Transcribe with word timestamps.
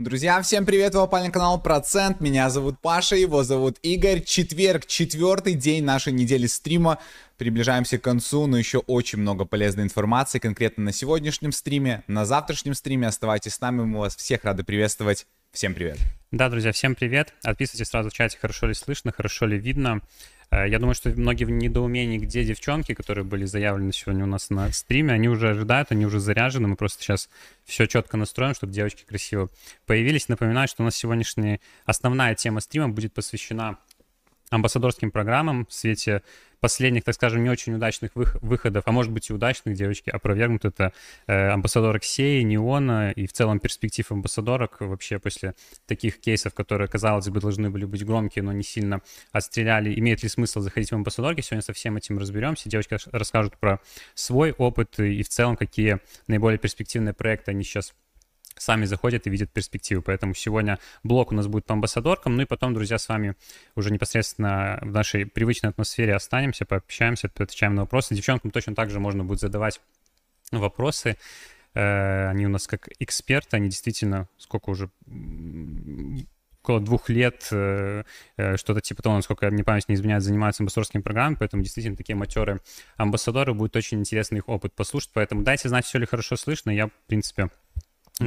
Друзья, 0.00 0.40
всем 0.40 0.64
привет, 0.64 0.94
вы 0.94 1.00
попали 1.02 1.26
на 1.26 1.30
канал 1.30 1.60
Процент, 1.60 2.22
меня 2.22 2.48
зовут 2.48 2.78
Паша, 2.80 3.16
его 3.16 3.42
зовут 3.42 3.76
Игорь. 3.82 4.22
Четверг, 4.22 4.86
четвертый 4.86 5.52
день 5.52 5.84
нашей 5.84 6.14
недели 6.14 6.46
стрима. 6.46 6.98
Приближаемся 7.36 7.98
к 7.98 8.02
концу, 8.02 8.46
но 8.46 8.56
еще 8.56 8.78
очень 8.78 9.18
много 9.18 9.44
полезной 9.44 9.84
информации, 9.84 10.38
конкретно 10.38 10.84
на 10.84 10.92
сегодняшнем 10.92 11.52
стриме, 11.52 12.02
на 12.06 12.24
завтрашнем 12.24 12.72
стриме. 12.72 13.08
Оставайтесь 13.08 13.56
с 13.56 13.60
нами, 13.60 13.82
мы 13.82 13.98
вас 13.98 14.16
всех 14.16 14.42
рады 14.44 14.64
приветствовать. 14.64 15.26
Всем 15.52 15.74
привет. 15.74 15.98
Да, 16.30 16.48
друзья, 16.48 16.72
всем 16.72 16.94
привет. 16.94 17.34
Отписывайтесь 17.42 17.88
сразу 17.88 18.08
в 18.08 18.14
чате, 18.14 18.38
хорошо 18.40 18.68
ли 18.68 18.72
слышно, 18.72 19.12
хорошо 19.12 19.44
ли 19.44 19.58
видно. 19.58 20.00
Э, 20.50 20.68
я 20.68 20.78
думаю, 20.78 20.94
что 20.94 21.10
многие 21.10 21.44
в 21.44 21.50
недоумении, 21.50 22.18
где 22.18 22.44
девчонки, 22.44 22.94
которые 22.94 23.24
были 23.24 23.44
заявлены 23.44 23.92
сегодня 23.92 24.24
у 24.24 24.28
нас 24.28 24.50
на 24.50 24.70
стриме, 24.72 25.12
они 25.12 25.28
уже 25.28 25.50
ожидают, 25.50 25.92
они 25.92 26.06
уже 26.06 26.20
заряжены. 26.20 26.68
Мы 26.68 26.76
просто 26.76 27.02
сейчас 27.02 27.28
все 27.64 27.86
четко 27.86 28.16
настроим, 28.16 28.54
чтобы 28.54 28.72
девочки 28.72 29.04
красиво 29.04 29.48
появились. 29.86 30.28
Напоминаю, 30.28 30.68
что 30.68 30.82
у 30.82 30.84
нас 30.84 30.96
сегодняшняя 30.96 31.60
основная 31.84 32.34
тема 32.34 32.60
стрима 32.60 32.88
будет 32.88 33.14
посвящена 33.14 33.78
амбассадорским 34.50 35.10
программам 35.10 35.66
в 35.66 35.72
свете 35.72 36.22
последних, 36.60 37.04
так 37.04 37.14
скажем, 37.14 37.42
не 37.42 37.48
очень 37.48 37.74
удачных 37.74 38.10
выходов, 38.14 38.84
а 38.86 38.92
может 38.92 39.10
быть 39.10 39.30
и 39.30 39.32
удачных, 39.32 39.74
девочки, 39.76 40.10
опровергнут 40.10 40.64
это 40.66 40.92
э, 41.26 41.48
амбассадорок 41.48 42.04
Сеи, 42.04 42.42
Неона 42.42 43.12
и 43.12 43.26
в 43.26 43.32
целом 43.32 43.60
перспектив 43.60 44.10
амбассадорок 44.12 44.80
вообще 44.80 45.18
после 45.18 45.54
таких 45.86 46.20
кейсов, 46.20 46.52
которые, 46.52 46.88
казалось 46.88 47.28
бы, 47.28 47.40
должны 47.40 47.70
были 47.70 47.86
быть 47.86 48.04
громкие, 48.04 48.42
но 48.42 48.52
не 48.52 48.62
сильно 48.62 49.00
отстреляли. 49.32 49.98
Имеет 49.98 50.22
ли 50.22 50.28
смысл 50.28 50.60
заходить 50.60 50.90
в 50.90 50.94
амбассадорки? 50.94 51.40
Сегодня 51.40 51.62
со 51.62 51.72
всем 51.72 51.96
этим 51.96 52.18
разберемся. 52.18 52.68
Девочки 52.68 52.98
расскажут 53.10 53.56
про 53.56 53.80
свой 54.14 54.52
опыт 54.52 54.98
и 55.00 55.22
в 55.22 55.28
целом 55.28 55.56
какие 55.56 56.00
наиболее 56.26 56.58
перспективные 56.58 57.14
проекты 57.14 57.52
они 57.52 57.64
сейчас 57.64 57.94
сами 58.56 58.84
заходят 58.84 59.26
и 59.26 59.30
видят 59.30 59.50
перспективы. 59.50 60.02
Поэтому 60.02 60.34
сегодня 60.34 60.78
блок 61.02 61.32
у 61.32 61.34
нас 61.34 61.46
будет 61.46 61.64
по 61.64 61.74
амбассадоркам, 61.74 62.36
ну 62.36 62.42
и 62.42 62.46
потом, 62.46 62.74
друзья, 62.74 62.98
с 62.98 63.08
вами 63.08 63.34
уже 63.74 63.90
непосредственно 63.90 64.78
в 64.82 64.90
нашей 64.90 65.26
привычной 65.26 65.70
атмосфере 65.70 66.14
останемся, 66.14 66.66
пообщаемся, 66.66 67.28
отвечаем 67.28 67.74
на 67.74 67.82
вопросы. 67.82 68.14
Девчонкам 68.14 68.50
точно 68.50 68.74
так 68.74 68.90
же 68.90 69.00
можно 69.00 69.24
будет 69.24 69.40
задавать 69.40 69.80
вопросы. 70.52 71.16
Э, 71.74 72.28
они 72.28 72.46
у 72.46 72.48
нас 72.48 72.66
как 72.66 72.88
эксперты, 72.98 73.56
они 73.56 73.68
действительно 73.68 74.28
сколько 74.38 74.70
уже 74.70 74.90
около 76.62 76.80
двух 76.80 77.08
лет, 77.08 77.48
э, 77.52 78.04
э, 78.36 78.56
что-то 78.56 78.80
типа 78.80 79.02
того, 79.02 79.16
насколько 79.16 79.50
мне 79.50 79.64
память 79.64 79.88
не 79.88 79.94
изменяет, 79.94 80.22
занимаются 80.22 80.62
амбассадорскими 80.62 81.00
программами, 81.00 81.36
поэтому 81.38 81.62
действительно 81.62 81.96
такие 81.96 82.16
матеры 82.16 82.60
амбассадоры, 82.96 83.54
будет 83.54 83.76
очень 83.76 84.00
интересно 84.00 84.36
их 84.36 84.48
опыт 84.48 84.74
послушать, 84.74 85.10
поэтому 85.14 85.42
дайте 85.42 85.68
знать, 85.68 85.86
все 85.86 85.98
ли 85.98 86.06
хорошо 86.06 86.36
слышно, 86.36 86.70
я, 86.70 86.88
в 86.88 86.92
принципе, 87.06 87.50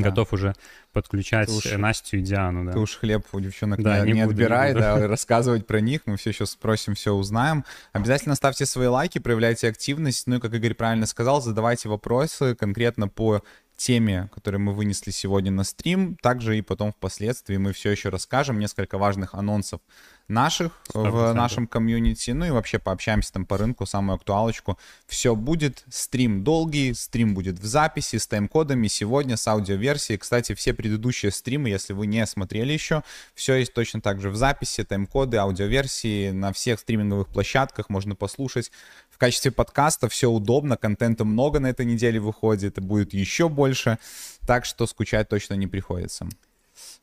да. 0.02 0.10
готов 0.10 0.34
уже 0.34 0.54
подключать 0.92 1.50
уж, 1.50 1.72
Настю 1.74 2.18
и 2.18 2.22
Диану. 2.22 2.66
Да. 2.66 2.74
Ты 2.74 2.80
уж 2.80 2.98
хлеб 2.98 3.26
у 3.32 3.40
девчонок 3.40 3.82
да, 3.82 4.06
не, 4.06 4.14
не, 4.14 4.22
буду, 4.22 4.32
отбирай, 4.32 4.74
не 4.74 4.80
да, 4.80 5.08
рассказывать 5.08 5.68
про 5.68 5.80
них, 5.80 6.02
мы 6.06 6.18
все 6.18 6.32
еще 6.32 6.46
спросим, 6.46 6.96
все 6.96 7.14
узнаем. 7.14 7.66
Обязательно 7.92 8.36
ставьте 8.36 8.66
свои 8.66 8.88
лайки, 8.88 9.20
проявляйте 9.20 9.68
активность, 9.68 10.28
ну 10.28 10.38
и, 10.38 10.40
как 10.40 10.54
Игорь 10.54 10.74
правильно 10.74 11.06
сказал, 11.06 11.42
задавайте 11.42 11.90
вопросы 11.90 12.56
конкретно 12.56 13.08
по 13.08 13.44
теме, 13.76 14.30
которую 14.34 14.62
мы 14.62 14.74
вынесли 14.74 15.12
сегодня 15.12 15.52
на 15.52 15.64
стрим. 15.64 16.16
Также 16.22 16.58
и 16.58 16.62
потом 16.62 16.92
впоследствии 16.92 17.58
мы 17.58 17.74
все 17.74 17.92
еще 17.92 18.10
расскажем 18.10 18.60
несколько 18.60 18.98
важных 18.98 19.34
анонсов 19.34 19.82
наших 20.28 20.72
100%. 20.94 21.10
в 21.10 21.34
нашем 21.34 21.68
комьюнити, 21.68 22.32
ну 22.32 22.46
и 22.46 22.50
вообще 22.50 22.80
пообщаемся 22.80 23.34
там 23.34 23.46
по 23.46 23.58
рынку, 23.58 23.86
самую 23.86 24.16
актуалочку. 24.16 24.78
Все 25.06 25.36
будет, 25.36 25.84
стрим 25.90 26.44
долгий, 26.44 26.94
стрим 26.94 27.34
будет 27.34 27.60
в 27.60 27.66
записи 27.66 28.18
с 28.18 28.28
тайм-кодами 28.28 28.88
сегодня, 28.88 29.38
с 29.38 29.48
аудиоверсией. 29.48 30.18
Кстати, 30.18 30.54
все 30.56 30.74
предыдущие 30.74 31.32
стримы, 31.32 31.70
если 31.70 31.94
вы 31.94 32.08
не 32.08 32.26
смотрели 32.26 32.74
еще, 32.74 33.04
все 33.36 33.56
есть 33.56 33.74
точно 33.74 34.02
так 34.02 34.22
же 34.22 34.30
в 34.30 34.36
записи, 34.36 34.84
тайм-коды, 34.84 35.38
аудиоверсии 35.38 36.32
на 36.32 36.54
всех 36.54 36.80
стриминговых 36.80 37.28
площадках, 37.28 37.90
можно 37.90 38.16
послушать 38.16 38.72
в 39.10 39.18
качестве 39.18 39.52
подкаста, 39.52 40.10
все 40.10 40.30
удобно, 40.30 40.78
контента 40.78 41.26
много 41.26 41.60
на 41.60 41.68
этой 41.68 41.86
неделе 41.86 42.20
выходит, 42.20 42.80
будет 42.80 43.14
еще 43.14 43.50
больше, 43.50 44.00
так 44.48 44.66
что 44.66 44.88
скучать 44.88 45.30
точно 45.30 45.56
не 45.56 45.68
приходится. 45.68 46.28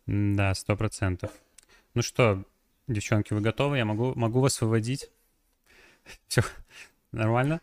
Да, 0.06 0.54
сто 0.54 0.76
процентов. 0.76 1.30
Ну 1.94 2.02
что, 2.02 2.44
Девчонки, 2.90 3.32
вы 3.32 3.40
готовы? 3.40 3.78
Я 3.78 3.84
могу, 3.84 4.12
могу 4.16 4.40
вас 4.40 4.60
выводить? 4.60 5.10
Все 6.26 6.42
нормально? 7.12 7.60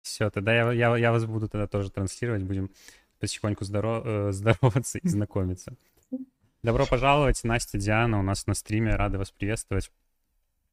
Все, 0.00 0.30
тогда 0.30 0.54
я, 0.54 0.72
я, 0.72 0.96
я 0.96 1.12
вас 1.12 1.26
буду 1.26 1.46
тогда 1.46 1.66
тоже 1.66 1.90
транслировать. 1.90 2.42
Будем 2.44 2.70
потихоньку 3.20 3.64
здоров, 3.64 4.02
э, 4.06 4.32
здороваться 4.32 4.98
и 4.98 5.06
знакомиться. 5.06 5.74
Добро 6.62 6.86
пожаловать, 6.86 7.44
Настя, 7.44 7.76
Диана, 7.76 8.18
у 8.18 8.22
нас 8.22 8.46
на 8.46 8.54
стриме. 8.54 8.96
Рады 8.96 9.18
вас 9.18 9.30
приветствовать. 9.30 9.90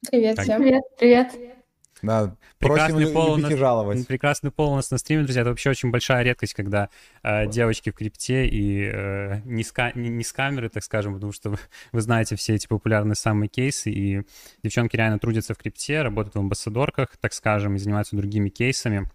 Привет 0.09 0.37
как... 0.37 0.45
всем. 0.45 0.61
Привет, 0.61 0.83
привет. 0.97 1.57
Да, 2.03 2.35
прекрасный 2.59 3.05
просим 3.05 3.13
пол 3.13 3.35
любите 3.37 3.51
нас, 3.51 3.59
жаловать. 3.59 4.07
Прекрасный 4.07 4.51
пол 4.51 4.73
у 4.73 4.75
нас 4.75 4.91
на 4.91 4.97
стриме, 4.97 5.23
друзья. 5.23 5.41
Это 5.41 5.51
вообще 5.51 5.69
очень 5.69 5.89
большая 5.89 6.21
редкость, 6.23 6.53
когда 6.53 6.89
э, 7.23 7.47
девочки 7.47 7.91
в 7.91 7.95
крипте 7.95 8.45
и 8.45 8.91
э, 8.93 9.39
не, 9.45 9.63
с, 9.63 9.73
не, 9.95 10.09
не 10.09 10.23
с 10.25 10.33
камеры, 10.33 10.67
так 10.67 10.83
скажем, 10.83 11.13
потому 11.13 11.31
что 11.31 11.51
вы, 11.51 11.57
вы 11.93 12.01
знаете 12.01 12.35
все 12.35 12.55
эти 12.55 12.67
популярные 12.67 13.15
самые 13.15 13.47
кейсы, 13.47 13.89
и 13.89 14.23
девчонки 14.63 14.97
реально 14.97 15.17
трудятся 15.17 15.53
в 15.53 15.57
крипте, 15.57 16.01
работают 16.01 16.35
в 16.35 16.39
амбассадорках, 16.39 17.15
так 17.21 17.31
скажем, 17.31 17.75
и 17.75 17.79
занимаются 17.79 18.17
другими 18.17 18.49
кейсами. 18.49 19.09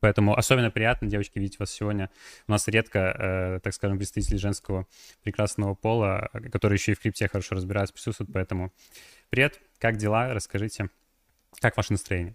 Поэтому 0.00 0.34
особенно 0.34 0.70
приятно, 0.70 1.08
девочки, 1.08 1.38
видеть 1.38 1.58
вас 1.58 1.72
сегодня. 1.72 2.08
У 2.48 2.52
нас 2.52 2.66
редко, 2.68 2.98
э, 2.98 3.60
так 3.62 3.74
скажем, 3.74 3.98
представители 3.98 4.38
женского 4.38 4.86
прекрасного 5.22 5.74
пола, 5.74 6.30
которые 6.50 6.78
еще 6.78 6.92
и 6.92 6.94
в 6.94 7.00
крипте 7.00 7.28
хорошо 7.28 7.54
разбираются, 7.54 7.92
присутствуют. 7.92 8.32
Поэтому 8.32 8.72
привет, 9.28 9.60
как 9.78 9.98
дела? 9.98 10.32
Расскажите. 10.32 10.88
Как 11.60 11.76
ваше 11.76 11.92
настроение? 11.92 12.34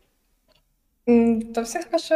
Да 1.06 1.64
все 1.64 1.82
хорошо. 1.82 2.16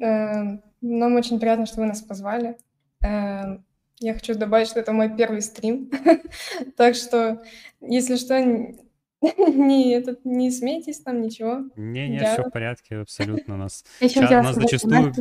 Э, 0.00 0.58
нам 0.80 1.14
очень 1.14 1.38
приятно, 1.38 1.66
что 1.66 1.80
вы 1.80 1.86
нас 1.86 2.00
позвали. 2.00 2.56
Э, 3.02 3.58
я 3.98 4.14
хочу 4.14 4.34
добавить, 4.34 4.68
что 4.68 4.80
это 4.80 4.92
мой 4.92 5.14
первый 5.14 5.42
стрим. 5.42 5.90
Так 6.76 6.94
что, 6.94 7.42
если 7.80 8.16
что, 8.16 8.40
не, 9.20 9.92
этот, 9.92 10.24
не 10.24 10.50
смейтесь 10.50 11.00
там, 11.00 11.20
ничего. 11.20 11.64
Не-не, 11.76 12.20
все 12.20 12.42
в 12.42 12.50
порядке, 12.50 12.96
абсолютно. 12.96 13.54
У 13.54 13.58
нас, 13.58 13.84
нас 14.00 14.54
зачастую 14.54 15.12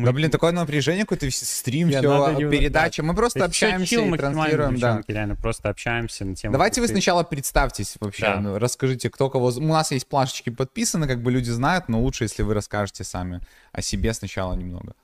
мы... 0.00 0.06
Да, 0.06 0.12
блин, 0.12 0.30
такое 0.30 0.52
напряжение, 0.52 1.04
какой-то 1.04 1.30
стрим, 1.30 1.88
Я 1.88 2.00
все, 2.00 2.50
передача. 2.50 3.02
Мы 3.02 3.14
просто 3.14 3.44
общаемся 3.44 4.00
и 4.00 4.16
транслируем, 4.16 4.78
да. 4.78 5.02
реально 5.06 5.36
просто 5.36 5.68
общаемся 5.68 6.24
на 6.24 6.34
тему. 6.34 6.52
Давайте 6.52 6.80
вы 6.80 6.88
сначала 6.88 7.22
представьтесь 7.22 7.96
вообще, 8.00 8.22
да. 8.22 8.40
ну, 8.40 8.58
расскажите, 8.58 9.10
кто 9.10 9.30
кого... 9.30 9.48
У 9.48 9.60
нас 9.60 9.92
есть 9.92 10.08
плашечки 10.08 10.50
подписаны, 10.50 11.06
как 11.06 11.22
бы 11.22 11.30
люди 11.30 11.50
знают, 11.50 11.88
но 11.88 12.00
лучше, 12.00 12.24
если 12.24 12.42
вы 12.42 12.54
расскажете 12.54 13.04
сами 13.04 13.40
о 13.72 13.82
себе 13.82 14.12
сначала 14.12 14.54
немного. 14.54 14.94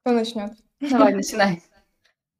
Кто 0.00 0.12
начнет? 0.12 0.52
Давай, 0.80 1.14
начинай. 1.14 1.62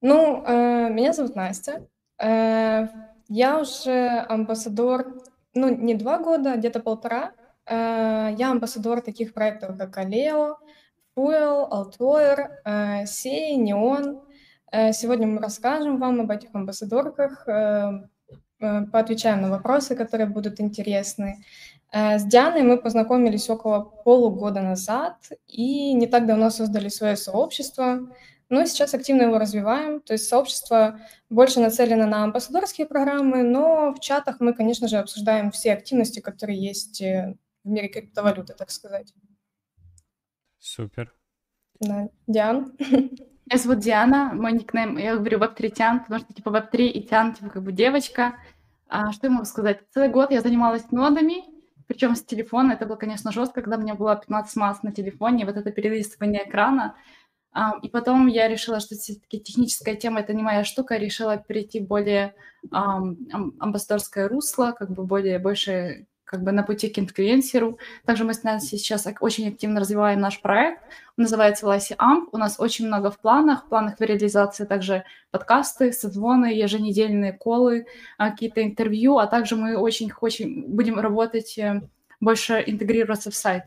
Ну, 0.07 0.45
э, 0.47 0.91
меня 0.91 1.15
зовут 1.15 1.35
Настя. 1.35 1.89
Э, 2.23 2.89
я 3.29 3.59
уже 3.59 4.27
амбассадор, 4.29 5.07
ну, 5.55 5.75
не 5.75 5.95
два 5.95 6.19
года, 6.19 6.53
а 6.53 6.57
где-то 6.59 6.81
полтора. 6.81 7.33
Э, 7.65 8.35
я 8.37 8.51
амбассадор 8.51 9.01
таких 9.01 9.33
проектов, 9.33 9.79
как 9.79 9.97
Алео, 9.97 10.59
Fuel, 11.17 11.69
Altoir, 11.71 12.49
э, 12.65 13.07
Сей, 13.07 13.57
Неон. 13.57 14.21
Э, 14.73 14.93
сегодня 14.93 15.29
мы 15.29 15.41
расскажем 15.41 15.99
вам 16.01 16.21
об 16.21 16.31
этих 16.31 16.53
амбассадорках, 16.53 17.47
э, 17.47 17.93
поотвечаем 18.59 19.43
на 19.43 19.51
вопросы, 19.51 19.95
которые 19.95 20.27
будут 20.27 20.61
интересны. 20.61 21.45
С 21.93 22.25
Дианой 22.25 22.63
мы 22.63 22.79
познакомились 22.79 23.49
около 23.51 23.81
полугода 23.81 24.63
назад 24.63 25.17
и 25.47 25.93
не 25.93 26.07
так 26.07 26.27
давно 26.27 26.51
создали 26.51 26.89
свое 26.89 27.17
сообщество. 27.17 28.01
Но 28.49 28.65
сейчас 28.65 28.95
активно 28.95 29.23
его 29.23 29.39
развиваем. 29.39 30.01
То 30.01 30.15
есть 30.15 30.29
сообщество 30.29 30.99
больше 31.31 31.61
нацелено 31.61 32.07
на 32.07 32.25
амбассадорские 32.25 32.87
программы, 32.87 33.43
но 33.43 33.93
в 33.93 34.01
чатах 34.01 34.41
мы, 34.41 34.55
конечно 34.55 34.89
же, 34.89 34.97
обсуждаем 34.97 35.51
все 35.51 35.73
активности, 35.75 36.21
которые 36.21 36.59
есть 36.59 37.01
в 37.01 37.37
мире 37.65 37.89
криптовалюты, 37.89 38.55
так 38.55 38.71
сказать. 38.71 39.13
Супер. 40.65 41.13
Да. 41.81 42.09
Диан? 42.27 42.73
Меня 42.79 43.59
зовут 43.59 43.81
Диана, 43.81 44.33
мой 44.33 44.53
никнейм, 44.53 44.97
я 44.97 45.17
говорю 45.17 45.39
веб-3 45.39 45.69
Тян, 45.69 46.01
потому 46.01 46.21
что 46.21 46.33
типа 46.33 46.51
веб-3 46.51 46.87
и 46.87 47.03
Тян, 47.07 47.35
типа 47.35 47.51
как 47.51 47.63
бы 47.63 47.71
девочка. 47.71 48.37
А, 48.89 49.13
что 49.13 49.27
я 49.27 49.33
могу 49.33 49.45
сказать? 49.45 49.83
Целый 49.93 50.09
год 50.09 50.31
я 50.31 50.41
занималась 50.41 50.91
нодами, 50.91 51.45
причем 51.87 52.17
с 52.17 52.25
телефона. 52.25 52.73
Это 52.73 52.87
было, 52.87 52.97
конечно, 52.97 53.31
жестко, 53.31 53.61
когда 53.61 53.77
у 53.77 53.81
меня 53.81 53.95
было 53.95 54.17
15 54.17 54.57
масс 54.57 54.83
на 54.83 54.93
телефоне, 54.93 55.45
вот 55.45 55.57
это 55.59 55.71
перелистывание 55.71 56.49
экрана. 56.49 56.97
А, 57.53 57.75
и 57.83 57.91
потом 57.91 58.27
я 58.27 58.49
решила, 58.49 58.81
что 58.81 58.95
все-таки 58.95 59.41
техническая 59.41 59.97
тема— 59.97 60.21
это 60.23 60.33
не 60.33 60.43
моя 60.43 60.65
штука, 60.65 60.97
решила 60.97 61.37
перейти 61.37 61.81
более 61.81 62.35
ам, 62.71 63.19
амбассадорское 63.61 64.29
русло, 64.29 64.73
как 64.73 64.91
бы 64.93 65.05
более, 65.05 65.39
больше 65.39 66.07
как 66.35 66.43
бы 66.43 66.51
на 66.51 66.65
пути 66.65 66.89
к 66.89 66.99
инфлюенсеру. 66.99 67.79
Также 68.05 68.25
мы 68.25 68.35
сейчас 68.35 69.07
очень 69.21 69.49
активно 69.49 69.79
развиваем 69.79 70.19
наш 70.19 70.41
проект. 70.41 70.83
Он 71.17 71.23
называется 71.23 71.67
Ласи 71.67 71.95
Амп. 71.97 72.29
У 72.33 72.39
нас 72.39 72.59
очень 72.59 72.89
много 72.89 73.13
в 73.13 73.21
планах. 73.21 73.65
В 73.65 73.69
планах 73.69 74.01
реализации 74.01 74.65
также 74.65 75.05
подкасты, 75.31 75.93
созвоны, 75.93 76.47
еженедельные 76.47 77.33
колы, 77.33 77.87
а, 78.19 78.31
какие-то 78.31 78.65
интервью, 78.65 79.19
а 79.19 79.29
также 79.29 79.55
мы 79.55 79.77
очень 79.77 80.11
хотим, 80.11 80.65
будем 80.75 80.99
работать, 80.99 81.57
э, 81.57 81.83
больше 82.21 82.65
интегрироваться 82.67 83.31
в 83.31 83.37
сайт. 83.37 83.63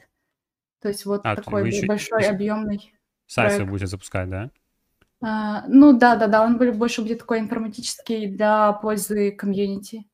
То 0.81 0.89
есть 0.89 1.05
вот 1.05 1.21
а, 1.23 1.37
такой 1.37 1.67
еще, 1.67 1.85
большой, 1.85 2.21
еще 2.21 2.31
объемный 2.31 2.93
Сайт 3.27 3.49
проект. 3.49 3.63
вы 3.63 3.69
будете 3.69 3.87
запускать, 3.87 4.29
да? 4.29 4.49
А, 5.21 5.63
ну 5.69 5.97
да, 5.97 6.17
да, 6.17 6.27
да, 6.27 6.43
он 6.43 6.57
больше 6.57 7.01
будет 7.01 7.19
такой 7.19 7.39
информатический 7.39 8.27
для 8.27 8.73
пользы 8.73 9.31
комьюнити. 9.31 10.05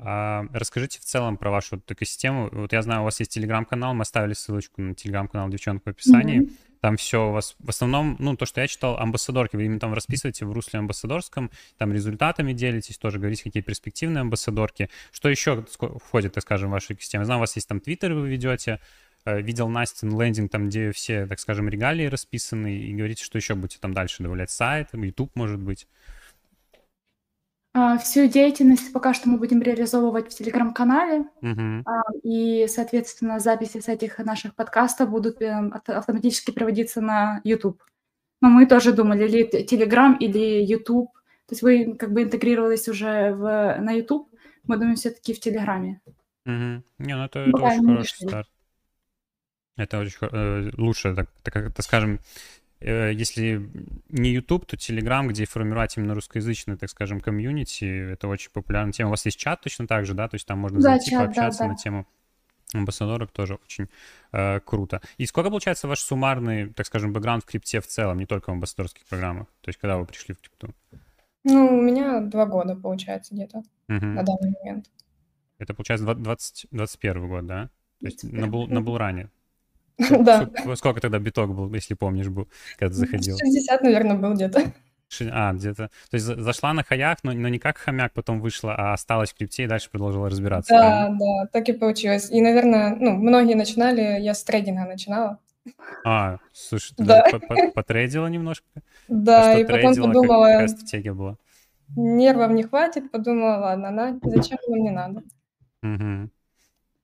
А, 0.00 0.44
расскажите 0.52 0.98
в 1.00 1.04
целом 1.04 1.36
про 1.36 1.50
вашу 1.50 1.76
вот 1.76 1.90
экосистему. 1.90 2.48
Вот 2.52 2.72
я 2.72 2.82
знаю, 2.82 3.02
у 3.02 3.04
вас 3.04 3.18
есть 3.20 3.32
телеграм-канал, 3.32 3.94
мы 3.94 4.02
оставили 4.02 4.34
ссылочку 4.34 4.82
на 4.82 4.94
телеграм-канал 4.94 5.48
девчонок 5.48 5.84
в 5.84 5.88
описании. 5.88 6.42
Mm-hmm. 6.42 6.52
Там 6.80 6.96
все 6.96 7.28
у 7.28 7.32
вас 7.32 7.56
в 7.58 7.68
основном, 7.70 8.16
ну, 8.20 8.36
то, 8.36 8.46
что 8.46 8.60
я 8.60 8.68
читал, 8.68 8.98
амбассадорки, 8.98 9.56
вы 9.56 9.64
именно 9.64 9.80
там 9.80 9.94
расписываете 9.94 10.46
в 10.46 10.52
русле 10.52 10.78
амбассадорском, 10.78 11.50
там 11.76 11.92
результатами 11.92 12.52
делитесь, 12.52 12.98
тоже 12.98 13.18
говорите, 13.18 13.42
какие 13.42 13.62
перспективные 13.62 14.20
амбассадорки. 14.20 14.88
Что 15.10 15.28
еще 15.28 15.64
входит, 16.04 16.34
так 16.34 16.42
скажем, 16.42 16.68
в 16.68 16.72
вашу 16.72 16.92
экосистему? 16.92 17.22
Я 17.22 17.24
знаю, 17.24 17.38
у 17.38 17.40
вас 17.40 17.56
есть 17.56 17.66
там 17.66 17.80
твиттер, 17.80 18.14
вы 18.14 18.28
ведете, 18.28 18.78
Э, 19.28 19.40
видел 19.42 19.68
Настин 19.68 20.18
лендинг, 20.18 20.50
там, 20.50 20.68
где 20.68 20.92
все, 20.92 21.26
так 21.26 21.38
скажем, 21.40 21.68
регалии 21.68 22.06
расписаны, 22.06 22.78
и 22.78 22.94
говорите, 22.94 23.24
что 23.24 23.36
еще 23.36 23.54
будете 23.54 23.78
там 23.78 23.92
дальше 23.92 24.22
добавлять 24.22 24.50
сайт, 24.50 24.88
YouTube, 24.92 25.34
может 25.34 25.60
быть. 25.60 25.86
А, 27.78 27.96
всю 27.96 28.26
деятельность 28.26 28.92
пока 28.92 29.14
что 29.14 29.28
мы 29.28 29.38
будем 29.38 29.62
реализовывать 29.62 30.32
в 30.32 30.36
телеграм-канале, 30.36 31.26
uh-huh. 31.40 31.84
и, 32.24 32.66
соответственно, 32.66 33.38
записи 33.38 33.78
с 33.78 33.86
этих 33.86 34.18
наших 34.18 34.56
подкастов 34.56 35.10
будут 35.10 35.40
эм, 35.40 35.72
автоматически 35.86 36.50
проводиться 36.50 37.00
на 37.00 37.40
YouTube. 37.44 37.80
Но 38.40 38.48
мы 38.48 38.66
тоже 38.66 38.92
думали, 38.92 39.28
или 39.28 39.64
Telegram, 39.64 40.16
или 40.18 40.64
YouTube. 40.64 41.12
То 41.46 41.52
есть 41.52 41.62
вы 41.62 41.94
как 41.94 42.12
бы 42.12 42.24
интегрировались 42.24 42.88
уже 42.88 43.32
в, 43.32 43.76
на 43.78 43.92
YouTube, 43.92 44.28
мы 44.64 44.76
думаем 44.76 44.96
все-таки 44.96 45.32
в 45.32 45.38
Телеграме. 45.38 46.00
Угу. 46.46 46.82
Не, 46.98 47.16
ну 47.16 47.24
это, 47.24 47.38
это 47.38 47.62
очень 47.62 47.86
хороший 47.86 48.28
старт. 48.28 48.48
Это 49.76 50.00
очень 50.00 50.18
э, 50.32 50.70
лучше, 50.76 51.14
так, 51.14 51.30
так, 51.44 51.72
так 51.72 51.84
скажем, 51.84 52.14
э, 52.14 52.18
если 52.80 53.70
не 54.08 54.30
YouTube, 54.30 54.66
то 54.66 54.76
Telegram, 54.76 55.26
где 55.26 55.46
формировать 55.46 55.96
именно 55.96 56.14
русскоязычный, 56.14 56.76
так 56.76 56.90
скажем, 56.90 57.20
комьюнити, 57.20 58.12
это 58.12 58.28
очень 58.28 58.50
популярная 58.52 58.92
тема. 58.92 59.08
У 59.08 59.10
вас 59.10 59.24
есть 59.26 59.38
чат 59.38 59.60
точно 59.60 59.86
так 59.86 60.06
же, 60.06 60.14
да? 60.14 60.28
То 60.28 60.36
есть 60.36 60.46
там 60.46 60.58
можно 60.58 60.78
да, 60.78 60.90
зайти, 60.90 61.10
чат, 61.10 61.26
пообщаться 61.26 61.60
да, 61.60 61.64
да. 61.64 61.70
на 61.72 61.76
тему 61.76 62.06
амбассадоров, 62.74 63.30
тоже 63.32 63.54
очень 63.54 63.88
э, 64.32 64.60
круто. 64.60 65.00
И 65.16 65.26
сколько, 65.26 65.50
получается, 65.50 65.88
ваш 65.88 66.00
суммарный, 66.00 66.68
так 66.68 66.86
скажем, 66.86 67.12
бэкграунд 67.12 67.42
в 67.42 67.46
крипте 67.46 67.80
в 67.80 67.86
целом, 67.86 68.18
не 68.18 68.26
только 68.26 68.50
в 68.50 68.52
амбассадорских 68.52 69.06
программах? 69.06 69.48
То 69.62 69.70
есть 69.70 69.78
когда 69.78 69.96
вы 69.96 70.06
пришли 70.06 70.34
в 70.34 70.40
крипту? 70.40 70.74
Ну, 71.44 71.78
у 71.78 71.80
меня 71.80 72.20
два 72.20 72.46
года, 72.46 72.76
получается, 72.76 73.34
где-то 73.34 73.58
угу. 73.58 74.06
на 74.06 74.22
данный 74.22 74.54
момент. 74.60 74.90
Это, 75.58 75.74
получается, 75.74 76.14
20, 76.14 76.66
21 76.70 77.28
год, 77.28 77.46
да? 77.46 77.70
То 78.00 78.06
есть 78.06 78.22
на, 78.24 78.46
бул, 78.46 78.68
на 78.68 78.80
Булране. 78.80 79.30
Да. 79.98 80.48
Сколько 80.76 81.00
тогда 81.00 81.18
биток 81.18 81.54
был, 81.54 81.72
если 81.74 81.94
помнишь, 81.94 82.28
был, 82.28 82.48
когда 82.78 82.92
ты 82.92 83.00
заходил? 83.00 83.36
60, 83.36 83.82
наверное, 83.82 84.16
был 84.16 84.34
где-то. 84.34 84.72
А, 85.30 85.52
где-то. 85.52 85.90
То 86.10 86.14
есть 86.14 86.26
зашла 86.26 86.72
на 86.72 86.84
хаях, 86.84 87.18
но, 87.22 87.32
но 87.32 87.48
не 87.48 87.58
как 87.58 87.78
хомяк 87.78 88.12
потом 88.12 88.40
вышла, 88.40 88.74
а 88.74 88.92
осталась 88.92 89.30
в 89.30 89.36
крипте 89.36 89.64
и 89.64 89.66
дальше 89.66 89.90
продолжила 89.90 90.28
разбираться. 90.28 90.72
Да, 90.72 90.80
правильно? 90.80 91.18
да, 91.18 91.46
так 91.52 91.68
и 91.68 91.72
получилось. 91.72 92.30
И, 92.30 92.40
наверное, 92.40 92.94
ну, 92.94 93.12
многие 93.12 93.54
начинали, 93.54 94.20
я 94.20 94.34
с 94.34 94.44
трейдинга 94.44 94.84
начинала. 94.84 95.38
А, 96.04 96.38
слушай, 96.52 96.94
ты 96.94 97.04
да. 97.04 97.24
потрейдила 97.74 98.26
немножко? 98.26 98.66
Да, 99.08 99.58
и 99.58 99.64
потом 99.64 99.94
подумала... 99.96 100.46
Какая 100.46 100.68
стратегия 100.68 101.12
была? 101.12 101.36
Нервов 101.96 102.50
не 102.50 102.64
хватит, 102.64 103.10
подумала, 103.10 103.60
ладно, 103.60 103.90
на, 103.90 104.20
зачем 104.22 104.58
нам 104.68 104.80
не 104.80 104.90
надо. 104.90 105.22
Угу. 105.82 106.30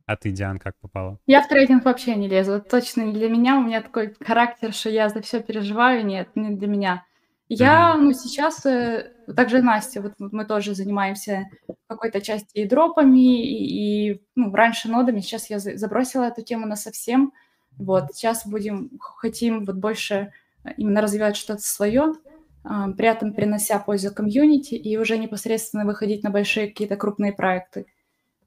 А 0.06 0.16
ты, 0.16 0.30
Диан, 0.30 0.58
как 0.58 0.76
попала? 0.80 1.18
Я 1.26 1.42
в 1.42 1.48
трейдинг 1.48 1.84
вообще 1.84 2.14
не 2.14 2.28
лезу. 2.28 2.60
точно 2.60 3.02
не 3.02 3.12
для 3.12 3.28
меня. 3.28 3.56
У 3.56 3.62
меня 3.62 3.80
такой 3.80 4.14
характер, 4.20 4.72
что 4.72 4.90
я 4.90 5.08
за 5.08 5.22
все 5.22 5.40
переживаю. 5.40 6.04
Нет, 6.04 6.28
не 6.34 6.54
для 6.56 6.68
меня. 6.68 7.04
Я, 7.48 7.94
mm-hmm. 7.94 8.00
ну, 8.00 8.12
сейчас, 8.12 8.64
э, 8.64 9.12
также 9.36 9.60
Настя, 9.60 10.00
вот 10.00 10.14
мы 10.18 10.46
тоже 10.46 10.74
занимаемся 10.74 11.46
какой-то 11.88 12.22
части 12.22 12.58
и 12.58 12.66
дропами, 12.66 13.42
и, 13.42 14.12
и 14.12 14.22
ну, 14.34 14.52
раньше 14.54 14.88
нодами, 14.88 15.20
сейчас 15.20 15.50
я 15.50 15.58
забросила 15.58 16.24
эту 16.24 16.42
тему 16.42 16.66
на 16.66 16.74
совсем. 16.74 17.32
Вот, 17.76 18.14
сейчас 18.14 18.46
будем, 18.46 18.90
хотим 18.98 19.64
вот 19.64 19.76
больше 19.76 20.32
именно 20.76 21.02
развивать 21.02 21.36
что-то 21.36 21.60
свое, 21.60 22.14
а, 22.62 22.90
при 22.92 23.08
этом 23.08 23.34
принося 23.34 23.78
пользу 23.78 24.14
комьюнити 24.14 24.74
и 24.74 24.96
уже 24.96 25.18
непосредственно 25.18 25.84
выходить 25.84 26.22
на 26.22 26.30
большие 26.30 26.68
какие-то 26.68 26.96
крупные 26.96 27.32
проекты. 27.32 27.86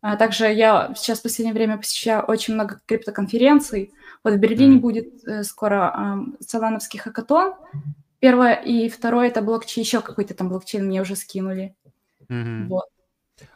А 0.02 0.16
также 0.16 0.46
я 0.46 0.94
сейчас 0.96 1.20
в 1.20 1.24
последнее 1.24 1.54
время 1.54 1.78
посещаю 1.78 2.24
очень 2.24 2.54
много 2.54 2.80
криптоконференций. 2.86 3.92
Вот 4.24 4.34
в 4.34 4.38
Берлине 4.38 4.78
mm. 4.78 4.80
будет 4.80 5.28
э, 5.28 5.44
скоро 5.44 6.26
э, 6.40 6.44
Солановский 6.44 7.00
хакатон. 7.00 7.54
Первое 8.20 8.54
и 8.54 8.90
второе 8.90 9.28
это 9.28 9.42
блокчейн, 9.42 9.84
еще 9.84 10.02
какой-то 10.02 10.34
там 10.34 10.50
блокчейн 10.50 10.86
мне 10.86 11.02
уже 11.02 11.16
скинули. 11.16 11.76
Mm-hmm. 12.30 12.68
Вот. 12.68 12.86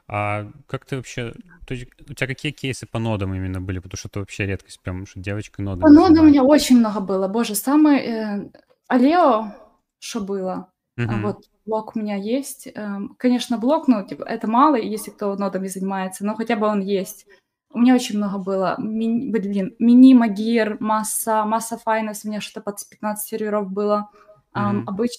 А 0.08 0.48
как 0.68 0.86
ты 0.86 0.98
вообще... 0.98 1.34
То 1.66 1.74
есть, 1.74 1.88
у 2.10 2.14
тебя 2.14 2.28
какие 2.28 2.52
кейсы 2.52 2.86
по 2.86 3.00
нодам 3.00 3.34
именно 3.34 3.62
были? 3.62 3.80
Потому 3.80 3.98
что 3.98 4.10
это 4.10 4.20
вообще 4.20 4.46
редкость, 4.46 4.82
прям, 4.82 5.06
что 5.06 5.20
девочка 5.20 5.62
ноды. 5.62 5.82
По 5.82 5.90
нодам 5.90 6.26
у 6.26 6.28
меня 6.28 6.44
очень 6.44 6.80
много 6.80 7.00
было. 7.00 7.28
Боже, 7.28 7.56
самый... 7.56 8.00
Э, 8.00 8.50
Алео, 8.88 9.54
что 10.00 10.20
было? 10.20 10.68
Mm-hmm. 11.10 11.22
Вот 11.22 11.50
блок 11.66 11.96
у 11.96 12.00
меня 12.00 12.16
есть. 12.16 12.68
Эм, 12.74 13.16
конечно, 13.18 13.58
блок, 13.58 13.88
ну, 13.88 14.06
типа, 14.06 14.24
это 14.24 14.48
мало, 14.48 14.76
если 14.76 15.12
кто 15.12 15.36
нодами 15.36 15.68
занимается, 15.68 16.26
но 16.26 16.36
хотя 16.36 16.56
бы 16.56 16.68
он 16.68 16.82
есть. 16.82 17.26
У 17.74 17.80
меня 17.80 17.96
очень 17.96 18.18
много 18.18 18.38
было. 18.38 18.76
Ми, 18.80 19.32
блин, 19.32 19.76
мини, 19.80 20.14
магир, 20.14 20.78
масса, 20.80 21.46
масса 21.46 21.78
файнес, 21.78 22.26
у 22.26 22.28
меня 22.28 22.42
что-то 22.42 22.62
под 22.62 22.78
15 22.90 23.28
серверов 23.28 23.72
было. 23.72 24.10
Mm-hmm. 24.56 24.84
обыч... 24.88 25.12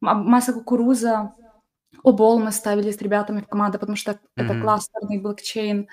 Масса 0.00 0.52
кукуруза. 0.52 1.34
Обол 2.02 2.40
мы 2.40 2.52
ставили 2.52 2.90
с 2.90 3.02
ребятами 3.02 3.42
в 3.42 3.46
команду, 3.46 3.78
потому 3.78 3.96
что 3.96 4.12
mm-hmm. 4.12 4.18
это 4.36 4.60
кластерный 4.60 5.20
блокчейн. 5.20 5.88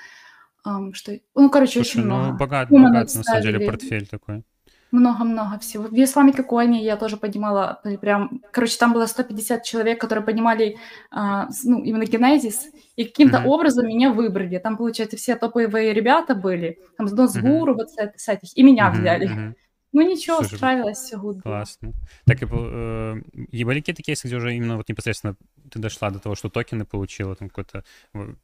Um, 0.65 0.93
что... 0.93 1.19
Ну, 1.35 1.49
короче, 1.49 1.73
Слушай, 1.83 1.99
очень 1.99 2.09
ну, 2.09 2.15
много. 2.15 2.37
богат, 2.37 2.69
богат, 2.69 3.15
на 3.15 3.23
самом 3.23 3.41
деле, 3.41 3.65
портфель 3.65 4.07
такой. 4.07 4.43
Много-много 4.91 5.59
всего. 5.59 5.83
В 5.83 5.93
Исламике 5.93 6.43
Коне 6.43 6.83
я 6.83 6.95
тоже 6.95 7.17
поднимала, 7.17 7.81
э, 7.83 7.97
прям, 7.97 8.41
короче, 8.51 8.77
там 8.77 8.93
было 8.93 9.05
150 9.05 9.63
человек, 9.63 9.99
которые 9.99 10.23
поднимали, 10.23 10.77
а, 11.11 11.49
ну, 11.65 11.83
именно 11.83 12.05
генезис, 12.05 12.67
и 12.95 13.03
каким-то 13.03 13.37
mm-hmm. 13.37 13.47
образом 13.47 13.87
меня 13.87 14.13
выбрали. 14.13 14.57
Там, 14.59 14.77
получается, 14.77 15.17
все 15.17 15.35
топовые 15.35 15.93
ребята 15.93 16.35
были, 16.35 16.79
там, 16.97 17.07
с 17.07 17.11
Досгуру, 17.11 17.73
mm-hmm. 17.73 17.75
вот 17.75 17.89
с, 17.89 17.95
с 18.15 18.29
этих, 18.29 18.57
и 18.57 18.63
меня 18.63 18.87
mm-hmm. 18.87 18.99
взяли. 18.99 19.27
Mm-hmm. 19.27 19.53
Ну 19.97 20.07
ничего, 20.07 20.37
Слушай, 20.37 20.57
справилась, 20.57 20.99
все 20.99 21.17
гуд. 21.17 21.41
Классно. 21.41 21.93
Так, 22.25 22.43
и, 22.43 22.45
э, 22.45 23.65
были 23.65 23.79
какие-то 23.79 24.03
кейсы, 24.03 24.27
где 24.27 24.35
уже 24.35 24.55
именно 24.55 24.77
вот 24.77 24.87
непосредственно 24.87 25.35
ты 25.71 25.79
дошла 25.79 26.11
до 26.11 26.19
того, 26.19 26.35
что 26.35 26.49
токены 26.49 26.85
получила, 26.85 27.35
там 27.35 27.49
какой-то 27.49 27.83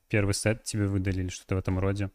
первый 0.10 0.33
сет 0.33 0.63
тебе 0.63 0.88
выдали 0.88 1.22
или 1.22 1.29
что-то 1.29 1.55
в 1.55 1.60
этом 1.60 1.79
роде? 1.79 2.10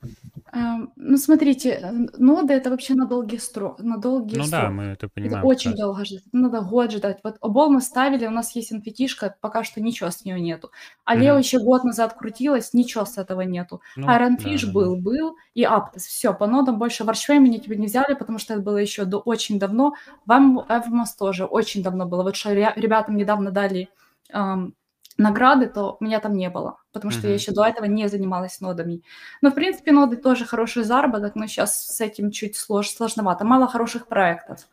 Эм, 0.53 0.93
ну, 0.97 1.17
смотрите, 1.17 1.89
ноды— 2.19 2.53
это 2.55 2.71
вообще 2.71 2.95
на 2.95 3.07
долгий 3.07 3.39
срок. 3.39 3.81
На 3.81 3.97
долгий 3.97 4.37
ну 4.37 4.45
срок. 4.45 4.51
да, 4.51 4.71
мы 4.71 4.83
это 4.85 5.09
понимаем. 5.09 5.39
Это 5.39 5.47
очень 5.47 5.75
долго 5.75 6.05
ждать. 6.05 6.25
Надо 6.33 6.61
год 6.61 6.93
ждать. 6.93 7.21
Вот 7.23 7.37
обол 7.41 7.71
мы 7.71 7.81
ставили, 7.81 8.27
у 8.27 8.31
нас 8.31 8.55
есть 8.57 8.73
инфетишка, 8.73 9.37
пока 9.41 9.65
что 9.65 9.81
ничего 9.81 10.11
с 10.11 10.25
нее 10.25 10.41
нету. 10.41 10.71
А 11.05 11.15
угу. 11.15 11.23
Лео 11.23 11.39
еще 11.39 11.59
год 11.61 11.85
назад 11.85 12.15
крутилась, 12.15 12.75
ничего 12.75 13.05
с 13.05 13.19
этого 13.19 13.43
нету. 13.43 13.81
Ну, 13.97 14.09
Ironfish 14.09 14.67
да, 14.67 14.73
был, 14.73 14.97
да. 14.97 15.03
был, 15.03 15.37
и 15.55 15.63
Аптос. 15.65 16.03
Все, 16.03 16.35
по 16.35 16.47
нодам 16.47 16.79
больше 16.79 17.05
Варшвей 17.05 17.39
меня 17.39 17.59
тебе 17.59 17.77
не 17.77 17.87
взяли, 17.87 18.15
потому 18.15 18.39
что 18.39 18.55
это 18.55 18.63
было 18.63 18.77
еще 18.77 19.05
до 19.05 19.23
очень 19.29 19.59
давно. 19.59 19.95
Вам 20.27 20.65
Эвмос 20.69 21.15
тоже 21.15 21.45
очень 21.45 21.83
давно 21.83 22.07
было. 22.07 22.23
Вот 22.23 22.37
что 22.37 22.53
ребятам 22.53 23.17
недавно 23.17 23.51
дали 23.51 23.89
эм, 24.33 24.75
награды, 25.19 25.67
то 25.67 25.97
меня 26.01 26.21
там 26.21 26.37
не 26.37 26.49
было, 26.49 26.79
потому 26.93 27.11
что 27.11 27.27
mm-hmm. 27.27 27.31
я 27.31 27.35
еще 27.35 27.53
до 27.53 27.65
этого 27.65 27.85
не 27.85 28.09
занималась 28.09 28.61
нодами. 28.61 29.03
Но, 29.43 29.51
в 29.51 29.55
принципе, 29.55 29.93
ноды 29.93 30.17
тоже 30.17 30.47
хороший 30.47 30.85
заработок, 30.85 31.35
но 31.35 31.47
сейчас 31.47 31.87
с 31.87 32.01
этим 32.01 32.31
чуть 32.31 32.57
слож, 32.57 32.89
сложновато. 32.89 33.45
Мало 33.45 33.67
хороших 33.67 34.07
проектов. 34.07 34.69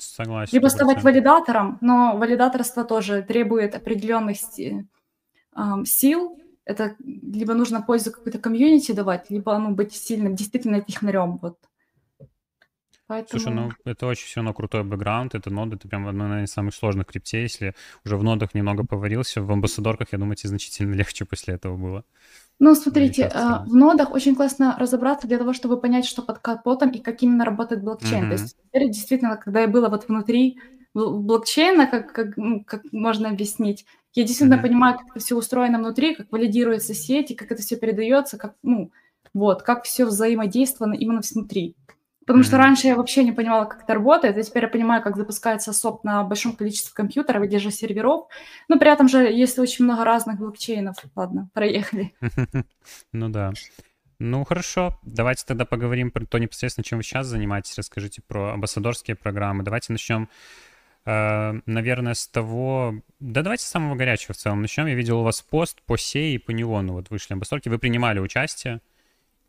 Согласен. 0.00 0.52
Либо 0.52 0.68
стать 0.68 1.02
валидатором, 1.02 1.78
но 1.80 2.16
валидаторство 2.16 2.84
тоже 2.84 3.22
требует 3.22 3.74
определенных 3.74 4.38
эм, 5.56 5.84
сил. 5.84 6.38
Это 6.64 6.96
либо 7.00 7.54
нужно 7.54 7.82
пользу 7.82 8.12
какой-то 8.12 8.38
комьюнити 8.38 8.92
давать, 8.92 9.30
либо 9.30 9.58
ну, 9.58 9.74
быть 9.74 9.92
сильным, 9.92 10.36
действительно 10.36 10.80
технарем. 10.80 11.38
Вот. 11.42 11.58
Поэтому... 13.12 13.42
Слушай, 13.42 13.54
ну 13.54 13.70
это 13.84 14.06
очень 14.06 14.24
все 14.24 14.40
равно 14.40 14.54
крутой 14.54 14.84
бэкграунд, 14.84 15.34
это 15.34 15.50
ноды, 15.50 15.76
это 15.76 15.86
прям 15.86 16.08
одно 16.08 16.42
из 16.42 16.50
самых 16.50 16.74
сложных 16.74 17.08
крипте, 17.08 17.42
если 17.42 17.74
уже 18.06 18.16
в 18.16 18.22
нодах 18.22 18.54
немного 18.54 18.86
поварился, 18.86 19.42
в 19.42 19.52
амбассадорках, 19.52 20.08
я 20.12 20.18
думаю, 20.18 20.34
тебе 20.36 20.48
значительно 20.48 20.94
легче 20.96 21.26
после 21.26 21.52
этого 21.52 21.76
было. 21.76 22.04
Ну, 22.58 22.74
смотрите, 22.74 23.26
а, 23.26 23.64
в 23.64 23.74
нодах 23.74 24.12
очень 24.12 24.34
классно 24.34 24.78
разобраться 24.78 25.26
для 25.26 25.36
того, 25.36 25.52
чтобы 25.52 25.78
понять, 25.78 26.06
что 26.06 26.22
под 26.22 26.38
капотом 26.38 26.88
и 26.88 27.00
как 27.00 27.22
именно 27.22 27.44
работает 27.44 27.82
блокчейн. 27.82 28.28
То 28.28 28.32
есть 28.32 28.56
теперь 28.56 28.88
действительно, 28.88 29.36
когда 29.36 29.60
я 29.60 29.68
была 29.68 29.90
вот 29.90 30.08
внутри 30.08 30.58
блокчейна, 30.94 31.86
как, 31.88 32.14
как, 32.14 32.38
ну, 32.38 32.64
как 32.64 32.80
можно 32.92 33.28
объяснить, 33.28 33.84
я 34.14 34.22
действительно 34.22 34.62
понимаю, 34.62 34.96
как 34.96 35.08
это 35.10 35.20
все 35.20 35.36
устроено 35.36 35.78
внутри, 35.78 36.14
как 36.14 36.32
валидируется 36.32 36.94
сеть, 36.94 37.30
и 37.30 37.34
как 37.34 37.52
это 37.52 37.60
все 37.60 37.76
передается, 37.76 38.38
как, 38.38 38.54
ну, 38.62 38.90
вот, 39.34 39.62
как 39.62 39.84
все 39.84 40.06
взаимодействовано 40.06 40.94
именно 40.94 41.20
внутри. 41.30 41.76
Потому 42.26 42.44
что 42.44 42.56
раньше 42.56 42.86
я 42.86 42.96
вообще 42.96 43.24
не 43.24 43.32
понимала, 43.32 43.64
как 43.64 43.82
это 43.82 43.94
работает, 43.94 44.36
а 44.36 44.42
теперь 44.42 44.64
я 44.64 44.68
понимаю, 44.68 45.02
как 45.02 45.16
запускается 45.16 45.72
СОП 45.72 46.04
на 46.04 46.22
большом 46.22 46.52
количестве 46.52 46.92
компьютеров 46.94 47.42
или 47.42 47.56
же 47.56 47.70
серверов. 47.70 48.28
Но 48.68 48.78
при 48.78 48.90
этом 48.92 49.08
же 49.08 49.24
есть 49.24 49.58
очень 49.58 49.84
много 49.84 50.04
разных 50.04 50.38
блокчейнов. 50.38 50.96
Ладно, 51.16 51.48
проехали. 51.52 52.14
Ну 53.12 53.28
да. 53.28 53.52
Ну 54.18 54.44
хорошо, 54.44 55.00
давайте 55.02 55.44
тогда 55.44 55.64
поговорим 55.64 56.12
про 56.12 56.24
то 56.24 56.38
непосредственно, 56.38 56.84
чем 56.84 56.98
вы 56.98 57.02
сейчас 57.02 57.26
занимаетесь. 57.26 57.76
Расскажите 57.76 58.22
про 58.22 58.52
амбассадорские 58.52 59.16
программы. 59.16 59.64
Давайте 59.64 59.92
начнем, 59.92 60.28
э, 61.04 61.60
наверное, 61.66 62.14
с 62.14 62.28
того... 62.28 62.94
Да 63.18 63.42
давайте 63.42 63.64
с 63.64 63.68
самого 63.68 63.96
горячего 63.96 64.32
в 64.34 64.36
целом 64.36 64.62
начнем. 64.62 64.86
Я 64.86 64.94
видел 64.94 65.20
у 65.20 65.24
вас 65.24 65.42
пост 65.42 65.82
по 65.82 65.96
сей 65.96 66.36
и 66.36 66.38
по 66.38 66.52
неону. 66.52 66.92
Вот 66.92 67.10
вышли 67.10 67.34
амбассадорки. 67.34 67.68
Вы 67.68 67.80
принимали 67.80 68.20
участие. 68.20 68.80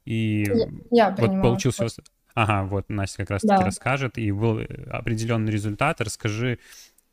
И 0.05 0.43
я, 0.91 1.09
я 1.09 1.09
вот 1.11 1.41
получился... 1.41 1.87
Ага, 2.33 2.63
вот 2.63 2.89
Настя 2.89 3.17
как 3.17 3.31
раз-таки 3.31 3.59
да. 3.59 3.65
расскажет, 3.65 4.17
и 4.17 4.31
был 4.31 4.59
э, 4.59 4.65
определенный 4.89 5.51
результат. 5.51 6.01
Расскажи 6.01 6.59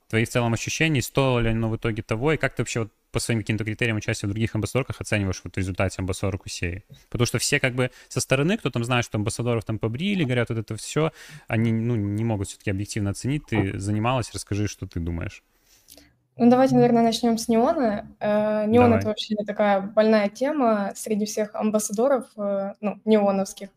твои 0.09 0.25
в 0.25 0.29
целом 0.29 0.55
ощущения, 0.55 1.03
стоило 1.03 1.39
ли 1.39 1.51
оно 1.51 1.69
в 1.69 1.77
итоге 1.77 2.03
того, 2.03 2.33
и 2.33 2.37
как 2.37 2.55
ты 2.55 2.63
вообще 2.63 2.81
вот 2.81 2.93
по 3.13 3.21
своим 3.21 3.41
каким-то 3.41 3.65
критериям 3.65 3.97
участия 3.97 4.27
в 4.27 4.31
других 4.31 4.55
амбассадорках 4.55 5.01
оцениваешь 5.01 5.41
вот 5.43 5.55
в 5.55 5.57
результате 5.57 5.97
амбассадора 6.01 6.39
Кусеи? 6.39 6.85
Потому 7.11 7.27
что 7.27 7.39
все 7.39 7.61
как 7.61 7.75
бы 7.75 7.91
со 8.09 8.21
стороны, 8.21 8.57
кто 8.57 8.71
там 8.71 8.83
знает, 8.85 9.05
что 9.05 9.19
амбассадоров 9.19 9.65
там 9.65 9.79
побрили, 9.79 10.25
говорят, 10.25 10.49
вот 10.49 10.59
это 10.59 10.77
все, 10.77 11.13
они 11.49 11.73
ну, 11.73 11.97
не 11.97 12.25
могут 12.25 12.49
все-таки 12.49 12.71
объективно 12.71 13.11
оценить. 13.11 13.47
Ты 13.47 13.79
занималась, 13.79 14.33
расскажи, 14.33 14.69
что 14.69 14.87
ты 14.87 15.01
думаешь. 15.01 15.43
Ну, 16.37 16.49
давайте, 16.49 16.75
наверное, 16.75 17.03
начнем 17.03 17.37
с 17.37 17.49
неона. 17.49 18.07
Э, 18.19 18.65
неон 18.67 18.87
Давай.— 18.87 18.99
это 19.01 19.09
вообще 19.09 19.35
такая 19.47 19.81
больная 19.83 20.29
тема 20.31 20.93
среди 20.95 21.27
всех 21.27 21.55
амбассадоров, 21.55 22.25
э, 22.37 22.73
ну, 22.81 22.99
неоновских. 23.05 23.69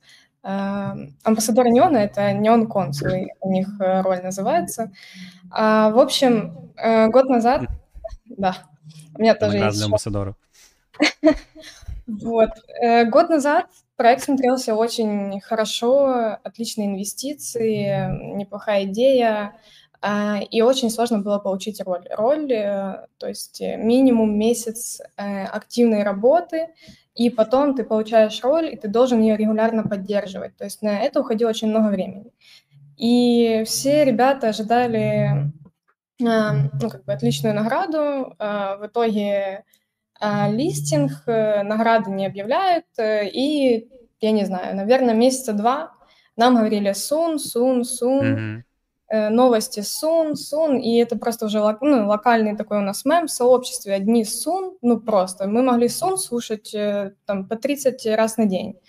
Эм, 0.45 1.15
амбассадор 1.23 1.69
неона— 1.69 1.97
это 1.99 2.33
неон-консулы, 2.33 3.29
у 3.39 3.49
них 3.49 3.69
э, 3.79 4.01
роль 4.01 4.21
называется. 4.21 4.91
А, 5.49 5.89
в 5.89 5.99
общем, 5.99 6.73
э, 6.75 7.07
год 7.07 7.29
назад... 7.29 7.61
Да, 8.25 8.57
у 9.15 9.21
меня 9.21 9.35
тоже 9.35 9.57
есть... 9.57 9.77
для 9.77 9.85
амбассадоров. 9.85 10.35
Вот. 12.05 12.49
Э, 12.81 13.05
год 13.05 13.29
назад 13.29 13.67
проект 13.95 14.23
смотрелся 14.23 14.75
очень 14.75 15.39
хорошо, 15.39 16.37
отличные 16.43 16.87
инвестиции, 16.87 18.35
неплохая 18.35 18.83
идея, 18.83 19.55
а, 20.01 20.41
и 20.51 20.61
очень 20.61 20.89
сложно 20.89 21.19
было 21.19 21.39
получить 21.39 21.81
роль. 21.81 22.05
Роль, 22.11 22.49
то 22.49 23.27
есть 23.29 23.61
минимум 23.61 24.37
месяц 24.37 24.99
активной 25.15 26.03
работы— 26.03 26.67
и 27.15 27.29
потом 27.29 27.75
ты 27.75 27.83
получаешь 27.83 28.43
роль, 28.43 28.73
и 28.73 28.75
ты 28.75 28.87
должен 28.87 29.21
ее 29.21 29.37
регулярно 29.37 29.83
поддерживать. 29.83 30.55
То 30.57 30.63
есть 30.63 30.81
на 30.81 30.99
это 30.99 31.21
уходило 31.21 31.49
очень 31.49 31.69
много 31.69 31.87
времени. 31.89 32.31
И 32.97 33.63
все 33.65 34.05
ребята 34.05 34.49
ожидали 34.49 35.51
а, 36.25 36.53
ну, 36.81 36.89
как 36.89 37.05
бы 37.05 37.13
отличную 37.13 37.55
награду. 37.55 38.35
А, 38.39 38.77
в 38.77 38.87
итоге 38.87 39.63
а, 40.19 40.49
листинг, 40.49 41.11
э, 41.27 41.63
награды 41.63 42.11
не 42.11 42.25
объявляют. 42.25 42.85
Э, 42.97 43.27
и, 43.27 43.89
я 44.21 44.31
не 44.31 44.45
знаю, 44.45 44.75
наверное, 44.75 45.13
месяца 45.13 45.53
два 45.53 45.93
нам 46.35 46.55
говорили 46.55 46.93
сун, 46.93 47.39
сун, 47.39 47.83
сун. 47.83 48.25
Mm-hmm. 48.25 48.61
Э, 49.13 49.29
новости 49.29 49.81
Сун, 49.81 50.35
Сун, 50.35 50.79
и 50.79 50.95
это 50.95 51.15
просто 51.15 51.45
уже 51.45 51.59
ну, 51.59 52.07
локальный 52.07 52.57
такой 52.57 52.79
у 52.79 52.81
нас 52.81 53.05
мем 53.05 53.27
в 53.27 53.31
сообществе, 53.31 53.93
одни 53.93 54.25
Сун, 54.25 54.75
ну 54.81 54.99
просто, 54.99 55.47
мы 55.47 55.61
могли 55.61 55.87
Сун 55.87 56.17
слушать 56.17 56.73
э, 56.73 57.13
там 57.27 57.47
по 57.47 57.55
30 57.55 58.07
раз 58.07 58.37
на 58.37 58.47
день. 58.47 58.79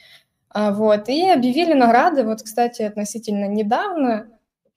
А, 0.48 0.72
вот, 0.72 1.10
и 1.10 1.28
объявили 1.28 1.74
награды, 1.74 2.24
вот, 2.24 2.42
кстати, 2.42 2.80
относительно 2.80 3.48
недавно, 3.48 4.28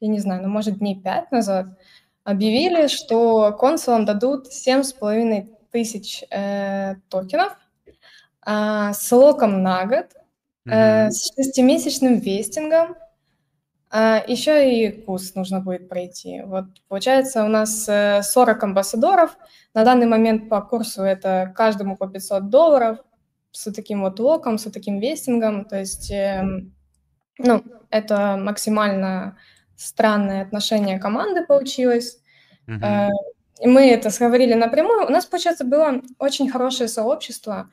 я 0.02 0.10
не 0.10 0.20
знаю, 0.20 0.44
ну, 0.44 0.50
может, 0.50 0.80
дней 0.80 1.00
5 1.02 1.32
назад, 1.32 1.68
объявили, 2.26 2.88
что 2.88 3.54
консулам 3.54 4.04
дадут 4.04 4.48
7,5 4.48 5.48
тысяч 5.72 6.26
э, 6.30 6.96
токенов 7.08 7.56
э, 8.46 8.92
с 8.94 9.12
локом 9.14 9.64
на 9.64 9.86
год, 9.86 10.08
э, 10.66 11.10
с 11.10 11.34
шестимесячным 11.34 12.20
вестингом, 12.20 12.98
а, 13.90 14.22
еще 14.28 14.74
и 14.74 14.92
курс 14.92 15.36
нужно 15.36 15.62
будет 15.62 15.88
пройти. 15.88 16.42
Вот 16.46 16.66
получается 16.90 17.46
у 17.46 17.48
нас 17.48 17.86
40 17.86 17.88
э, 17.88 18.66
амбассадоров. 18.66 19.38
На 19.74 19.84
данный 19.86 20.08
момент 20.08 20.50
по 20.50 20.62
курсу 20.62 21.04
это 21.04 21.54
каждому 21.56 21.96
по 21.96 22.08
500 22.08 22.50
долларов 22.50 23.00
с 23.52 23.72
таким 23.72 24.02
вот 24.02 24.20
локом, 24.20 24.58
с 24.58 24.70
таким 24.70 25.00
вестингом. 25.00 25.66
То 25.66 25.80
есть, 25.80 26.12
э, 26.12 26.44
ну, 27.38 27.64
это 27.90 28.38
максимально 28.38 29.38
странное 29.78 30.42
отношение 30.42 31.00
команды 31.00 31.46
получилось. 31.46 32.20
Mm-hmm. 32.68 32.84
Э, 32.84 33.10
мы 33.66 33.90
это 33.90 34.10
сговорили 34.10 34.54
напрямую. 34.54 35.08
У 35.08 35.10
нас, 35.10 35.26
получается, 35.26 35.64
было 35.64 36.02
очень 36.20 36.50
хорошее 36.50 36.90
сообщество. 36.90 37.72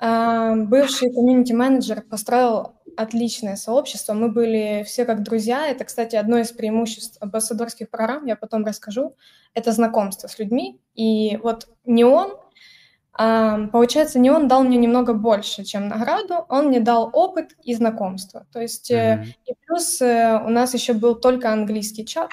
Э, 0.00 0.54
бывший 0.56 1.12
комьюнити-менеджер 1.12 2.02
построил 2.02 2.74
отличное 2.96 3.56
сообщество. 3.56 4.12
Мы 4.12 4.30
были 4.30 4.84
все 4.86 5.04
как 5.04 5.22
друзья. 5.22 5.66
Это, 5.68 5.84
кстати, 5.84 6.16
одно 6.16 6.38
из 6.38 6.52
преимуществ 6.52 7.16
амбассадорских 7.20 7.90
программ, 7.90 8.26
я 8.26 8.36
потом 8.36 8.64
расскажу. 8.64 9.14
Это 9.54 9.72
знакомство 9.72 10.28
с 10.28 10.38
людьми. 10.38 10.80
И 10.94 11.38
вот 11.42 11.68
не 11.84 12.04
он, 12.04 12.34
а, 13.16 13.68
получается, 13.68 14.18
не 14.18 14.30
он 14.30 14.48
дал 14.48 14.64
мне 14.64 14.76
немного 14.76 15.14
больше, 15.14 15.64
чем 15.64 15.88
награду, 15.88 16.46
он 16.48 16.66
мне 16.66 16.80
дал 16.80 17.10
опыт 17.12 17.52
и 17.62 17.74
знакомство. 17.74 18.46
То 18.52 18.60
есть, 18.60 18.90
mm-hmm. 18.90 19.24
и 19.46 19.54
плюс 19.64 20.00
э, 20.02 20.40
у 20.44 20.48
нас 20.48 20.74
еще 20.74 20.94
был 20.94 21.14
только 21.14 21.52
английский 21.52 22.04
чат. 22.04 22.30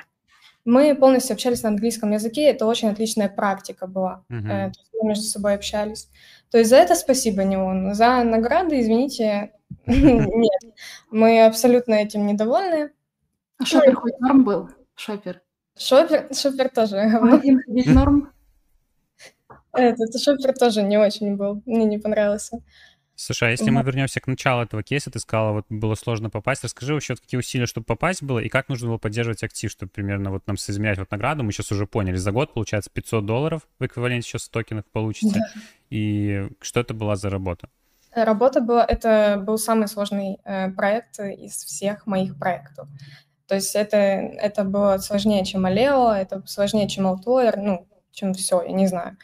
Мы 0.65 0.95
полностью 0.95 1.33
общались 1.33 1.63
на 1.63 1.69
английском 1.69 2.11
языке, 2.11 2.43
это 2.43 2.65
очень 2.65 2.89
отличная 2.89 3.29
практика 3.29 3.87
была. 3.87 4.23
То 4.29 4.67
есть 4.67 4.91
мы 4.93 5.09
между 5.09 5.23
собой 5.23 5.55
общались. 5.55 6.09
То 6.51 6.57
есть 6.57 6.69
за 6.69 6.77
это 6.77 6.95
спасибо 6.95 7.43
не 7.43 7.57
он. 7.57 7.93
За 7.93 8.23
награды, 8.23 8.79
извините, 8.79 9.53
нет, 9.85 10.61
мы 11.09 11.45
абсолютно 11.45 11.95
этим 11.95 12.27
недовольны. 12.27 12.91
А 13.57 13.65
шопер 13.65 13.95
хоть 13.95 14.19
норм 14.19 14.43
был? 14.43 14.69
Шопер. 14.95 15.41
Шопер, 15.77 16.27
шопер 16.33 16.69
тоже. 16.69 17.07
Магазин 17.07 17.61
ходить 17.65 17.87
норм? 17.87 18.33
Этот 19.73 20.19
шопер 20.21 20.53
тоже 20.53 20.83
не 20.83 20.97
очень 20.97 21.37
был, 21.37 21.61
мне 21.65 21.85
не 21.85 21.97
понравился. 21.97 22.61
Слушай, 23.23 23.49
а 23.49 23.51
если 23.51 23.69
мы 23.69 23.83
вернемся 23.83 24.19
к 24.19 24.25
началу 24.25 24.63
этого 24.63 24.81
кейса, 24.81 25.11
ты 25.11 25.19
сказала, 25.19 25.51
вот 25.51 25.65
было 25.69 25.93
сложно 25.93 26.31
попасть. 26.31 26.63
Расскажи 26.63 26.95
вообще, 26.95 27.13
вот 27.13 27.19
какие 27.19 27.37
усилия, 27.37 27.67
чтобы 27.67 27.85
попасть 27.85 28.23
было, 28.23 28.39
и 28.39 28.49
как 28.49 28.67
нужно 28.67 28.87
было 28.87 28.97
поддерживать 28.97 29.43
актив, 29.43 29.69
чтобы 29.69 29.91
примерно 29.91 30.31
вот 30.31 30.47
нам 30.47 30.57
соизмерять 30.57 30.97
вот 30.97 31.11
награду. 31.11 31.43
Мы 31.43 31.51
сейчас 31.51 31.71
уже 31.71 31.85
поняли, 31.85 32.15
за 32.15 32.31
год 32.31 32.51
получается 32.55 32.89
500 32.91 33.23
долларов 33.23 33.67
в 33.77 33.85
эквиваленте 33.85 34.27
сейчас 34.27 34.49
токенов 34.49 34.85
получите. 34.91 35.35
Да. 35.35 35.61
И 35.91 36.47
что 36.61 36.79
это 36.79 36.95
была 36.95 37.15
за 37.15 37.29
работа? 37.29 37.69
Работа 38.11 38.59
была, 38.59 38.83
это 38.83 39.39
был 39.45 39.59
самый 39.59 39.87
сложный 39.87 40.39
э, 40.43 40.71
проект 40.71 41.19
из 41.19 41.63
всех 41.63 42.07
моих 42.07 42.39
проектов. 42.39 42.87
То 43.45 43.53
есть 43.53 43.75
это, 43.75 43.97
это 43.97 44.63
было 44.63 44.97
сложнее, 44.97 45.45
чем 45.45 45.67
Алео, 45.67 46.11
это 46.11 46.41
сложнее, 46.47 46.89
чем 46.89 47.05
Altoir, 47.05 47.53
ну, 47.57 47.87
чем 48.11 48.33
все, 48.33 48.63
я 48.63 48.71
не 48.71 48.87
знаю. 48.87 49.17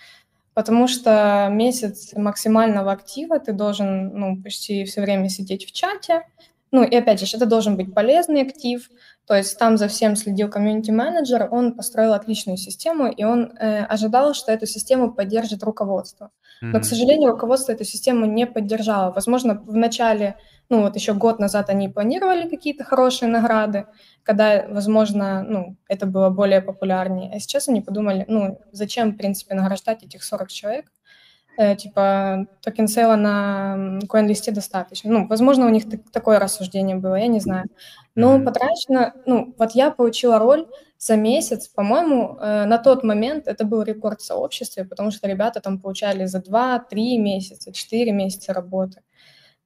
Потому 0.57 0.87
что 0.87 1.49
месяц 1.51 2.13
максимального 2.15 2.91
актива 2.91 3.37
ты 3.37 3.53
должен, 3.53 4.07
ну, 4.19 4.41
почти 4.41 4.85
все 4.85 5.01
время 5.01 5.29
сидеть 5.29 5.67
в 5.67 5.71
чате. 5.71 6.23
Ну, 6.71 6.83
и 6.83 6.95
опять 6.95 7.19
же, 7.19 7.37
это 7.37 7.45
должен 7.45 7.77
быть 7.77 7.93
полезный 7.93 8.41
актив, 8.41 8.89
то 9.27 9.35
есть 9.35 9.59
там 9.59 9.77
за 9.77 9.87
всем 9.87 10.15
следил 10.15 10.49
комьюнити-менеджер, 10.49 11.47
он 11.51 11.75
построил 11.75 12.13
отличную 12.13 12.57
систему, 12.57 13.07
и 13.07 13.23
он 13.23 13.51
э, 13.59 13.83
ожидал, 13.83 14.33
что 14.33 14.51
эту 14.51 14.65
систему 14.65 15.13
поддержит 15.13 15.61
руководство. 15.61 16.31
Но, 16.61 16.79
mm-hmm. 16.79 16.81
к 16.81 16.85
сожалению, 16.85 17.31
руководство 17.33 17.73
эту 17.73 17.83
систему 17.83 18.25
не 18.25 18.47
поддержало. 18.47 19.11
Возможно, 19.11 19.61
в 19.63 19.75
начале, 19.75 20.37
ну 20.69 20.81
вот 20.81 20.95
еще 20.95 21.13
год 21.13 21.39
назад 21.39 21.69
они 21.69 21.89
планировали 21.89 22.49
какие-то 22.49 22.83
хорошие 22.83 23.29
награды, 23.29 23.85
когда, 24.23 24.65
возможно, 24.67 25.43
ну, 25.43 25.77
это 25.87 26.05
было 26.05 26.29
более 26.29 26.61
популярнее. 26.61 27.31
А 27.33 27.39
сейчас 27.39 27.69
они 27.69 27.81
подумали, 27.81 28.25
ну, 28.27 28.59
зачем, 28.71 29.11
в 29.11 29.17
принципе, 29.17 29.55
награждать 29.55 30.03
этих 30.03 30.23
40 30.23 30.49
человек, 30.49 30.91
э, 31.57 31.75
типа 31.75 32.47
токен 32.61 32.87
сейла 32.87 33.15
на 33.15 33.99
CoinList 34.07 34.51
достаточно. 34.51 35.11
Ну, 35.11 35.27
возможно, 35.27 35.65
у 35.65 35.69
них 35.69 35.85
такое 36.11 36.39
рассуждение 36.39 36.97
было, 36.97 37.15
я 37.15 37.27
не 37.27 37.39
знаю. 37.39 37.65
Но 38.15 38.35
mm-hmm. 38.35 38.43
потрачено, 38.43 39.13
ну, 39.25 39.55
вот 39.57 39.71
я 39.71 39.91
получила 39.91 40.39
роль 40.39 40.67
за 40.97 41.15
месяц, 41.15 41.67
по-моему, 41.67 42.37
э, 42.39 42.65
на 42.65 42.77
тот 42.77 43.03
момент 43.03 43.47
это 43.47 43.65
был 43.65 43.83
рекорд 43.83 44.19
в 44.19 44.25
сообществе, 44.25 44.83
потому 44.83 45.11
что 45.11 45.27
ребята 45.27 45.61
там 45.61 45.79
получали 45.79 46.25
за 46.25 46.39
2-3 46.39 47.17
месяца, 47.17 47.71
4 47.71 48.11
месяца 48.11 48.53
работы. 48.53 49.01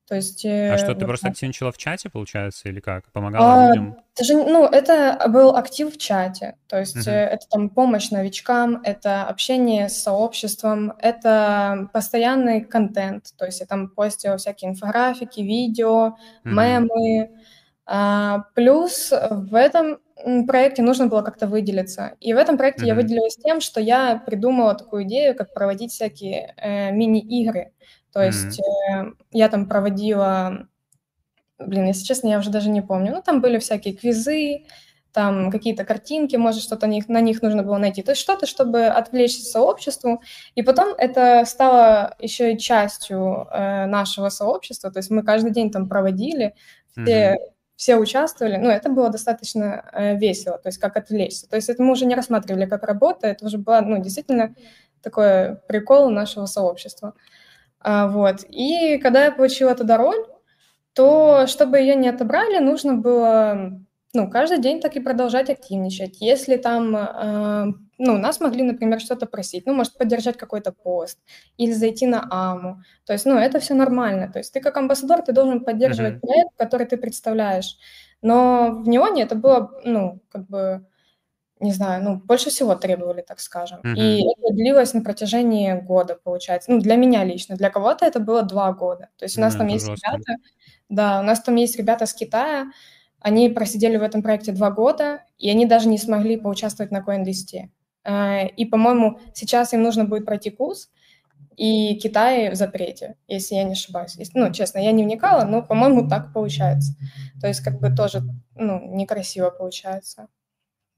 То 0.08 0.16
есть... 0.16 0.46
А 0.46 0.78
что, 0.78 0.88
ты 0.88 1.00
вот 1.00 1.06
просто 1.08 1.28
так. 1.28 1.34
активничала 1.34 1.72
в 1.72 1.78
чате, 1.78 2.10
получается, 2.10 2.68
или 2.68 2.80
как? 2.80 3.12
Помогала 3.12 3.66
а, 3.66 3.68
людям? 3.70 3.98
Даже, 4.18 4.34
ну, 4.36 4.66
это 4.66 5.22
был 5.30 5.56
актив 5.56 5.94
в 5.94 5.98
чате. 5.98 6.58
То 6.68 6.80
есть 6.80 7.08
uh-huh. 7.08 7.12
это 7.12 7.48
там 7.50 7.70
помощь 7.70 8.10
новичкам, 8.10 8.82
это 8.84 9.24
общение 9.24 9.88
с 9.88 9.98
сообществом, 10.04 10.94
это 11.00 11.90
постоянный 11.94 12.62
контент. 12.62 13.28
То 13.38 13.46
есть 13.46 13.62
я 13.62 13.66
там 13.66 13.88
постила 13.88 14.38
всякие 14.38 14.72
инфографики, 14.72 15.40
видео, 15.40 16.18
uh-huh. 16.44 16.52
мемы. 16.52 17.32
А, 17.86 18.46
плюс 18.54 19.14
в 19.30 19.56
этом 19.56 20.00
проекте 20.46 20.82
нужно 20.82 21.08
было 21.08 21.22
как-то 21.22 21.48
выделиться. 21.48 22.16
И 22.20 22.34
в 22.34 22.38
этом 22.38 22.58
проекте 22.58 22.84
uh-huh. 22.84 22.90
я 22.90 22.96
выделилась 22.96 23.38
тем, 23.38 23.62
что 23.62 23.80
я 23.80 24.22
придумала 24.26 24.76
такую 24.76 25.04
идею, 25.04 25.36
как 25.36 25.54
проводить 25.54 25.92
всякие 25.94 26.54
э, 26.58 26.92
мини-игры. 26.92 27.72
То 28.13 28.24
есть 28.24 28.60
mm-hmm. 28.60 29.13
я 29.32 29.50
там 29.50 29.67
проводила, 29.67 30.67
блин, 31.60 31.88
если 31.88 32.04
честно, 32.04 32.28
я 32.28 32.39
уже 32.39 32.50
даже 32.50 32.69
не 32.69 32.82
помню. 32.82 33.13
Ну, 33.13 33.21
там 33.21 33.41
были 33.41 33.58
всякие 33.60 33.93
квизы, 33.93 34.65
там 35.13 35.52
какие-то 35.52 35.84
картинки, 35.84 36.36
может, 36.36 36.62
что-то 36.62 36.88
на 36.88 36.91
них, 36.91 37.10
на 37.10 37.21
них 37.21 37.41
нужно 37.41 37.63
было 37.63 37.78
найти. 37.78 38.02
То 38.02 38.12
есть 38.12 38.21
что-то, 38.21 38.45
чтобы 38.45 38.86
отвлечься 38.86 39.43
сообществу. 39.43 40.21
И 40.56 40.62
потом 40.62 40.93
это 40.97 41.43
стало 41.45 42.15
еще 42.19 42.54
и 42.54 42.58
частью 42.58 43.47
э, 43.52 43.86
нашего 43.86 44.30
сообщества. 44.30 44.91
То 44.91 45.00
есть 45.00 45.10
мы 45.10 45.24
каждый 45.24 45.52
день 45.52 45.71
там 45.71 45.89
проводили, 45.89 46.54
все, 46.91 47.02
mm-hmm. 47.02 47.38
все 47.76 47.97
участвовали. 47.97 48.58
Ну, 48.58 48.69
это 48.69 48.89
было 48.89 49.10
достаточно 49.10 49.86
э, 49.91 50.17
весело, 50.17 50.58
то 50.58 50.69
есть 50.69 50.78
как 50.78 50.97
отвлечься. 50.97 51.50
То 51.50 51.58
есть 51.58 51.69
это 51.69 51.84
мы 51.84 51.91
уже 51.91 52.06
не 52.06 52.15
рассматривали 52.15 52.65
как 52.65 52.84
работа, 52.84 53.28
это 53.28 53.45
уже 53.45 53.58
было, 53.58 53.82
ну, 53.82 54.02
действительно 54.02 54.56
такой 55.02 55.58
прикол 55.67 56.10
нашего 56.10 56.45
сообщества. 56.45 57.13
Вот. 57.84 58.44
И 58.50 58.98
когда 58.98 59.26
я 59.26 59.32
получила 59.32 59.76
туда 59.76 59.98
роль, 59.98 60.26
то 60.94 61.48
чтобы 61.48 61.80
ее 61.80 61.96
не 61.96 62.10
отобрали, 62.10 62.60
нужно 62.60 62.96
было 62.96 63.82
ну, 64.13 64.30
каждый 64.30 64.60
день 64.60 64.82
так 64.82 64.96
и 64.96 65.00
продолжать 65.00 65.50
активничать. 65.50 66.20
Если 66.20 66.58
там, 66.58 66.96
э, 66.96 67.74
ну, 67.98 68.17
нас 68.17 68.41
могли, 68.41 68.63
например, 68.63 69.00
что-то 69.00 69.26
просить, 69.26 69.65
ну, 69.65 69.74
может, 69.74 69.98
поддержать 69.98 70.38
какой-то 70.38 70.74
пост 70.74 71.20
или 71.58 71.72
зайти 71.72 72.06
на 72.08 72.28
АМУ. 72.30 72.82
То 73.06 73.13
есть, 73.13 73.26
ну, 73.26 73.38
это 73.38 73.60
все 73.60 73.74
нормально. 73.74 74.30
То 74.32 74.39
есть 74.39 74.54
ты 74.54 74.60
как 74.60 74.76
амбассадор, 74.78 75.22
ты 75.22 75.32
должен 75.32 75.63
поддерживать 75.63 76.15
mm-hmm. 76.15 76.28
проект, 76.28 76.50
который 76.58 76.88
ты 76.88 76.98
представляешь. 76.98 77.78
Но 78.22 78.82
в 78.84 78.88
Неоне 78.88 79.24
это 79.24 79.36
было, 79.36 79.72
ну, 79.86 80.20
как 80.30 80.46
бы 80.48 80.86
не 81.62 81.71
знаю, 81.71 82.04
ну, 82.04 82.15
больше 82.17 82.50
всего 82.50 82.76
требовали, 82.76 83.21
так 83.21 83.39
скажем. 83.39 83.80
Mm-hmm. 83.84 83.95
И 83.95 84.24
это 84.24 84.54
длилось 84.54 84.93
на 84.93 85.02
протяжении 85.02 85.74
года, 85.74 86.17
получается. 86.21 86.71
Ну, 86.71 86.80
для 86.80 86.95
меня 86.95 87.24
лично. 87.24 87.56
Для 87.56 87.69
кого-то 87.69 88.06
это 88.06 88.19
было 88.19 88.41
два 88.43 88.74
года. 88.74 89.10
То 89.17 89.26
есть 89.26 89.38
у 89.38 89.41
нас 89.41 89.56
mm, 89.56 89.58
там 89.58 89.67
есть 89.67 89.86
жестко. 89.86 90.12
ребята, 90.12 90.36
да, 90.89 91.19
у 91.19 91.24
нас 91.24 91.41
там 91.41 91.56
есть 91.56 91.78
ребята 91.78 92.06
с 92.06 92.13
Китая, 92.13 92.71
они 93.19 93.50
просидели 93.50 93.97
в 93.97 94.04
этом 94.04 94.24
проекте 94.24 94.52
два 94.52 94.71
года, 94.71 95.24
и 95.38 95.50
они 95.50 95.65
даже 95.65 95.88
не 95.88 95.97
смогли 95.97 96.38
поучаствовать 96.38 96.91
на 96.91 97.00
CoinList. 97.00 97.69
Э, 98.04 98.47
и, 98.47 98.65
по-моему, 98.65 99.19
сейчас 99.34 99.74
им 99.74 99.84
нужно 99.84 100.06
будет 100.06 100.26
пройти 100.26 100.50
курс, 100.50 100.89
и 101.56 101.95
Китай 101.95 102.50
в 102.50 102.56
запрете, 102.56 103.17
если 103.28 103.56
я 103.56 103.63
не 103.63 103.74
ошибаюсь. 103.74 104.17
Ну, 104.34 104.52
честно, 104.52 104.80
я 104.80 104.91
не 104.91 105.04
вникала, 105.04 105.45
но, 105.45 105.62
по-моему, 105.62 106.10
так 106.10 106.34
получается. 106.34 106.95
То 107.39 107.47
есть, 107.47 107.62
как 107.62 107.80
бы 107.80 107.91
тоже, 107.91 108.24
ну, 108.56 108.95
некрасиво 108.95 109.52
получается. 109.52 110.28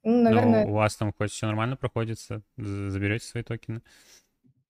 Ну, 0.04 0.24
наверное... 0.24 0.66
Но 0.66 0.72
у 0.72 0.76
вас 0.76 0.96
там 0.96 1.14
хоть 1.18 1.32
все 1.32 1.48
нормально 1.48 1.76
проходится? 1.78 2.42
Заберете 2.58 3.26
свои 3.26 3.44
токены? 3.44 3.82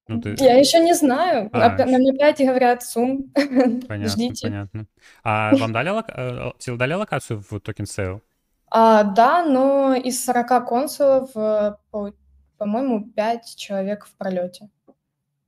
Ну, 0.08 0.22
ты... 0.22 0.36
Я 0.40 0.58
еще 0.58 0.80
не 0.80 0.94
знаю. 0.94 1.50
А, 1.54 1.70
Нам 1.86 2.02
опять 2.08 2.40
говорят 2.40 2.84
soon. 2.84 3.32
Понятно, 3.34 4.08
Ждите. 4.08 4.48
понятно. 4.48 4.86
А 5.24 5.56
вам 5.56 5.72
дали, 5.72 5.90
лок... 5.90 6.06
Э, 6.10 6.52
дали 6.68 6.94
локацию 6.94 7.44
в 7.50 7.60
token 7.60 7.86
sale? 7.86 8.22
А, 8.70 9.04
да, 9.04 9.46
но 9.46 9.96
из 9.96 10.24
40 10.26 10.68
консулов, 10.68 11.32
э, 11.36 11.76
по- 11.90 12.14
по-моему, 12.58 13.12
5 13.12 13.56
человек 13.56 14.06
в 14.06 14.16
пролете. 14.18 14.70
То 14.86 14.94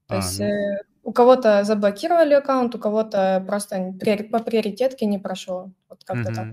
а, 0.07 0.15
есть 0.17 0.39
ну... 0.39 0.45
э, 0.45 0.77
у 1.03 1.11
кого-то 1.11 1.63
заблокировали 1.63 2.33
аккаунт, 2.33 2.75
у 2.75 2.79
кого-то 2.79 3.43
просто 3.45 3.93
по 4.31 4.39
приоритетке 4.39 5.05
не 5.05 5.19
прошел. 5.19 5.73
Вот 5.89 6.03
как-то 6.03 6.29
угу. 6.29 6.35
так. 6.35 6.47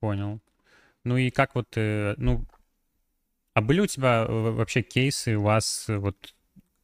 Понял. 0.00 0.40
Ну 1.08 1.16
и 1.16 1.30
как 1.30 1.54
вот, 1.54 1.68
э, 1.76 2.14
ну, 2.18 2.44
а 3.54 3.62
были 3.62 3.80
у 3.80 3.86
тебя 3.86 4.26
вообще 4.28 4.82
кейсы 4.82 5.36
у 5.36 5.42
вас 5.42 5.86
э, 5.88 5.96
вот 5.96 6.34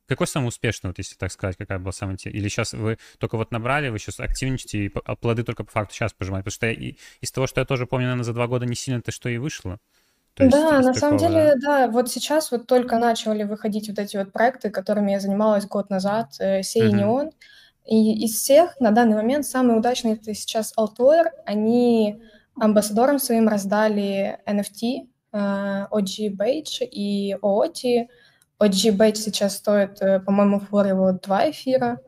какой 0.06 0.26
самый 0.26 0.48
успешный, 0.48 0.88
вот 0.88 0.98
если 0.98 1.14
так 1.14 1.30
сказать, 1.30 1.56
какая 1.56 1.78
была 1.78 1.92
самая 1.92 2.16
Или 2.24 2.48
сейчас 2.48 2.72
вы 2.72 2.98
только 3.18 3.36
вот 3.36 3.52
набрали, 3.52 3.90
вы 3.90 3.98
сейчас 3.98 4.20
активничаете, 4.20 4.78
и 4.78 4.92
а 5.04 5.14
плоды 5.14 5.44
только 5.44 5.64
по 5.64 5.70
факту 5.70 5.94
сейчас 5.94 6.12
пожимаете? 6.12 6.44
Потому 6.44 6.54
что 6.54 6.66
я, 6.66 6.94
из 7.20 7.32
того, 7.32 7.46
что 7.46 7.60
я 7.60 7.66
тоже 7.66 7.86
помню, 7.86 8.06
наверное, 8.06 8.24
за 8.24 8.32
два 8.32 8.46
года 8.46 8.66
не 8.66 8.74
сильно-то 8.74 9.12
что 9.12 9.28
и 9.28 9.36
вышло. 9.36 9.78
То 10.34 10.44
есть 10.44 10.56
да, 10.56 10.72
на 10.72 10.78
такого, 10.78 10.98
самом 10.98 11.18
деле, 11.18 11.52
да. 11.56 11.86
да, 11.86 11.88
вот 11.88 12.10
сейчас 12.10 12.50
вот 12.50 12.66
только 12.66 12.98
начали 12.98 13.44
выходить 13.44 13.88
вот 13.88 13.98
эти 13.98 14.16
вот 14.16 14.32
проекты, 14.32 14.70
которыми 14.70 15.12
я 15.12 15.20
занималась 15.20 15.66
год 15.66 15.90
назад, 15.90 16.34
э, 16.40 16.62
Сей 16.62 16.88
и 16.88 16.92
Неон. 16.92 17.30
И 17.86 18.24
из 18.24 18.34
всех 18.34 18.80
на 18.80 18.90
данный 18.90 19.16
момент 19.16 19.44
самый 19.44 19.76
удачный 19.76 20.14
это 20.14 20.34
сейчас 20.34 20.72
Altoir. 20.78 21.26
Они 21.44 22.22
Амбассадорам 22.60 23.18
своим 23.18 23.48
раздали 23.48 24.38
NFT, 24.46 25.08
OG 25.32 26.36
Beige 26.36 26.84
и 26.90 27.36
OOT. 27.42 28.06
OG 28.60 28.96
Beige 28.96 29.16
сейчас 29.16 29.56
стоит, 29.56 30.00
э, 30.00 30.20
по-моему, 30.20 30.60
флор 30.60 30.86
его 30.86 31.12
2 31.12 31.50
эфира, 31.50 31.98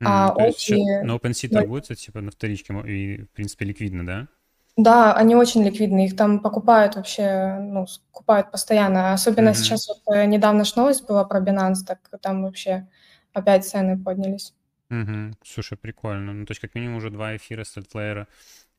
mm, 0.00 0.06
а 0.06 0.34
OT... 0.34 1.02
На 1.04 1.16
OpenSea 1.16 1.48
торгуются, 1.48 1.94
типа, 1.94 2.22
на 2.22 2.30
вторичке 2.30 2.72
и, 2.86 3.24
в 3.24 3.30
принципе, 3.30 3.66
ликвидно, 3.66 4.06
да? 4.06 4.28
Да, 4.76 5.14
они 5.14 5.36
очень 5.36 5.62
ликвидны, 5.62 6.06
их 6.06 6.16
там 6.16 6.40
покупают 6.40 6.96
вообще, 6.96 7.58
ну, 7.60 7.86
скупают 7.86 8.50
постоянно. 8.50 9.12
Особенно 9.12 9.50
mm-hmm. 9.50 9.54
сейчас 9.54 9.88
вот 9.88 10.16
э, 10.16 10.24
недавно 10.24 10.64
ж 10.64 10.74
новость 10.74 11.06
была 11.06 11.24
про 11.24 11.40
Binance, 11.40 11.84
так 11.86 12.00
там 12.20 12.42
вообще 12.42 12.88
опять 13.34 13.66
цены 13.66 14.02
поднялись. 14.02 14.54
Угу. 14.90 15.36
Слушай, 15.44 15.78
прикольно. 15.78 16.32
Ну, 16.32 16.46
то 16.46 16.52
есть 16.52 16.60
как 16.60 16.74
минимум 16.74 16.96
уже 16.96 17.10
два 17.10 17.36
эфира 17.36 17.64
с 17.64 17.76
Альтлеера. 17.76 18.22
Э, 18.22 18.26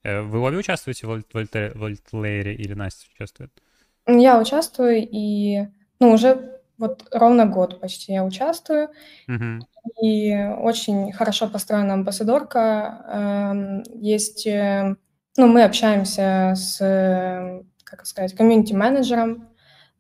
вы 0.06 0.39
обе 0.39 0.58
участвуете 0.58 1.08
в 1.08 1.24
Вольтлеере 1.32 2.54
или 2.54 2.74
Настя 2.74 3.08
участвует? 3.13 3.52
Я 4.08 4.39
участвую, 4.39 5.08
и 5.10 5.68
ну, 6.00 6.12
уже 6.12 6.56
вот 6.78 7.08
ровно 7.12 7.46
год 7.46 7.80
почти 7.80 8.13
я 8.13 8.24
участвую. 8.24 8.89
Угу. 9.28 10.06
И 10.06 10.36
очень 10.60 11.12
хорошо 11.13 11.48
построена 11.48 11.94
амбассадорка. 11.94 13.06
Эм, 13.08 13.84
есть, 13.94 14.46
э, 14.46 14.96
ну, 15.38 15.48
мы 15.48 15.63
общаемся 15.63 16.54
с, 16.56 17.63
как 17.84 18.06
сказать, 18.06 18.36
комьюнити-менеджером. 18.36 19.50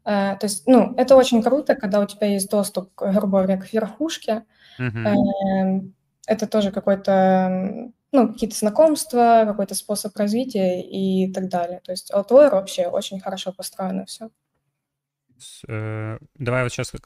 Э, 0.03 0.35
то 0.39 0.43
есть, 0.43 0.67
ну, 0.67 0.93
это 0.97 1.15
очень 1.15 1.41
круто, 1.41 1.75
когда 1.75 2.01
у 2.01 2.05
тебя 2.05 2.27
есть 2.27 2.49
доступ, 2.49 2.91
грубо 2.95 3.43
говоря, 3.43 3.57
к 3.57 3.71
верхушке. 3.71 4.43
Угу. 4.77 5.93
Это 6.27 6.47
тоже 6.47 6.71
какой-то 6.71 7.91
ну, 8.15 8.33
какие-то 8.33 8.55
знакомства, 8.55 9.43
какой-то 9.45 9.75
способ 9.75 10.15
развития 10.17 10.81
и 10.81 11.31
так 11.31 11.49
далее. 11.49 11.81
То 11.83 11.91
есть 11.91 12.11
Altoir 12.11 12.51
вообще 12.51 12.87
очень 12.87 13.19
хорошо 13.19 13.51
построено 13.51 14.05
все. 14.05 14.29
Э, 15.67 16.17
давай 16.35 16.63
вот 16.63 16.71
сейчас 16.71 16.91
к 16.91 16.99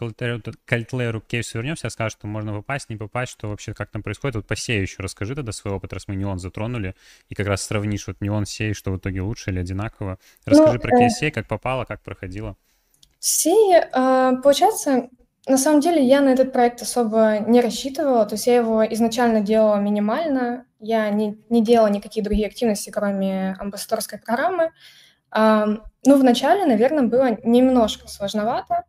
Кальтлеру 0.66 1.22
кейсу 1.22 1.58
вернемся, 1.58 1.90
скажешь, 1.90 2.18
что 2.18 2.28
можно 2.28 2.54
попасть, 2.54 2.90
не 2.90 2.96
попасть, 2.96 3.32
что 3.32 3.50
вообще 3.50 3.74
как 3.74 3.90
там 3.90 4.04
происходит. 4.04 4.36
Вот 4.36 4.48
по 4.48 4.56
сею 4.56 4.82
еще 4.82 5.02
расскажи 5.02 5.36
тогда 5.36 5.52
свой 5.52 5.74
опыт, 5.74 5.94
раз 5.94 6.08
мы 6.08 6.16
неон 6.16 6.40
затронули, 6.40 6.96
и 7.28 7.36
как 7.36 7.48
раз 7.48 7.64
сравнишь 7.64 8.08
вот 8.08 8.22
неон 8.22 8.46
сей, 8.46 8.74
что 8.74 8.92
в 8.92 8.98
итоге 8.98 9.22
лучше 9.22 9.52
или 9.52 9.60
одинаково. 9.60 10.20
Расскажи 10.46 10.74
ну, 10.74 10.80
про 10.80 10.98
кейс 10.98 11.18
сей, 11.18 11.32
как 11.32 11.48
попало, 11.48 11.86
как 11.86 12.02
проходило. 12.02 12.56
Сей, 13.20 13.76
э, 13.76 14.34
получается, 14.44 15.10
на 15.50 15.58
самом 15.58 15.82
деле 15.82 16.06
я 16.06 16.22
на 16.22 16.30
этот 16.30 16.54
проект 16.54 16.82
особо 16.82 17.40
не 17.40 17.60
рассчитывала, 17.60 18.26
то 18.26 18.36
есть 18.36 18.48
я 18.48 18.58
его 18.58 18.86
изначально 18.94 19.42
делала 19.42 19.78
минимально, 19.78 20.66
я 20.80 21.10
не, 21.10 21.38
не 21.50 21.64
делала 21.64 21.88
никакие 21.88 22.24
другие 22.24 22.48
активности, 22.48 22.92
кроме 22.92 23.56
амбассадорской 23.60 24.20
программы. 24.20 24.72
А, 25.32 25.66
ну, 26.06 26.18
вначале, 26.18 26.66
наверное, 26.66 27.04
было 27.04 27.38
немножко 27.44 28.08
сложновато. 28.08 28.84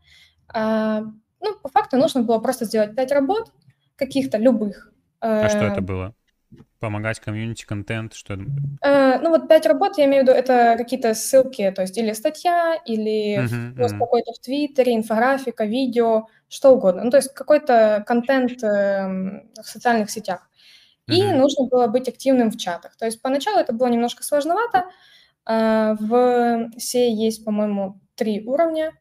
А, 0.48 1.00
ну, 1.40 1.58
по 1.62 1.68
факту 1.70 1.96
нужно 1.96 2.22
было 2.22 2.38
просто 2.38 2.66
сделать 2.66 2.94
пять 2.94 3.10
работ, 3.10 3.52
каких-то 3.96 4.36
любых. 4.36 4.92
А 5.20 5.48
что 5.48 5.64
это 5.64 5.80
было? 5.80 6.14
Помогать 6.80 7.20
комьюнити, 7.20 7.64
контент, 7.64 8.14
что? 8.14 8.36
Э, 8.82 9.18
ну 9.20 9.30
вот 9.30 9.48
пять 9.48 9.66
работ, 9.66 9.98
я 9.98 10.06
имею 10.06 10.24
в 10.24 10.28
виду, 10.28 10.36
это 10.36 10.74
какие-то 10.78 11.14
ссылки, 11.14 11.70
то 11.70 11.82
есть 11.82 11.98
или 11.98 12.12
статья, 12.12 12.76
или 12.86 13.50
пост 13.76 13.94
мгм. 13.94 14.00
какой-то 14.00 14.32
в 14.32 14.38
Твиттере, 14.40 14.94
инфографика, 14.94 15.64
видео, 15.64 16.26
что 16.48 16.70
угодно. 16.74 17.04
Ну 17.04 17.10
то 17.10 17.18
есть 17.18 17.32
какой-то 17.34 18.02
контент 18.06 18.62
эм, 18.62 19.50
в 19.62 19.68
социальных 19.68 20.10
сетях. 20.10 20.48
И 21.08 21.22
Мгм. 21.24 21.38
нужно 21.38 21.66
было 21.68 21.88
быть 21.88 22.08
активным 22.08 22.50
в 22.50 22.58
чатах. 22.58 22.96
То 22.96 23.06
есть 23.06 23.22
поначалу 23.22 23.58
это 23.60 23.72
было 23.74 23.88
немножко 23.88 24.22
сложновато. 24.24 24.86
А, 25.46 25.94
В 26.00 26.70
сей 26.78 27.14
есть, 27.14 27.44
по-моему, 27.44 28.00
три 28.16 28.44
уровня. 28.46 28.92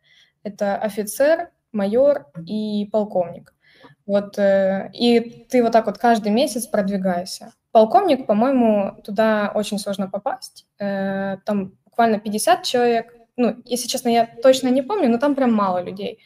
Это 0.44 0.78
офицер, 0.78 1.52
майор 1.74 2.28
и 2.48 2.88
полковник. 2.92 3.54
Вот, 4.08 4.38
э, 4.40 4.92
и 4.94 5.46
ты 5.50 5.64
вот 5.64 5.72
так 5.74 5.86
вот 5.88 5.98
каждый 6.00 6.32
месяц 6.32 6.68
продвигаешься. 6.68 7.54
Полковник, 7.72 8.26
по-моему, 8.26 8.96
туда 9.04 9.52
очень 9.54 9.78
сложно 9.80 10.10
попасть. 10.10 10.66
Э, 10.80 11.38
Там 11.46 11.74
буквально 11.86 12.20
50 12.20 12.64
человек. 12.64 13.14
Ну, 13.38 13.56
если 13.66 13.88
честно, 13.88 14.10
я 14.10 14.26
точно 14.44 14.70
не 14.70 14.82
помню, 14.82 15.10
но 15.10 15.18
там 15.18 15.36
прям 15.36 15.54
мало 15.54 15.84
людей. 15.84 16.20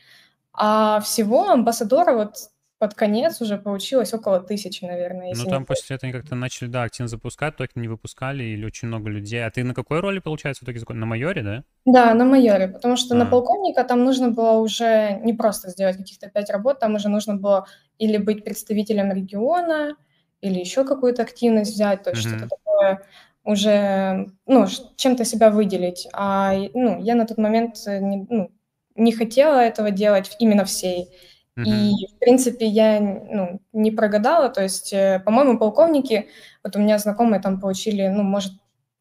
А 0.54 1.00
всего 1.02 1.50
амбассадора 1.50 2.14
вот 2.16 2.36
под 2.80 2.94
конец 2.96 3.42
уже 3.42 3.58
получилось 3.58 4.14
около 4.14 4.40
тысячи, 4.42 4.84
наверное, 4.86 5.30
если 5.30 5.46
Ну, 5.46 5.50
там 5.50 5.66
после 5.66 5.96
этого 5.96 6.10
они 6.12 6.20
как-то 6.20 6.36
начали, 6.36 6.68
да, 6.70 6.84
активно 6.84 7.08
запускать, 7.08 7.56
токен 7.56 7.82
не 7.82 7.88
выпускали, 7.88 8.44
или 8.44 8.66
очень 8.66 8.88
много 8.90 9.10
людей. 9.10 9.46
А 9.46 9.50
ты 9.50 9.64
на 9.64 9.74
какой 9.74 10.00
роли, 10.02 10.20
получается, 10.20 10.62
в 10.62 10.64
итоге 10.66 10.80
закон- 10.80 11.00
На 11.00 11.06
майоре, 11.06 11.44
да? 11.44 11.64
Да, 11.86 12.14
на 12.14 12.26
майоре, 12.26 12.68
потому 12.68 12.98
что 12.98 13.16
на 13.16 13.24
А. 13.24 13.28
полковника 13.28 13.84
там 13.84 14.04
нужно 14.04 14.30
было 14.32 14.54
уже 14.60 15.20
не 15.24 15.34
просто 15.34 15.70
сделать 15.70 15.98
каких-то 15.98 16.30
пять 16.30 16.50
работ, 16.50 16.80
там 16.80 16.96
уже 16.96 17.10
нужно 17.10 17.36
было 17.36 17.68
или 18.00 18.18
быть 18.18 18.44
представителем 18.44 19.12
региона, 19.14 19.96
или 20.44 20.60
еще 20.60 20.84
какую-то 20.84 21.22
активность 21.22 21.74
взять, 21.74 22.04
то 22.04 22.12
есть 22.12 22.26
Мгм. 22.26 22.38
что-то 22.38 22.56
такое 22.56 23.02
уже, 23.46 24.28
ну, 24.46 24.68
чем-то 24.96 25.26
себя 25.26 25.50
выделить. 25.50 26.08
А, 26.14 26.54
ну, 26.74 27.02
я 27.02 27.16
на 27.16 27.26
тот 27.26 27.38
момент 27.38 27.76
э, 27.88 28.00
не, 28.00 28.26
ну, 28.30 28.52
не 28.96 29.12
хотела 29.12 29.60
этого 29.60 29.92
делать 29.92 30.36
именно 30.40 30.64
всей. 30.66 31.10
Мгм. 31.56 31.70
И, 31.70 32.08
в 32.16 32.20
принципе, 32.20 32.66
я 32.66 33.00
ну, 33.00 33.62
не 33.74 33.92
прогадала. 33.92 34.50
То 34.50 34.64
есть, 34.64 34.94
э, 34.94 35.22
по-моему, 35.26 35.58
полковники, 35.58 36.30
вот 36.64 36.76
у 36.76 36.80
меня 36.80 36.98
знакомые 37.00 37.42
там 37.42 37.60
получили, 37.60 38.08
ну, 38.08 38.24
может, 38.24 38.54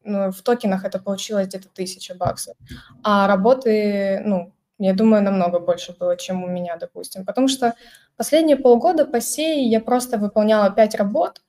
ну, 0.03 0.31
в 0.31 0.41
токенах 0.41 0.83
это 0.85 0.99
получилось 0.99 1.47
где-то 1.47 1.69
тысяча 1.69 2.15
баксов. 2.15 2.55
А 3.03 3.27
работы, 3.27 4.21
ну, 4.25 4.53
я 4.87 4.93
думаю, 4.93 5.23
намного 5.23 5.59
больше 5.59 5.95
было, 5.99 6.17
чем 6.17 6.43
у 6.43 6.47
меня, 6.47 6.77
допустим. 6.77 7.25
Потому 7.25 7.47
что 7.47 7.73
последние 8.17 8.57
полгода 8.57 9.05
по 9.05 9.21
сей 9.21 9.69
я 9.69 9.79
просто 9.79 10.17
выполняла 10.17 10.69
пять 10.71 10.95
работ, 10.95 11.41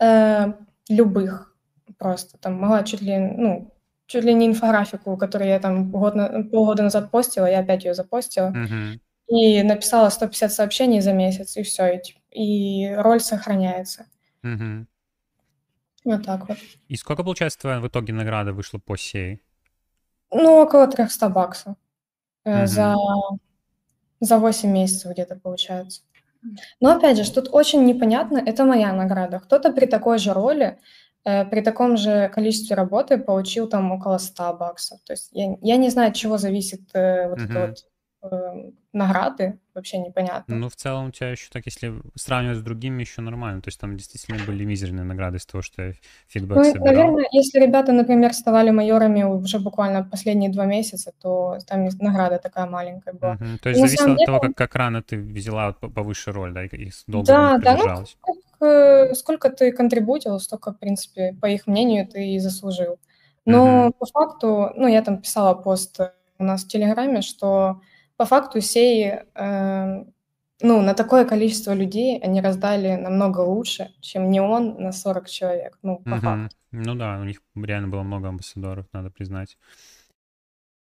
э, 0.00 0.52
любых 0.88 1.54
просто. 1.98 2.38
Там 2.38 2.54
могла 2.54 2.82
чуть 2.82 3.02
ли, 3.02 3.18
ну, 3.18 3.72
чуть 4.06 4.24
ли 4.24 4.34
не 4.34 4.46
инфографику, 4.46 5.16
которую 5.16 5.48
я 5.48 5.58
там 5.58 5.90
год 5.90 6.14
на- 6.14 6.42
полгода 6.44 6.82
назад 6.82 7.10
постила, 7.10 7.46
я 7.46 7.60
опять 7.60 7.84
ее 7.84 7.94
запостила. 7.94 8.50
Мгм. 8.50 9.00
И 9.28 9.62
написала 9.62 10.10
150 10.10 10.52
сообщений 10.52 11.00
за 11.00 11.12
месяц, 11.12 11.56
и 11.56 11.62
все, 11.62 11.94
и, 11.94 12.02
и 12.30 12.94
роль 12.94 13.20
сохраняется. 13.20 14.06
Мгм. 14.42 14.86
Вот 16.04 16.26
так 16.26 16.48
вот. 16.48 16.58
И 16.88 16.96
сколько, 16.96 17.24
получается, 17.24 17.58
твоя 17.58 17.80
в 17.80 17.88
итоге 17.88 18.12
награда 18.12 18.52
вышла 18.52 18.78
по 18.78 18.96
сей? 18.96 19.40
Ну, 20.30 20.60
около 20.62 20.86
300 20.86 21.28
баксов 21.30 21.76
э, 22.44 22.66
за, 22.66 22.94
за 24.20 24.38
8 24.38 24.70
месяцев 24.70 25.12
где-то 25.12 25.36
получается. 25.36 26.02
Но 26.80 26.92
опять 26.96 27.16
же, 27.16 27.32
тут 27.32 27.48
очень 27.52 27.84
непонятно, 27.84 28.38
это 28.38 28.64
моя 28.64 28.92
награда. 28.92 29.40
Кто-то 29.40 29.72
при 29.72 29.86
такой 29.86 30.18
же 30.18 30.32
роли, 30.32 30.78
э, 31.24 31.44
при 31.46 31.62
таком 31.62 31.96
же 31.96 32.28
количестве 32.34 32.76
работы 32.76 33.16
получил 33.18 33.66
там 33.68 33.92
около 33.92 34.18
100 34.18 34.52
баксов. 34.54 35.00
То 35.04 35.14
есть 35.14 35.30
я, 35.32 35.56
я 35.62 35.76
не 35.76 35.88
знаю, 35.90 36.10
от 36.10 36.16
чего 36.16 36.36
зависит 36.38 36.82
э, 36.94 37.28
вот 37.28 37.38
это 37.40 37.58
Мгм. 37.58 37.74
вот 38.22 38.32
э, 38.32 38.70
награды, 38.94 39.58
вообще 39.74 39.98
непонятно. 39.98 40.56
Ну, 40.56 40.68
в 40.68 40.76
целом 40.76 41.08
у 41.08 41.10
тебя 41.10 41.30
еще 41.30 41.48
так, 41.52 41.66
если 41.66 41.94
сравнивать 42.14 42.58
с 42.58 42.62
другими, 42.62 43.00
еще 43.02 43.20
нормально. 43.22 43.60
То 43.60 43.68
есть 43.68 43.80
там 43.80 43.96
действительно 43.96 44.38
были 44.46 44.64
мизерные 44.64 45.04
награды 45.04 45.36
из 45.38 45.46
того, 45.46 45.62
что 45.62 45.82
я 45.82 45.92
фидбэк 46.28 46.58
Ну, 46.58 46.64
собирал. 46.64 46.84
наверное, 46.86 47.26
если 47.32 47.60
ребята, 47.60 47.92
например, 47.92 48.32
ставали 48.32 48.70
майорами 48.70 49.22
уже 49.24 49.58
буквально 49.58 50.04
последние 50.04 50.50
два 50.50 50.66
месяца, 50.66 51.12
то 51.20 51.58
там 51.66 51.86
и 51.86 51.90
награда 51.98 52.38
такая 52.38 52.66
маленькая 52.66 53.14
была. 53.14 53.34
Мгм. 53.34 53.58
То 53.58 53.68
есть 53.70 53.80
На 53.80 53.86
зависело 53.88 54.14
от 54.14 54.24
того, 54.26 54.40
как, 54.40 54.54
как 54.54 54.74
рано 54.76 55.02
ты 55.02 55.16
взяла 55.18 55.72
повыше 55.72 56.30
роль, 56.32 56.52
да, 56.52 56.64
и, 56.64 56.68
и 56.68 56.92
долго 57.06 57.26
Да, 57.32 57.58
да, 57.58 57.76
ну, 58.60 58.66
э, 58.66 59.14
сколько 59.14 59.50
ты 59.50 59.72
контрибутил, 59.72 60.38
столько, 60.40 60.72
в 60.72 60.78
принципе, 60.78 61.36
по 61.40 61.46
их 61.46 61.66
мнению, 61.66 62.06
ты 62.06 62.34
и 62.34 62.38
заслужил. 62.38 62.98
Но 63.46 63.86
Мгм. 63.86 63.92
по 63.98 64.06
факту, 64.06 64.70
ну, 64.76 64.86
я 64.86 65.02
там 65.02 65.18
писала 65.20 65.54
пост 65.54 66.00
у 66.38 66.44
нас 66.44 66.64
в 66.64 66.68
Телеграме, 66.68 67.20
что 67.22 67.80
по 68.16 68.24
факту 68.24 68.60
сей, 68.60 69.12
э, 69.34 70.04
ну, 70.62 70.82
на 70.82 70.94
такое 70.94 71.24
количество 71.24 71.72
людей 71.74 72.18
они 72.20 72.40
раздали 72.40 72.94
намного 72.96 73.40
лучше, 73.40 73.92
чем 74.00 74.30
неон 74.30 74.76
на 74.78 74.92
40 74.92 75.28
человек, 75.28 75.78
ну, 75.82 75.98
по 75.98 76.16
Мгм. 76.16 76.20
факту. 76.20 76.56
Ну 76.72 76.94
да, 76.94 77.18
у 77.20 77.24
них 77.24 77.40
реально 77.54 77.88
было 77.88 78.02
много 78.02 78.28
амбассадоров, 78.28 78.86
надо 78.92 79.10
признать. 79.10 79.56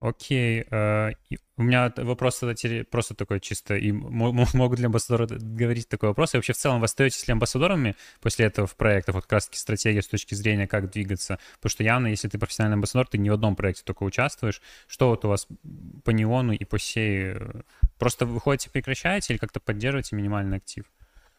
Окей, 0.02 0.66
э, 0.72 1.12
у 1.58 1.62
меня 1.62 1.94
вопрос 1.96 2.42
просто 2.90 3.14
такой 3.14 3.40
чисто, 3.40 3.76
и 3.76 3.92
мо- 3.92 4.32
мо- 4.32 4.48
могут 4.56 4.80
ли 4.80 4.86
амбассадоры 4.86 5.28
говорить 5.28 5.88
такой 5.88 6.10
вопрос? 6.10 6.34
И 6.34 6.38
вообще 6.38 6.54
в 6.54 6.58
целом 6.58 6.80
вы 6.80 6.86
остаетесь 6.86 7.28
ли 7.28 7.32
амбассадорами 7.34 7.96
после 8.20 8.48
этого 8.48 8.66
в 8.66 8.76
проектах? 8.76 9.14
Вот 9.14 9.26
как 9.26 9.34
раз 9.34 9.46
таки 9.46 9.60
стратегия 9.60 10.02
с 10.02 10.08
точки 10.08 10.34
зрения, 10.34 10.68
как 10.68 10.90
двигаться. 10.90 11.38
Потому 11.58 11.70
что 11.70 11.84
явно, 11.84 12.08
если 12.08 12.28
ты 12.30 12.40
профессиональный 12.40 12.78
амбассадор, 12.78 13.08
ты 13.08 13.20
не 13.20 13.30
в 13.30 13.34
одном 13.34 13.56
проекте 13.56 13.84
только 13.86 14.02
участвуешь. 14.02 14.60
Что 14.88 15.10
вот 15.10 15.24
у 15.24 15.28
вас 15.28 15.48
по 16.04 16.10
неону 16.10 16.54
и 16.54 16.66
по 16.66 16.80
сей? 16.80 17.36
Просто 18.00 18.26
выходите, 18.26 18.72
прекращаете 18.72 19.34
или 19.34 19.40
как-то 19.40 19.60
поддерживаете 19.60 20.16
минимальный 20.16 20.58
актив? 20.58 20.86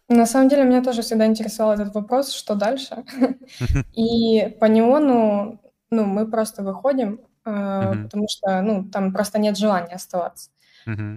На 0.08 0.26
самом 0.26 0.48
деле, 0.48 0.62
меня 0.62 0.84
тоже 0.84 1.02
всегда 1.02 1.26
интересовал 1.26 1.72
этот 1.72 1.94
вопрос, 1.94 2.32
что 2.32 2.54
дальше. 2.54 3.04
И 3.96 4.56
по 4.60 4.66
неону, 4.66 5.60
ну, 5.90 6.04
мы 6.04 6.30
просто 6.30 6.62
выходим, 6.62 7.20
Мгм. 7.44 8.04
потому 8.04 8.28
что, 8.28 8.62
ну, 8.62 8.84
там 8.90 9.12
просто 9.12 9.38
нет 9.40 9.56
желания 9.58 9.94
оставаться. 9.96 10.50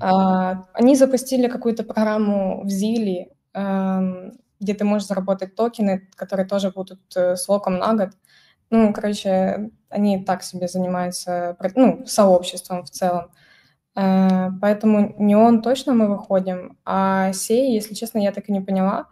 А, 0.01 0.65
Они 0.73 0.95
запустили 0.95 1.47
какую-то 1.47 1.83
программу 1.83 2.63
в 2.63 2.69
Зиле, 2.69 3.29
эм, 3.53 4.33
где 4.59 4.73
ты 4.73 4.85
можешь 4.85 5.07
заработать 5.07 5.55
токены, 5.55 6.07
которые 6.15 6.47
тоже 6.47 6.71
будут 6.71 7.01
э, 7.17 7.35
с 7.35 7.47
локом 7.49 7.77
на 7.79 7.93
год. 7.95 8.09
Ну, 8.71 8.93
короче, 8.93 9.71
они 9.89 10.23
так 10.25 10.43
себе 10.43 10.67
занимаются, 10.67 11.57
ну, 11.75 12.05
сообществом 12.07 12.83
в 12.85 12.89
целом. 12.91 13.31
Э, 13.95 14.49
Поэтому 14.61 15.15
неон 15.19 15.61
точно 15.61 15.93
мы 15.93 16.07
выходим, 16.09 16.77
а 16.85 17.33
сей, 17.33 17.73
если 17.73 17.93
честно, 17.95 18.19
я 18.19 18.31
так 18.31 18.49
и 18.49 18.53
не 18.53 18.61
поняла. 18.61 19.07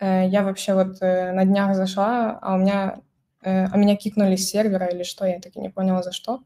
Э, 0.00 0.26
Я 0.28 0.42
вообще 0.44 0.74
вот 0.74 0.98
э, 1.02 1.32
на 1.32 1.44
днях 1.44 1.74
зашла, 1.76 2.38
а 2.42 2.54
у 2.54 2.58
меня, 2.58 3.00
а 3.42 3.76
меня 3.78 3.96
кикнули 3.96 4.36
с 4.36 4.48
сервера 4.50 4.86
или 4.86 5.04
что, 5.04 5.26
я 5.26 5.40
так 5.40 5.56
и 5.56 5.60
не 5.60 5.70
поняла 5.70 6.02
за 6.02 6.12
что. 6.12 6.42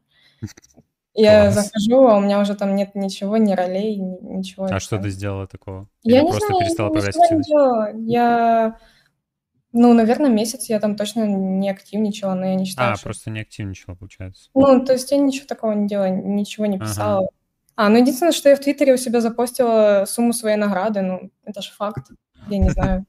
Я 1.13 1.51
Класс. 1.51 1.55
захожу, 1.65 2.07
а 2.07 2.17
у 2.17 2.21
меня 2.21 2.39
уже 2.39 2.55
там 2.55 2.75
нет 2.75 2.95
ничего, 2.95 3.35
ни 3.37 3.51
ролей, 3.53 3.97
ни- 3.97 4.37
ничего. 4.37 4.65
А 4.65 4.79
что 4.79 4.97
ты 4.97 5.09
сделала 5.09 5.45
такого? 5.45 5.87
Я 6.03 6.17
Или 6.19 6.23
не 6.23 6.29
просто 6.29 6.47
знаю, 6.47 6.61
я 6.61 6.65
перестала 6.67 6.93
ничего 6.93 7.35
не 7.37 7.43
делала. 7.43 7.89
Я, 8.07 8.77
ну, 9.73 9.93
наверное, 9.93 10.29
месяц 10.29 10.69
я 10.69 10.79
там 10.79 10.95
точно 10.95 11.25
не 11.27 11.69
активничала, 11.69 12.33
но 12.33 12.45
я 12.45 12.55
не 12.55 12.65
считаю, 12.65 12.93
А, 12.93 12.95
что... 12.95 13.05
просто 13.05 13.29
не 13.29 13.41
активничала, 13.41 13.95
получается. 13.95 14.49
Ну, 14.53 14.85
то 14.85 14.93
есть 14.93 15.11
я 15.11 15.17
ничего 15.17 15.47
такого 15.47 15.73
не 15.73 15.87
делала, 15.87 16.07
ничего 16.09 16.65
не 16.65 16.77
Ага. 16.77 16.85
писала. 16.85 17.27
А, 17.75 17.89
ну, 17.89 17.97
единственное, 17.97 18.31
что 18.31 18.49
я 18.49 18.55
в 18.55 18.59
Твиттере 18.59 18.93
у 18.93 18.97
себя 18.97 19.19
запостила 19.21 20.05
сумму 20.07 20.31
своей 20.33 20.55
награды, 20.55 21.01
ну, 21.01 21.29
это 21.43 21.61
же 21.61 21.71
факт, 21.71 22.09
я 22.47 22.57
не 22.57 22.69
знаю. 22.69 23.05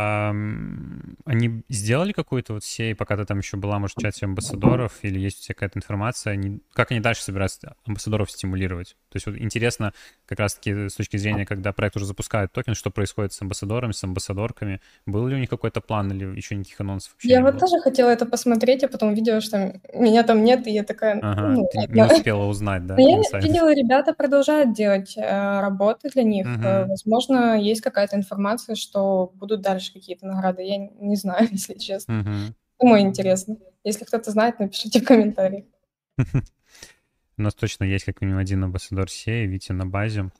Они 0.00 1.62
сделали 1.68 2.12
какую-то 2.12 2.54
вот 2.54 2.64
сей, 2.64 2.94
пока 2.94 3.16
ты 3.16 3.24
там 3.24 3.38
еще 3.38 3.56
была, 3.56 3.78
может, 3.78 3.96
в 3.96 4.00
чате 4.00 4.26
амбассадоров, 4.26 4.92
или 5.02 5.18
есть 5.18 5.40
у 5.40 5.44
тебя 5.44 5.54
какая-то 5.54 5.78
информация, 5.78 6.32
они- 6.34 6.60
как 6.72 6.90
они 6.90 7.00
дальше 7.00 7.22
собираются 7.22 7.74
амбассадоров 7.86 8.30
стимулировать? 8.30 8.96
То 9.10 9.16
есть 9.16 9.26
вот 9.26 9.36
интересно 9.36 9.92
как 10.26 10.38
раз-таки 10.40 10.88
с 10.88 10.94
точки 10.94 11.16
зрения, 11.16 11.44
когда 11.46 11.72
проект 11.72 11.96
уже 11.96 12.06
запускает 12.06 12.52
токен, 12.52 12.74
что 12.74 12.90
происходит 12.90 13.32
с 13.32 13.42
амбассадорами, 13.42 13.92
с 13.92 14.04
амбассадорками? 14.04 14.80
Был 15.06 15.26
ли 15.26 15.34
у 15.34 15.38
них 15.38 15.50
какой-то 15.50 15.80
план 15.80 16.12
или 16.12 16.36
еще 16.36 16.54
никаких 16.54 16.80
анонсов 16.80 17.14
Я 17.22 17.40
вот 17.42 17.52
было? 17.54 17.60
тоже 17.60 17.80
хотела 17.80 18.10
это 18.10 18.26
посмотреть, 18.26 18.84
а 18.84 18.88
потом 18.88 19.14
видела, 19.14 19.40
что 19.40 19.80
меня 19.92 20.22
там 20.22 20.44
нет, 20.44 20.66
и 20.66 20.70
я 20.70 20.84
такая, 20.84 21.18
Ага, 21.22 21.48
ну, 21.48 21.68
ты 21.70 21.92
не 21.92 22.04
успела 22.04 22.44
узнать, 22.44 22.86
да, 22.86 22.94
Но 22.96 23.00
я 23.08 23.16
видела, 23.40 23.74
ребята 23.74 24.14
продолжают 24.14 24.72
делать 24.74 25.14
э, 25.16 25.60
работы 25.60 26.08
для 26.10 26.22
них. 26.22 26.46
Э, 26.46 26.86
возможно, 26.86 27.58
есть 27.60 27.80
какая-то 27.80 28.16
информация, 28.16 28.74
что 28.76 29.32
будут 29.34 29.60
дальше 29.60 29.87
какие-то 29.92 30.26
награды. 30.26 30.62
Я 30.62 30.78
не 30.78 31.16
знаю, 31.16 31.48
если 31.52 31.74
честно. 31.74 32.14
Мгм. 32.14 32.54
Думаю, 32.80 33.02
интересно. 33.02 33.56
Если 33.84 34.04
кто-то 34.04 34.30
знает, 34.30 34.58
напишите 34.58 35.00
в 35.00 35.04
комментариях. 35.04 35.64
У 37.38 37.42
нас 37.42 37.54
точно 37.54 37.84
есть 37.84 38.04
как 38.04 38.20
минимум 38.20 38.40
один 38.40 38.64
амбассадор 38.64 39.08
сей, 39.10 39.46
Витя 39.46 39.72
на 39.72 39.86
базе. 39.86 40.30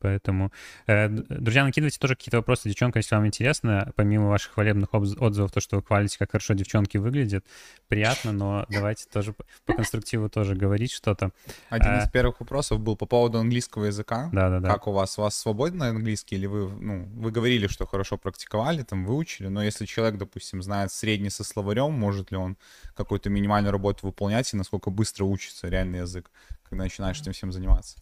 Поэтому, 0.00 0.52
э, 0.86 1.08
друзья, 1.08 1.64
накидывайте 1.64 1.98
тоже 1.98 2.14
какие-то 2.14 2.38
вопросы 2.38 2.68
девчонкам, 2.68 3.00
если 3.00 3.14
вам 3.14 3.26
интересно, 3.26 3.92
помимо 3.96 4.28
ваших 4.28 4.52
хвалебных 4.52 4.88
отзывов, 4.92 5.52
то, 5.52 5.60
что 5.60 5.76
вы 5.76 5.82
хвалите, 5.82 6.18
как 6.18 6.30
хорошо 6.32 6.54
девчонки 6.54 6.96
выглядят, 6.96 7.44
приятно, 7.88 8.32
но 8.32 8.66
давайте 8.68 9.06
тоже 9.12 9.34
по 9.66 9.72
конструктиву 9.74 10.28
тоже 10.28 10.54
говорить 10.54 10.92
что-то. 10.92 11.30
Один 11.68 11.98
из 11.98 12.10
первых 12.10 12.40
вопросов 12.40 12.80
был 12.80 12.96
по 12.96 13.06
поводу 13.06 13.38
английского 13.38 13.86
языка. 13.86 14.30
Да-да-да. 14.32 14.68
Как 14.68 14.86
у 14.86 14.92
вас? 14.92 15.18
У 15.18 15.22
вас 15.22 15.36
свободный 15.36 15.90
английский 15.90 16.36
или 16.36 16.46
вы, 16.46 16.68
ну, 16.68 17.04
вы 17.14 17.30
говорили, 17.30 17.66
что 17.66 17.86
хорошо 17.86 18.16
практиковали, 18.16 18.82
там, 18.82 19.04
выучили, 19.04 19.48
но 19.48 19.62
если 19.62 19.86
человек, 19.86 20.18
допустим, 20.18 20.62
знает 20.62 20.92
средний 20.92 21.30
со 21.30 21.44
словарем, 21.44 21.92
может 21.92 22.30
ли 22.30 22.36
он 22.36 22.56
какую-то 22.94 23.30
минимальную 23.30 23.72
работу 23.72 24.06
выполнять 24.06 24.52
и 24.52 24.56
насколько 24.56 24.90
быстро 24.90 25.24
учится 25.24 25.68
реальный 25.68 26.00
язык, 26.00 26.30
когда 26.68 26.84
начинаешь 26.84 27.20
этим 27.20 27.32
всем 27.32 27.52
заниматься? 27.52 27.98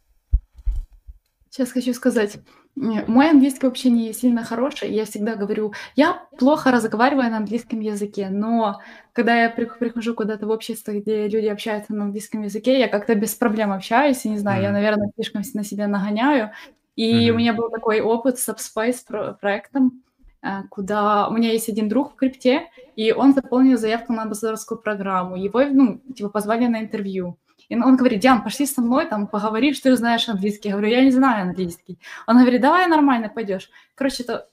Сейчас 1.50 1.72
хочу 1.72 1.94
сказать, 1.94 2.38
мой 2.76 3.30
английский 3.30 3.66
вообще 3.66 3.88
не 3.88 4.12
сильно 4.12 4.44
хороший. 4.44 4.92
Я 4.92 5.06
всегда 5.06 5.34
говорю, 5.34 5.72
я 5.96 6.22
плохо 6.38 6.70
разговариваю 6.70 7.30
на 7.30 7.38
английском 7.38 7.80
языке, 7.80 8.28
но 8.30 8.82
когда 9.14 9.44
я 9.44 9.50
прихожу 9.50 10.14
куда-то 10.14 10.46
в 10.46 10.50
общество, 10.50 10.92
где 10.92 11.26
люди 11.26 11.46
общаются 11.46 11.94
на 11.94 12.04
английском 12.04 12.42
языке, 12.42 12.78
я 12.78 12.88
как-то 12.88 13.14
без 13.14 13.34
проблем 13.34 13.72
общаюсь, 13.72 14.24
и 14.24 14.28
не 14.28 14.38
знаю, 14.38 14.60
mm-hmm. 14.60 14.66
я, 14.66 14.72
наверное, 14.72 15.10
слишком 15.14 15.42
на 15.54 15.64
себя 15.64 15.88
нагоняю. 15.88 16.50
И 16.96 17.28
mm-hmm. 17.28 17.30
у 17.30 17.36
меня 17.36 17.52
был 17.54 17.70
такой 17.70 18.00
опыт 18.00 18.38
с 18.38 18.48
Subspace 18.48 19.36
проектом, 19.40 20.02
э, 20.42 20.62
куда 20.68 21.28
у 21.28 21.32
меня 21.32 21.52
есть 21.52 21.70
один 21.70 21.88
друг 21.88 22.12
в 22.12 22.16
крипте, 22.16 22.68
и 22.94 23.10
он 23.12 23.32
заполнил 23.32 23.78
заявку 23.78 24.12
на 24.12 24.22
амбассадорскую 24.22 24.78
программу. 24.78 25.36
Его, 25.36 25.62
ну, 25.64 26.00
типа, 26.14 26.28
позвали 26.28 26.66
на 26.66 26.80
интервью. 26.80 27.38
И 27.68 27.76
он 27.76 27.96
говорит, 27.96 28.20
Диан, 28.20 28.42
пошли 28.42 28.66
со 28.66 28.80
мной, 28.80 29.06
там, 29.06 29.26
поговори, 29.26 29.74
что 29.74 29.90
ты 29.90 29.96
знаешь 29.96 30.28
английский. 30.28 30.68
Я 30.68 30.74
говорю, 30.74 30.92
я 30.92 31.04
не 31.04 31.10
знаю 31.10 31.42
английский. 31.48 31.98
Он 32.26 32.38
говорит, 32.38 32.60
давай 32.60 32.86
нормально 32.86 33.28
пойдешь. 33.28 33.70
Короче, 33.94 34.24
то 34.24 34.46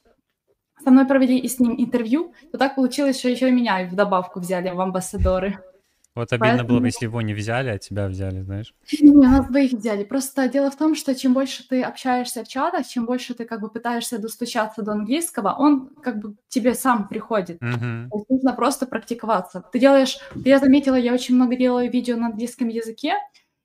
со 0.83 0.91
мной 0.91 1.05
провели 1.05 1.37
и 1.37 1.47
с 1.47 1.59
ним 1.59 1.75
интервью, 1.77 2.33
то 2.51 2.57
так 2.57 2.75
получилось, 2.75 3.19
что 3.19 3.29
еще 3.29 3.49
и 3.49 3.51
меня 3.51 3.85
в 3.85 3.95
добавку 3.95 4.39
взяли 4.39 4.69
в 4.69 4.81
амбассадоры. 4.81 5.59
Вот 6.15 6.31
обидно 6.31 6.49
Поэтому... 6.49 6.69
было 6.69 6.79
бы, 6.79 6.87
если 6.87 7.05
его 7.05 7.21
не 7.21 7.33
взяли, 7.33 7.69
а 7.69 7.79
тебя 7.79 8.07
взяли, 8.07 8.41
знаешь? 8.41 8.73
Не, 9.01 9.11
нас 9.11 9.47
двоих 9.47 9.71
взяли. 9.71 10.03
Просто 10.03 10.47
дело 10.47 10.69
в 10.69 10.77
том, 10.77 10.95
что 10.95 11.15
чем 11.15 11.33
больше 11.33 11.67
ты 11.67 11.81
общаешься 11.81 12.43
в 12.43 12.47
чатах, 12.47 12.87
чем 12.87 13.05
больше 13.05 13.33
ты 13.33 13.45
как 13.45 13.61
бы 13.61 13.69
пытаешься 13.69 14.19
достучаться 14.19 14.83
до 14.83 14.91
английского, 14.91 15.55
он 15.57 15.89
как 16.03 16.19
бы 16.19 16.35
тебе 16.49 16.75
сам 16.75 17.07
приходит. 17.07 17.59
Mm-hmm. 17.61 18.09
То 18.09 18.17
есть 18.17 18.29
нужно 18.29 18.53
просто 18.53 18.85
практиковаться. 18.85 19.63
Ты 19.71 19.79
делаешь... 19.79 20.19
Я 20.35 20.59
заметила, 20.59 20.95
я 20.95 21.13
очень 21.13 21.35
много 21.35 21.55
делаю 21.55 21.89
видео 21.89 22.15
на 22.15 22.27
английском 22.27 22.67
языке, 22.67 23.15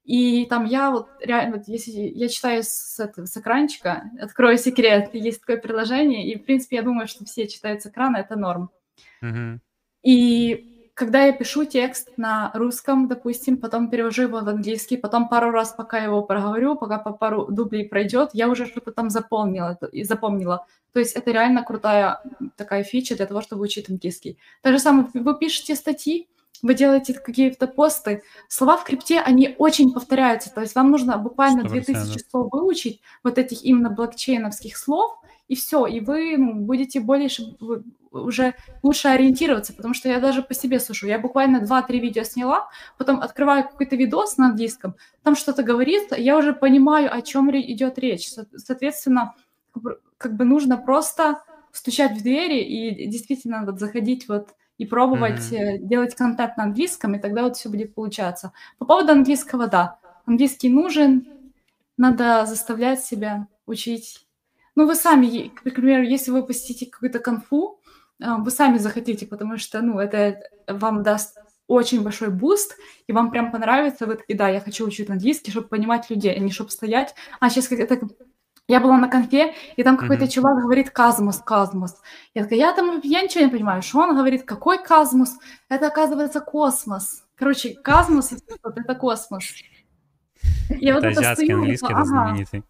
и 0.05 0.47
там 0.47 0.65
я 0.65 0.91
вот 0.91 1.11
реально, 1.21 1.59
вот 1.59 1.69
если 1.69 1.91
я 1.91 2.29
читаю 2.29 2.63
с, 2.63 2.99
этого, 2.99 3.27
с 3.27 3.37
экранчика, 3.37 4.11
открою 4.19 4.57
секрет, 4.57 5.11
есть 5.13 5.41
такое 5.41 5.59
приложение, 5.59 6.33
и, 6.33 6.39
в 6.39 6.47
принципе, 6.47 6.77
я 6.77 6.83
думаю, 6.83 7.09
что 7.09 7.27
все 7.27 7.47
читают 7.47 7.83
с 7.83 7.87
экрана, 7.87 8.17
это 8.17 8.37
норм. 8.37 8.71
Mm-hmm. 9.23 9.59
И 10.05 10.78
когда 10.99 11.27
я 11.27 11.33
пишу 11.33 11.65
текст 11.65 12.11
на 12.17 12.51
русском, 12.55 13.07
допустим, 13.07 13.57
потом 13.57 13.89
перевожу 13.89 14.23
его 14.23 14.41
в 14.41 14.49
английский, 14.49 14.97
потом 14.97 15.29
пару 15.29 15.53
раз, 15.53 15.73
пока 15.73 15.99
его 15.99 16.23
проговорю, 16.23 16.75
пока 16.75 16.99
по 16.99 17.13
пару 17.13 17.47
дублей 17.47 17.89
пройдет, 17.89 18.31
я 18.33 18.49
уже 18.49 18.67
что-то 18.67 18.91
там 18.91 19.09
запомнила 19.09 19.79
и 19.93 20.03
запомнила. 20.03 20.67
То 20.93 20.99
есть 20.99 21.15
это 21.15 21.31
реально 21.31 21.63
крутая 21.63 22.21
такая 22.57 22.83
фича 22.83 23.15
для 23.15 23.27
того, 23.27 23.43
чтобы 23.43 23.63
учить 23.63 23.89
английский. 23.89 24.39
Так 24.61 24.73
же 24.73 24.81
самое, 24.81 25.07
вы 25.15 25.39
пишете 25.39 25.77
статьи, 25.77 26.27
вы 26.63 26.75
делаете 26.75 27.15
какие-то 27.15 27.67
посты, 27.67 28.23
слова 28.49 28.77
в 28.77 28.85
крипте, 28.85 29.21
они 29.21 29.55
очень 29.59 29.93
повторяются, 29.93 30.53
то 30.53 30.61
есть 30.61 30.75
вам 30.75 30.91
нужно 30.91 31.17
буквально 31.19 31.65
2000 31.65 32.19
слов 32.31 32.53
выучить, 32.53 33.01
вот 33.23 33.39
этих 33.39 33.63
именно 33.63 33.91
блокчейновских 33.91 34.77
слов, 34.77 35.19
и 35.47 35.55
все, 35.55 35.87
и 35.87 36.01
вы 36.01 36.37
ну, 36.37 36.55
будете 36.55 37.01
более 37.01 37.31
уже 38.11 38.55
лучше 38.83 39.09
ориентироваться, 39.09 39.73
потому 39.73 39.95
что 39.95 40.09
я 40.09 40.21
даже 40.21 40.43
по 40.43 40.55
себе 40.55 40.81
слышу. 40.81 41.07
Я 41.07 41.19
буквально 41.19 41.59
2-3 41.59 41.99
видео 41.99 42.23
сняла, 42.23 42.69
потом 42.97 43.21
открываю 43.21 43.65
какой-то 43.65 43.97
видос 43.97 44.37
на 44.37 44.47
английском, 44.47 44.95
там 45.23 45.37
что-то 45.37 45.63
говорится, 45.63 46.17
я 46.17 46.37
уже 46.37 46.53
понимаю, 46.53 47.15
о 47.15 47.23
чем 47.23 47.51
идет 47.51 47.99
речь. 47.99 48.31
Соответственно, 48.57 49.35
как 50.19 50.37
бы 50.37 50.45
нужно 50.45 50.77
просто 50.77 51.43
стучать 51.73 52.19
в 52.19 52.23
двери 52.23 52.61
и 52.61 53.07
действительно 53.07 53.65
вот 53.65 53.79
заходить 53.79 54.29
вот 54.29 54.49
и 54.79 54.87
пробовать 54.87 55.53
mm-hmm. 55.53 55.79
делать 55.79 56.15
контент 56.15 56.57
на 56.57 56.65
английском, 56.65 57.15
и 57.15 57.19
тогда 57.19 57.43
вот 57.43 57.57
все 57.57 57.69
будет 57.69 57.95
получаться. 57.95 58.53
По 58.79 58.87
поводу 58.87 59.13
английского, 59.13 59.67
да, 59.67 59.99
английский 60.25 60.71
нужен, 60.71 61.27
надо 61.97 62.47
заставлять 62.47 63.05
себя 63.05 63.49
учить. 63.67 64.27
Ну, 64.77 64.87
вы 64.87 64.95
сами, 64.95 65.49
к 65.49 65.63
примеру, 65.63 66.05
если 66.05 66.31
вы 66.31 66.47
посетите 66.47 66.87
какую-то 66.87 67.19
конфу, 67.19 67.81
а, 68.23 68.39
вы 68.39 68.51
сами 68.51 68.79
захотите, 68.79 69.27
потому 69.27 69.59
что, 69.59 69.81
ну, 69.83 69.99
это 69.99 70.41
вам 70.69 71.03
даст 71.03 71.37
очень 71.67 72.03
большой 72.03 72.31
boost, 72.31 72.77
и 73.07 73.13
вам 73.13 73.31
прям 73.31 73.51
понравится, 73.53 74.07
вот, 74.07 74.23
и 74.29 74.35
да, 74.35 74.49
я 74.49 74.61
хочу 74.61 74.87
учить 74.87 75.11
английский, 75.11 75.51
чтобы 75.51 75.69
понимать 75.69 76.09
людей, 76.09 76.35
а 76.35 76.39
не 76.39 76.51
чтобы 76.51 76.71
стоять. 76.71 77.15
А 77.41 77.51
сейчас 77.51 77.71
это 77.73 78.09
я 78.69 78.81
была 78.81 78.99
на 78.99 79.09
конфе, 79.09 79.55
и 79.77 79.83
там 79.83 79.97
какой-то 79.97 80.25
mm-hmm. 80.25 80.29
чувак 80.29 80.63
говорит 80.63 80.91
«казмос, 80.91 81.39
казмос». 81.39 82.01
Я 82.35 82.43
такая, 82.43 82.59
я 82.59 82.73
там, 82.75 83.01
я 83.03 83.23
ничего 83.23 83.45
не 83.45 83.51
понимаю, 83.51 83.83
что 83.83 83.99
он 83.99 84.15
говорит, 84.15 84.45
какой 84.45 84.83
казмос? 84.83 85.39
Это, 85.71 85.87
оказывается, 85.87 86.41
космос. 86.41 87.25
Короче, 87.35 87.75
казмос— 87.75 88.33
это 88.33 88.95
космос. 88.95 89.45
Я 90.69 90.97
это 90.97 91.09
вот 91.09 91.19
азиатский 91.19 91.55
английский, 91.55 91.93
это 91.93 92.05
знаменитый. 92.05 92.63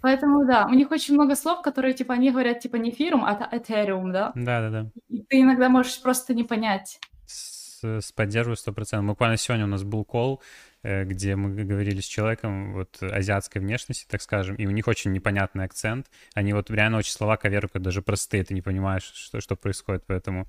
Поэтому 0.00 0.46
да, 0.46 0.66
у 0.66 0.74
них 0.74 0.90
очень 0.90 1.14
много 1.14 1.34
слов, 1.34 1.62
которые 1.62 1.94
типа 1.94 2.14
они 2.14 2.30
говорят 2.30 2.60
типа 2.60 2.76
не 2.76 2.92
фирум, 2.92 3.24
а 3.24 3.48
этериум, 3.50 4.12
да? 4.12 4.32
Да, 4.34 4.60
да, 4.60 4.70
да. 4.70 4.90
И 5.08 5.22
ты 5.22 5.40
иногда 5.40 5.68
можешь 5.68 6.00
просто 6.00 6.34
не 6.34 6.44
понять. 6.44 7.00
С, 7.26 7.82
с 7.82 8.12
поддерживаю 8.12 8.56
сто 8.56 8.72
процентов. 8.72 9.08
Буквально 9.08 9.36
сегодня 9.36 9.64
у 9.64 9.68
нас 9.68 9.82
был 9.82 10.04
кол, 10.04 10.40
э, 10.40 10.44
где 10.82 11.36
мы 11.36 11.64
говорили 11.64 12.00
с 12.00 12.06
человеком 12.06 12.72
вот 12.72 13.02
азиатской 13.02 13.60
внешности, 13.60 14.06
так 14.08 14.22
скажем, 14.22 14.56
и 14.56 14.66
у 14.66 14.70
них 14.70 14.86
очень 14.88 15.12
непонятный 15.12 15.64
акцент. 15.64 16.06
Они 16.34 16.52
вот 16.52 16.70
реально 16.70 16.98
очень 16.98 17.12
слова 17.12 17.36
коверкают, 17.36 17.82
даже 17.82 18.02
простые, 18.02 18.44
ты 18.44 18.54
не 18.54 18.62
понимаешь, 18.62 19.10
что, 19.14 19.40
что 19.40 19.56
происходит, 19.56 20.04
поэтому 20.06 20.46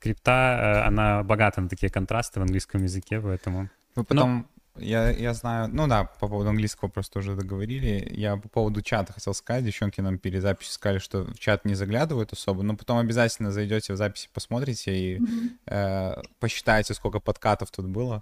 крипта, 0.00 0.82
э, 0.82 0.86
она 0.86 1.22
богата 1.22 1.60
на 1.60 1.68
такие 1.68 1.90
контрасты 1.90 2.40
в 2.40 2.42
английском 2.42 2.82
языке, 2.82 3.20
поэтому... 3.20 3.68
Вы 3.94 4.04
потом 4.04 4.38
Но... 4.38 4.57
Я, 4.80 5.10
я 5.10 5.34
знаю, 5.34 5.68
ну 5.72 5.86
да, 5.86 6.04
по 6.04 6.28
поводу 6.28 6.50
английского 6.50 6.88
просто 6.88 7.18
уже 7.18 7.34
договорили. 7.34 8.08
Я 8.10 8.36
по 8.36 8.48
поводу 8.48 8.82
чата 8.82 9.12
хотел 9.12 9.34
сказать, 9.34 9.64
девчонки 9.64 10.00
нам 10.00 10.18
перед 10.18 10.42
записью 10.42 10.74
сказали, 10.74 10.98
что 10.98 11.24
в 11.24 11.38
чат 11.38 11.64
не 11.64 11.74
заглядывают 11.74 12.32
особо, 12.32 12.62
но 12.62 12.76
потом 12.76 12.98
обязательно 12.98 13.50
зайдете 13.50 13.92
в 13.92 13.96
записи, 13.96 14.28
посмотрите 14.32 14.96
и 14.96 15.20
э, 15.66 16.14
посчитайте, 16.40 16.94
сколько 16.94 17.20
подкатов 17.20 17.70
тут 17.70 17.86
было. 17.86 18.20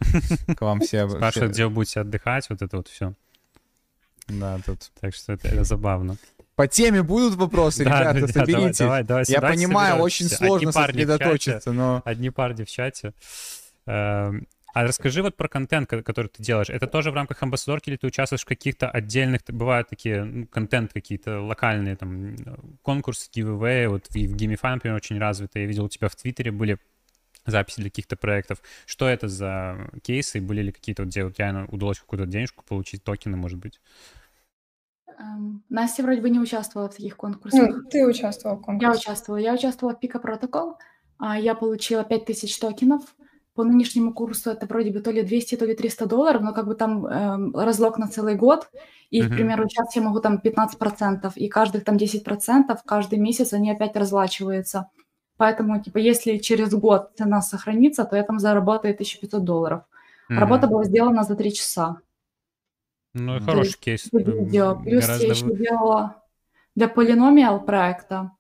К 0.56 0.60
вам 0.62 0.80
все... 0.80 1.08
Спрашивают, 1.08 1.52
где 1.52 1.64
вы 1.66 1.70
будете 1.70 2.00
отдыхать, 2.00 2.48
вот 2.50 2.62
это 2.62 2.76
вот 2.76 2.88
все. 2.88 3.14
Да, 4.28 4.58
тут... 4.64 4.90
Так 5.00 5.14
что 5.14 5.32
это, 5.32 5.48
это 5.48 5.64
забавно. 5.64 6.16
По 6.56 6.66
теме 6.66 7.02
будут 7.02 7.34
вопросы, 7.34 7.84
да, 7.84 8.12
ребята, 8.12 8.32
соберитесь. 8.32 8.78
Давай, 8.78 9.04
давай, 9.04 9.24
давай, 9.24 9.24
Я 9.28 9.40
понимаю, 9.40 9.96
очень 9.96 10.28
сложно 10.28 10.72
сосредоточиться, 10.72 11.72
но... 11.72 12.02
Одни 12.04 12.30
парни 12.30 12.64
в 12.64 12.70
чате. 12.70 13.12
Эм, 14.76 14.82
а 14.82 14.86
расскажи 14.86 15.22
вот 15.22 15.36
про 15.36 15.48
контент, 15.48 15.88
который 15.88 16.28
ты 16.28 16.42
делаешь. 16.42 16.68
Это 16.68 16.86
тоже 16.86 17.10
в 17.10 17.14
рамках 17.14 17.42
амбассадорки 17.42 17.90
или 17.90 17.96
ты 17.96 18.06
участвуешь 18.06 18.42
в 18.42 18.46
каких-то 18.46 18.90
отдельных, 18.90 19.40
бывают 19.48 19.88
такие 19.88 20.24
ну, 20.24 20.46
контент 20.46 20.92
какие-то 20.92 21.40
локальные, 21.40 21.96
там, 21.96 22.36
конкурсы, 22.82 23.30
giveaway, 23.34 23.88
вот 23.88 24.06
в, 24.06 24.14
в 24.14 24.36
Gamify, 24.36 24.74
например, 24.74 24.96
очень 24.96 25.18
развито. 25.18 25.58
Я 25.58 25.66
видел 25.66 25.84
у 25.84 25.88
тебя 25.88 26.08
в 26.08 26.16
Твиттере 26.16 26.52
были 26.52 26.78
записи 27.46 27.80
для 27.80 27.90
каких-то 27.90 28.16
проектов. 28.16 28.60
Что 28.86 29.08
это 29.08 29.28
за 29.28 29.88
кейсы? 30.02 30.40
Были 30.40 30.62
ли 30.62 30.72
какие-то, 30.72 31.02
вот, 31.02 31.10
где 31.10 31.24
вот 31.24 31.38
реально 31.38 31.66
удалось 31.68 32.00
какую-то 32.00 32.26
денежку 32.26 32.64
получить, 32.64 33.04
токены, 33.04 33.36
может 33.36 33.58
быть? 33.58 33.80
Um, 35.18 35.60
Настя 35.70 36.02
вроде 36.02 36.20
бы 36.20 36.28
не 36.28 36.40
участвовала 36.40 36.90
в 36.90 36.94
таких 36.94 37.16
конкурсах. 37.16 37.68
Ну, 37.70 37.88
ты 37.88 38.06
участвовала 38.06 38.58
в 38.58 38.62
конкурсе. 38.62 38.86
Я 38.86 38.98
участвовала. 38.98 39.40
Я 39.40 39.54
участвовала 39.54 39.96
в 39.96 40.04
Pika 40.04 40.20
Protocol. 40.20 40.74
А 41.18 41.38
я 41.38 41.54
получила 41.54 42.04
5000 42.04 42.58
токенов 42.58 43.14
по 43.56 43.64
нынешнему 43.64 44.12
курсу 44.12 44.50
это 44.50 44.66
вроде 44.66 44.90
бы 44.90 45.00
то 45.00 45.10
ли 45.10 45.22
200, 45.22 45.56
то 45.56 45.64
ли 45.64 45.74
300 45.74 46.06
долларов, 46.06 46.42
но 46.42 46.52
как 46.52 46.66
бы 46.66 46.74
там 46.74 47.06
э, 47.06 47.64
разлог 47.64 47.98
на 47.98 48.06
целый 48.06 48.34
год, 48.34 48.70
и, 49.10 49.20
uh-huh. 49.20 49.28
к 49.28 49.30
примеру, 49.30 49.68
сейчас 49.68 49.96
я 49.96 50.02
могу 50.02 50.20
там 50.20 50.40
15%, 50.44 51.32
и 51.34 51.48
каждых 51.48 51.84
там 51.84 51.96
10%, 51.96 52.78
каждый 52.84 53.18
месяц 53.18 53.52
они 53.52 53.70
опять 53.70 53.96
разлачиваются. 53.96 54.90
Поэтому, 55.38 55.82
типа, 55.82 55.98
если 55.98 56.38
через 56.38 56.74
год 56.74 57.12
цена 57.16 57.40
сохранится, 57.40 58.04
то 58.04 58.16
я 58.16 58.22
там 58.22 58.38
заработаю 58.38 58.94
1500 58.94 59.42
долларов. 59.42 59.82
Uh-huh. 60.30 60.38
Работа 60.38 60.66
была 60.66 60.84
сделана 60.84 61.24
за 61.24 61.34
3 61.34 61.52
часа. 61.52 61.96
Ну, 63.14 63.40
хороший 63.40 63.78
кейс. 63.80 64.08
Видео. 64.12 64.76
Плюс 64.76 65.06
Гораздо... 65.06 65.26
я 65.26 65.32
еще 65.32 65.56
делала 65.56 66.22
для 66.74 66.86
Polynomial 66.88 67.64
проекта 67.64 68.32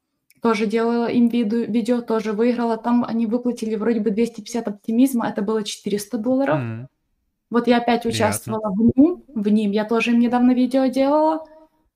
тоже 0.42 0.66
делала 0.66 1.06
им 1.06 1.28
виду, 1.28 1.64
видео, 1.64 2.00
тоже 2.00 2.32
выиграла. 2.32 2.76
Там 2.76 3.04
они 3.04 3.26
выплатили 3.26 3.74
вроде 3.74 4.00
бы 4.00 4.10
250 4.10 4.68
оптимизма, 4.68 5.28
это 5.28 5.42
было 5.42 5.62
400 5.62 6.18
долларов. 6.18 6.60
Mm. 6.60 6.86
Вот 7.50 7.68
я 7.68 7.78
опять 7.78 8.06
участвовала 8.06 8.72
Приятно. 8.72 8.92
в 8.92 8.98
ним, 8.98 9.24
в 9.28 9.48
ним. 9.48 9.70
Я 9.70 9.84
тоже 9.84 10.12
им 10.12 10.18
недавно 10.18 10.52
видео 10.52 10.86
делала. 10.86 11.44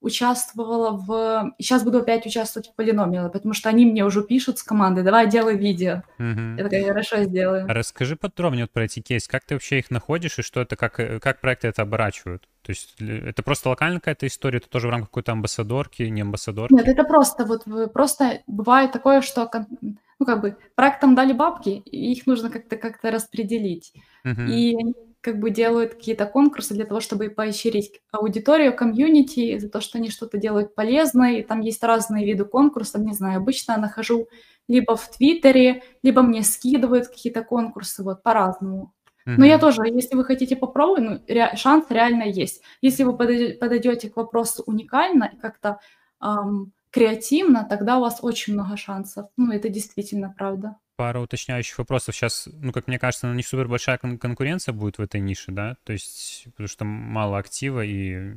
Участвовала 0.01 0.93
в... 0.93 1.55
Сейчас 1.59 1.85
буду 1.85 1.99
опять 1.99 2.27
участвовать 2.27 2.69
в 2.69 2.75
полиномиале, 2.75 3.29
потому 3.29 3.55
что 3.55 3.69
они 3.69 3.85
мне 3.85 4.05
уже 4.05 4.23
пишут 4.23 4.59
с 4.59 4.63
команды, 4.63 5.03
давай 5.03 5.29
делай 5.29 5.57
видео. 5.57 6.03
Угу. 6.19 6.57
Я 6.57 6.65
такая, 6.65 6.85
хорошо, 6.87 7.25
сделаю. 7.25 7.67
Расскажи 7.69 8.17
подробнее 8.17 8.65
вот 8.65 8.71
про 8.71 8.85
эти 8.85 9.01
кейсы. 9.01 9.29
Как 9.29 9.45
ты 9.45 9.55
вообще 9.55 9.79
их 9.79 9.91
находишь 9.91 10.39
и 10.39 10.43
что 10.43 10.61
это, 10.61 10.77
как, 10.77 11.01
э, 11.01 11.21
как 11.21 11.41
проекты 11.41 11.69
это 11.69 11.83
оборачивают? 11.83 12.49
То 12.63 12.71
есть 12.71 12.97
это 13.01 13.43
просто 13.43 13.69
локальная 13.69 14.01
какая-то 14.01 14.27
история, 14.27 14.59
это 14.59 14.69
тоже 14.69 14.87
в 14.87 14.91
рамках 14.91 15.09
какой-то 15.11 15.33
амбассадорки, 15.33 16.03
не 16.05 16.23
амбассадорки? 16.23 16.73
Нет, 16.73 16.89
это 16.89 17.05
просто 17.05 17.45
вот 17.45 17.65
просто 17.93 18.43
бывает 18.47 18.93
такое, 18.93 19.23
что 19.23 19.51
ну 19.81 20.27
как 20.27 20.41
бы 20.41 20.57
проектам 20.75 21.15
дали 21.15 21.33
бабки, 21.33 21.71
и 21.71 22.13
их 22.13 22.27
нужно 22.27 22.51
как-то 22.51 22.77
как-то 22.77 23.11
распределить. 23.11 23.93
Угу. 24.25 24.43
И 24.43 24.77
как 25.21 25.39
бы 25.39 25.51
делают 25.51 25.95
какие-то 25.95 26.27
конкурсы 26.27 26.75
для 26.75 26.87
того, 26.87 27.01
чтобы 27.01 27.31
поощрить 27.31 28.01
аудиторию, 28.11 28.75
комьюнити 28.75 29.59
за 29.59 29.69
то, 29.69 29.81
что 29.81 29.99
они 29.99 30.11
что-то 30.11 30.39
делают 30.39 30.75
полезное. 30.75 31.39
И 31.39 31.43
там 31.43 31.61
есть 31.61 31.83
разные 31.83 32.25
виды 32.25 32.45
конкурсов, 32.45 33.03
не 33.03 33.13
знаю, 33.13 33.39
обычно 33.39 33.73
я 33.73 33.79
нахожу 33.79 34.29
либо 34.69 34.97
в 34.97 35.11
Твиттере, 35.11 35.83
либо 36.03 36.23
мне 36.23 36.43
скидывают 36.43 37.09
какие-то 37.09 37.43
конкурсы, 37.43 38.03
вот 38.03 38.23
по-разному. 38.23 38.93
Но 39.27 39.45
я 39.45 39.59
тоже, 39.59 39.83
если 39.87 40.17
вы 40.17 40.25
хотите 40.25 40.57
попробовать, 40.57 41.03
ну, 41.03 41.21
ре, 41.29 41.53
шанс 41.55 41.87
реально 41.91 42.25
есть. 42.25 42.63
Если 42.81 43.05
вы 43.05 43.17
подойдете 43.17 44.11
к 44.11 44.17
вопросу 44.17 44.63
уникально 44.67 45.31
и 45.33 45.37
как-то 45.37 45.79
эм, 46.23 46.73
креативно, 46.91 47.67
тогда 47.69 47.99
у 47.99 48.01
вас 48.01 48.21
очень 48.23 48.55
много 48.55 48.77
шансов. 48.77 49.27
Ну, 49.37 49.53
это 49.53 49.69
действительно 49.69 50.35
правда 50.37 50.77
пара 51.01 51.19
уточняющих 51.19 51.79
вопросов. 51.79 52.15
Сейчас, 52.15 52.47
ну, 52.53 52.73
как 52.73 52.87
мне 52.87 52.99
кажется, 52.99 53.27
не 53.33 53.43
супер 53.43 53.69
большая 53.69 53.97
кон- 53.97 54.19
конкуренция 54.19 54.75
будет 54.75 54.99
в 54.99 55.01
этой 55.01 55.19
нише, 55.19 55.51
да? 55.51 55.77
То 55.85 55.95
есть, 55.95 56.45
потому 56.51 56.69
что 56.69 56.85
мало 56.85 57.39
актива, 57.39 57.83
и 57.83 58.37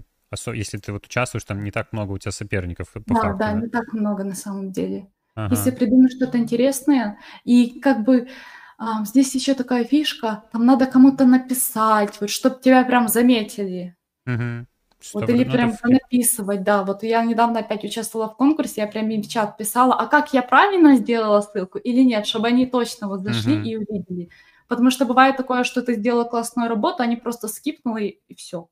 если 0.54 0.78
ты 0.78 0.94
вот 0.94 1.06
участвуешь, 1.06 1.44
там 1.44 1.62
не 1.62 1.72
так 1.72 1.92
много 1.92 2.14
у 2.14 2.18
тебя 2.18 2.32
соперников. 2.32 2.94
По 2.94 3.02
да, 3.06 3.16
факту, 3.16 3.38
да, 3.38 3.52
да, 3.52 3.60
не 3.60 3.68
так 3.68 3.92
много 3.92 4.24
на 4.24 4.34
самом 4.34 4.72
деле. 4.72 5.12
Ага. 5.36 5.54
Если 5.54 5.72
придумать 5.72 6.14
что-то 6.14 6.38
интересное, 6.38 7.18
и 7.44 7.82
как 7.82 8.06
бы 8.06 8.30
а, 8.78 9.04
здесь 9.04 9.36
еще 9.36 9.56
такая 9.56 9.84
фишка, 9.84 10.46
там 10.54 10.66
надо 10.66 10.86
кому-то 10.86 11.26
написать, 11.26 12.22
вот, 12.22 12.30
чтобы 12.30 12.62
тебя 12.62 12.86
прям 12.86 13.10
заметили. 13.10 13.98
Угу. 14.26 14.68
Вот 15.14 15.30
или 15.30 15.44
прям 15.44 15.74
написывать, 15.84 16.64
да. 16.64 16.84
Вот 16.84 17.04
я 17.04 17.24
недавно 17.26 17.60
опять 17.60 17.84
участвовала 17.84 18.30
в 18.30 18.36
конкурсе, 18.36 18.82
я 18.82 18.88
прям 18.88 19.10
им 19.10 19.22
в 19.22 19.28
чат 19.28 19.58
писала, 19.58 19.96
а 19.96 20.08
как 20.08 20.34
я 20.34 20.42
правильно 20.42 20.96
сделала 20.96 21.42
ссылку 21.42 21.78
или 21.78 22.04
нет, 22.04 22.26
чтобы 22.26 22.48
они 22.48 22.66
точно 22.66 23.08
вот 23.08 23.22
зашли 23.22 23.58
угу. 23.58 23.66
и 23.66 23.76
увидели. 23.78 24.30
Потому 24.68 24.92
что 24.92 25.06
бывает 25.06 25.38
такое, 25.38 25.64
что 25.64 25.82
ты 25.82 25.96
сделала 25.96 26.24
классную 26.24 26.70
работу, 26.70 27.04
они 27.04 27.16
просто 27.16 27.48
скипнули 27.48 28.22
и 28.28 28.36
все. 28.36 28.70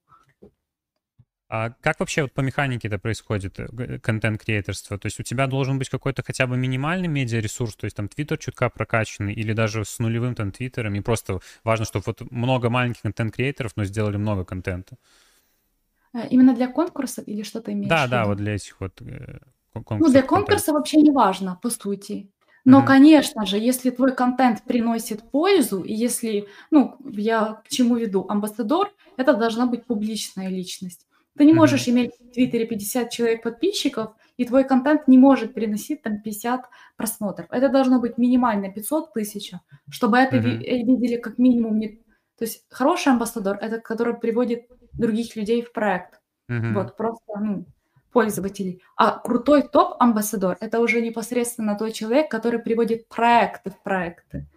А 1.54 1.72
как 1.82 2.00
вообще 2.00 2.22
вот 2.22 2.32
по 2.32 2.40
механике 2.40 2.88
это 2.88 2.98
происходит, 2.98 3.60
э, 3.60 4.00
контент-креаторство? 4.00 4.98
То 4.98 5.08
есть 5.08 5.20
у 5.20 5.24
тебя 5.24 5.48
должен 5.48 5.80
быть 5.80 5.90
какой-то 5.90 6.24
хотя 6.24 6.48
бы 6.48 6.56
минимальный 6.56 7.10
медиаресурс, 7.10 7.76
то 7.76 7.84
есть 7.86 7.98
там 7.98 8.08
твиттер 8.08 8.38
чутка 8.38 8.70
прокачанный, 8.70 9.34
или 9.34 9.52
даже 9.52 9.84
с 9.84 10.00
нулевым 10.00 10.34
там 10.34 10.54
твиттером, 10.54 10.96
и 10.96 11.02
просто 11.02 11.42
важно, 11.66 11.86
чтобы 11.86 12.04
вот 12.06 12.22
много 12.32 12.70
маленьких 12.70 13.02
контент-креаторов, 13.02 13.74
но 13.76 13.84
сделали 13.84 14.16
много 14.16 14.46
контента. 14.46 14.96
Э, 14.96 14.98
именно 16.30 16.54
для 16.54 16.68
конкурсов 16.68 17.28
или 17.28 17.44
что-то 17.44 17.72
имеешь 17.72 17.90
Да, 17.90 18.08
да, 18.08 18.26
вот 18.26 18.38
для 18.38 18.56
этих 18.56 18.80
вот 18.80 19.02
э, 19.02 19.40
конкурсов. 19.74 20.08
Ну, 20.08 20.12
для 20.12 20.22
конкурса 20.22 20.74
вообще 20.74 21.02
не 21.02 21.12
важно, 21.12 21.58
по 21.62 21.70
сути. 21.70 22.30
Но, 22.64 22.82
mm-hmm. 22.82 22.86
конечно 22.86 23.46
же, 23.46 23.58
если 23.58 23.90
твой 23.90 24.14
контент 24.14 24.62
приносит 24.64 25.24
пользу, 25.32 25.82
и 25.82 25.94
если, 25.94 26.48
ну, 26.70 26.98
я 27.12 27.62
к 27.66 27.70
чему 27.70 27.96
веду, 27.96 28.26
амбассадор, 28.30 28.94
это 29.18 29.34
должна 29.34 29.66
быть 29.66 29.86
публичная 29.86 30.50
личность. 30.50 31.08
Ты 31.38 31.46
не 31.46 31.54
можешь 31.54 31.88
mm-hmm. 31.88 31.92
иметь 31.92 32.12
в 32.20 32.34
Твиттере 32.34 32.68
50 32.68 33.10
человек 33.10 33.44
подписчиков, 33.44 34.12
и 34.38 34.46
твой 34.46 34.64
контент 34.64 35.08
не 35.08 35.18
может 35.18 35.54
приносить 35.54 36.04
там 36.04 36.22
50 36.22 36.66
просмотров. 36.98 37.48
Это 37.52 37.70
должно 37.70 38.00
быть 38.00 38.18
минимально 38.18 38.70
500 38.70 39.14
тысяч, 39.14 39.54
чтобы 39.90 40.18
это 40.18 40.38
mm-hmm. 40.38 40.84
видели 40.84 41.18
как 41.18 41.38
минимум 41.38 41.80
не 41.80 42.02
то 42.42 42.46
есть 42.46 42.66
хороший 42.72 43.10
амбассадор– 43.10 43.60
это 43.62 43.80
который 43.80 44.16
приводит 44.16 44.66
других 44.94 45.36
людей 45.36 45.62
в 45.62 45.72
проект. 45.72 46.22
Mm-hmm. 46.50 46.74
Вот, 46.74 46.98
просто, 46.98 47.40
ну, 47.40 47.66
пользователей. 48.12 48.82
А 48.98 49.20
крутой 49.20 49.64
топ-амбассадор– 49.64 50.58
это 50.60 50.80
уже 50.80 51.02
непосредственно 51.02 51.78
тот 51.78 51.94
человек, 51.94 52.30
который 52.30 52.60
приводит 52.60 53.08
проекты 53.08 53.70
в 53.70 53.82
проекты. 53.82 54.48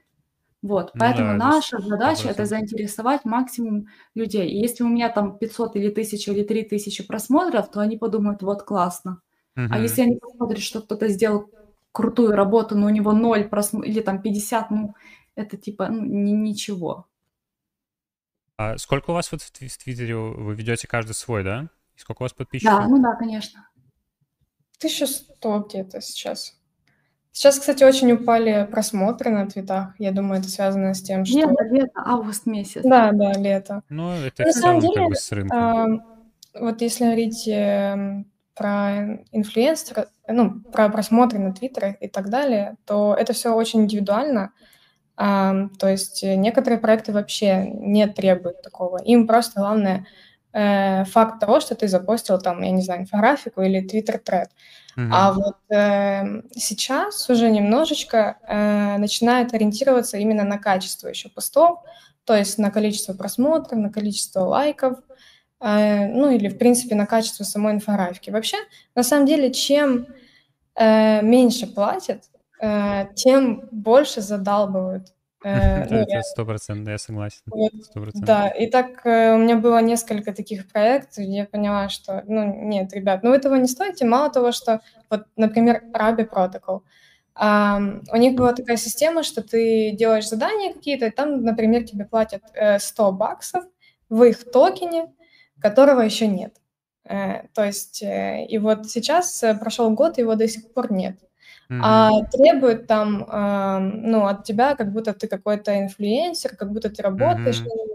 Вот, 0.62 0.90
ну, 0.94 1.00
поэтому 1.00 1.38
да, 1.38 1.50
наша 1.50 1.78
задача– 1.78 2.28
это 2.30 2.46
заинтересовать 2.46 3.24
максимум 3.24 3.86
людей. 4.14 4.48
И 4.48 4.58
если 4.58 4.82
у 4.82 4.88
меня 4.88 5.10
там 5.10 5.38
500 5.38 5.76
или 5.76 5.90
1000 5.90 6.32
или 6.32 6.42
3000 6.42 7.06
просмотров, 7.06 7.70
то 7.70 7.80
они 7.80 7.98
подумают, 7.98 8.42
вот 8.42 8.62
классно. 8.62 9.20
Угу. 9.56 9.66
А 9.70 9.78
если 9.78 10.02
они 10.02 10.16
посмотрят, 10.16 10.62
что 10.62 10.80
кто-то 10.80 11.08
сделал 11.08 11.50
крутую 11.92 12.32
работу, 12.32 12.76
но 12.76 12.86
у 12.86 12.90
него 12.90 13.12
0 13.12 13.44
просмотров 13.44 13.90
или 13.90 14.00
там 14.00 14.20
50, 14.22 14.70
ну, 14.70 14.94
это 15.36 15.56
типа 15.56 15.88
ну, 15.88 16.02
ничего. 16.02 17.06
А 18.64 18.78
сколько 18.78 19.10
у 19.10 19.14
вас 19.14 19.30
вот 19.30 19.42
в 19.42 19.50
Твиттере 19.52 20.16
вы 20.16 20.54
ведете 20.54 20.86
каждый 20.86 21.14
свой, 21.14 21.44
да? 21.44 21.68
И 21.96 22.00
сколько 22.00 22.22
у 22.22 22.24
вас 22.24 22.32
подписчиков? 22.32 22.78
Да, 22.78 22.88
ну 22.88 23.02
да, 23.02 23.14
конечно. 23.14 23.68
1100 24.78 25.66
где-то 25.68 26.00
сейчас. 26.00 26.54
Сейчас, 27.32 27.58
кстати, 27.58 27.82
очень 27.82 28.12
упали 28.12 28.66
просмотры 28.70 29.30
на 29.30 29.46
твитах. 29.48 29.94
Я 29.98 30.12
думаю, 30.12 30.40
это 30.40 30.48
связано 30.48 30.94
с 30.94 31.02
тем, 31.02 31.24
что... 31.24 31.38
Лето, 31.38 31.64
лето, 31.64 32.02
август 32.04 32.46
месяц. 32.46 32.82
Да, 32.84 33.10
да, 33.12 33.32
лето. 33.32 33.82
Ну, 33.88 34.12
это 34.12 34.44
на 34.44 34.52
самом 34.52 34.80
деле, 34.80 34.94
как 34.94 35.08
бы 35.08 35.16
с 35.16 35.32
рынком. 35.32 35.58
Э, 35.58 36.00
вот 36.60 36.80
если 36.80 37.04
говорить 37.04 37.48
э, 37.48 38.24
про 38.54 39.18
инфлюенсера, 39.32 40.06
ну, 40.28 40.60
про 40.60 40.88
просмотры 40.88 41.40
на 41.40 41.52
твиттерах 41.52 41.96
и 42.00 42.08
так 42.08 42.30
далее, 42.30 42.76
то 42.86 43.16
это 43.18 43.32
все 43.32 43.52
очень 43.52 43.80
индивидуально. 43.80 44.52
То 45.16 45.70
есть 45.82 46.22
некоторые 46.22 46.78
проекты 46.78 47.12
вообще 47.12 47.66
не 47.66 48.06
требуют 48.08 48.62
такого. 48.62 48.98
Им 48.98 49.26
просто 49.26 49.60
главное 49.60 50.06
э, 50.52 51.04
факт 51.04 51.40
того, 51.40 51.60
что 51.60 51.74
ты 51.76 51.86
запостил 51.86 52.40
там, 52.40 52.62
я 52.62 52.72
не 52.72 52.82
знаю, 52.82 53.02
инфографику 53.02 53.62
или 53.62 53.80
твиттер-тред. 53.80 54.50
Mm-hmm. 54.96 55.08
А 55.12 55.32
вот 55.32 55.56
э, 55.70 56.42
сейчас 56.56 57.30
уже 57.30 57.50
немножечко 57.50 58.38
э, 58.46 58.96
начинает 58.98 59.54
ориентироваться 59.54 60.18
именно 60.18 60.44
на 60.44 60.58
качество 60.58 61.08
еще 61.08 61.28
постов, 61.28 61.80
то 62.24 62.34
есть 62.34 62.58
на 62.58 62.70
количество 62.70 63.12
просмотров, 63.12 63.78
на 63.78 63.90
количество 63.90 64.40
лайков, 64.40 64.98
э, 65.60 66.06
ну 66.08 66.30
или 66.30 66.48
в 66.48 66.58
принципе 66.58 66.96
на 66.96 67.06
качество 67.06 67.44
самой 67.44 67.74
инфографики. 67.74 68.30
Вообще, 68.30 68.56
на 68.94 69.04
самом 69.04 69.26
деле, 69.26 69.52
чем 69.52 70.06
э, 70.76 71.22
меньше 71.22 71.66
платят, 71.66 72.22
Э, 72.33 72.33
тем 73.14 73.68
больше 73.70 74.20
задалбывают. 74.20 75.14
Э, 75.44 75.84
ну, 75.90 75.98
это 75.98 76.22
сто 76.22 76.44
процентов, 76.44 76.88
я 76.88 76.98
согласен. 76.98 77.42
Да, 78.14 78.48
и 78.48 78.66
так 78.66 79.04
э, 79.06 79.34
у 79.34 79.38
меня 79.38 79.56
было 79.56 79.80
несколько 79.82 80.32
таких 80.32 80.66
проектов, 80.68 81.18
и 81.18 81.24
я 81.24 81.44
поняла, 81.44 81.88
что, 81.90 82.24
ну, 82.26 82.66
нет, 82.66 82.92
ребят, 82.94 83.22
ну, 83.22 83.32
этого 83.32 83.54
не 83.56 83.68
стоите. 83.68 84.06
Мало 84.06 84.30
того, 84.30 84.52
что, 84.52 84.80
вот, 85.10 85.26
например, 85.36 85.82
Rabi 85.92 86.28
Protocol, 86.28 86.80
у 87.36 88.16
них 88.16 88.36
была 88.36 88.52
такая 88.52 88.76
система, 88.76 89.24
что 89.24 89.42
ты 89.42 89.90
делаешь 89.90 90.28
задания 90.28 90.72
какие-то, 90.72 91.06
и 91.06 91.10
там, 91.10 91.42
например, 91.42 91.82
тебе 91.82 92.04
платят 92.04 92.42
100 92.78 93.12
баксов 93.12 93.64
в 94.08 94.22
их 94.22 94.48
токене, 94.52 95.12
которого 95.60 96.02
еще 96.02 96.28
нет. 96.28 96.54
То 97.02 97.64
есть, 97.64 98.04
и 98.04 98.58
вот 98.58 98.88
сейчас 98.88 99.42
прошел 99.58 99.90
год, 99.90 100.18
его 100.18 100.36
до 100.36 100.46
сих 100.46 100.72
пор 100.72 100.92
нет. 100.92 101.16
Mm-hmm. 101.70 101.80
А 101.82 102.10
требуют 102.30 102.86
там, 102.86 103.26
а, 103.28 103.78
ну, 103.78 104.26
от 104.26 104.44
тебя, 104.44 104.74
как 104.74 104.92
будто 104.92 105.12
ты 105.12 105.28
какой-то 105.28 105.80
инфлюенсер, 105.80 106.56
как 106.56 106.72
будто 106.72 106.90
ты 106.90 107.02
работаешь 107.02 107.60
mm-hmm. 107.60 107.94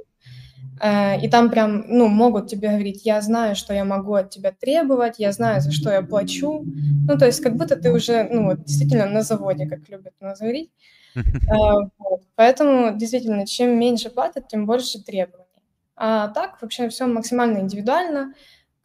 Uh, 0.82 1.20
и 1.20 1.28
там 1.28 1.50
прям, 1.50 1.84
ну, 1.90 2.08
могут 2.08 2.48
тебе 2.48 2.70
говорить, 2.70 3.06
я 3.06 3.20
знаю, 3.20 3.58
что 3.58 3.74
я 3.74 3.84
могу 3.84 4.14
от 4.14 4.30
тебя 4.30 4.54
требовать, 4.54 5.16
я 5.20 5.34
знаю, 5.34 5.60
за 5.60 5.74
что 5.74 5.92
я 5.92 6.02
плачу. 6.02 6.64
Ну, 7.06 7.18
то 7.18 7.26
есть 7.26 7.44
как 7.44 7.58
будто 7.58 7.76
ты 7.76 7.92
уже, 7.92 8.24
ну, 8.24 8.46
вот, 8.46 8.64
действительно 8.64 9.06
на 9.06 9.22
заводе, 9.22 9.68
как 9.68 9.90
любят 9.90 10.14
нас 10.22 10.40
говорить. 10.40 10.72
Uh, 11.18 11.90
вот. 12.00 12.22
Поэтому, 12.36 12.98
действительно, 12.98 13.46
чем 13.46 13.78
меньше 13.78 14.10
платят, 14.10 14.48
тем 14.48 14.66
больше 14.66 15.04
требований. 15.04 15.44
А 15.98 16.30
так 16.30 16.62
вообще 16.62 16.88
все 16.88 17.08
максимально 17.08 17.60
индивидуально 17.60 18.34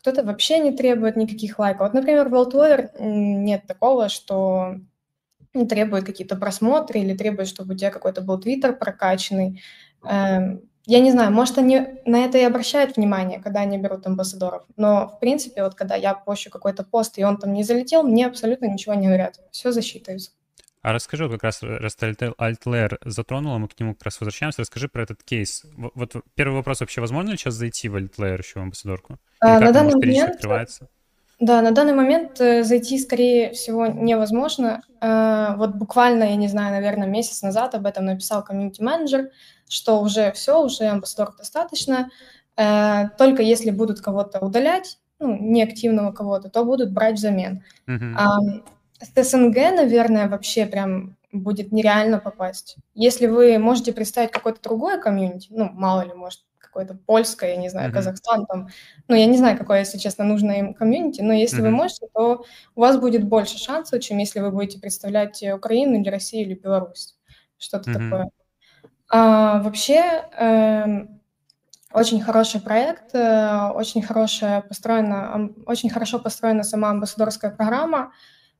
кто-то 0.04 0.22
вообще 0.22 0.58
не 0.58 0.70
требует 0.70 1.16
никаких 1.16 1.58
лайков. 1.58 1.86
Вот, 1.86 1.94
например, 1.94 2.28
в 2.28 2.34
Outlier 2.34 2.90
нет 3.00 3.66
такого, 3.66 4.10
что 4.10 4.74
требует 5.70 6.04
какие-то 6.04 6.36
просмотры 6.36 7.00
или 7.00 7.16
требует, 7.16 7.48
чтобы 7.48 7.72
у 7.72 7.76
тебя 7.76 7.90
какой-то 7.90 8.20
был 8.20 8.38
твиттер 8.38 8.76
прокачанный. 8.76 9.62
Эм, 10.06 10.68
я 10.84 11.00
не 11.00 11.10
знаю, 11.10 11.32
может, 11.32 11.56
они 11.56 11.86
на 12.04 12.18
это 12.26 12.36
и 12.36 12.42
обращают 12.42 12.98
внимание, 12.98 13.40
когда 13.40 13.60
они 13.60 13.78
берут 13.78 14.06
амбассадоров, 14.06 14.64
но, 14.76 15.08
в 15.08 15.18
принципе, 15.20 15.62
вот 15.62 15.74
когда 15.74 15.94
я 15.94 16.12
пощу 16.12 16.50
какой-то 16.50 16.84
пост, 16.84 17.16
и 17.16 17.24
он 17.24 17.38
там 17.38 17.54
не 17.54 17.64
залетел, 17.64 18.02
мне 18.02 18.26
абсолютно 18.26 18.66
ничего 18.66 18.92
не 18.92 19.06
говорят. 19.06 19.40
Все 19.52 19.72
засчитывается. 19.72 20.32
А 20.84 20.92
расскажи, 20.92 21.30
как 21.30 21.42
раз, 21.42 21.62
раз 21.62 21.96
Altlayer 21.96 22.98
затронула, 23.06 23.56
мы 23.56 23.68
к 23.68 23.80
нему 23.80 23.94
как 23.94 24.02
раз 24.02 24.20
возвращаемся, 24.20 24.60
расскажи 24.60 24.86
про 24.86 25.04
этот 25.04 25.22
кейс. 25.22 25.64
Вот 25.76 26.14
первый 26.34 26.56
вопрос, 26.56 26.80
вообще 26.80 27.00
возможно 27.00 27.30
ли 27.30 27.38
сейчас 27.38 27.54
зайти 27.54 27.88
в 27.88 27.96
Altlayer 27.96 28.36
еще 28.36 28.60
в 28.60 28.62
амбассадорку? 28.62 29.16
А, 29.40 29.60
на 29.60 29.72
данный 29.72 29.94
момент... 29.94 30.34
открывается? 30.34 30.88
Да, 31.40 31.62
на 31.62 31.70
данный 31.70 31.94
момент 31.94 32.38
э, 32.38 32.64
зайти, 32.64 32.98
скорее 32.98 33.52
всего, 33.52 33.86
невозможно. 33.86 34.82
Э, 35.00 35.54
вот 35.56 35.74
буквально, 35.74 36.24
я 36.24 36.36
не 36.36 36.48
знаю, 36.48 36.72
наверное, 36.72 37.08
месяц 37.08 37.40
назад 37.40 37.74
об 37.74 37.86
этом 37.86 38.04
написал 38.04 38.44
комьюнити-менеджер, 38.44 39.30
что 39.66 40.02
уже 40.02 40.32
все, 40.32 40.62
уже 40.62 40.84
амбассадоров 40.84 41.38
достаточно. 41.38 42.10
Э, 42.58 43.08
только 43.16 43.40
если 43.40 43.70
будут 43.70 44.02
кого-то 44.02 44.38
удалять, 44.40 44.98
ну, 45.18 45.34
неактивного 45.34 46.12
кого-то, 46.12 46.50
то 46.50 46.62
будут 46.62 46.92
брать 46.92 47.14
взамен. 47.14 47.64
Мгм. 47.86 48.62
С 49.04 49.22
СНГ, 49.30 49.54
наверное, 49.76 50.28
вообще 50.28 50.66
прям 50.66 51.16
будет 51.32 51.72
нереально 51.72 52.18
попасть. 52.18 52.76
Если 52.94 53.26
вы 53.26 53.58
можете 53.58 53.92
представить 53.92 54.30
какое-то 54.30 54.62
другое 54.62 54.98
комьюнити, 54.98 55.48
ну, 55.50 55.68
мало 55.72 56.02
ли, 56.02 56.12
может, 56.14 56.40
какое-то 56.58 56.94
польское, 56.94 57.50
я 57.50 57.56
не 57.56 57.68
знаю, 57.68 57.88
Мгм. 57.88 57.94
Казахстан 57.94 58.46
там, 58.46 58.68
ну, 59.08 59.14
я 59.14 59.26
не 59.26 59.36
знаю, 59.36 59.58
какое, 59.58 59.80
если 59.80 59.98
честно, 59.98 60.24
нужно 60.24 60.52
им 60.52 60.74
комьюнити, 60.74 61.20
но 61.20 61.32
если 61.32 61.60
вы 61.60 61.68
Мгм. 61.68 61.76
можете, 61.76 62.06
то 62.14 62.44
у 62.74 62.80
вас 62.80 62.96
будет 62.98 63.24
больше 63.24 63.58
шансов, 63.58 64.00
чем 64.00 64.18
если 64.18 64.40
вы 64.40 64.50
будете 64.50 64.80
представлять 64.80 65.42
э, 65.42 65.54
Украину 65.54 66.00
или 66.00 66.08
Россию 66.08 66.46
или 66.46 66.54
Беларусь, 66.54 67.14
что-то 67.58 67.90
Мгм. 67.90 68.10
такое. 68.10 68.28
А, 69.10 69.62
вообще, 69.62 70.24
эм, 70.38 71.20
очень 71.92 72.20
хороший 72.22 72.60
проект, 72.60 73.14
э, 73.14 73.70
очень 73.74 74.02
хорошая 74.02 74.62
построена, 74.62 75.50
очень 75.66 75.90
хорошо 75.90 76.18
построена 76.20 76.64
сама 76.64 76.90
амбассадорская 76.90 77.50
программа, 77.52 77.98
ам, 77.98 78.12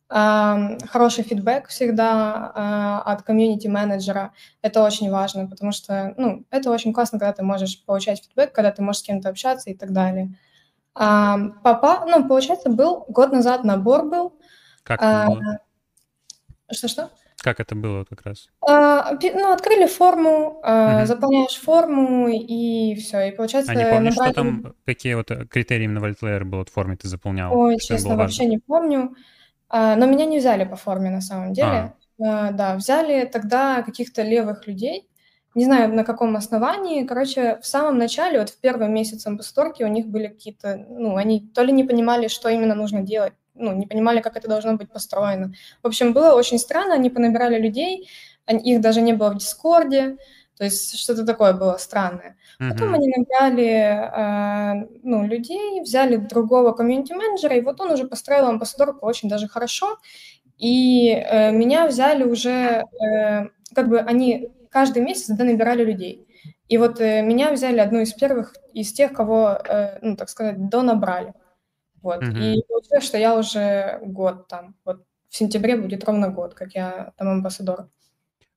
хороший 0.08 1.24
фидбэк 1.24 1.68
всегда 1.68 2.52
а, 2.54 3.02
от 3.04 3.22
комьюнити-менеджера. 3.22 4.32
Это 4.62 4.82
очень 4.82 5.10
важно, 5.10 5.46
потому 5.48 5.72
что, 5.72 6.14
ну, 6.16 6.44
это 6.50 6.70
очень 6.70 6.92
классно, 6.92 7.18
когда 7.18 7.32
ты 7.32 7.42
можешь 7.42 7.82
получать 7.84 8.22
фидбэк, 8.24 8.52
когда 8.52 8.70
ты 8.70 8.82
можешь 8.82 9.00
с 9.00 9.04
кем-то 9.04 9.28
общаться 9.30 9.70
и 9.70 9.74
так 9.74 9.92
далее. 9.92 10.38
Папа, 10.94 12.04
ну, 12.06 12.28
получается, 12.28 12.68
был 12.70 13.04
год 13.08 13.32
назад 13.32 13.64
набор 13.64 14.04
был. 14.04 14.38
Как 14.84 15.02
А, 15.02 15.22
это 15.24 15.30
было? 15.32 15.58
Что-что? 16.70 17.10
Как 17.38 17.60
это 17.60 17.74
было 17.74 18.04
как 18.04 18.22
раз? 18.22 18.48
А, 18.66 19.12
ну, 19.20 19.52
открыли 19.52 19.86
форму, 19.86 20.60
Мгм. 20.64 21.06
заполняешь 21.06 21.56
форму, 21.60 22.28
и 22.28 22.94
все. 22.94 23.28
И 23.28 23.32
получается, 23.32 23.72
А 23.72 23.74
не 23.74 23.84
помнишь, 23.84 24.14
что 24.14 24.24
набрали- 24.24 24.34
там, 24.34 24.74
какие 24.86 25.14
вот 25.14 25.30
э, 25.30 25.44
критерии 25.46 25.84
именно 25.84 26.00
в 26.00 26.04
Altlayer 26.04 26.44
было 26.44 26.64
в 26.64 26.70
форме 26.70 26.96
ты 26.96 27.08
заполнял? 27.08 27.54
Ой, 27.54 27.78
Что 27.78 27.94
честно, 27.96 28.16
вообще 28.16 28.46
не 28.46 28.58
помню. 28.58 29.14
А, 29.76 29.96
но 29.96 30.06
меня 30.06 30.24
не 30.24 30.38
взяли 30.38 30.62
по 30.62 30.76
форме 30.76 31.10
на 31.10 31.20
самом 31.20 31.52
деле. 31.52 31.94
А, 32.22 32.52
да, 32.52 32.76
взяли 32.76 33.24
тогда 33.24 33.82
каких-то 33.82 34.22
левых 34.22 34.68
людей. 34.68 35.08
Не 35.56 35.64
знаю, 35.64 35.92
на 35.92 36.04
каком 36.04 36.36
основании. 36.36 37.04
Короче, 37.04 37.58
в 37.60 37.66
самом 37.66 37.98
начале, 37.98 38.38
вот 38.38 38.50
в 38.50 38.60
первый 38.60 38.86
месяц 38.86 39.26
амбассадорки 39.26 39.82
у 39.82 39.88
них 39.88 40.06
были 40.06 40.28
какие-то... 40.28 40.76
Ну, 40.88 41.16
они 41.16 41.40
то 41.40 41.64
ли 41.64 41.72
не 41.72 41.82
понимали, 41.82 42.28
что 42.28 42.48
именно 42.48 42.76
нужно 42.76 43.02
делать, 43.02 43.32
ну, 43.54 43.72
не 43.72 43.86
понимали, 43.86 44.20
как 44.20 44.36
это 44.36 44.46
должно 44.46 44.74
быть 44.74 44.92
построено. 44.92 45.52
В 45.82 45.88
общем, 45.88 46.12
было 46.12 46.36
очень 46.36 46.60
странно. 46.60 46.94
Они 46.94 47.10
понабирали 47.10 47.58
людей, 47.58 48.08
их 48.48 48.80
даже 48.80 49.00
не 49.00 49.12
было 49.12 49.30
в 49.30 49.38
Дискорде. 49.38 50.18
То 50.56 50.64
есть 50.64 50.98
что-то 50.98 51.24
такое 51.24 51.52
было 51.52 51.76
странное. 51.78 52.36
Потом 52.58 52.88
Мгм. 52.88 52.94
они 52.94 53.12
набрали 53.16 53.66
э, 53.66 54.86
ну, 55.02 55.26
людей, 55.26 55.80
взяли 55.80 56.16
другого 56.16 56.72
комьюнити-менеджера, 56.72 57.56
и 57.56 57.60
вот 57.60 57.80
он 57.80 57.90
уже 57.90 58.06
построил 58.06 58.46
амбассадорку 58.46 59.06
очень 59.06 59.28
даже 59.28 59.48
хорошо. 59.48 59.98
И 60.58 61.10
э, 61.10 61.50
меня 61.50 61.86
взяли 61.86 62.22
уже, 62.22 62.84
э, 62.84 63.48
как 63.74 63.88
бы 63.88 63.98
они 63.98 64.50
каждый 64.70 65.02
месяц 65.02 65.28
да, 65.28 65.44
набирали 65.44 65.84
людей. 65.84 66.26
И 66.68 66.78
вот 66.78 67.00
э, 67.00 67.22
меня 67.22 67.50
взяли 67.52 67.78
одну 67.80 68.00
из 68.00 68.12
первых 68.12 68.54
из 68.72 68.92
тех, 68.92 69.12
кого, 69.12 69.58
э, 69.68 69.98
ну, 70.02 70.16
так 70.16 70.28
сказать, 70.28 70.68
донабрали. 70.68 71.34
Вот. 72.00 72.22
Мгм. 72.22 72.38
И 72.38 72.62
получилось, 72.68 73.04
что 73.04 73.18
я 73.18 73.36
уже 73.36 73.98
год 74.02 74.46
там. 74.46 74.76
Вот 74.84 75.04
в 75.28 75.36
сентябре 75.36 75.76
будет 75.76 76.04
ровно 76.04 76.28
год, 76.28 76.54
как 76.54 76.74
я 76.74 77.12
там 77.16 77.28
амбассадор. 77.28 77.88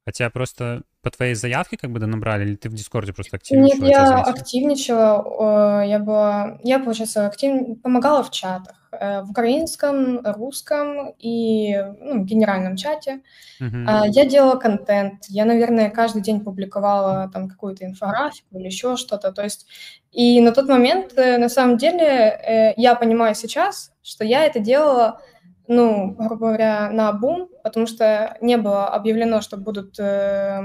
А 0.08 0.14
тебя 0.14 0.30
просто 0.30 0.84
по 1.02 1.12
твоей 1.12 1.36
заявке 1.36 1.76
как 1.76 1.92
бы 1.92 2.00
набрали, 2.00 2.46
или 2.46 2.56
ты 2.56 2.70
в 2.70 2.74
Дискорде 2.74 3.12
просто 3.12 3.36
активничала? 3.36 3.82
Нет, 3.82 3.90
я 3.90 4.22
активничала, 4.22 5.82
э, 5.84 5.90
я 5.90 6.00
была, 6.00 6.60
я, 6.64 6.80
получается, 6.80 7.28
актив... 7.28 7.82
помогала 7.82 8.24
в 8.24 8.32
чатах, 8.32 8.90
э, 8.94 9.22
в 9.24 9.32
украинском, 9.32 10.22
русском 10.24 11.14
и 11.20 11.76
ну, 12.00 12.24
генеральном 12.24 12.78
чате. 12.78 13.20
А, 13.60 14.08
Я 14.08 14.26
делала 14.26 14.56
контент, 14.56 15.26
я, 15.28 15.44
наверное, 15.44 15.90
каждый 15.90 16.22
день 16.22 16.40
публиковала 16.40 17.30
там 17.34 17.50
какую-то 17.50 17.84
инфографику 17.84 18.58
или 18.58 18.68
еще 18.68 18.96
что-то, 18.96 19.34
то 19.34 19.44
есть 19.44 19.68
и 20.14 20.40
на 20.40 20.54
тот 20.54 20.70
момент, 20.70 21.18
э, 21.18 21.38
на 21.38 21.50
самом 21.50 21.76
деле, 21.76 22.74
я 22.78 22.96
понимаю 22.96 23.36
сейчас, 23.36 23.92
что 24.02 24.24
я 24.24 24.46
это 24.46 24.60
делала, 24.60 25.20
ну, 25.68 26.12
грубо 26.12 26.48
говоря, 26.48 26.90
на 26.92 27.12
бум, 27.14 27.50
потому 27.64 27.88
что 27.88 28.38
не 28.42 28.58
было 28.58 28.88
объявлено, 28.88 29.42
что 29.42 29.58
будут 29.58 30.00
э, 30.00 30.62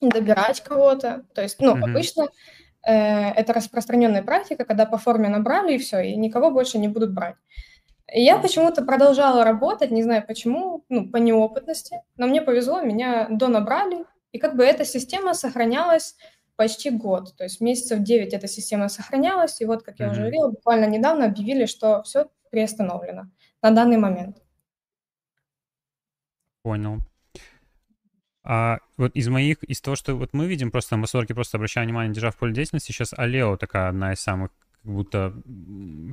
добирать 0.00 0.60
кого-то, 0.62 1.24
то 1.34 1.42
есть, 1.42 1.60
ну, 1.60 1.74
Мгм. 1.74 1.84
обычно 1.84 2.28
э, 2.86 3.30
это 3.30 3.52
распространенная 3.52 4.22
практика, 4.22 4.64
когда 4.64 4.86
по 4.86 4.98
форме 4.98 5.28
набрали 5.28 5.74
и 5.74 5.78
все, 5.78 6.00
и 6.00 6.16
никого 6.16 6.50
больше 6.50 6.78
не 6.78 6.88
будут 6.88 7.12
брать. 7.14 7.36
И 8.12 8.22
я 8.22 8.38
почему-то 8.38 8.82
продолжала 8.84 9.44
работать, 9.44 9.90
не 9.90 10.02
знаю 10.02 10.24
почему, 10.26 10.84
ну, 10.88 11.08
по 11.10 11.18
неопытности, 11.18 12.00
но 12.16 12.26
мне 12.26 12.40
повезло, 12.40 12.80
меня 12.80 13.26
донабрали, 13.30 14.04
и 14.32 14.38
как 14.38 14.56
бы 14.56 14.64
эта 14.64 14.84
система 14.84 15.34
сохранялась 15.34 16.16
почти 16.56 16.90
год, 16.90 17.36
то 17.36 17.44
есть 17.44 17.60
месяцев 17.60 18.00
9 18.00 18.32
эта 18.32 18.48
система 18.48 18.88
сохранялась, 18.88 19.60
и 19.60 19.64
вот, 19.64 19.82
как 19.82 20.00
я 20.00 20.10
уже 20.10 20.20
говорила, 20.22 20.48
буквально 20.48 20.86
недавно 20.86 21.26
объявили, 21.26 21.66
что 21.66 22.02
все 22.02 22.26
приостановлено 22.50 23.28
на 23.62 23.70
данный 23.70 23.96
момент. 23.96 24.36
Понял. 26.62 26.98
А 28.44 28.78
вот 28.96 29.14
из 29.14 29.28
моих, 29.28 29.62
из 29.64 29.80
того, 29.80 29.94
что 29.96 30.14
вот 30.14 30.30
мы 30.32 30.46
видим, 30.46 30.70
просто 30.70 30.94
амбассадорки, 30.94 31.32
просто 31.34 31.58
обращаю 31.58 31.86
внимание, 31.86 32.14
держа 32.14 32.30
в 32.30 32.36
поле 32.36 32.54
деятельности, 32.54 32.92
сейчас 32.92 33.12
Алео 33.12 33.56
такая 33.56 33.88
одна 33.88 34.12
из 34.12 34.20
самых 34.20 34.50
как 34.82 34.92
будто 34.92 35.34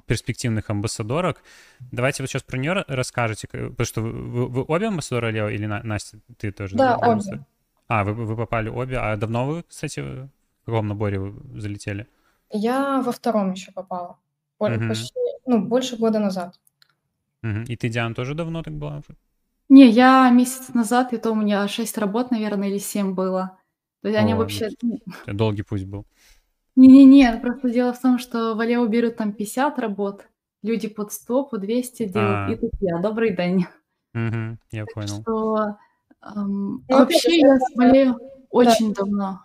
перспективных 0.08 0.70
амбассадорок. 0.70 1.41
Давайте 1.91 2.24
вот 2.24 2.30
сейчас 2.30 2.43
про 2.43 2.58
нее 2.58 2.84
расскажете, 2.88 3.48
потому 3.48 3.86
что 3.86 4.02
вы, 4.02 4.48
вы 4.48 4.64
обе 4.68 4.88
амбассадоры 4.88 5.28
Алео 5.30 5.50
или 5.50 5.66
На- 5.66 5.84
Настя, 5.84 6.20
ты 6.38 6.52
тоже? 6.52 6.76
Да, 6.76 6.98
обе. 6.98 7.08
амбассадор? 7.12 7.46
А, 7.88 8.04
вы, 8.04 8.14
вы 8.14 8.36
попали 8.36 8.68
обе. 8.70 8.98
А 8.98 9.16
давно 9.16 9.46
вы, 9.46 9.64
кстати, 9.64 10.00
в 10.02 10.30
каком 10.66 10.88
наборе 10.88 11.20
вы 11.20 11.60
залетели? 11.62 12.08
Я 12.50 13.02
во 13.02 13.12
втором 13.12 13.52
еще 13.54 13.72
попала, 13.72 14.18
Мгм. 14.60 14.89
почти, 14.89 15.14
ну, 15.46 15.62
больше 15.64 15.96
года 15.96 16.20
назад. 16.20 16.60
Мгм. 17.44 17.64
И 17.64 17.76
ты, 17.76 17.90
Диана, 17.90 18.16
тоже 18.16 18.34
давно 18.34 18.64
так 18.64 18.74
была 18.74 18.98
уже? 18.98 19.16
Не, 19.70 19.90
я 19.90 20.30
месяц 20.30 20.74
назад, 20.74 21.14
и 21.14 21.18
то 21.18 21.32
у 21.32 21.36
меня 21.36 21.68
6 21.68 21.98
работ, 21.98 22.32
наверное, 22.32 22.70
или 22.70 22.78
7 22.78 23.14
было. 23.14 23.58
То 24.02 24.10
есть 24.10 24.20
они 24.20 24.34
О, 24.34 24.38
вообще... 24.38 24.70
ну, 24.82 25.00
Это 25.26 25.36
долгий 25.36 25.64
путь 25.64 25.86
был. 25.86 26.06
Не-не-не, 26.76 27.40
просто 27.42 27.70
дело 27.70 27.94
в 27.94 28.00
том, 28.00 28.20
что 28.20 28.54
в 28.56 28.60
Алео 28.60 28.86
берут 28.86 29.16
там 29.16 29.32
50 29.32 29.80
работ, 29.80 30.28
люди 30.62 30.88
под 30.88 31.12
100, 31.12 31.46
по 31.46 31.58
200 31.58 32.06
делают, 32.06 32.50
А. 32.50 32.52
и 32.52 32.56
тут 32.56 32.72
я, 32.82 33.00
добрый 33.00 33.36
день. 33.36 33.66
Мгм, 34.14 34.60
я 34.72 34.86
понял. 34.86 35.22
Что 35.22 35.78
Ну, 36.36 36.82
вообще 36.90 37.40
я 37.40 37.58
с 37.58 37.80
Алео 37.80 38.18
очень 38.50 38.94
давно. 38.94 39.42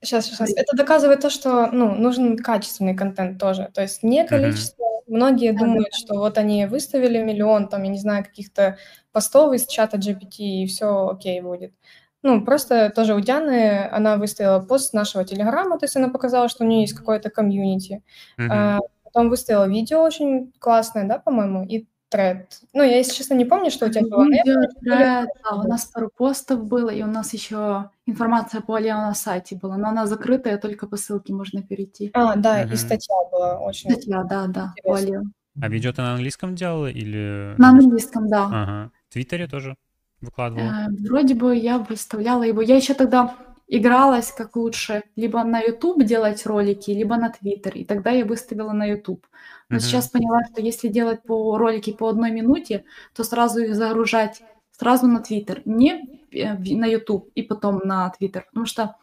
Сейчас, 0.00 0.26
сейчас. 0.26 0.50
Это 0.50 0.76
доказывает 0.76 1.20
то, 1.20 1.30
что 1.30 1.70
ну, 1.72 1.94
нужен 1.94 2.36
качественный 2.36 2.94
контент 2.94 3.38
тоже. 3.38 3.70
То 3.72 3.82
есть 3.82 4.02
не 4.02 4.26
количество. 4.26 4.84
Многие 5.06 5.52
Да, 5.52 5.58
думают, 5.64 5.92
что 5.94 6.14
вот 6.14 6.38
они 6.38 6.66
выставили 6.66 7.22
миллион, 7.22 7.68
там, 7.68 7.82
я 7.82 7.90
не 7.90 7.98
знаю, 7.98 8.24
каких-то 8.24 8.78
постов 9.12 9.52
из 9.54 9.66
чата 9.66 9.98
GPT, 9.98 10.62
и 10.62 10.66
все 10.66 11.08
окей 11.08 11.40
будет. 11.42 11.74
Ну, 12.22 12.42
просто 12.44 12.90
тоже 12.90 13.14
у 13.14 13.20
Дианы, 13.20 13.86
она 13.92 14.16
выставила 14.16 14.60
пост 14.60 14.90
с 14.90 14.92
нашего 14.94 15.24
телеграма, 15.24 15.78
то 15.78 15.84
есть 15.84 15.96
она 15.96 16.08
показала, 16.08 16.48
что 16.48 16.64
у 16.64 16.66
нее 16.66 16.82
есть 16.82 16.94
какое-то 16.94 17.28
комьюнити. 17.30 18.02
Мгм. 18.38 18.50
А, 18.52 18.78
потом 19.04 19.28
выставила 19.28 19.68
видео 19.68 20.02
очень 20.02 20.52
классное, 20.58 21.04
да, 21.06 21.18
по-моему, 21.18 21.64
и 21.64 21.86
тред. 22.14 22.60
Ну, 22.72 22.82
я, 22.82 22.96
если 22.96 23.12
честно, 23.12 23.34
не 23.34 23.44
помню, 23.44 23.70
что 23.70 23.86
у 23.86 23.90
тебя 23.90 24.02
было. 24.02 24.24
Видео, 24.24 24.62
тред, 24.80 25.28
да, 25.42 25.56
у 25.56 25.68
нас 25.68 25.84
пару 25.86 26.10
постов 26.16 26.64
было, 26.64 26.90
и 26.90 27.02
у 27.02 27.06
нас 27.06 27.32
еще 27.32 27.90
информация 28.06 28.60
по 28.60 28.74
Алео 28.76 28.96
на 28.96 29.14
сайте 29.14 29.56
была, 29.56 29.76
но 29.76 29.88
она 29.88 30.06
закрытая, 30.06 30.58
только 30.58 30.86
по 30.86 30.96
ссылке 30.96 31.32
можно 31.32 31.62
перейти. 31.62 32.10
А, 32.14 32.36
да, 32.36 32.64
Мгм. 32.64 32.72
и 32.72 32.76
статья 32.76 33.14
была 33.32 33.58
очень... 33.58 33.90
Статья, 33.90 34.22
да, 34.24 34.46
да, 34.46 34.74
по. 34.84 34.96
Алео. 34.96 35.22
А 35.60 35.68
видео 35.68 35.92
ты 35.92 36.02
на 36.02 36.14
английском 36.14 36.54
делала 36.54 36.90
или... 36.90 37.54
На 37.58 37.70
английском, 37.70 38.28
да. 38.28 38.44
Ага. 38.46 38.90
В 39.08 39.12
Твиттере 39.12 39.46
тоже 39.46 39.76
выкладывала? 40.20 40.68
Э, 40.68 40.86
Вроде 41.08 41.34
бы 41.34 41.56
я 41.56 41.78
выставляла 41.78 42.42
его. 42.42 42.60
Я 42.62 42.76
еще 42.76 42.94
тогда 42.94 43.34
игралась, 43.68 44.32
как 44.32 44.56
лучше, 44.56 45.02
либо 45.16 45.42
на 45.44 45.60
YouTube 45.60 46.04
делать 46.04 46.46
ролики, 46.46 46.90
либо 46.90 47.16
на 47.16 47.30
Twitter. 47.32 47.72
И 47.72 47.84
тогда 47.84 48.10
я 48.10 48.24
выставила 48.24 48.72
на 48.72 48.84
YouTube. 48.86 49.26
Но 49.70 49.76
Мгм. 49.76 49.80
сейчас 49.80 50.08
поняла, 50.08 50.40
что 50.52 50.60
если 50.62 50.88
делать 50.88 51.22
по 51.22 51.56
ролики 51.58 51.92
по 51.92 52.08
одной 52.08 52.30
минуте, 52.30 52.84
то 53.14 53.24
сразу 53.24 53.60
их 53.60 53.74
загружать 53.74 54.42
сразу 54.72 55.06
на 55.06 55.18
Twitter, 55.20 55.62
не 55.64 56.20
э, 56.32 56.54
на 56.76 56.86
YouTube 56.86 57.30
и 57.34 57.42
потом 57.42 57.80
на 57.84 58.12
Twitter. 58.20 58.42
Потому 58.50 58.66
что 58.66 58.96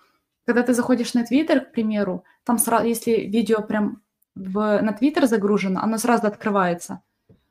когда 0.45 0.64
ты 0.64 0.74
заходишь 0.74 1.14
на 1.14 1.24
Twitter, 1.24 1.62
к 1.62 1.72
примеру, 1.72 2.24
там 2.43 2.57
сразу, 2.57 2.86
если 2.88 3.12
видео 3.12 3.62
прям 3.62 4.01
в, 4.36 4.80
на 4.82 4.91
Twitter 4.91 5.28
загружено, 5.28 5.82
оно 5.82 5.97
сразу 5.97 6.28
открывается. 6.28 7.01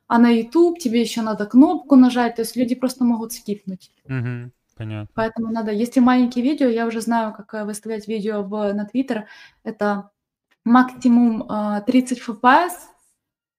а 0.08 0.18
на 0.18 0.28
YouTube 0.30 0.78
тебе 0.80 1.00
еще 1.00 1.22
надо 1.22 1.46
кнопку 1.46 1.96
нажать, 1.96 2.36
то 2.36 2.42
есть 2.42 2.56
люди 2.56 2.74
просто 2.74 3.04
могут 3.04 3.32
скипнуть. 3.32 3.90
Угу, 4.06 4.50
понятно. 4.80 5.08
Поэтому 5.14 5.52
надо, 5.52 5.70
если 5.72 6.00
маленькие 6.00 6.42
видео, 6.44 6.68
я 6.68 6.86
уже 6.86 7.00
знаю, 7.00 7.32
как 7.34 7.54
э, 7.54 7.64
выставлять 7.64 8.08
видео 8.08 8.42
в, 8.42 8.72
на 8.72 8.88
Twitter, 8.92 9.24
это 9.64 10.10
максимум 10.64 11.42
э, 11.50 11.82
30 11.86 12.20
FPS 12.20 12.70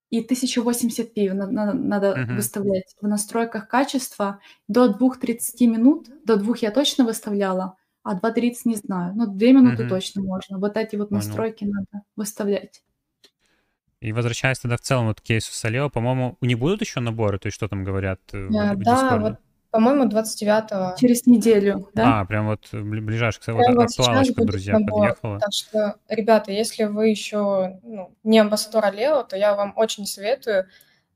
и 0.09 0.21
1080p 0.23 1.33
на- 1.33 1.47
на- 1.47 1.73
надо 1.73 2.15
Мгм. 2.17 2.35
выставлять 2.35 2.95
в 3.01 3.07
настройках 3.07 3.67
качества. 3.67 4.39
До 4.67 4.87
2-30 4.87 5.67
минут, 5.67 6.07
до 6.25 6.35
2 6.37 6.55
я 6.61 6.71
точно 6.71 7.05
выставляла, 7.05 7.75
а 8.03 8.15
2.30 8.15 8.65
не 8.65 8.75
знаю. 8.75 9.13
Ну, 9.15 9.27
2 9.27 9.51
минуты 9.53 9.83
Мгм. 9.83 9.89
точно 9.89 10.21
можно. 10.23 10.57
Вот 10.57 10.75
эти 10.77 10.95
вот 10.95 11.09
Понял. 11.09 11.21
настройки 11.23 11.63
надо 11.65 12.03
выставлять. 12.15 12.83
И 14.01 14.13
возвращаясь 14.13 14.57
тогда 14.59 14.77
в 14.77 14.81
целом 14.81 15.05
вот 15.07 15.21
к 15.21 15.23
кейсу 15.23 15.53
с 15.53 15.63
Алео, 15.65 15.89
по-моему, 15.89 16.35
у 16.41 16.45
них 16.45 16.57
будут 16.57 16.81
еще 16.81 16.99
наборы? 17.01 17.37
То 17.37 17.47
есть 17.47 17.55
что 17.55 17.67
там 17.67 17.83
говорят 17.83 18.19
э, 18.33 18.47
в, 18.47 18.55
Э, 18.55 18.75
в 18.75 18.83
Да, 18.83 19.17
вот, 19.19 19.37
по-моему, 19.71 20.05
29-го. 20.05 20.97
Через 20.97 21.25
неделю, 21.25 21.89
да? 21.93 22.19
А, 22.19 22.25
прям 22.25 22.47
вот 22.47 22.67
бли- 22.73 23.01
ближайший, 23.01 23.39
кстати, 23.39 23.55
вот 23.55 23.65
Прямо 23.65 23.81
вот 23.81 23.91
сейчас 23.91 24.07
актуалочка, 24.07 24.45
друзья, 24.45 24.73
набор. 24.79 24.99
подъехала. 24.99 25.39
Так 25.39 25.53
что, 25.53 25.95
ребята, 26.09 26.51
если 26.51 26.83
вы 26.83 27.07
еще 27.07 27.79
ну, 27.83 28.13
не 28.23 28.39
амбассадор 28.39 28.85
Алео, 28.85 29.23
то 29.23 29.37
я 29.37 29.55
вам 29.55 29.73
очень 29.77 30.05
советую 30.05 30.67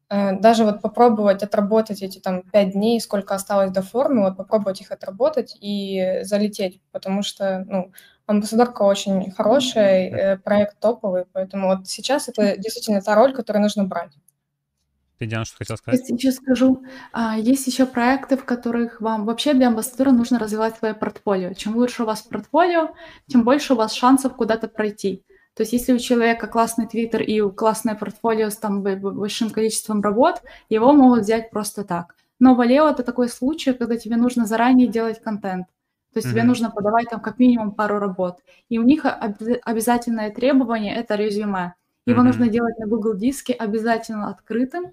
э, 0.10 0.39
даже 0.39 0.64
вот 0.64 0.82
попробовать 0.82 1.43
отработать 1.43 2.01
эти 2.01 2.20
там 2.20 2.43
пять 2.43 2.72
дней, 2.72 3.01
сколько 3.01 3.36
осталось 3.36 3.72
до 3.72 3.82
формы, 3.82 4.22
вот 4.22 4.38
попробовать 4.38 4.80
их 4.80 4.91
отработать 4.91 5.58
и 5.60 6.20
залететь, 6.22 6.80
потому 6.91 7.24
что, 7.24 7.66
ну, 7.68 7.91
амбассадорка 8.26 8.84
очень 8.84 9.32
хорошая, 9.32 10.10
э, 10.10 10.38
проект 10.38 10.80
топовый, 10.80 11.26
поэтому 11.34 11.68
вот 11.68 11.88
сейчас 11.88 12.30
это 12.30 12.56
действительно 12.58 13.01
та 13.01 13.16
роль, 13.16 13.34
которую 13.34 13.64
нужно 13.64 13.84
брать. 13.84 14.14
Ты, 15.18 15.28
Диана, 15.28 15.45
что 15.45 15.57
хотел 15.57 15.78
сказать? 15.78 16.01
Я 16.09 16.18
сейчас 16.18 16.36
скажу, 16.36 16.84
а, 17.13 17.38
есть 17.38 17.66
еще 17.68 17.86
проекты, 17.86 18.36
в 18.36 18.43
которых 18.43 18.99
вам 18.99 19.26
вообще 19.26 19.53
для 19.53 19.68
амбассадора 19.68 20.11
нужно 20.11 20.39
развивать 20.39 20.78
свое 20.78 20.93
портфолио. 20.93 21.53
Чем 21.53 21.76
лучше 21.78 22.03
у 22.03 22.05
вас 22.05 22.22
портфолио, 22.22 22.89
тем 23.28 23.43
больше 23.43 23.74
у 23.74 23.78
вас 23.78 23.93
шансов 23.93 24.36
куда-то 24.36 24.68
пройти. 24.68 25.24
То 25.53 25.63
есть 25.63 25.72
если 25.72 25.93
у 25.93 25.99
человека 25.99 26.47
классный 26.47 26.86
твиттер 26.86 27.22
и 27.22 27.41
классное 27.51 27.95
портфолио 27.95 28.49
с 28.49 28.57
там 28.57 28.84
большим 28.84 29.51
количеством 29.51 30.01
работ, 30.01 30.41
его 30.68 30.91
могут 30.91 31.22
взять 31.22 31.49
просто 31.49 31.86
так. 31.86 32.16
Но 32.39 32.55
Валео 32.55 32.89
это 32.89 33.03
такой 33.03 33.30
случай, 33.30 33.72
когда 33.72 33.95
тебе 33.95 34.18
нужно 34.18 34.45
заранее 34.45 34.88
делать 34.89 35.22
контент. 35.22 35.68
То 36.13 36.20
есть 36.20 36.30
тебе 36.30 36.41
Мгм. 36.41 36.49
нужно 36.49 36.72
подавать 36.72 37.09
там 37.09 37.22
как 37.22 37.39
минимум 37.39 37.72
пару 37.72 37.99
работ. 37.99 38.39
И 38.68 38.80
у 38.80 38.84
них 38.84 39.05
обяз- 39.05 39.59
обязательное 39.63 40.30
требование– 40.30 40.93
это 40.97 41.16
резюме. 41.16 41.74
Его 42.05 42.20
Мгм. 42.20 42.28
нужно 42.28 42.47
делать 42.49 42.78
на 42.78 42.88
Google 42.88 43.16
диске 43.16 43.53
обязательно 43.53 44.30
открытым, 44.30 44.91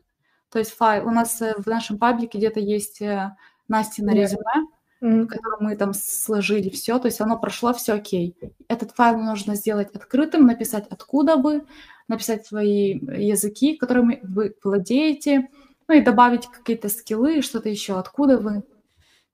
то 0.53 0.59
есть 0.59 0.73
файл, 0.73 1.07
у 1.07 1.11
нас 1.11 1.41
э, 1.41 1.55
в 1.57 1.67
нашем 1.67 1.99
паблике 1.99 2.39
где-то 2.39 2.61
есть 2.61 3.01
э, 3.01 3.35
Настя 3.69 4.05
на 4.05 4.11
резюме, 4.11 4.67
М, 5.03 5.27
которое 5.27 5.57
мы 5.61 5.77
там 5.77 5.95
сложили 5.95 6.69
все, 6.69 6.99
то 6.99 7.07
есть 7.07 7.21
оно 7.21 7.37
прошло, 7.37 7.73
все 7.73 7.95
окей. 7.95 8.37
Этот 8.69 8.93
файл 8.93 9.19
нужно 9.19 9.57
сделать 9.57 9.91
открытым, 9.95 10.47
написать, 10.47 10.87
откуда 10.91 11.37
вы, 11.37 11.65
написать 12.07 12.47
свои 12.47 12.93
языки, 12.93 13.77
которыми 13.77 14.21
вы 14.23 14.55
владеете, 14.63 15.49
ну 15.89 15.95
и 15.97 16.01
добавить 16.03 16.47
какие-то 16.47 16.89
скиллы, 16.89 17.43
что-то 17.43 17.69
еще, 17.69 17.99
откуда 17.99 18.39
вы. 18.39 18.63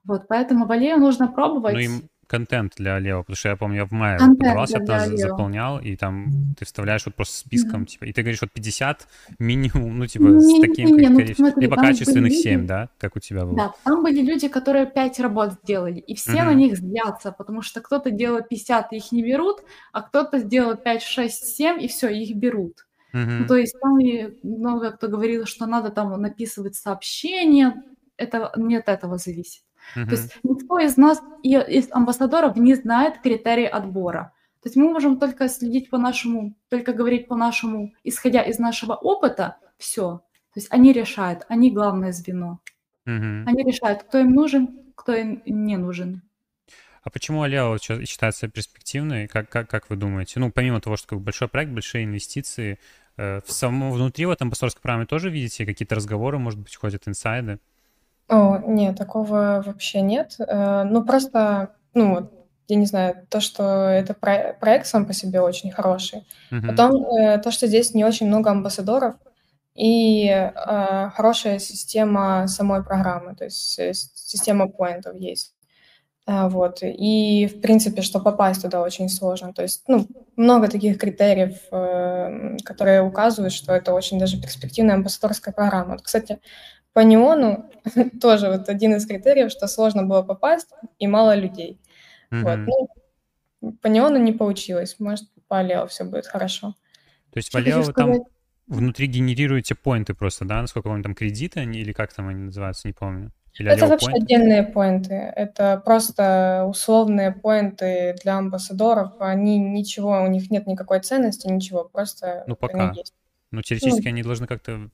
Вот, 0.04 0.26
поэтому 0.26 0.66
Валею 0.66 0.98
нужно 0.98 1.28
пробовать. 1.28 1.74
Ну, 1.74 1.80
им 1.80 2.08
контент 2.28 2.74
для 2.76 2.94
Алео, 2.96 3.22
потому 3.22 3.36
что 3.36 3.48
я 3.48 3.56
помню, 3.56 3.78
я 3.78 3.84
в 3.86 3.90
мае 3.90 4.18
Контент 4.18 4.38
подавался, 4.38 4.78
я 4.86 5.16
заполнял, 5.16 5.80
и 5.80 5.96
там 5.96 6.54
ты 6.58 6.64
вставляешь 6.64 7.04
вот 7.06 7.14
просто 7.14 7.38
списком, 7.38 7.86
типа, 7.86 8.04
и 8.04 8.12
ты 8.12 8.22
говоришь, 8.22 8.40
вот 8.42 8.52
50 8.52 9.08
минимум, 9.38 9.98
ну, 9.98 10.06
типа, 10.06 10.24
Не, 10.28 10.40
с 10.40 10.52
не, 10.52 10.60
таким 10.60 10.88
не, 10.90 11.08
ну, 11.08 11.16
количеством, 11.16 11.46
смотри, 11.46 11.62
либо 11.62 11.76
качественных 11.76 12.30
люди- 12.32 12.42
7, 12.42 12.66
да, 12.66 12.88
как 12.98 13.16
у 13.16 13.20
тебя 13.20 13.44
было? 13.44 13.56
Да, 13.56 13.74
там 13.84 14.02
были 14.02 14.20
люди, 14.22 14.48
которые 14.48 14.86
5 14.86 15.18
работ 15.20 15.54
сделали, 15.64 15.98
и 16.00 16.14
все 16.14 16.44
на 16.44 16.50
Мгм. 16.50 16.58
них 16.58 16.76
злятся, 16.76 17.32
потому 17.32 17.62
что 17.62 17.80
кто-то 17.80 18.10
делает 18.10 18.48
50, 18.48 18.92
и 18.92 18.96
их 18.96 19.10
не 19.10 19.22
берут, 19.22 19.62
а 19.92 20.02
кто-то 20.02 20.38
сделал 20.38 20.76
5, 20.76 21.02
6, 21.02 21.56
7, 21.56 21.80
и 21.82 21.88
все, 21.88 22.08
их 22.08 22.36
берут. 22.36 22.86
Ну, 23.14 23.20
Мгм. 23.20 23.46
то 23.46 23.56
есть 23.56 23.74
там 23.80 23.96
много 24.42 24.90
кто 24.92 25.08
говорил, 25.08 25.46
что 25.46 25.66
надо 25.66 25.90
там 25.90 26.20
написывать 26.20 26.74
сообщения, 26.74 27.82
это 28.18 28.52
не 28.56 28.76
от 28.76 28.88
этого 28.88 29.16
зависит. 29.16 29.62
Мгм. 29.96 30.08
То 30.08 30.14
есть 30.14 30.38
никто 30.42 30.78
из 30.78 30.96
нас, 30.96 31.22
из 31.42 31.88
амбассадоров 31.90 32.56
не 32.56 32.74
знает 32.74 33.20
критерии 33.20 33.66
отбора. 33.66 34.32
То 34.62 34.68
есть 34.68 34.76
мы 34.76 34.92
можем 34.92 35.18
только 35.18 35.48
следить 35.48 35.88
по 35.88 35.98
нашему, 35.98 36.56
только 36.68 36.92
говорить 36.92 37.28
по 37.28 37.36
нашему, 37.36 37.94
исходя 38.02 38.42
из 38.42 38.58
нашего 38.58 38.94
опыта, 38.94 39.56
все. 39.78 40.22
То 40.52 40.60
есть 40.60 40.68
они 40.70 40.92
решают, 40.92 41.44
они 41.48 41.70
главное 41.70 42.12
звено. 42.12 42.60
Мгм. 43.06 43.46
Они 43.46 43.62
решают, 43.64 44.02
кто 44.02 44.18
им 44.18 44.32
нужен, 44.32 44.92
кто 44.94 45.14
им 45.14 45.42
не 45.46 45.76
нужен. 45.76 46.22
А 47.02 47.10
почему 47.10 47.46
чё- 47.78 48.04
считается 48.04 48.48
перспективной? 48.48 49.28
Как, 49.28 49.48
как, 49.48 49.70
как 49.70 49.88
вы 49.88 49.96
думаете? 49.96 50.40
Ну, 50.40 50.50
помимо 50.50 50.80
того, 50.80 50.96
что 50.96 51.08
как 51.08 51.20
большой 51.20 51.48
проект, 51.48 51.72
большие 51.72 52.04
инвестиции, 52.04 52.78
э, 53.16 53.40
в 53.46 53.50
самом 53.50 53.92
внутри 53.92 54.26
в 54.26 54.30
этом 54.30 54.48
амбассадорской 54.48 54.82
программе 54.82 55.06
тоже 55.06 55.30
видите 55.30 55.64
какие-то 55.64 55.94
разговоры, 55.94 56.38
может 56.38 56.60
быть, 56.60 56.74
ходят 56.76 57.06
инсайды? 57.08 57.60
О, 58.28 58.58
нет, 58.66 58.96
такого 58.96 59.62
вообще 59.64 60.00
нет. 60.02 60.36
Э, 60.38 60.84
Ну, 60.84 61.04
просто, 61.04 61.74
ну, 61.94 62.14
вот, 62.14 62.32
я 62.68 62.76
не 62.76 62.86
знаю, 62.86 63.26
то, 63.30 63.40
что 63.40 63.62
это 63.88 64.12
про- 64.14 64.54
проект 64.60 64.86
сам 64.86 65.06
по 65.06 65.14
себе 65.14 65.40
очень 65.40 65.70
хороший. 65.70 66.26
Мгм. 66.50 66.68
Потом 66.68 67.06
э, 67.06 67.38
то, 67.38 67.50
что 67.50 67.66
здесь 67.66 67.94
не 67.94 68.04
очень 68.04 68.26
много 68.26 68.50
амбассадоров 68.50 69.14
и 69.74 70.28
э, 70.28 71.10
хорошая 71.14 71.58
система 71.58 72.46
самой 72.48 72.84
программы, 72.84 73.34
то 73.36 73.44
есть 73.44 73.78
э, 73.78 73.94
с- 73.94 74.10
система 74.14 74.68
поинтов 74.68 75.14
есть. 75.16 75.54
А, 76.26 76.48
Вот. 76.50 76.80
И, 76.82 77.46
в 77.46 77.60
принципе, 77.62 78.02
что 78.02 78.20
попасть 78.20 78.60
туда 78.62 78.82
очень 78.82 79.08
сложно. 79.08 79.54
То 79.54 79.62
есть, 79.62 79.84
ну, 79.88 80.06
много 80.36 80.68
таких 80.68 80.98
критериев, 80.98 81.58
э, 81.72 82.56
которые 82.64 83.02
указывают, 83.02 83.54
что 83.54 83.72
это 83.74 83.94
очень 83.94 84.18
даже 84.18 84.38
перспективная 84.40 84.96
амбассадорская 84.96 85.54
программа. 85.54 85.92
Вот, 85.92 86.02
кстати, 86.02 86.38
по 86.98 87.02
неону 87.02 87.70
тоже 88.20 88.48
вот 88.48 88.68
один 88.68 88.96
из 88.96 89.06
критериев, 89.06 89.52
что 89.52 89.68
сложно 89.68 90.02
было 90.02 90.22
попасть 90.22 90.66
и 90.98 91.06
мало 91.06 91.36
людей. 91.36 91.80
Вот. 92.32 92.58
Ну, 93.60 93.72
по 93.80 93.86
неону 93.86 94.18
не 94.18 94.32
получилось. 94.32 94.96
Может, 94.98 95.28
по 95.46 95.58
Алео 95.58 95.86
все 95.86 96.02
будет 96.02 96.26
хорошо. 96.26 96.74
То 97.30 97.38
есть 97.38 97.52
хочу 97.52 97.64
Алео 97.64 97.92
там 97.92 98.14
внутри 98.66 99.06
генерируете 99.06 99.76
поинты 99.76 100.12
просто, 100.14 100.44
да? 100.44 100.60
Насколько 100.60 100.88
вам 100.88 101.04
там 101.04 101.14
кредиты 101.14 101.60
они, 101.60 101.78
или 101.78 101.92
как 101.92 102.12
там 102.12 102.26
они 102.26 102.42
называются, 102.46 102.88
не 102.88 102.94
помню. 102.94 103.30
Или 103.56 103.70
Это 103.70 103.86
вообще 103.86 104.06
поинты? 104.06 104.24
отдельные 104.24 104.62
поинты. 104.64 105.14
Это 105.14 105.80
просто 105.84 106.64
условные 106.68 107.30
поинты 107.30 108.16
для 108.24 108.38
амбассадоров. 108.38 109.12
Они 109.20 109.56
ничего, 109.56 110.20
у 110.20 110.26
них 110.26 110.50
нет 110.50 110.66
никакой 110.66 110.98
ценности, 110.98 111.46
ничего, 111.46 111.84
просто 111.84 112.42
Ну, 112.48 112.56
пока. 112.56 112.92
есть. 112.96 113.14
Ну, 113.52 113.62
теоретически 113.62 114.08
они 114.08 114.24
должны 114.24 114.48
как-то... 114.48 114.90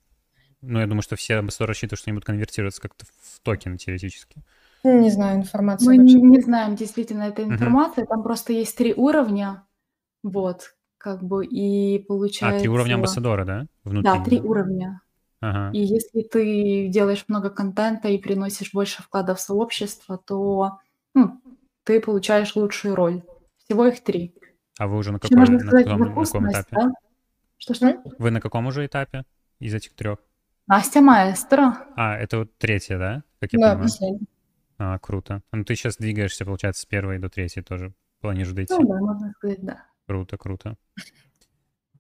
Ну, 0.67 0.81
я 0.81 0.87
думаю, 0.87 1.03
что 1.03 1.17
все 1.17 1.37
амбассадоры 1.37 1.71
рассчитывают, 1.71 2.01
что 2.01 2.11
они 2.11 2.15
будут 2.15 2.27
конвертироваться 2.27 2.81
как-то 2.81 3.07
в 3.07 3.41
токен 3.41 3.77
теоретически. 3.77 4.43
Ну, 4.83 5.01
Не 5.01 5.11
знаю, 5.11 5.39
информации 5.39 5.87
Мы 5.87 5.99
вообще. 5.99 6.21
не, 6.21 6.41
знаем 6.41 6.77
действительно 6.77 7.23
этой 7.25 7.45
информации. 7.47 8.05
Там 8.05 8.23
просто 8.23 8.53
есть 8.53 8.77
три 8.77 8.93
уровня. 8.95 9.65
Вот, 10.23 10.75
как 10.99 11.23
бы, 11.23 11.45
и 11.45 11.99
А, 11.99 12.07
получается... 12.07 12.61
три 12.61 12.69
уровня 12.69 12.95
амбассадора, 12.95 13.45
да? 13.45 13.67
Внутри. 13.85 14.13
Да, 14.13 14.25
три 14.25 14.41
уровня. 14.41 15.01
Ага. 15.41 15.71
И 15.77 15.81
если 15.81 16.23
ты 16.23 16.89
делаешь 16.89 17.25
много 17.29 17.51
контента 17.51 18.09
и 18.09 18.19
приносишь 18.19 18.73
больше 18.73 19.03
вклада 19.03 19.35
в 19.35 19.41
сообщество, 19.41 20.17
то 20.17 20.79
ну, 21.13 21.41
ты 21.85 22.01
получаешь 22.01 22.57
лучшую 22.57 22.95
роль. 22.95 23.23
Всего 23.59 23.87
их 23.87 24.03
три. 24.03 24.35
А 24.79 24.87
вы 24.87 24.97
уже 24.97 25.13
на 25.13 25.19
каком, 25.19 25.39
на 25.39 25.59
сказать 25.59 25.85
каком, 25.85 26.01
на 26.01 26.15
каком 26.15 26.51
этапе? 26.51 26.77
да? 26.77 26.93
Что-что? 27.59 28.03
Вы 28.19 28.31
на 28.31 28.41
каком 28.41 28.67
уже 28.67 28.87
этапе 28.87 29.25
из 29.61 29.75
этих 29.75 29.95
трех? 29.95 30.19
Настя 30.67 31.01
маэстро. 31.01 31.77
А, 31.97 32.17
это 32.17 32.39
вот 32.39 32.57
третья, 32.59 32.99
да? 32.99 33.23
Как 33.41 33.53
я 33.53 33.59
Да, 33.59 33.69
понимаю. 33.71 33.83
последний. 33.83 34.27
А, 34.79 34.99
круто. 34.99 35.43
Ну, 35.53 35.65
ты 35.65 35.75
сейчас 35.77 35.97
двигаешься, 35.97 36.45
получается, 36.45 36.83
с 36.83 36.87
первой 36.87 37.19
до 37.19 37.29
третьей 37.29 37.63
тоже. 37.63 37.93
Планируешь 38.21 38.55
дойти. 38.55 38.73
Ну 38.75 38.87
да, 38.89 38.99
можно 38.99 39.33
сказать, 39.37 39.63
да. 39.63 39.85
Круто, 40.07 40.37
круто. 40.39 40.77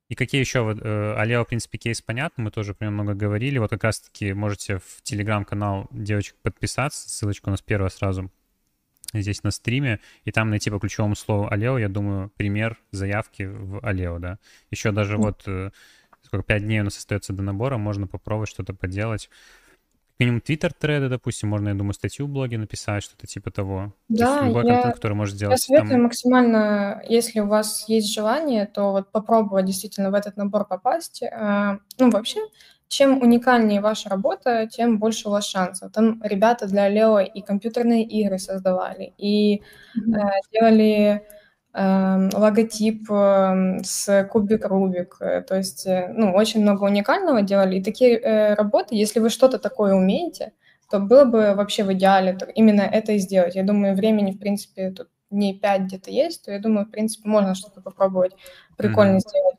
И 0.08 0.14
какие 0.14 0.40
еще 0.40 0.62
вот, 0.62 0.78
э, 0.82 1.14
Алео, 1.16 1.44
в 1.44 1.48
принципе, 1.48 1.78
кейс 1.78 2.00
понятно, 2.02 2.44
мы 2.44 2.50
тоже 2.50 2.74
него 2.80 2.90
много 2.90 3.14
говорили. 3.14 3.58
Вот 3.58 3.70
как 3.70 3.84
раз-таки 3.84 4.32
можете 4.32 4.78
в 4.78 5.02
телеграм-канал 5.02 5.88
девочек 5.90 6.36
подписаться, 6.42 7.08
ссылочка 7.08 7.48
у 7.48 7.50
нас 7.50 7.62
первая 7.62 7.90
сразу 7.90 8.30
здесь 9.12 9.42
на 9.44 9.50
стриме, 9.50 10.00
и 10.24 10.32
там 10.32 10.50
найти 10.50 10.70
по 10.70 10.78
ключевому 10.78 11.14
слову 11.14 11.48
Алео, 11.50 11.78
я 11.78 11.88
думаю, 11.88 12.30
пример 12.36 12.78
заявки 12.90 13.44
в 13.44 13.84
Алео, 13.86 14.18
да. 14.18 14.38
Еще 14.70 14.92
даже 14.92 15.16
вот, 15.16 15.42
э, 15.46 15.70
сколько, 16.34 16.46
5 16.46 16.62
дней 16.62 16.80
у 16.80 16.84
нас 16.84 16.96
остается 16.96 17.32
до 17.32 17.42
набора, 17.42 17.76
можно 17.76 18.06
попробовать 18.06 18.50
что-то 18.50 18.74
поделать. 18.74 19.28
Как 20.12 20.20
минимум 20.20 20.40
твиттер-треды, 20.42 21.08
допустим, 21.08 21.48
можно, 21.48 21.70
я 21.70 21.74
думаю, 21.74 21.92
статью 21.92 22.26
в 22.26 22.28
блоге 22.28 22.56
написать, 22.56 23.02
что-то 23.02 23.26
типа 23.26 23.50
того. 23.50 23.94
То 24.08 24.12
есть 24.14 24.22
Да, 24.22 24.46
любой 24.46 24.64
я- 24.64 24.74
контент, 24.74 24.94
который 24.94 25.14
может 25.14 25.34
Я 25.34 25.38
сделать 25.38 25.60
советую 25.60 25.90
там... 25.90 26.02
максимально, 26.02 27.02
если 27.08 27.40
у 27.40 27.46
вас 27.46 27.88
есть 27.88 28.14
желание, 28.14 28.66
то 28.66 28.92
вот 28.92 29.10
попробовать 29.10 29.64
действительно 29.64 30.10
в 30.10 30.14
этот 30.14 30.36
набор 30.36 30.66
попасть. 30.66 31.22
А, 31.22 31.78
Ну, 31.98 32.10
вообще, 32.10 32.40
чем 32.86 33.22
уникальнее 33.22 33.80
ваша 33.80 34.08
работа, 34.08 34.68
тем 34.68 34.98
больше 34.98 35.28
у 35.28 35.32
вас 35.32 35.46
шансов. 35.46 35.90
Там 35.90 36.22
ребята 36.22 36.66
для 36.66 36.88
Лео 36.88 37.18
и 37.18 37.40
компьютерные 37.40 38.04
игры 38.04 38.38
создавали, 38.38 39.14
и 39.18 39.56
mm-hmm. 39.56 40.14
э, 40.16 40.30
делали 40.52 40.92
э, 40.94 41.20
логотип 41.76 43.10
э, 43.10 43.80
с 43.82 44.28
кубик 44.30 44.66
Рубик. 44.66 45.18
То 45.18 45.56
есть, 45.56 45.86
э, 45.86 46.12
ну, 46.14 46.32
очень 46.32 46.62
много 46.62 46.84
уникального 46.84 47.42
делали. 47.42 47.76
И 47.76 47.82
такие 47.82 48.16
э, 48.16 48.54
работы, 48.54 48.94
если 48.94 49.18
вы 49.18 49.28
что-то 49.28 49.58
такое 49.58 49.94
умеете, 49.94 50.52
то 50.90 51.00
было 51.00 51.24
бы 51.24 51.54
вообще 51.54 51.82
в 51.82 51.92
идеале 51.92 52.38
именно 52.54 52.82
это 52.82 53.12
и 53.12 53.18
сделать. 53.18 53.56
Я 53.56 53.64
думаю, 53.64 53.96
времени, 53.96 54.30
в 54.30 54.38
принципе, 54.38 54.90
тут 54.90 55.08
не 55.30 55.54
5 55.54 55.82
где-то 55.82 56.10
есть, 56.10 56.44
то 56.44 56.52
я 56.52 56.60
думаю, 56.60 56.86
в 56.86 56.90
принципе, 56.90 57.28
можно 57.28 57.54
что-то 57.54 57.80
попробовать 57.80 58.32
прикольно 58.76 59.16
mm-hmm. 59.16 59.28
сделать. 59.28 59.56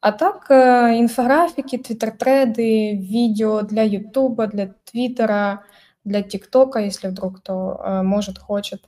А 0.00 0.12
так, 0.12 0.50
э, 0.50 0.98
инфографики, 0.98 1.78
твиттер-треды, 1.78 2.96
видео 2.96 3.62
для 3.62 3.82
Ютуба, 3.82 4.46
для 4.46 4.74
Твиттера, 4.84 5.64
для 6.04 6.22
ТикТока, 6.22 6.80
если 6.80 7.08
вдруг 7.08 7.40
кто 7.40 7.80
э, 7.82 8.02
может, 8.02 8.38
хочет. 8.38 8.82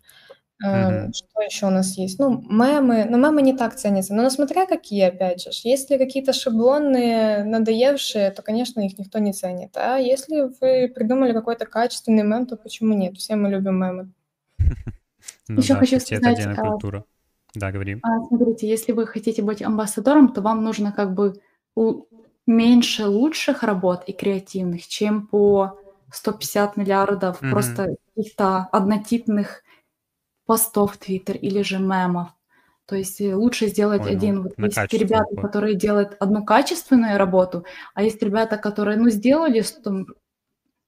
Э, 0.65 1.13
Что 1.13 1.41
еще 1.41 1.67
у 1.67 1.71
нас 1.71 1.97
есть? 1.97 2.19
Ну, 2.19 2.43
мемы. 2.49 3.07
Но 3.09 3.17
мемы 3.17 3.43
не 3.43 3.57
так 3.57 3.77
ценятся. 3.77 4.15
Но 4.15 4.29
смотря 4.31 4.67
какие, 4.67 5.03
опять 5.03 5.43
же. 5.43 5.51
Если 5.63 5.99
какие-то 5.99 6.33
шаблонные, 6.33 7.45
надоевшие, 7.45 8.31
то, 8.31 8.43
конечно, 8.43 8.81
их 8.81 8.99
никто 8.99 9.19
не 9.19 9.33
ценит. 9.33 9.77
А 9.77 9.97
если 9.97 10.51
вы 10.61 10.89
придумали 10.89 11.33
какой-то 11.33 11.67
качественный 11.67 12.25
мем, 12.25 12.47
то 12.47 12.57
почему 12.57 12.95
нет? 12.95 13.17
Все 13.17 13.37
мы 13.37 13.51
любим 13.51 13.77
мемы. 13.77 14.13
Ну 15.47 15.61
Еще 15.61 15.75
хочу 15.75 15.99
сказать, 15.99 16.39
это 16.39 16.53
а, 16.53 16.71
культура. 16.71 17.05
Да, 17.55 17.73
говори. 17.73 17.99
А, 18.03 18.27
смотрите, 18.29 18.69
если 18.69 18.93
вы 18.93 19.07
хотите 19.07 19.43
быть 19.43 19.63
амбассадором, 19.63 20.29
то 20.33 20.43
вам 20.43 20.63
нужно 20.63 20.93
как 20.93 21.15
бы 21.15 21.41
меньше 22.47 23.07
лучших 23.07 23.63
работ 23.63 24.05
и 24.07 24.13
креативных, 24.13 24.87
чем 24.87 25.27
по 25.27 25.79
150 26.13 26.77
миллиардов 26.77 27.43
mm-hmm. 27.43 27.51
просто 27.51 27.97
каких-то 28.15 28.69
однотипных 28.73 29.63
постов 30.49 30.95
в 30.95 30.97
Твиттер 30.97 31.37
или 31.37 31.61
же 31.61 31.79
мемов. 31.79 32.31
То 32.87 32.97
есть 32.97 33.21
э, 33.21 33.35
лучше 33.35 33.67
сделать 33.67 34.07
один. 34.07 34.37
Ну, 34.37 34.43
вот 34.57 34.77
есть 34.77 34.93
ребята, 34.95 35.27
вот. 35.31 35.43
которые 35.43 35.75
делают 35.75 36.17
одну 36.21 36.43
качественную 36.43 37.19
работу, 37.19 37.67
а 37.95 38.03
есть 38.03 38.23
ребята, 38.23 38.57
которые, 38.57 38.97
ну, 38.97 39.11
сделали 39.11 39.63
там, 39.85 40.07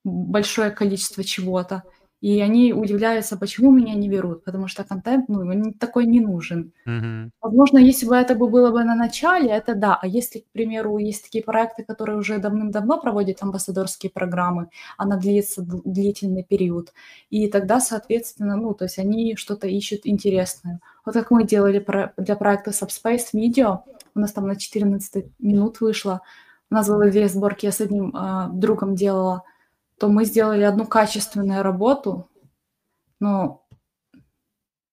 большое 0.03 0.71
количество 0.71 1.23
чего-то, 1.23 1.83
и 2.21 2.41
они 2.43 2.75
удивляются, 2.75 3.37
почему 3.37 3.71
меня 3.71 3.95
не 3.95 4.09
берут, 4.09 4.45
потому 4.45 4.69
что 4.69 4.85
контент, 4.85 5.29
ну, 5.29 5.73
такой 5.73 6.05
не 6.07 6.21
нужен. 6.21 6.73
Mm-hmm. 6.87 7.31
Возможно, 7.41 7.79
если 7.79 8.07
бы 8.07 8.15
это 8.15 8.35
было 8.35 8.71
бы 8.71 8.85
на 8.85 8.95
начале, 8.95 9.49
это 9.49 9.75
да. 9.75 9.99
А 10.01 10.07
если, 10.07 10.41
к 10.41 10.47
примеру, 10.53 10.99
есть 10.99 11.25
такие 11.25 11.43
проекты, 11.43 11.83
которые 11.83 12.19
уже 12.19 12.39
давным-давно 12.39 13.01
проводят 13.01 13.43
амбассадорские 13.43 14.11
программы, 14.11 14.69
она 14.99 15.17
длится 15.17 15.63
длительный 15.63 16.45
период, 16.45 16.93
и 17.31 17.49
тогда, 17.49 17.81
соответственно, 17.81 18.57
ну, 18.57 18.75
то 18.75 18.85
есть 18.85 18.99
они 18.99 19.37
что-то 19.37 19.67
ищут 19.67 20.01
интересное. 20.05 20.81
Вот 21.07 21.15
как 21.15 21.31
мы 21.31 21.45
делали 21.45 21.85
для 22.19 22.37
проекта 22.37 22.71
Subspace 22.71 23.29
видео, 23.33 23.85
у 24.15 24.21
нас 24.21 24.33
там 24.33 24.47
на 24.47 24.57
14 24.57 25.25
минут 25.39 25.81
вышло, 25.81 26.21
у 26.71 26.75
нас 26.75 26.87
было 26.87 27.11
две 27.11 27.29
сборки, 27.29 27.65
я 27.65 27.73
с 27.73 27.81
одним 27.81 28.15
э, 28.15 28.49
другом 28.53 28.95
делала– 28.95 29.43
то 30.01 30.09
мы 30.09 30.25
сделали 30.25 30.63
одну 30.63 30.87
качественную 30.87 31.63
работу, 31.63 32.31
но... 33.21 33.67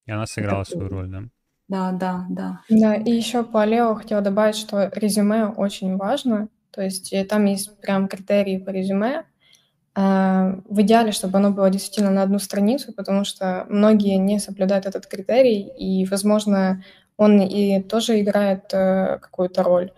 И 0.04 0.12
она 0.12 0.26
сыграла 0.26 0.62
это... 0.62 0.70
свою 0.70 0.88
роль, 0.90 1.08
да? 1.08 1.22
Да, 1.68 1.92
да, 1.92 2.26
да. 2.28 2.60
Да, 2.68 2.94
и 2.94 3.10
еще 3.10 3.42
по 3.42 3.64
Лео 3.64 3.94
хотела 3.94 4.20
добавить, 4.20 4.56
что 4.56 4.90
резюме 4.94 5.46
очень 5.46 5.96
важно. 5.96 6.48
То 6.70 6.82
есть 6.82 7.12
э, 7.12 7.24
там 7.24 7.46
есть 7.46 7.80
прям 7.80 8.06
критерии 8.08 8.58
по 8.58 8.70
резюме. 8.70 9.24
Э, 9.94 10.60
в 10.68 10.80
идеале, 10.82 11.12
чтобы 11.12 11.38
оно 11.38 11.52
было 11.52 11.70
действительно 11.70 12.10
на 12.10 12.22
одну 12.22 12.38
страницу, 12.38 12.92
потому 12.92 13.24
что 13.24 13.66
многие 13.68 14.16
не 14.16 14.38
соблюдают 14.38 14.84
этот 14.84 15.06
критерий, 15.06 15.60
и, 15.60 16.06
возможно, 16.06 16.82
он 17.16 17.40
и 17.40 17.82
тоже 17.82 18.20
играет 18.20 18.72
э, 18.72 19.18
какую-то 19.20 19.62
роль. 19.62 19.90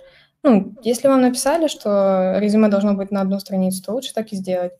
Ну, 0.42 0.74
если 0.82 1.08
вам 1.08 1.20
написали, 1.20 1.68
что 1.68 2.36
резюме 2.38 2.68
должно 2.68 2.94
быть 2.94 3.10
на 3.10 3.20
одну 3.20 3.38
страницу, 3.40 3.82
то 3.82 3.92
лучше 3.92 4.14
так 4.14 4.32
и 4.32 4.36
сделать. 4.36 4.72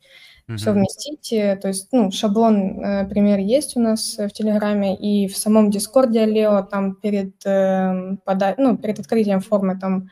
Угу. 0.49 0.57
Все 0.57 0.73
вместите. 0.73 1.57
То 1.57 1.69
есть, 1.69 1.89
ну, 1.93 2.11
шаблон, 2.11 2.83
э, 2.83 3.07
пример 3.07 3.39
есть 3.39 3.77
у 3.77 3.81
нас 3.81 4.17
в 4.17 4.31
Телеграме, 4.31 4.97
и 4.97 5.29
в 5.29 5.37
самом 5.37 5.71
Дискорде 5.71 6.25
Лео 6.25 6.63
там 6.63 6.97
перед, 6.97 7.35
э, 7.45 8.17
пода... 8.25 8.55
ну, 8.59 8.77
перед 8.77 8.99
открытием 8.99 9.41
формы 9.41 9.79
там, 9.79 10.09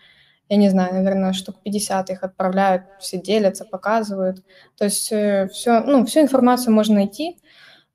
я 0.49 0.57
не 0.57 0.69
знаю, 0.69 0.95
наверное, 0.95 1.33
штук 1.33 1.57
50 1.63 2.11
их 2.11 2.23
отправляют, 2.23 2.85
все 3.01 3.19
делятся, 3.19 3.65
показывают. 3.65 4.45
То 4.77 4.85
есть 4.85 5.11
э, 5.13 5.49
все, 5.53 5.81
ну, 5.81 6.05
всю 6.05 6.21
информацию 6.21 6.75
можно 6.75 6.97
найти. 6.97 7.39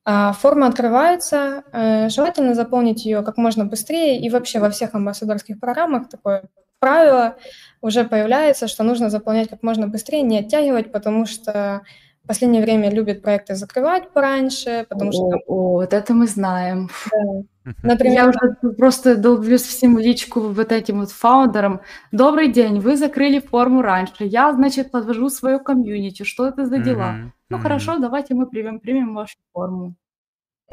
А 0.05 0.33
форма 0.33 0.67
открывается, 0.67 1.63
э, 1.71 2.09
желательно 2.09 2.55
заполнить 2.55 3.05
ее 3.05 3.21
как 3.21 3.37
можно 3.37 3.63
быстрее, 3.65 4.19
и 4.19 4.29
вообще 4.29 4.59
во 4.59 4.69
всех 4.69 4.95
амбассадорских 4.95 5.59
программах 5.59 6.09
такое 6.09 6.49
правило 6.83 7.35
уже 7.81 8.03
появляется, 8.03 8.67
что 8.67 8.83
нужно 8.83 9.09
заполнять 9.09 9.49
как 9.49 9.63
можно 9.63 9.87
быстрее, 9.87 10.21
не 10.21 10.39
оттягивать, 10.39 10.91
потому 10.91 11.25
что 11.25 11.81
в 12.23 12.27
последнее 12.27 12.61
время 12.61 12.89
любят 12.89 13.21
проекты 13.21 13.55
закрывать 13.55 14.09
пораньше, 14.13 14.85
потому 14.89 15.09
о, 15.09 15.13
что... 15.13 15.39
О, 15.47 15.71
вот 15.73 15.93
это 15.93 16.13
мы 16.13 16.27
знаем. 16.27 16.89
Да. 17.11 17.73
Например, 17.83 18.13
я 18.13 18.29
уже 18.29 18.73
просто 18.77 19.15
долблюсь 19.15 19.61
всем 19.61 19.97
личку 19.97 20.39
вот 20.41 20.71
этим 20.71 20.99
вот 20.99 21.11
фаундерам. 21.11 21.79
Добрый 22.11 22.51
день, 22.51 22.79
вы 22.79 22.97
закрыли 22.97 23.39
форму 23.39 23.81
раньше. 23.81 24.25
Я, 24.25 24.51
значит, 24.53 24.91
подвожу 24.91 25.29
свою 25.29 25.59
комьюнити. 25.59 26.23
Что 26.23 26.47
это 26.47 26.65
за 26.65 26.77
дела? 26.79 27.11
Mm-hmm. 27.11 27.29
Ну 27.49 27.57
mm-hmm. 27.57 27.61
хорошо, 27.61 27.97
давайте 27.99 28.33
мы 28.33 28.47
примем, 28.47 28.79
примем 28.79 29.15
вашу 29.15 29.37
форму. 29.53 29.95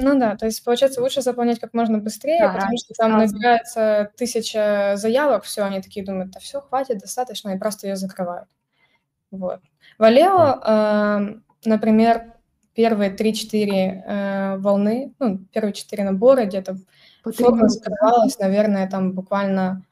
Ну 0.03 0.19
да, 0.19 0.37
то 0.37 0.47
есть, 0.47 0.65
получается, 0.65 1.03
лучше 1.03 1.21
заполнять 1.21 1.61
как 1.61 1.75
можно 1.75 1.99
быстрее, 1.99 2.41
Да, 2.41 2.53
потому 2.55 2.77
что 2.79 2.95
там 2.95 3.13
сразу. 3.13 3.35
набирается 3.35 4.11
тысяча 4.17 4.95
заявок, 4.97 5.45
все, 5.45 5.63
они 5.63 5.81
такие 5.83 6.05
думают, 6.05 6.31
да 6.31 6.41
все, 6.41 6.61
хватит, 6.61 6.99
достаточно, 6.99 7.51
и 7.51 7.59
просто 7.59 7.87
ее 7.87 7.97
закрывают. 7.97 8.49
Вот. 9.31 9.61
В 9.99 10.03
Алео, 10.03 10.61
эм, 10.65 11.45
например, 11.65 12.33
первые 12.75 13.11
3-4 13.11 14.03
э, 14.07 14.57
волны, 14.57 15.13
ну, 15.19 15.39
первые 15.53 15.75
4 15.75 16.05
набора 16.05 16.47
где-то 16.47 16.79
форма 17.25 17.69
закрывалась, 17.69 18.39
наверное, 18.39 18.89
там 18.89 19.13
буквально... 19.13 19.85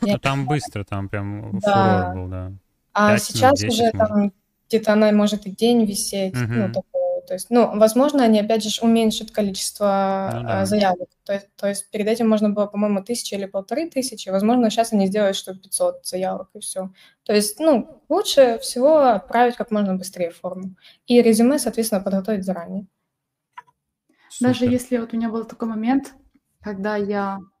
Ну 0.00 0.18
там 0.18 0.46
быстро, 0.46 0.84
там 0.84 1.08
прям 1.08 1.58
Да. 1.60 2.12
фурор 2.12 2.14
был, 2.16 2.28
да. 2.28 2.52
А 2.92 3.18
сейчас 3.18 3.62
уже 3.62 3.90
там 3.92 4.32
где-то 4.68 4.92
она 4.92 5.12
может 5.12 5.46
и 5.46 5.50
день 5.50 5.84
висеть, 5.84 6.34
ну, 6.34 6.72
То 7.26 7.34
есть, 7.34 7.50
ну, 7.50 7.78
возможно, 7.78 8.24
они, 8.24 8.40
опять 8.40 8.64
же, 8.64 8.82
уменьшат 8.82 9.30
количество 9.30 10.30
ну, 10.34 10.42
да. 10.42 10.66
заявок. 10.66 11.08
То 11.24 11.32
есть, 11.32 11.48
то 11.56 11.68
есть 11.68 11.90
перед 11.90 12.06
этим 12.06 12.28
можно 12.28 12.50
было, 12.50 12.66
по-моему, 12.66 13.02
тысяча 13.02 13.36
или 13.36 13.46
полторы 13.46 13.88
тысячи. 13.88 14.28
Возможно, 14.28 14.70
сейчас 14.70 14.92
они 14.92 15.06
сделают, 15.06 15.36
что 15.36 15.54
500 15.54 16.06
заявок 16.06 16.50
и 16.54 16.60
все. 16.60 16.90
То 17.24 17.34
есть, 17.34 17.58
ну, 17.58 18.02
лучше 18.08 18.58
всего 18.60 18.98
отправить 18.98 19.56
как 19.56 19.70
можно 19.70 19.94
быстрее 19.94 20.30
форму. 20.30 20.76
И 21.06 21.20
резюме, 21.22 21.58
соответственно, 21.58 22.02
подготовить 22.02 22.44
заранее. 22.44 22.86
Супер. 24.28 24.52
Даже 24.52 24.66
если 24.66 24.98
вот 24.98 25.12
у 25.12 25.16
меня 25.16 25.28
был 25.28 25.44
такой 25.44 25.68
момент, 25.68 26.14
когда 26.60 26.96
я 26.96 27.38
а, 27.38 27.53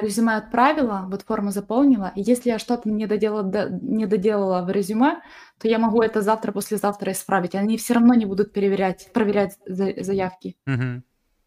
резюме 0.00 0.36
отправила, 0.36 1.06
вот 1.10 1.22
форму 1.22 1.50
заполнила, 1.50 2.12
и 2.14 2.22
если 2.22 2.50
я 2.50 2.58
что-то 2.58 2.88
не 2.88 3.06
доделала, 3.06 3.68
не 3.70 4.06
доделала 4.06 4.62
в 4.62 4.70
резюме, 4.70 5.20
то 5.58 5.68
я 5.68 5.78
могу 5.78 6.02
это 6.02 6.22
завтра, 6.22 6.52
послезавтра 6.52 7.12
исправить. 7.12 7.54
Они 7.54 7.76
все 7.76 7.94
равно 7.94 8.14
не 8.14 8.26
будут 8.26 8.52
проверять, 8.52 9.08
проверять 9.12 9.58
заявки. 9.66 10.56
Угу. 10.66 11.02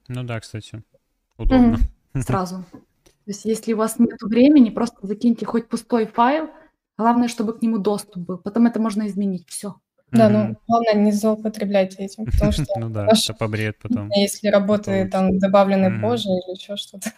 Ну 0.10 0.24
да, 0.24 0.40
кстати, 0.40 0.84
удобно. 1.38 1.78
Угу. 2.14 2.22
Сразу. 2.22 2.66
То 2.72 3.32
есть 3.32 3.46
если 3.46 3.74
у 3.74 3.78
вас 3.78 4.00
нет 4.00 4.22
времени, 4.22 4.70
просто 4.70 5.06
закиньте 5.06 5.46
хоть 5.46 5.68
пустой 5.68 6.08
файл, 6.08 6.50
главное, 6.98 7.28
чтобы 7.28 7.54
к 7.58 7.62
нему 7.62 7.78
доступ 7.78 8.24
был. 8.24 8.38
Потом 8.38 8.66
это 8.68 8.80
можно 8.80 9.08
изменить, 9.08 9.48
все. 9.48 9.76
Да, 10.12 10.30
ну 10.30 10.56
главное 10.68 10.96
не 10.96 11.12
злоупотреблять 11.12 11.96
этим, 11.96 12.26
потому 12.26 12.52
что 12.52 12.66
ну 12.78 12.90
да, 12.90 13.08
это 13.08 13.34
побреет 13.34 13.78
потом. 13.82 14.10
Если 14.12 14.48
работы 14.48 15.08
там 15.12 15.38
добавлены 15.38 16.02
позже 16.02 16.30
или 16.30 16.56
еще 16.56 16.76
что-то. 16.76 17.12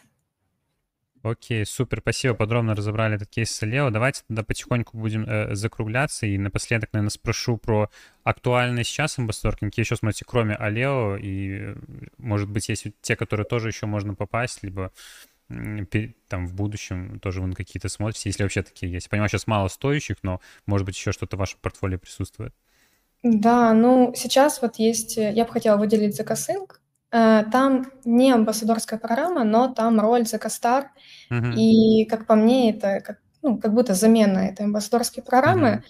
Окей, 1.24 1.68
супер, 1.68 2.00
спасибо, 2.00 2.34
подробно 2.34 2.76
разобрали 2.76 3.16
этот 3.16 3.30
кейс 3.30 3.52
с 3.52 3.62
Лео. 3.62 3.92
Давайте 3.92 4.24
тогда 4.28 4.44
потихоньку 4.44 4.98
будем 4.98 5.24
э, 5.26 5.54
закругляться. 5.54 6.26
И 6.26 6.36
напоследок, 6.40 6.94
наверное, 6.94 7.12
спрошу 7.12 7.58
про 7.58 7.92
актуальный 8.24 8.84
сейчас. 8.84 9.18
Какие 9.18 9.84
еще, 9.84 9.96
смотрите, 9.96 10.26
кроме 10.28 10.56
Алео, 10.56 11.18
и, 11.18 11.76
может 12.18 12.50
быть, 12.50 12.70
есть 12.70 12.88
те, 13.02 13.16
которые 13.16 13.46
тоже 13.46 13.68
еще 13.68 13.86
можно 13.86 14.16
попасть, 14.16 14.64
либо 14.64 14.92
там 16.28 16.48
в 16.48 16.54
будущем 16.54 17.20
тоже 17.20 17.42
вы 17.42 17.52
какие-то 17.54 17.90
смотрите, 17.90 18.30
если 18.30 18.44
вообще 18.44 18.64
такие 18.64 18.92
есть. 18.92 19.08
Я 19.08 19.10
понимаю, 19.10 19.30
сейчас 19.30 19.48
мало 19.48 19.68
стоящих, 19.68 20.16
но, 20.24 20.40
может 20.66 20.86
быть, 20.86 20.96
еще 20.96 21.12
что-то 21.12 21.36
в 21.36 21.40
вашем 21.40 21.60
портфолио 21.62 22.00
присутствует. 22.00 22.56
Да, 23.22 23.74
ну, 23.74 24.14
сейчас 24.16 24.62
вот 24.62 24.78
есть, 24.78 25.18
э, 25.18 25.34
я 25.34 25.46
бы 25.46 25.52
хотела 25.52 25.78
выделить 25.78 26.16
Закасынг, 26.16 26.81
Э, 26.81 26.81
там 27.12 27.92
не 28.06 28.32
амбассадорская 28.32 28.98
программа, 28.98 29.44
но 29.44 29.68
там 29.68 30.00
роль 30.00 30.26
Закастар. 30.26 30.92
Мгм. 31.30 31.52
И, 31.52 32.06
как 32.06 32.26
по 32.26 32.36
мне, 32.36 32.72
это 32.72 33.02
как, 33.02 33.18
ну, 33.42 33.58
как 33.58 33.74
будто 33.74 33.94
замена 33.94 34.40
этой 34.40 34.66
амбассадорской 34.66 35.22
программы. 35.22 35.84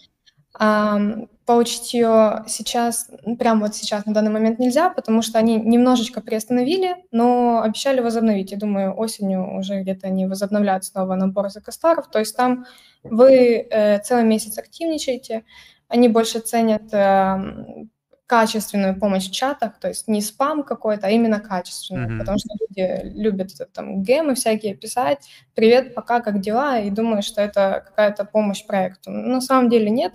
Мгм. 0.59 1.29
Получить 1.45 1.93
ее 1.93 2.43
сейчас, 2.47 3.09
прямо 3.39 3.61
вот 3.61 3.75
сейчас, 3.75 4.05
на 4.05 4.13
данный 4.13 4.31
момент 4.31 4.59
нельзя, 4.59 4.89
потому 4.89 5.21
что 5.21 5.39
они 5.39 5.55
немножечко 5.55 6.21
приостановили, 6.21 6.95
но 7.11 7.61
обещали 7.61 7.99
возобновить. 7.99 8.51
Я 8.51 8.57
думаю, 8.57 8.97
осенью 8.97 9.57
уже 9.57 9.81
где-то 9.81 10.07
они 10.07 10.27
возобновляют 10.27 10.85
снова 10.85 11.15
набор 11.15 11.49
закастаров. 11.49 12.09
То 12.09 12.19
есть 12.19 12.35
там 12.37 12.65
вы 13.03 13.67
э, 13.69 13.99
целый 13.99 14.23
месяц 14.23 14.57
активничаете, 14.57 15.43
они 15.87 16.09
больше 16.09 16.39
ценят 16.39 16.93
э, 16.93 17.85
качественную 18.31 18.97
помощь 18.97 19.27
в 19.27 19.33
чатах, 19.33 19.77
то 19.77 19.89
есть 19.89 20.07
не 20.07 20.21
спам 20.21 20.63
какой-то, 20.63 21.07
а 21.07 21.09
именно 21.09 21.41
качественную, 21.41 22.07
mm-hmm. 22.07 22.19
потому 22.19 22.37
что 22.37 22.47
люди 22.61 23.11
любят 23.19 23.51
там 23.73 24.03
гемы 24.03 24.35
всякие 24.35 24.73
писать, 24.73 25.27
привет, 25.53 25.93
пока, 25.93 26.21
как 26.21 26.39
дела, 26.39 26.79
и 26.79 26.89
думают, 26.89 27.25
что 27.25 27.41
это 27.41 27.83
какая-то 27.85 28.23
помощь 28.23 28.65
проекту. 28.65 29.11
Но 29.11 29.33
на 29.33 29.41
самом 29.41 29.69
деле 29.69 29.89
нет. 29.89 30.13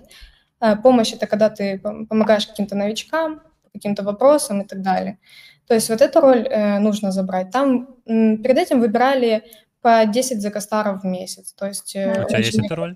Э, 0.59 0.75
помощь— 0.75 1.13
это 1.15 1.27
когда 1.27 1.51
ты 1.51 1.77
помогаешь 1.77 2.47
каким-то 2.47 2.75
новичкам, 2.75 3.43
каким-то 3.71 4.01
вопросам 4.01 4.61
и 4.61 4.65
так 4.65 4.81
далее. 4.81 5.19
То 5.67 5.75
есть 5.75 5.87
вот 5.89 6.01
эту 6.01 6.19
роль 6.19 6.47
э, 6.49 6.79
нужно 6.79 7.11
забрать. 7.11 7.51
Там 7.51 7.97
м, 8.07 8.41
перед 8.41 8.57
этим 8.57 8.79
выбирали 8.79 9.43
по 9.81 10.03
10 10.07 10.41
закастаров 10.41 11.03
в 11.03 11.05
месяц. 11.05 11.53
То 11.53 11.67
есть, 11.67 11.95
э, 11.95 12.23
у 12.23 12.27
тебя 12.27 12.39
есть 12.39 12.57
эта 12.57 12.75
роль? 12.75 12.95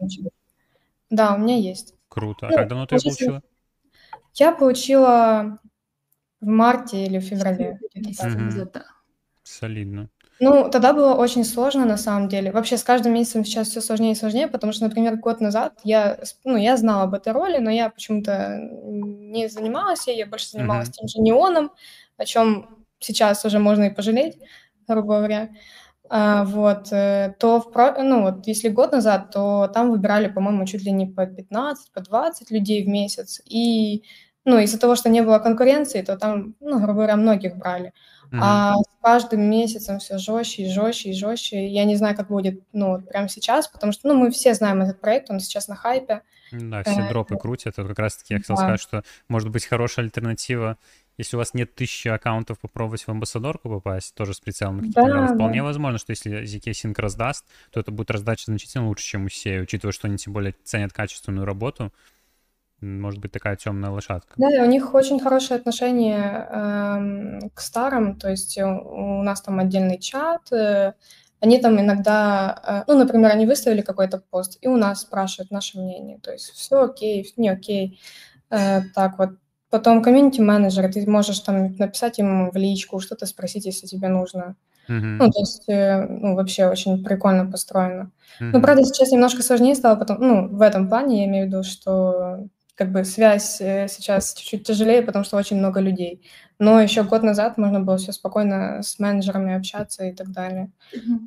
Да, 1.11 1.36
у 1.36 1.38
меня 1.38 1.57
есть. 1.57 1.93
Круто. 2.07 2.47
А 2.47 2.49
ну, 2.49 2.57
как 2.57 2.67
давно 2.67 2.88
ты 2.88 2.95
ее 2.95 3.01
получила? 3.01 3.41
Я 4.36 4.51
получила 4.51 5.59
в 6.39 6.47
марте 6.47 7.05
или 7.05 7.19
в 7.19 7.23
феврале. 7.23 7.79
Солидно. 9.43 10.09
Ну, 10.39 10.69
тогда 10.71 10.93
было 10.93 11.13
очень 11.13 11.45
сложно 11.45 11.86
на 11.86 11.97
самом 11.97 12.27
деле. 12.27 12.51
Вообще 12.51 12.75
с 12.75 12.84
каждым 12.84 13.13
месяцем 13.13 13.45
сейчас 13.45 13.67
все 13.67 13.79
сложнее 13.79 14.13
и 14.13 14.15
сложнее, 14.15 14.47
потому 14.47 14.73
что, 14.73 14.86
например, 14.86 15.17
год 15.17 15.39
назад 15.39 15.79
я, 15.84 16.17
ну, 16.43 16.57
я 16.57 16.77
знала 16.77 17.03
об 17.03 17.13
этой 17.13 17.32
роли, 17.32 17.59
но 17.59 17.69
я 17.69 17.91
почему-то 17.91 18.57
не 18.59 19.47
занималась 19.49 20.07
ей, 20.07 20.17
я 20.17 20.25
больше 20.25 20.49
занималась 20.49 20.89
mm-hmm. 20.89 20.93
тем 20.93 21.07
же 21.07 21.19
неоном, 21.19 21.71
о 22.17 22.25
чем 22.25 22.79
сейчас 22.97 23.45
уже 23.45 23.59
можно 23.59 23.84
и 23.84 23.93
пожалеть, 23.93 24.39
грубо 24.88 25.17
говоря. 25.17 25.49
А, 26.14 26.43
вот, 26.43 26.91
э, 26.91 27.36
то, 27.39 27.62
в, 27.62 28.03
ну, 28.03 28.24
вот, 28.24 28.45
если 28.45 28.68
год 28.68 28.91
назад, 28.91 29.32
то 29.32 29.72
там 29.74 29.91
выбирали, 29.91 30.28
по-моему, 30.28 30.66
чуть 30.66 30.84
ли 30.84 30.91
не 30.91 31.05
по 31.05 31.26
15, 31.26 31.93
по 31.93 32.01
20 32.01 32.51
людей 32.51 32.84
в 32.84 32.89
месяц, 32.89 33.39
и, 33.45 34.03
ну, 34.43 34.59
из-за 34.59 34.78
того, 34.78 34.97
что 34.97 35.07
не 35.07 35.22
было 35.22 35.39
конкуренции, 35.39 36.01
то 36.01 36.18
там, 36.18 36.55
ну, 36.59 36.80
грубо 36.80 36.93
говоря, 36.93 37.16
многих 37.16 37.55
брали. 37.55 37.93
Mm-hmm. 38.30 38.39
А 38.41 38.76
с 38.76 39.01
каждым 39.01 39.49
месяцем 39.49 39.99
все 39.99 40.18
жестче 40.18 40.64
и 40.64 40.70
жестче 40.70 41.12
и 41.12 41.14
жестче. 41.14 41.66
Я 41.66 41.86
не 41.86 41.95
знаю, 41.95 42.18
как 42.18 42.28
будет, 42.28 42.62
ну, 42.74 42.89
вот 42.89 43.07
прямо 43.07 43.30
сейчас, 43.30 43.70
потому 43.70 43.93
что, 43.93 44.09
ну, 44.09 44.16
мы 44.16 44.32
все 44.32 44.53
знаем 44.53 44.82
этот 44.82 44.99
проект, 44.99 45.30
он 45.30 45.39
сейчас 45.39 45.70
на 45.70 45.78
хайпе. 45.78 46.24
Да, 46.51 46.84
все 46.84 46.99
э, 46.99 47.09
дропы 47.09 47.38
крутят. 47.38 47.76
Это 47.78 47.88
как 47.88 47.99
раз-таки 47.99 48.34
я 48.34 48.39
хотел 48.41 48.57
да. 48.57 48.64
сказать, 48.64 48.82
что 48.82 49.03
может 49.30 49.49
быть 49.49 49.66
хорошая 49.66 50.05
альтернатива 50.05 50.78
если 51.18 51.36
у 51.36 51.39
вас 51.39 51.53
нет 51.53 51.76
тысячи 51.76 52.07
аккаунтов, 52.07 52.59
попробовать 52.59 53.03
в 53.03 53.09
амбассадорку 53.09 53.70
попасть, 53.70 54.16
тоже 54.16 54.34
с 54.34 54.39
прицелом 54.39 54.78
на 54.78 54.91
да, 54.91 55.28
Вполне 55.28 55.59
да. 55.59 55.66
возможно, 55.66 55.99
что 55.99 56.12
если 56.12 56.43
ZK 56.43 56.72
Sync 56.72 56.95
раздаст, 56.97 57.45
то 57.72 57.80
это 57.80 57.91
будет 57.91 58.12
раздача 58.12 58.45
значительно 58.45 58.88
лучше, 58.88 59.05
чем 59.05 59.26
у 59.26 59.28
SEA, 59.28 59.62
учитывая, 59.62 59.93
что 59.93 60.07
они 60.07 60.18
тем 60.18 60.34
более 60.34 60.55
ценят 60.64 60.93
качественную 60.93 61.45
работу. 61.45 61.91
Может 62.82 63.20
быть, 63.20 63.32
такая 63.32 63.55
темная 63.57 63.91
лошадка. 63.91 64.34
Да, 64.38 64.47
у 64.64 64.66
них 64.66 64.95
очень 64.95 65.20
хорошее 65.20 65.59
отношение 65.59 66.47
э, 66.49 67.49
к 67.53 67.62
старым, 67.62 68.18
то 68.18 68.28
есть 68.30 68.57
у, 68.57 68.68
у 68.68 69.24
нас 69.24 69.41
там 69.41 69.59
отдельный 69.59 69.99
чат, 69.99 70.51
э, 70.51 70.93
они 71.41 71.59
там 71.59 71.80
иногда, 71.80 72.86
э, 72.88 72.91
ну, 72.91 72.97
например, 72.97 73.32
они 73.32 73.45
выставили 73.45 73.82
какой-то 73.82 74.24
пост, 74.32 74.57
и 74.62 74.68
у 74.68 74.78
нас 74.78 75.01
спрашивают 75.01 75.51
наше 75.51 75.80
мнение, 75.80 76.18
то 76.20 76.32
есть 76.32 76.51
все 76.51 76.84
окей, 76.84 77.32
не 77.38 77.49
окей. 77.49 77.99
Э, 78.49 78.82
так 78.95 79.20
вот, 79.20 79.32
Потом 79.72 80.03
комьюнити-менеджер, 80.03 80.91
ты 80.93 81.09
можешь 81.09 81.39
там 81.39 81.76
написать 81.78 82.17
ему 82.19 82.51
в 82.51 82.55
личку, 82.57 82.99
что-то 82.99 83.26
спросить, 83.26 83.65
если 83.65 83.88
тебе 83.88 84.09
нужно. 84.09 84.55
Ну, 84.88 85.32
то 85.32 85.39
есть, 85.39 85.69
э, 85.69 86.05
ну, 86.07 86.36
вообще 86.36 86.67
очень 86.67 87.03
прикольно 87.03 87.49
построено. 87.49 88.11
Ну, 88.39 88.61
правда, 88.61 88.84
сейчас 88.84 89.11
немножко 89.11 89.41
сложнее 89.41 89.76
стало, 89.76 89.95
потом, 89.95 90.17
ну, 90.19 90.47
в 90.49 90.61
этом 90.61 90.89
плане 90.89 91.22
я 91.22 91.26
имею 91.26 91.45
в 91.45 91.47
виду, 91.47 91.63
что 91.63 92.47
как 92.76 92.91
бы 92.91 93.05
связь 93.05 93.61
э, 93.61 93.88
сейчас 93.88 94.34
чуть-чуть 94.34 94.65
тяжелее, 94.65 95.03
потому 95.03 95.24
что 95.24 95.38
очень 95.38 95.57
много 95.57 95.80
людей. 95.80 96.22
Но 96.59 96.82
еще 96.82 97.03
год 97.03 97.24
назад 97.24 97.57
можно 97.57 97.80
было 97.80 97.97
все 97.97 98.11
спокойно 98.11 98.82
с 98.82 98.99
менеджерами 98.99 99.55
общаться 99.55 100.03
и 100.03 100.13
так 100.13 100.32
далее. 100.32 100.72
Uh-huh. 100.93 101.19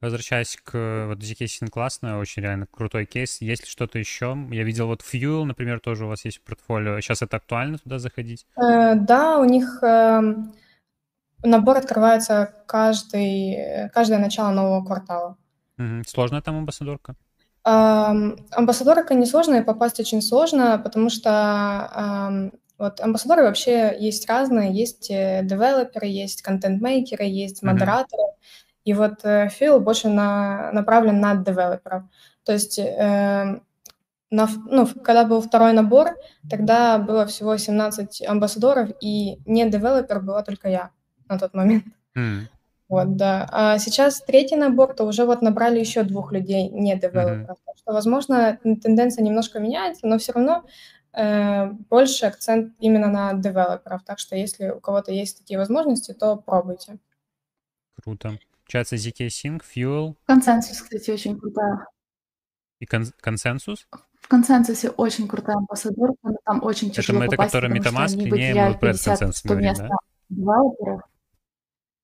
Возвращаясь 0.00 0.56
к 0.62 1.06
вот 1.08 1.18
ZK 1.18 1.68
классно, 1.70 2.20
очень 2.20 2.42
реально 2.42 2.66
крутой 2.70 3.04
кейс. 3.04 3.40
Есть 3.40 3.64
ли 3.64 3.68
что-то 3.68 3.98
еще? 3.98 4.38
Я 4.50 4.62
видел 4.62 4.86
вот 4.86 5.02
Fuel, 5.02 5.44
например, 5.44 5.80
тоже 5.80 6.04
у 6.04 6.08
вас 6.08 6.24
есть 6.24 6.38
в 6.38 6.42
портфолио. 6.42 7.00
Сейчас 7.00 7.22
это 7.22 7.38
актуально 7.38 7.78
туда 7.78 7.98
заходить? 7.98 8.46
Э, 8.56 8.94
да, 8.94 9.38
у 9.40 9.44
них 9.44 9.82
э, 9.82 10.20
набор 11.42 11.78
открывается 11.78 12.54
каждый, 12.66 13.90
каждое 13.92 14.18
начало 14.18 14.50
нового 14.50 14.84
квартала. 14.84 15.36
Угу. 15.78 16.04
Сложная 16.06 16.42
там 16.42 16.58
амбассадорка? 16.58 17.16
Э, 17.64 18.12
амбассадорка 18.52 19.14
несложная, 19.14 19.64
попасть 19.64 19.98
очень 19.98 20.22
сложно, 20.22 20.78
потому 20.78 21.10
что 21.10 22.50
э, 22.52 22.56
вот 22.78 23.00
амбассадоры 23.00 23.42
вообще 23.42 23.96
есть 23.98 24.28
разные. 24.28 24.72
Есть 24.72 25.10
э, 25.10 25.40
девелоперы, 25.42 26.06
есть 26.06 26.42
контент-мейкеры, 26.42 27.24
есть 27.24 27.64
модераторы. 27.64 28.22
Угу. 28.22 28.37
И 28.84 28.94
вот 28.94 29.20
Фил 29.22 29.76
э, 29.76 29.80
больше 29.80 30.08
на, 30.08 30.70
направлен 30.72 31.20
на 31.20 31.34
девелоперов. 31.34 32.04
То 32.44 32.52
есть 32.52 32.78
э, 32.78 33.60
на, 34.30 34.48
ну, 34.66 34.86
когда 34.86 35.24
был 35.24 35.40
второй 35.40 35.72
набор, 35.72 36.16
тогда 36.48 36.98
было 36.98 37.26
всего 37.26 37.56
17 37.56 38.26
амбассадоров, 38.26 38.90
и 39.00 39.40
не 39.46 39.68
девелопер 39.68 40.20
была 40.20 40.42
только 40.42 40.68
я 40.68 40.90
на 41.28 41.38
тот 41.38 41.54
момент. 41.54 41.84
Mm. 42.16 42.46
Вот, 42.88 43.16
да. 43.16 43.46
А 43.52 43.78
сейчас 43.78 44.22
третий 44.22 44.56
набор, 44.56 44.94
то 44.94 45.04
уже 45.04 45.24
вот 45.26 45.42
набрали 45.42 45.78
еще 45.78 46.02
двух 46.02 46.32
людей, 46.32 46.68
не 46.70 46.96
девелоперов. 46.96 47.58
Mm-hmm. 47.58 47.76
что, 47.76 47.92
возможно, 47.92 48.58
тенденция 48.62 49.22
немножко 49.22 49.60
меняется, 49.60 50.06
но 50.06 50.18
все 50.18 50.32
равно 50.32 50.64
э, 51.12 51.66
больше 51.90 52.26
акцент 52.26 52.74
именно 52.80 53.08
на 53.08 53.34
девелоперов. 53.34 54.04
Так 54.04 54.18
что 54.18 54.36
если 54.36 54.70
у 54.70 54.80
кого-то 54.80 55.12
есть 55.12 55.38
такие 55.38 55.58
возможности, 55.58 56.12
то 56.12 56.36
пробуйте. 56.36 56.98
Круто. 58.02 58.38
Получается 58.68 58.96
ZK 58.96 59.28
Sync, 59.28 59.62
Fuel. 59.74 60.14
ConsenSys, 60.26 60.82
кстати, 60.82 61.10
очень 61.10 61.38
крутая. 61.38 61.86
И 62.80 62.84
кон- 62.86 63.14
ConsenSys? 63.20 63.88
В 64.20 64.28
ConsenSys 64.28 64.84
е 64.84 64.90
очень 64.90 65.26
крутая 65.26 65.56
амбассадорка, 65.56 66.18
но 66.22 66.36
там 66.44 66.62
очень 66.62 66.90
тяжело 66.90 67.22
это, 67.22 67.30
попасть, 67.30 67.54
это 67.54 67.66
который 67.66 67.80
MetaMask, 67.80 68.16
Linea, 68.16 68.72
мы 68.72 68.78
про 68.78 68.88
ConsenSys 68.88 69.42
говорим, 69.42 69.74
да? 69.74 69.88
девелоперов. 70.28 71.00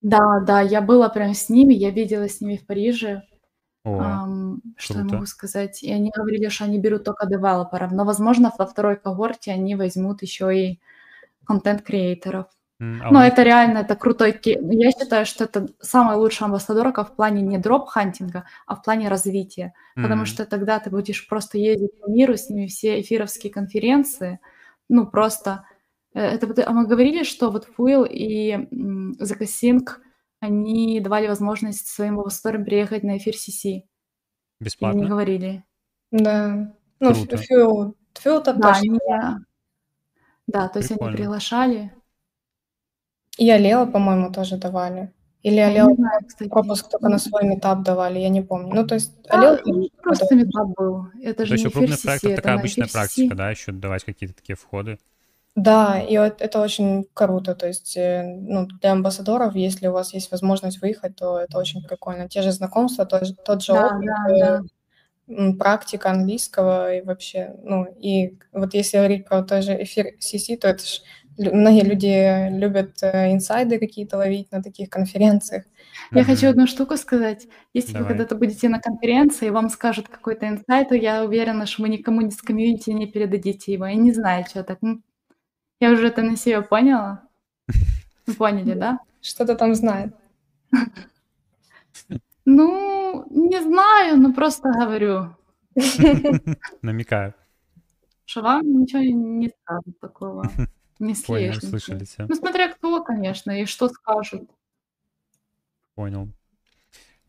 Да, 0.01 0.39
да, 0.39 0.61
я 0.61 0.81
была 0.81 1.09
прям 1.09 1.35
с 1.35 1.49
ними, 1.49 1.75
я 1.75 1.91
видела 1.91 2.27
с 2.27 2.41
ними 2.41 2.57
в 2.57 2.65
Париже. 2.65 3.21
О, 3.83 4.01
um, 4.01 4.57
что 4.75 4.97
я 4.97 5.03
могу 5.03 5.27
сказать? 5.27 5.83
И 5.83 5.91
они 5.91 6.11
говорили, 6.15 6.49
что 6.49 6.63
они 6.63 6.79
берут 6.79 7.03
только 7.03 7.27
девелоперов, 7.27 7.91
но, 7.91 8.05
возможно, 8.05 8.51
во 8.57 8.65
второй 8.65 8.95
когорте 8.95 9.51
они 9.51 9.75
возьмут 9.75 10.23
еще 10.23 10.57
и 10.57 10.79
контент-креаторов. 11.45 12.47
А 12.79 13.09
Но 13.09 13.25
это 13.25 13.43
реально, 13.43 13.79
это 13.79 13.95
крутой 13.95 14.37
Я 14.43 14.91
считаю, 14.91 15.25
что 15.25 15.45
это 15.45 15.67
самая 15.79 16.17
лучшая 16.17 16.47
амбассадорка 16.47 17.05
в 17.05 17.15
плане 17.15 17.41
не 17.41 17.57
дроп-хантинга, 17.57 18.45
а 18.65 18.75
в 18.75 18.81
плане 18.81 19.07
развития. 19.07 19.73
Mm-hmm. 19.97 20.03
Потому 20.03 20.25
что 20.25 20.45
тогда 20.45 20.79
ты 20.79 20.89
будешь 20.89 21.25
просто 21.27 21.57
ездить 21.57 21.97
по 22.01 22.09
миру, 22.09 22.35
с 22.35 22.49
ними 22.49 22.67
все 22.67 22.99
эфировские 22.99 23.53
конференции. 23.53 24.39
Ну, 24.89 25.07
просто... 25.07 25.65
Э, 26.13 26.19
это, 26.21 26.67
а 26.67 26.73
мы 26.73 26.85
говорили, 26.85 27.23
что 27.23 27.49
вот 27.49 27.65
Фуил 27.65 28.05
и 28.09 28.67
Закасинг, 29.19 30.01
они 30.41 30.99
давали 30.99 31.27
возможность 31.27 31.87
своим 31.87 32.19
амбассадорам 32.19 32.65
приехать 32.65 33.03
на 33.03 33.17
эфир 33.17 33.35
CC. 33.35 33.83
Бесплатно? 34.59 34.97
Или 34.97 35.03
не 35.05 35.09
говорили? 35.09 35.63
Да. 36.11 36.73
Ну, 36.99 37.13
Фуил, 37.13 37.95
Фуил-то 38.15 38.53
да, 38.53 38.73
они, 38.73 38.99
да, 40.47 40.67
то 40.67 40.79
есть 40.79 40.89
Прикольно. 40.89 41.09
они 41.09 41.17
приглашали, 41.17 41.91
и 43.37 43.49
Алела, 43.49 43.85
по-моему, 43.85 44.31
тоже 44.31 44.57
давали. 44.57 45.11
Или 45.43 45.59
Алела 45.59 45.95
пропуск 46.49 46.89
только 46.89 47.07
на 47.07 47.19
свой 47.19 47.43
метап 47.43 47.83
давали, 47.83 48.19
я 48.19 48.29
не 48.29 48.41
помню. 48.41 48.73
Ну, 48.73 48.87
то 48.87 48.95
есть 48.95 49.11
Алела... 49.29 49.59
просто 50.01 50.35
метап 50.35 50.69
был. 50.75 51.07
Это 51.21 51.45
же 51.45 51.55
еще 51.55 51.69
крупный 51.69 51.97
проект, 52.01 52.23
это 52.23 52.35
такая 52.37 52.57
обычная 52.57 52.87
практика, 52.87 53.35
да, 53.35 53.51
еще 53.51 53.71
давать 53.71 54.03
какие-то 54.03 54.35
такие 54.35 54.55
входы. 54.55 54.97
Да, 55.55 56.01
и 56.01 56.17
вот 56.17 56.41
это 56.41 56.59
очень 56.59 57.05
круто. 57.13 57.55
То 57.55 57.67
есть, 57.67 57.95
э, 57.95 58.23
ну, 58.23 58.65
для 58.65 58.91
амбассадоров, 58.91 59.55
если 59.55 59.87
у 59.87 59.93
вас 59.93 60.13
есть 60.13 60.29
возможность 60.29 60.81
выехать, 60.81 61.15
то 61.15 61.39
это 61.39 61.57
очень 61.57 61.81
прикольно. 61.81 62.27
Те 62.27 62.41
же 62.41 62.51
знакомства, 62.51 63.05
тот, 63.05 63.23
тот 63.45 63.63
же 63.63 63.71
да, 63.71 63.87
опыт, 63.87 64.05
да, 64.05 64.61
да. 65.27 65.53
практика 65.57 66.11
английского 66.11 66.95
и 66.95 67.01
вообще, 67.01 67.55
ну, 67.63 67.85
и 67.85 68.37
вот 68.51 68.73
если 68.73 68.97
говорить 68.97 69.25
про 69.25 69.43
тот 69.43 69.63
же 69.63 69.81
эфир 69.81 70.07
CC, 70.19 70.57
то 70.57 70.67
это 70.67 70.85
же 70.85 70.99
многие 71.37 71.83
люди 71.83 72.49
любят 72.57 73.01
э, 73.01 73.33
инсайды 73.33 73.79
какие-то 73.79 74.17
ловить 74.17 74.51
на 74.51 74.61
таких 74.63 74.89
конференциях. 74.89 75.65
Я 76.11 76.23
хочу 76.23 76.49
одну 76.49 76.67
штуку 76.67 76.97
сказать. 76.97 77.47
Если 77.73 77.93
Давай. 77.93 78.03
вы 78.03 78.09
когда-то 78.09 78.35
будете 78.35 78.69
на 78.69 78.79
конференции, 78.79 79.47
и 79.47 79.51
вам 79.51 79.69
скажут 79.69 80.07
какой-то 80.07 80.47
инсайт, 80.47 80.89
то 80.89 80.95
я 80.95 81.23
уверена, 81.23 81.65
что 81.65 81.83
вы 81.83 81.89
никому 81.89 82.21
из 82.21 82.41
комьюнити 82.41 82.91
не 82.91 83.07
передадите 83.07 83.73
его. 83.73 83.85
Я 83.85 83.95
не 83.95 84.13
знаю, 84.13 84.45
что 84.45 84.63
так. 84.63 84.79
Ну, 84.81 85.01
я 85.79 85.91
уже 85.91 86.07
это 86.07 86.21
на 86.21 86.37
себе 86.37 86.61
поняла. 86.61 87.23
Вы 88.27 88.33
поняли, 88.33 88.73
да? 88.73 88.99
Что-то 89.21 89.55
там 89.55 89.75
знает. 89.75 90.13
Ну, 92.45 93.25
не 93.29 93.61
знаю, 93.61 94.17
но 94.17 94.33
просто 94.33 94.69
говорю. 94.69 95.35
Намекаю. 96.81 97.33
Что 98.25 98.41
вам 98.41 98.81
ничего 98.81 99.01
не 99.01 99.49
скажут 99.49 99.99
такого. 99.99 100.49
Не 100.99 101.13
Понял, 101.13 101.53
слышали 101.53 102.05
тебя. 102.05 102.25
Ну, 102.29 102.35
смотря 102.35 102.73
кто, 102.73 103.03
конечно, 103.03 103.51
и 103.51 103.65
что 103.65 103.89
скажут. 103.89 104.49
Понял. 105.95 106.29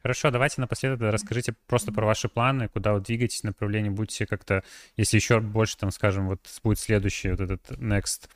Хорошо, 0.07 0.31
давайте 0.31 0.61
напоследок 0.61 1.01
расскажите 1.01 1.55
просто 1.67 1.91
про 1.91 2.07
ваши 2.07 2.29
планы, 2.29 2.69
куда 2.69 2.95
вы 2.95 3.01
двигаетесь, 3.01 3.43
направление, 3.43 3.91
будете 3.91 4.25
как-то, 4.25 4.63
если 4.97 5.17
еще 5.17 5.41
больше, 5.41 5.77
там, 5.77 5.91
скажем, 5.91 6.29
вот 6.29 6.41
будет 6.63 6.79
следующий 6.79 7.31
вот 7.31 7.41
этот 7.41 7.73
next, 7.73 8.29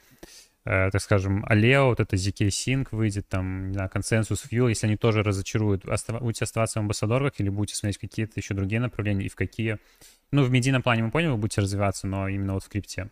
э, 0.65 0.91
так 0.91 1.01
скажем, 1.01 1.45
Aleo, 1.45 1.85
вот 1.85 2.01
это 2.01 2.17
ZK 2.17 2.49
Sync 2.49 2.89
выйдет, 2.91 3.29
там, 3.29 3.69
не 3.69 3.75
знаю, 3.75 3.89
Consensus 3.95 4.49
View, 4.51 4.69
если 4.69 4.89
они 4.89 4.97
тоже 4.97 5.23
разочаруют, 5.23 5.85
остав... 5.89 6.21
будете 6.21 6.43
оставаться 6.43 6.81
в 6.81 6.83
амбассадорах 6.83 7.35
или 7.39 7.51
будете 7.51 7.77
смотреть 7.77 7.99
какие-то 7.99 8.33
еще 8.37 8.55
другие 8.55 8.81
направления 8.81 9.27
и 9.27 9.29
в 9.29 9.37
какие? 9.37 9.79
Ну, 10.33 10.43
в 10.43 10.51
медийном 10.51 10.83
плане 10.83 11.05
мы 11.05 11.13
поняли, 11.13 11.31
вы 11.31 11.37
будете 11.37 11.61
развиваться, 11.61 12.09
но 12.09 12.27
именно 12.27 12.55
вот 12.55 12.65
в 12.65 12.69
крипте. 12.69 13.11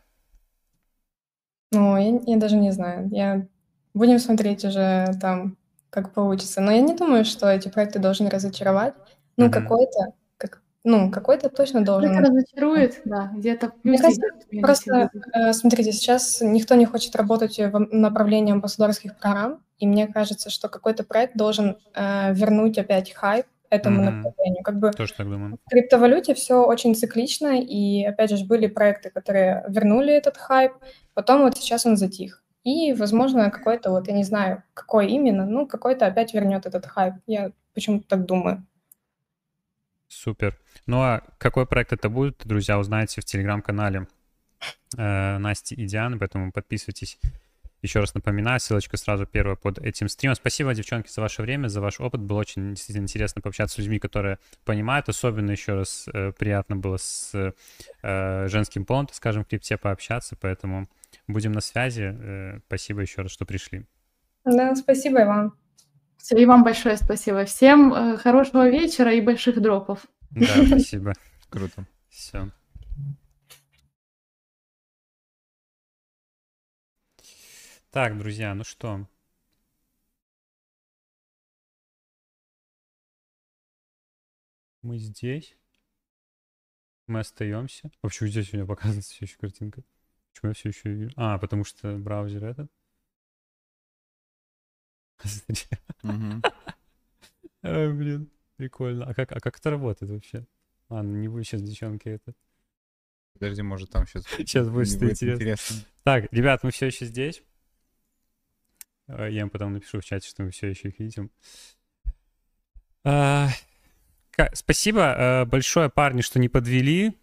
Ну, 1.73 1.97
я, 1.97 2.21
я 2.27 2.37
даже 2.37 2.57
не 2.57 2.73
знаю. 2.73 3.09
Я... 3.11 3.47
Будем 3.95 4.19
смотреть 4.19 4.65
уже 4.65 5.07
там, 5.21 5.57
как 5.91 6.13
получится. 6.13 6.61
Но 6.61 6.71
я 6.71 6.81
не 6.81 6.95
думаю, 6.95 7.25
что 7.25 7.49
эти 7.49 7.69
проекты 7.69 7.99
должны 7.99 8.31
разочаровать. 8.31 8.95
Ну, 9.37 9.47
mm-hmm. 9.47 9.51
какой-то, 9.51 10.13
как, 10.37 10.63
ну, 10.85 11.11
какой-то 11.11 11.49
точно 11.49 11.85
должен. 11.85 12.13
Это 12.13 12.31
разочарует, 12.31 13.01
да, 13.05 13.31
где-то 13.35 13.73
Мне 13.83 13.99
кажется, 13.99 14.27
просто, 14.61 15.11
э, 15.33 15.53
смотрите, 15.53 15.93
сейчас 15.93 16.41
никто 16.41 16.75
не 16.75 16.87
хочет 16.87 17.15
работать 17.17 17.59
в 17.59 17.79
направлении 17.79 18.53
амбассадорских 18.53 19.17
программ, 19.19 19.63
и 19.79 19.87
мне 19.87 20.09
кажется, 20.09 20.51
что 20.51 20.69
какой-то 20.69 21.05
проект 21.05 21.37
должен 21.37 21.79
э, 21.95 22.35
вернуть 22.35 22.79
опять 22.79 23.13
хайп 23.13 23.47
этому 23.71 24.01
mm-hmm. 24.01 24.11
направлению. 24.11 24.63
Как 24.63 24.79
бы 24.79 24.91
Тоже 24.93 25.15
так 25.15 25.29
думаю. 25.29 25.59
В 25.67 25.71
криптовалюте 25.71 26.35
все 26.35 26.65
очень 26.65 26.95
циклично, 26.95 27.61
и 27.61 28.05
опять 28.05 28.31
же 28.31 28.45
были 28.45 28.67
проекты, 28.67 29.11
которые 29.11 29.65
вернули 29.69 30.13
этот 30.13 30.37
хайп, 30.37 30.73
потом 31.15 31.43
вот 31.43 31.57
сейчас 31.57 31.87
он 31.87 31.97
затих. 31.97 32.43
И, 32.65 32.93
возможно, 32.93 33.51
какой-то 33.51 33.91
вот, 33.91 34.09
я 34.09 34.15
не 34.15 34.25
знаю, 34.25 34.63
какой 34.75 35.09
именно, 35.09 35.47
ну, 35.47 35.67
какой-то 35.67 36.07
опять 36.07 36.35
вернет 36.35 36.67
этот 36.67 36.87
хайп. 36.87 37.15
Я 37.27 37.53
почему-то 37.75 38.07
так 38.09 38.27
думаю. 38.27 38.67
Супер. 40.09 40.59
Ну 40.87 41.03
а 41.03 41.23
какой 41.39 41.67
проект 41.67 41.93
это 41.93 42.09
будет, 42.09 42.43
друзья, 42.45 42.79
узнаете 42.79 43.21
в 43.21 43.25
телеграм-канале 43.25 44.09
э, 44.97 45.39
Насти 45.39 45.75
и 45.75 45.87
Дианы, 45.87 46.19
поэтому 46.19 46.51
подписывайтесь 46.51 47.19
еще 47.83 48.01
раз 48.01 48.15
напоминаю, 48.15 48.61
ссылочка 48.61 48.97
сразу 48.97 49.27
первая 49.27 49.57
под 49.57 49.79
этим 49.79 50.09
стримом. 50.09 50.35
Спасибо, 50.35 50.75
девчонки, 50.75 51.11
за 51.11 51.21
ваше 51.21 51.43
время, 51.43 51.69
за 51.69 51.81
ваш 51.81 52.01
опыт. 52.01 52.21
Было 52.21 52.39
очень 52.39 52.75
действительно 52.75 53.05
интересно 53.05 53.41
пообщаться 53.41 53.77
с 53.77 53.79
людьми, 53.79 53.99
которые 53.99 54.39
понимают. 54.65 55.09
Особенно 55.09 55.51
еще 55.51 55.75
раз 55.75 56.07
э, 56.13 56.33
приятно 56.33 56.77
было 56.77 56.97
с 56.97 57.33
э, 58.03 58.49
женским 58.49 58.85
полом, 58.85 59.07
так 59.07 59.17
скажем, 59.17 59.45
в 59.45 59.49
крипте 59.49 59.77
пообщаться. 59.77 60.37
Поэтому 60.41 60.89
будем 61.27 61.53
на 61.53 61.61
связи. 61.61 62.17
Э, 62.19 62.59
спасибо 62.67 63.03
еще 63.03 63.23
раз, 63.23 63.31
что 63.31 63.45
пришли. 63.47 63.85
Да, 64.45 64.75
спасибо 64.75 65.23
и 65.23 65.25
вам. 65.25 65.55
Все, 66.17 66.37
и 66.37 66.47
вам 66.47 66.65
большое 66.65 66.97
спасибо. 66.97 67.45
Всем 67.45 67.95
э, 67.95 68.17
хорошего 68.17 68.69
вечера 68.69 69.15
и 69.15 69.21
больших 69.21 69.61
дропов. 69.61 70.05
Да, 70.31 70.67
спасибо. 70.67 71.13
Круто. 71.49 71.87
Все. 72.11 72.51
Так, 77.91 78.19
друзья, 78.19 78.55
ну 78.55 78.65
что? 78.65 79.09
Мы 84.83 84.99
здесь. 84.99 85.57
Мы 87.07 87.21
остаемся. 87.21 87.91
А 88.03 88.09
почему 88.09 88.29
здесь 88.29 88.53
у 88.53 88.57
меня 88.59 88.67
показывается 88.67 89.11
все 89.11 89.25
еще 89.25 89.39
картинка? 89.39 89.83
Почему 90.33 90.51
я 90.51 90.55
все 90.55 90.69
еще 90.69 90.91
вижу? 90.91 91.13
А, 91.17 91.39
потому 91.39 91.65
что 91.65 91.97
браузер 91.97 92.45
этот. 92.45 92.71
Ой, 97.63 97.95
блин, 97.95 98.31
прикольно. 98.57 99.07
А 99.07 99.15
как, 99.15 99.33
а 99.33 99.41
как 99.41 99.59
это 99.59 99.71
работает 99.71 100.13
вообще? 100.13 100.47
Ладно, 100.91 101.17
не 101.17 101.29
будет 101.29 101.47
сейчас 101.47 101.63
девчонки 101.63 102.09
это. 102.11 102.35
Подожди, 103.33 103.63
может 103.63 103.91
там 103.91 104.07
сейчас... 104.07 104.27
Сейчас 104.27 104.69
будет 104.69 104.89
что 104.89 105.11
интересно. 105.11 105.77
Так, 106.03 106.31
ребят, 106.33 106.63
мы 106.63 106.71
все 106.71 106.87
еще 106.87 107.07
здесь. 107.07 107.43
Э, 109.09 109.29
я 109.31 109.43
им 109.43 109.51
потом 109.51 109.73
напишу 109.73 110.01
в 110.01 110.05
чате, 110.05 110.29
что 110.29 110.43
мы 110.43 110.51
все 110.51 110.69
еще 110.69 110.89
их 110.89 110.99
видим. 110.99 111.31
А, 113.05 113.49
спасибо 114.53 115.03
э, 115.03 115.45
большое, 115.47 115.89
парни, 115.89 116.21
что 116.21 116.39
не 116.39 116.49
подвели. 116.49 117.17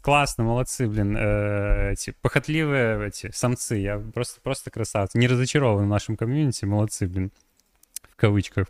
Классно, 0.00 0.44
молодцы, 0.44 0.88
блин. 0.88 1.16
Э, 1.16 1.92
эти 1.92 2.12
похотливые 2.22 3.08
эти 3.08 3.30
самцы. 3.32 3.76
Я 3.76 3.98
просто, 3.98 4.40
просто 4.40 4.70
красавцы. 4.70 5.18
Не 5.18 5.26
разочарован 5.26 5.84
в 5.84 5.88
нашем 5.88 6.16
комьюнити. 6.16 6.64
Молодцы, 6.64 7.06
блин. 7.06 7.32
В 8.08 8.16
кавычках. 8.16 8.68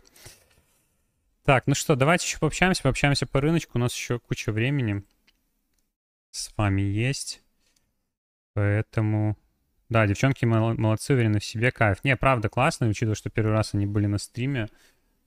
Так, 1.43 1.67
ну 1.67 1.75
что, 1.75 1.95
давайте 1.95 2.25
еще 2.25 2.39
пообщаемся. 2.39 2.83
Пообщаемся 2.83 3.27
по 3.27 3.41
рыночку. 3.41 3.73
У 3.75 3.81
нас 3.81 3.93
еще 3.93 4.19
куча 4.19 4.51
времени 4.51 5.03
с 6.31 6.51
вами 6.57 6.81
есть. 6.81 7.41
Поэтому 8.53 9.37
да, 9.91 10.07
девчонки 10.07 10.45
молодцы, 10.45 11.13
уверены 11.13 11.41
в 11.41 11.45
себе, 11.45 11.69
кайф. 11.69 12.01
Не, 12.05 12.15
правда, 12.15 12.47
классно, 12.47 12.87
учитывая, 12.87 13.13
что 13.13 13.29
первый 13.29 13.51
раз 13.51 13.73
они 13.73 13.85
были 13.85 14.05
на 14.05 14.19
стриме. 14.19 14.69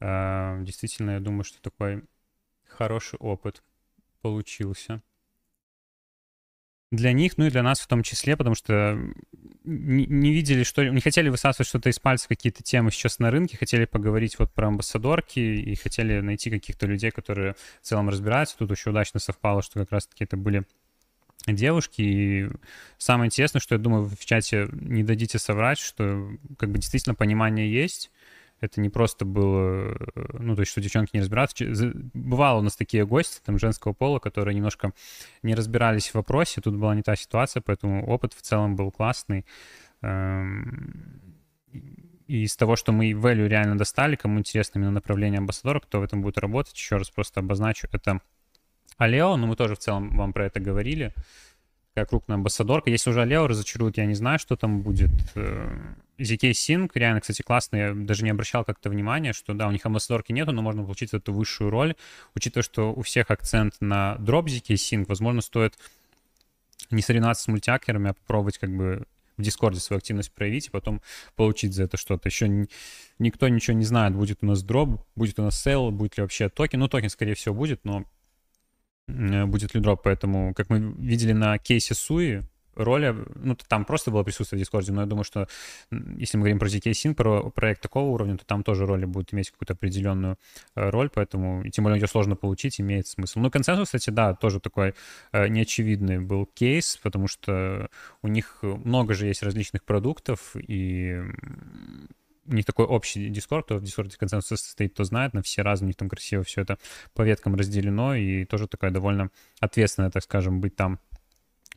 Э, 0.01 0.57
действительно, 0.63 1.11
я 1.11 1.21
думаю, 1.21 1.45
что 1.45 1.61
такой 1.61 2.03
хороший 2.67 3.19
опыт 3.19 3.63
получился. 4.23 5.03
Для 6.91 7.13
них, 7.13 7.37
ну 7.37 7.45
и 7.45 7.51
для 7.51 7.63
нас 7.63 7.79
в 7.81 7.87
том 7.87 8.03
числе, 8.03 8.39
потому 8.39 8.55
что 8.55 8.99
не, 9.65 10.07
не 10.07 10.33
видели, 10.33 10.63
что... 10.63 10.83
Не 10.89 11.03
хотели 11.03 11.29
высасывать 11.29 11.69
что-то 11.69 11.91
из 11.91 11.99
пальца, 11.99 12.27
какие-то 12.27 12.63
темы 12.63 12.91
сейчас 12.91 13.19
на 13.19 13.31
рынке, 13.31 13.59
хотели 13.59 13.85
поговорить 13.85 14.39
вот 14.39 14.55
про 14.55 14.69
амбассадорки 14.69 15.41
и 15.41 15.75
хотели 15.75 16.21
найти 16.21 16.49
каких-то 16.49 16.87
людей, 16.87 17.11
которые 17.11 17.55
в 17.83 17.87
целом 17.87 18.09
разбираются. 18.09 18.57
Тут 18.57 18.71
еще 18.71 18.89
удачно 18.89 19.21
совпало, 19.21 19.61
что 19.61 19.81
как 19.81 19.93
раз-таки 19.93 20.25
это 20.25 20.39
были 20.39 20.65
девушки. 21.47 22.03
И 22.03 22.51
самое 22.99 23.29
интересное, 23.29 23.61
что 23.61 23.75
я 23.75 23.81
думаю, 23.81 24.07
в 24.07 24.25
чате 24.25 24.69
не 24.73 25.03
дадите 25.03 25.39
соврать, 25.39 25.79
что 25.79 26.31
как 26.59 26.71
бы 26.71 26.79
действительно 26.79 27.15
понимание 27.15 27.71
есть. 27.71 28.11
Это 28.61 28.81
не 28.81 28.89
просто 28.89 29.27
было, 29.27 29.95
ну, 30.39 30.55
то 30.55 30.61
есть, 30.61 30.73
что 30.73 30.81
девчонки 30.81 31.11
не 31.13 31.21
разбираются. 31.21 31.67
Бывало 32.15 32.61
у 32.61 32.63
нас 32.63 32.77
такие 32.77 33.05
гости, 33.05 33.41
там, 33.45 33.59
женского 33.59 33.93
пола, 33.93 34.21
которые 34.21 34.55
немножко 34.55 34.93
не 35.43 35.55
разбирались 35.55 36.09
в 36.09 36.15
вопросе. 36.15 36.63
Тут 36.63 36.77
была 36.77 36.95
не 36.95 37.03
та 37.03 37.15
ситуация, 37.15 37.61
поэтому 37.61 38.07
опыт 38.07 38.33
в 38.33 38.41
целом 38.41 38.75
был 38.75 38.91
классный. 38.91 39.45
Эм, 40.01 41.21
и 42.27 42.45
из 42.45 42.57
того, 42.57 42.77
что 42.77 42.93
мы 42.93 43.11
value 43.11 43.49
реально 43.49 43.77
достали, 43.77 44.17
кому 44.17 44.39
интересно 44.39 44.79
именно 44.79 44.93
направление 44.93 45.39
амбассадора, 45.39 45.81
кто 45.81 46.01
в 46.01 46.05
этом 46.05 46.23
будет 46.23 46.39
работать, 46.39 46.75
еще 46.75 46.97
раз 46.97 47.11
просто 47.11 47.41
обозначу, 47.41 47.87
это 47.93 48.21
Алео, 48.97 49.37
ну 49.37 49.47
мы 49.47 49.57
тоже 49.57 49.75
в 49.75 49.79
целом 49.79 50.17
вам 50.17 50.33
про 50.33 50.47
это 50.47 50.61
говорили, 50.61 51.13
как 51.95 52.11
крупная 52.11 52.37
амбассадорка. 52.37 52.91
Если 52.91 53.11
уже 53.11 53.23
Aleo 53.23 53.47
разочарует, 53.47 53.97
я 53.99 54.07
не 54.07 54.15
знаю, 54.15 54.39
что 54.39 54.57
там 54.57 54.83
будет. 54.83 55.11
zkSync, 56.17 56.91
реально, 56.95 57.21
кстати, 57.21 57.43
классно, 57.43 57.77
я 57.77 57.93
даже 57.93 58.23
не 58.23 58.31
обращал 58.31 58.65
как-то 58.65 58.89
внимания, 58.89 59.33
что 59.33 59.53
да, 59.53 59.67
у 59.67 59.73
них 59.73 59.85
амбассадорки 59.85 60.31
нету, 60.31 60.53
но 60.53 60.63
можно 60.63 60.85
получить 60.85 61.13
эту 61.13 61.33
высшую 61.33 61.71
роль. 61.71 61.97
Учитывая, 62.37 62.63
что 62.63 62.93
у 62.93 63.03
всех 63.03 63.31
акцент 63.31 63.75
на 63.81 64.17
drop 64.19 64.47
zkSync, 64.47 65.07
возможно, 65.09 65.41
стоит 65.41 65.75
не 66.91 67.03
соревноваться 67.03 67.45
с 67.45 67.49
мультиакерами, 67.49 68.11
а 68.11 68.15
попробовать 68.15 68.59
как 68.59 68.71
бы 68.71 69.07
в 69.37 69.43
Дискорде 69.43 69.81
свою 69.81 69.99
активность 69.99 70.33
проявить 70.33 70.69
и 70.69 70.71
потом 70.71 71.03
получить 71.35 71.75
за 71.75 71.85
это 71.85 71.97
что-то. 71.97 72.29
Еще 72.29 72.47
ни, 72.47 72.69
никто 73.19 73.49
ничего 73.49 73.77
не 73.77 73.85
знает, 73.85 74.15
будет 74.15 74.39
у 74.43 74.47
нас 74.47 74.63
drop, 74.63 75.05
будет 75.17 75.41
у 75.41 75.43
нас 75.43 75.61
sale, 75.61 75.91
будет 75.91 76.17
ли 76.17 76.23
вообще 76.23 76.49
токен. 76.49 76.79
Ну, 76.79 76.87
токен, 76.87 77.11
скорее 77.11 77.35
всего, 77.35 77.53
будет, 77.57 77.85
но 77.85 78.05
Э, 78.05 78.14
будет 79.07 79.75
ли 79.75 79.81
drop, 79.81 80.03
поэтому, 80.05 80.55
как 80.55 80.71
мы 80.71 80.95
видели 80.99 81.33
на 81.33 81.59
кейсе 81.59 81.95
Sui, 81.95 82.43
роли, 82.77 83.15
ну, 83.35 83.57
там 83.69 83.85
просто 83.85 84.11
было 84.11 84.23
присутствие 84.23 84.59
в 84.59 84.61
Дискорде, 84.63 84.93
но 84.93 85.03
я 85.03 85.07
думаю, 85.07 85.25
что 85.25 85.49
если 85.91 86.37
мы 86.37 86.43
говорим 86.43 86.59
про 86.59 86.69
zkSync, 86.69 87.15
про 87.15 87.51
проект 87.51 87.83
такого 87.83 88.11
уровня, 88.11 88.37
то 88.37 88.45
там 88.45 88.63
тоже 88.63 88.87
роли 88.87 89.05
будут 89.05 89.33
иметь 89.33 89.51
какую-то 89.51 89.75
определенную 89.75 90.39
э, 90.75 90.91
роль, 90.91 91.11
поэтому, 91.13 91.63
и 91.63 91.71
тем 91.71 91.85
более 91.85 92.01
ее 92.01 92.09
сложно 92.09 92.37
получить, 92.37 92.81
имеет 92.81 93.07
смысл. 93.07 93.41
Ну, 93.41 93.51
ConsenSys, 93.51 93.89
кстати, 93.89 94.11
да, 94.11 94.35
тоже 94.35 94.61
такой 94.61 94.95
э, 95.33 95.49
неочевидный 95.49 96.19
был 96.19 96.47
кейс, 96.47 96.99
потому 97.03 97.29
что 97.29 97.89
у 98.23 98.29
них 98.29 98.59
много 98.63 99.15
же 99.15 99.27
есть 99.27 99.43
различных 99.43 99.85
продуктов, 99.85 100.57
и 100.57 101.21
у 102.47 102.55
них 102.55 102.65
такой 102.65 102.87
общий 102.87 103.29
дискорд, 103.29 103.65
кто 103.67 103.77
в 103.77 103.83
дискорде 103.83 104.17
ConsenSys 104.17 104.61
состоит, 104.61 104.93
кто 104.93 105.05
знает, 105.05 105.35
на 105.35 105.43
все 105.43 105.63
разные, 105.63 105.87
у 105.87 105.89
них 105.89 105.97
там 105.97 106.09
красиво 106.09 106.43
все 106.43 106.63
это 106.63 106.79
по 107.15 107.23
веткам 107.23 107.55
разделено, 107.55 108.15
и 108.15 108.45
тоже 108.45 108.69
такая 108.69 108.91
довольно 108.91 109.31
ответственная, 109.61 110.11
так 110.11 110.23
скажем, 110.23 110.61
быть 110.61 110.77
там 110.77 110.99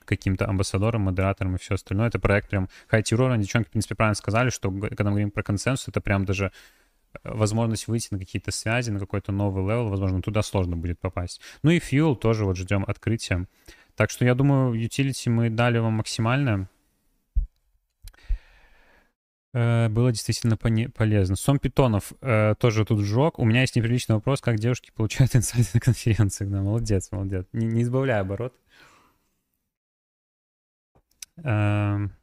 каким-то 0.08 0.48
амбассадором, 0.48 1.02
модератором 1.02 1.56
и 1.56 1.60
все 1.60 1.76
остальное. 1.76 2.08
Это 2.08 2.18
проект 2.20 2.50
прям 2.50 2.70
high 2.88 3.08
tier 3.08 3.28
а. 3.28 3.38
Девчонки, 3.38 3.68
в 3.68 3.72
принципе, 3.72 3.96
правильно 3.96 4.16
сказали, 4.16 4.50
что 4.50 4.72
когда 4.72 5.06
мы 5.06 5.12
говорим 5.12 5.32
про 5.32 5.44
ConsenSys, 5.44 5.90
это 5.90 6.02
прям 6.02 6.26
даже 6.26 6.52
э, 7.14 7.18
возможность 7.24 7.88
выйти 7.88 8.08
на 8.12 8.20
какие-то 8.20 8.52
связи, 8.52 8.90
на 8.90 9.00
какой-то 9.00 9.32
новый 9.32 9.64
level, 9.64 9.90
возможно, 9.90 10.22
туда 10.22 10.42
сложно 10.42 10.78
будет 10.78 11.00
попасть. 11.00 11.42
Ну 11.62 11.72
и 11.72 11.80
Fuel 11.80 12.16
тоже 12.16 12.46
вот 12.46 12.56
ждем 12.56 12.86
открытия. 12.88 13.48
Так 13.96 14.10
что 14.10 14.26
я 14.26 14.34
думаю, 14.34 14.74
utility 14.74 15.30
мы 15.30 15.50
дали 15.50 15.80
вам 15.80 15.94
максимально. 15.94 16.70
Э, 19.58 19.90
было 19.90 20.12
действительно 20.12 20.56
полезно. 20.56 21.36
Сом 21.36 21.58
Питонов 21.58 22.14
э, 22.22 22.54
тоже 22.60 22.86
тут 22.86 23.00
сжег. 23.00 23.40
У 23.40 23.46
меня 23.46 23.62
есть 23.62 23.76
неприличный 23.76 24.14
вопрос, 24.14 24.40
как 24.40 24.60
девушки 24.60 24.92
получают 24.92 25.36
инсайты 25.36 25.70
на 25.74 25.80
конференциях. 25.80 26.52
Да, 26.52 26.62
молодец, 26.62 27.12
молодец. 27.12 27.48
Не, 27.54 27.66
не 27.66 27.82
сбавляй 27.82 28.20
оборот. 28.20 28.54
Эм, 31.38 32.14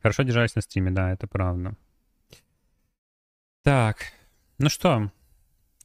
хорошо 0.00 0.22
держались 0.22 0.54
на 0.54 0.62
стриме, 0.62 0.90
да, 0.90 1.12
это 1.12 1.26
правда. 1.26 1.76
Так, 3.62 4.06
ну 4.56 4.70
что, 4.70 5.12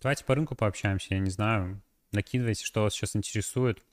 давайте 0.01 0.23
по 0.23 0.33
рынку 0.33 0.55
пообщаемся, 0.55 1.13
я 1.13 1.19
не 1.19 1.29
знаю. 1.29 1.81
Накидывайте, 2.13 2.63
что 2.63 2.83
вас 2.83 2.93
сейчас 2.93 3.17
интересует. 3.17 3.83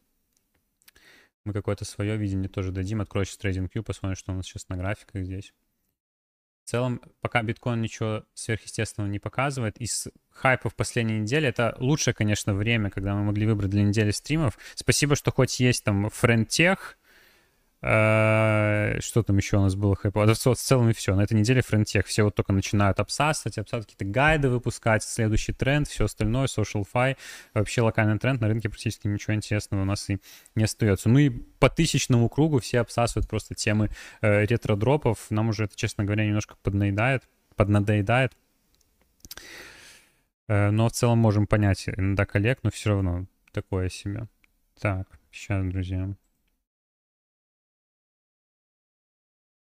Мы 1.45 1.53
какое-то 1.53 1.85
свое 1.85 2.16
видение 2.16 2.49
тоже 2.49 2.70
дадим. 2.70 3.01
Открою 3.01 3.27
сейчас 3.27 3.41
TradingView, 3.41 3.83
посмотрим, 3.83 4.16
что 4.16 4.33
у 4.33 4.37
нас 4.37 4.47
сейчас 4.47 4.68
на 4.68 4.77
графиках 4.77 5.25
здесь. 5.25 5.53
В 6.65 6.71
целом, 6.71 7.03
пока 7.21 7.43
биткоин 7.43 7.83
ничего 7.83 8.25
сверхъестественного 8.33 9.11
не 9.11 9.19
показывает, 9.19 9.77
из 9.79 10.09
хайпов 10.31 10.75
последней 10.75 11.21
недели 11.21 11.47
это 11.47 11.77
лучшее, 11.79 12.15
конечно, 12.15 12.55
время, 12.55 12.89
когда 12.91 13.15
мы 13.15 13.25
могли 13.25 13.47
выбрать 13.47 13.71
для 13.71 13.83
недели 13.83 14.11
стримов. 14.12 14.57
Спасибо, 14.75 15.15
что 15.15 15.31
хоть 15.31 15.61
есть 15.61 15.85
там 15.85 16.09
френдтех, 16.09 16.97
что 17.85 19.22
там 19.26 19.37
еще 19.37 19.59
у 19.59 19.61
нас 19.61 19.74
было 19.74 19.95
хайпово? 19.95 20.26
Да, 20.26 20.32
в 20.35 20.57
целом 20.57 20.89
и 20.89 20.95
все. 20.95 21.14
На 21.14 21.22
этой 21.22 21.35
неделе 21.35 21.61
френтех 21.61 22.07
все 22.07 22.22
вот 22.22 22.35
только 22.35 22.55
начинают 22.55 22.99
обсасывать, 22.99 23.59
обсасывать 23.59 23.89
какие-то 23.89 24.07
гайды 24.07 24.49
выпускать, 24.49 25.03
следующий 25.03 25.53
тренд, 25.53 25.87
все 25.87 26.07
остальное, 26.07 26.47
social 26.47 26.87
fi. 26.91 27.16
Вообще 27.53 27.82
локальный 27.82 28.18
тренд 28.18 28.41
на 28.41 28.49
рынке 28.49 28.70
практически 28.70 29.07
ничего 29.07 29.35
интересного 29.35 29.82
у 29.82 29.85
нас 29.85 30.09
и 30.09 30.18
не 30.55 30.64
остается. 30.64 31.11
Ну 31.11 31.18
и 31.18 31.28
по 31.28 31.68
тысячному 31.68 32.30
кругу 32.30 32.61
все 32.61 32.80
обсасывают 32.80 33.28
просто 33.28 33.55
темы 33.55 33.91
э, 34.22 34.47
ретро-дропов. 34.47 35.26
Нам 35.28 35.51
уже 35.51 35.64
это, 35.64 35.76
честно 35.76 36.05
говоря, 36.05 36.24
немножко 36.24 36.57
поднаедает, 36.62 37.24
поднадоедает. 37.55 38.32
Э, 40.49 40.70
но 40.70 40.89
в 40.89 40.93
целом 40.93 41.18
можем 41.18 41.47
понять 41.47 41.87
иногда 41.89 42.24
коллег, 42.24 42.61
но 42.62 42.70
все 42.70 42.91
равно 42.91 43.26
такое 43.53 43.91
себе. 43.91 44.26
Так, 44.80 45.07
сейчас, 45.30 45.66
друзья. 45.66 46.14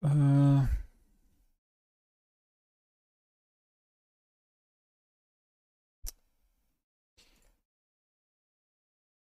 А. 0.02 0.68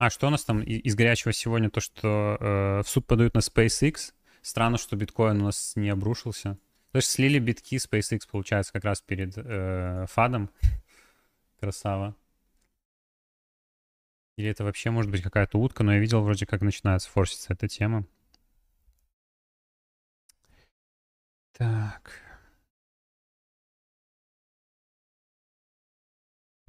а 0.05 0.09
что 0.09 0.27
у 0.27 0.29
нас 0.29 0.43
там 0.43 0.61
из 0.61 0.95
горячего 0.95 1.33
сегодня? 1.33 1.69
То, 1.69 1.79
что 1.79 2.37
э, 2.39 2.83
в 2.83 2.87
суд 2.87 3.07
подают 3.07 3.33
на 3.33 3.39
SpaceX. 3.39 4.13
Странно, 4.41 4.77
что 4.77 4.95
биткоин 4.95 5.41
у 5.41 5.45
нас 5.45 5.73
не 5.75 5.89
обрушился. 5.89 6.57
То 6.91 6.97
есть 6.97 7.09
слили 7.09 7.39
битки 7.39 7.77
SpaceX, 7.77 8.21
получается, 8.29 8.71
как 8.71 8.83
раз 8.83 9.01
перед 9.01 9.33
э, 9.35 10.05
фадом. 10.07 10.51
Красава. 11.59 12.15
Или 14.37 14.49
это 14.49 14.63
вообще 14.63 14.91
может 14.91 15.09
быть 15.09 15.21
какая-то 15.21 15.57
утка, 15.57 15.83
но 15.83 15.93
я 15.93 15.99
видел 15.99 16.21
вроде 16.21 16.45
как 16.45 16.61
начинается 16.61 17.09
форситься 17.09 17.53
эта 17.53 17.67
тема. 17.67 18.05
Так. 21.57 22.21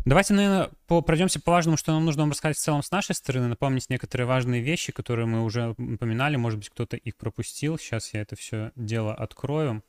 Давайте, 0.05 0.35
наверное, 0.35 0.71
пройдемся 1.03 1.41
по 1.41 1.51
важному, 1.51 1.77
что 1.77 1.93
нам 1.93 2.05
нужно 2.05 2.23
вам 2.23 2.31
рассказать 2.31 2.57
в 2.57 2.61
целом 2.61 2.85
с 2.85 2.93
нашей 2.93 3.17
стороны, 3.17 3.49
напомнить 3.49 3.91
некоторые 3.91 4.29
важные 4.29 4.63
вещи, 4.63 4.93
которые 4.93 5.27
мы 5.27 5.43
уже 5.43 5.71
упоминали, 5.71 6.37
может 6.37 6.61
быть, 6.61 6.69
кто-то 6.69 6.97
их 6.97 7.17
пропустил. 7.17 7.77
Сейчас 7.77 8.15
я 8.15 8.21
это 8.21 8.37
все 8.37 8.71
дело 8.77 9.13
открою 9.13 9.83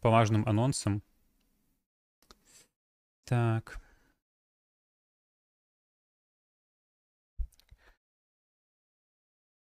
по 0.00 0.08
важным 0.08 0.48
анонсам. 0.48 1.02
Так. 3.24 3.78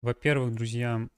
Во-первых, 0.03 0.53
друзья, 0.53 1.09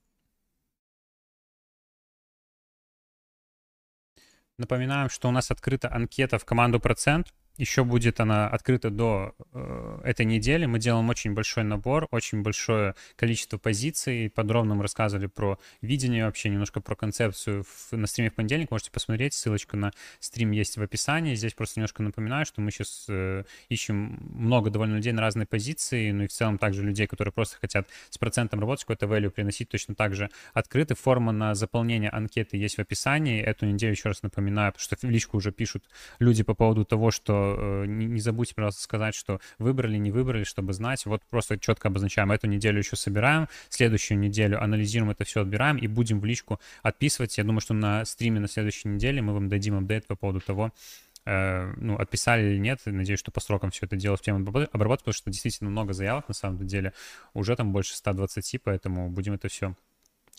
Напоминаем, 4.57 5.09
что 5.11 5.29
у 5.29 5.33
нас 5.33 5.51
открыта 5.51 5.93
анкета 5.93 6.39
в 6.39 6.45
команду 6.45 6.79
«Процент». 6.79 7.35
Еще 7.57 7.85
будет 7.85 8.19
она 8.19 8.49
открыта 8.49 8.91
до 8.91 9.33
э, 9.53 10.01
этой 10.03 10.27
недели. 10.27 10.67
Мы 10.67 10.81
делаем 10.81 11.09
очень 11.09 11.35
большой 11.35 11.63
набор, 11.63 12.09
очень 12.11 12.43
большое 12.43 12.97
количество 13.15 13.59
позиций. 13.59 14.29
Подробно 14.29 14.75
мы 14.75 14.83
рассказывали 14.83 15.27
про 15.27 15.61
видение 15.81 16.25
вообще, 16.25 16.49
немножко 16.49 16.81
про 16.81 16.97
концепцию 16.97 17.63
в, 17.63 17.97
на 17.97 18.09
стриме 18.09 18.31
в 18.31 18.35
понедельник. 18.35 18.73
Можете 18.73 18.91
посмотреть, 18.91 19.35
ссылочка 19.35 19.77
на 19.77 19.93
стрим 20.19 20.51
есть 20.51 20.77
в 20.77 20.83
описании. 20.83 21.37
Здесь 21.37 21.55
просто 21.55 21.79
немножко 21.79 22.03
напоминаю, 22.03 22.45
что 22.45 22.61
мы 22.61 22.73
сейчас 22.73 23.07
э, 23.09 23.45
ищем 23.69 24.19
много 24.35 24.71
довольно 24.71 24.97
людей 24.97 25.13
на 25.13 25.21
разные 25.21 25.47
позиции, 25.47 26.11
ну 26.11 26.25
и 26.25 26.27
в 26.27 26.33
целом 26.33 26.59
также 26.59 26.83
людей, 26.83 27.07
которые 27.07 27.31
просто 27.31 27.59
хотят 27.61 27.87
с 28.11 28.19
процентом 28.19 28.59
работать, 28.59 28.85
какой-то 28.85 29.07
value 29.07 29.31
приносить, 29.31 29.69
точно 29.69 29.95
так 29.95 30.17
же 30.17 30.29
открыты. 30.55 30.97
Форма 30.97 31.31
на 31.31 31.55
заполнение 31.55 32.11
анкеты 32.11 32.57
есть 32.57 32.79
в 32.79 32.81
описании. 32.81 33.41
Эту 33.41 33.67
неделю 33.67 33.93
еще 33.93 34.09
раз 34.09 34.25
напоминаю, 34.25 34.73
потому 34.73 34.83
что 34.83 35.07
в 35.07 35.09
личку 35.09 35.37
уже 35.37 35.53
пишут 35.53 35.85
люди 36.19 36.43
по 36.43 36.55
поводу 36.55 36.85
того, 36.85 37.13
что 37.13 37.44
Э, 37.57 37.85
не, 37.87 38.21
забудьте, 38.21 38.55
пожалуйста, 38.55 38.83
сказать, 38.83 39.15
что 39.15 39.41
выбрали, 39.59 39.97
не 39.97 40.11
выбрали, 40.11 40.45
чтобы 40.45 40.73
знать. 40.73 41.05
Вот 41.07 41.23
просто 41.31 41.59
четко 41.59 41.89
обозначаем. 41.89 42.33
Эту 42.33 42.47
неделю 42.47 42.79
еще 42.79 42.97
собираем, 42.97 43.49
следующую 43.69 44.19
неделю 44.19 44.63
анализируем 44.63 45.11
это 45.11 45.25
все, 45.25 45.43
отбираем 45.43 45.77
и 45.77 45.87
будем 45.87 46.21
в 46.21 46.25
личку 46.25 46.61
отписывать. 46.83 47.37
Я 47.39 47.45
думаю, 47.45 47.61
что 47.61 47.75
на 47.75 48.05
стриме 48.05 48.41
на 48.41 48.49
следующей 48.49 48.89
неделе 48.89 49.23
мы 49.23 49.35
вам 49.35 49.49
дадим 49.49 49.77
апдейт 49.77 50.07
по 50.07 50.17
поводу 50.17 50.41
того, 50.41 50.73
э, 51.27 51.73
ну, 51.77 51.97
отписали 51.97 52.51
или 52.51 52.59
нет. 52.59 52.81
Надеюсь, 52.85 53.21
что 53.21 53.31
по 53.31 53.41
срокам 53.41 53.71
все 53.71 53.87
это 53.87 53.97
дело 53.97 54.15
успеем 54.15 54.37
обработать, 54.37 55.05
потому 55.05 55.15
что 55.15 55.31
действительно 55.31 55.71
много 55.71 55.93
заявок 55.93 56.29
на 56.29 56.35
самом 56.35 56.67
деле. 56.67 56.93
Уже 57.35 57.57
там 57.57 57.73
больше 57.73 57.97
120, 57.97 58.63
поэтому 58.63 59.11
будем 59.11 59.35
это 59.35 59.49
все 59.49 59.75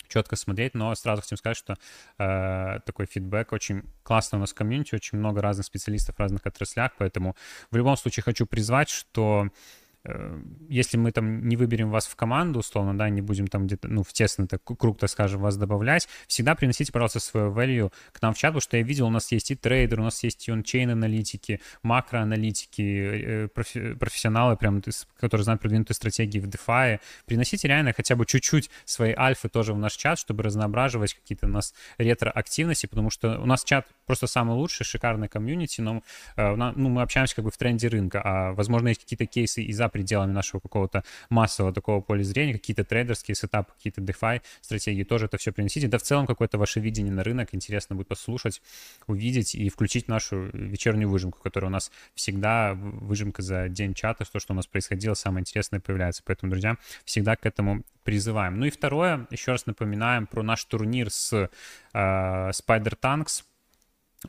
четко 0.07 0.35
смотреть, 0.35 0.73
но 0.73 0.93
сразу 0.95 1.21
хотим 1.21 1.37
сказать, 1.37 1.57
что 1.57 1.75
э, 2.17 2.79
такой 2.85 3.05
фидбэк 3.05 3.51
очень 3.53 3.83
классно 4.03 4.37
у 4.37 4.41
нас 4.41 4.51
в 4.51 4.55
комьюнити, 4.55 4.95
очень 4.95 5.17
много 5.17 5.41
разных 5.41 5.65
специалистов 5.65 6.15
в 6.15 6.19
разных 6.19 6.45
отраслях, 6.45 6.91
поэтому 6.97 7.35
в 7.71 7.75
любом 7.75 7.97
случае 7.97 8.23
хочу 8.23 8.45
призвать, 8.45 8.89
что 8.89 9.49
если 10.69 10.97
мы 10.97 11.11
там 11.11 11.47
не 11.47 11.55
выберем 11.55 11.89
вас 11.89 12.07
в 12.07 12.15
команду, 12.15 12.59
условно, 12.59 12.97
да, 12.97 13.09
не 13.09 13.21
будем 13.21 13.47
там 13.47 13.65
где-то, 13.65 13.87
ну, 13.87 14.03
в 14.03 14.13
тесный 14.13 14.47
так, 14.47 14.61
круг, 14.63 14.99
так 14.99 15.09
скажем, 15.09 15.41
вас 15.41 15.57
добавлять, 15.57 16.07
всегда 16.27 16.55
приносите, 16.55 16.91
пожалуйста, 16.91 17.19
свою 17.19 17.51
value 17.51 17.91
к 18.11 18.21
нам 18.21 18.33
в 18.33 18.37
чат, 18.37 18.49
потому 18.49 18.61
что 18.61 18.77
я 18.77 18.83
видел, 18.83 19.07
у 19.07 19.09
нас 19.09 19.31
есть 19.31 19.51
и 19.51 19.55
трейдер, 19.55 19.99
у 19.99 20.03
нас 20.03 20.23
есть 20.23 20.47
и 20.47 20.51
ончейн 20.51 20.91
аналитики, 20.91 21.59
макроаналитики, 21.83 22.81
э, 22.81 23.47
профи- 23.47 23.95
профессионалы, 23.95 24.57
прям, 24.57 24.81
которые 25.19 25.43
знают 25.43 25.61
продвинутые 25.61 25.95
стратегии 25.95 26.39
в 26.39 26.47
DeFi. 26.47 26.99
Приносите 27.25 27.67
реально 27.67 27.93
хотя 27.93 28.15
бы 28.15 28.25
чуть-чуть 28.25 28.69
своей 28.85 29.15
альфы 29.15 29.49
тоже 29.49 29.73
в 29.73 29.77
наш 29.77 29.95
чат, 29.95 30.19
чтобы 30.19 30.43
разноображивать 30.43 31.13
какие-то 31.13 31.47
у 31.47 31.49
нас 31.49 31.73
ретро-активности, 31.97 32.85
потому 32.85 33.09
что 33.09 33.39
у 33.39 33.45
нас 33.45 33.63
чат 33.63 33.87
просто 34.05 34.27
самый 34.27 34.55
лучший, 34.55 34.85
шикарный 34.85 35.27
комьюнити, 35.27 35.81
но 35.81 36.03
э, 36.37 36.55
ну, 36.55 36.89
мы 36.89 37.01
общаемся 37.01 37.35
как 37.35 37.45
бы 37.45 37.51
в 37.51 37.57
тренде 37.57 37.87
рынка, 37.87 38.21
а, 38.23 38.53
возможно, 38.53 38.89
есть 38.89 39.01
какие-то 39.01 39.25
кейсы 39.25 39.63
и 39.63 39.73
за 39.73 39.89
пределами 39.95 40.33
нашего 40.33 40.59
какого-то 40.59 41.05
массового 41.29 41.73
такого 41.73 42.01
поля 42.01 42.21
зрения, 42.21 42.51
какие-то 42.51 42.83
трейдерские 42.83 43.33
сетапы, 43.33 43.71
какие-то 43.77 44.01
DeFi 44.01 44.41
стратегии, 44.59 45.05
тоже 45.05 45.27
это 45.27 45.37
все 45.37 45.53
приносите. 45.53 45.87
Да 45.87 45.97
в 45.97 46.01
целом 46.01 46.27
какое-то 46.27 46.57
ваше 46.57 46.81
видение 46.81 47.13
на 47.13 47.23
рынок 47.23 47.55
интересно 47.55 47.95
будет 47.95 48.09
послушать, 48.09 48.61
увидеть 49.07 49.55
и 49.55 49.69
включить 49.69 50.09
нашу 50.09 50.49
вечернюю 50.51 51.09
выжимку, 51.09 51.39
которая 51.41 51.69
у 51.69 51.71
нас 51.71 51.93
всегда 52.13 52.73
выжимка 52.73 53.41
за 53.41 53.69
день 53.69 53.93
чата, 53.93 54.25
то, 54.29 54.39
что 54.39 54.51
у 54.51 54.55
нас 54.57 54.67
происходило, 54.67 55.13
самое 55.13 55.43
интересное 55.43 55.79
появляется. 55.79 56.23
Поэтому, 56.25 56.49
друзья, 56.49 56.75
всегда 57.05 57.37
к 57.37 57.45
этому 57.45 57.83
призываем. 58.03 58.59
Ну 58.59 58.65
и 58.65 58.71
второе, 58.71 59.27
еще 59.29 59.51
раз 59.51 59.65
напоминаем 59.65 60.27
про 60.27 60.43
наш 60.43 60.65
турнир 60.65 61.09
с 61.09 61.31
э, 61.31 61.47
Spider 61.93 62.99
Tanks 63.01 63.43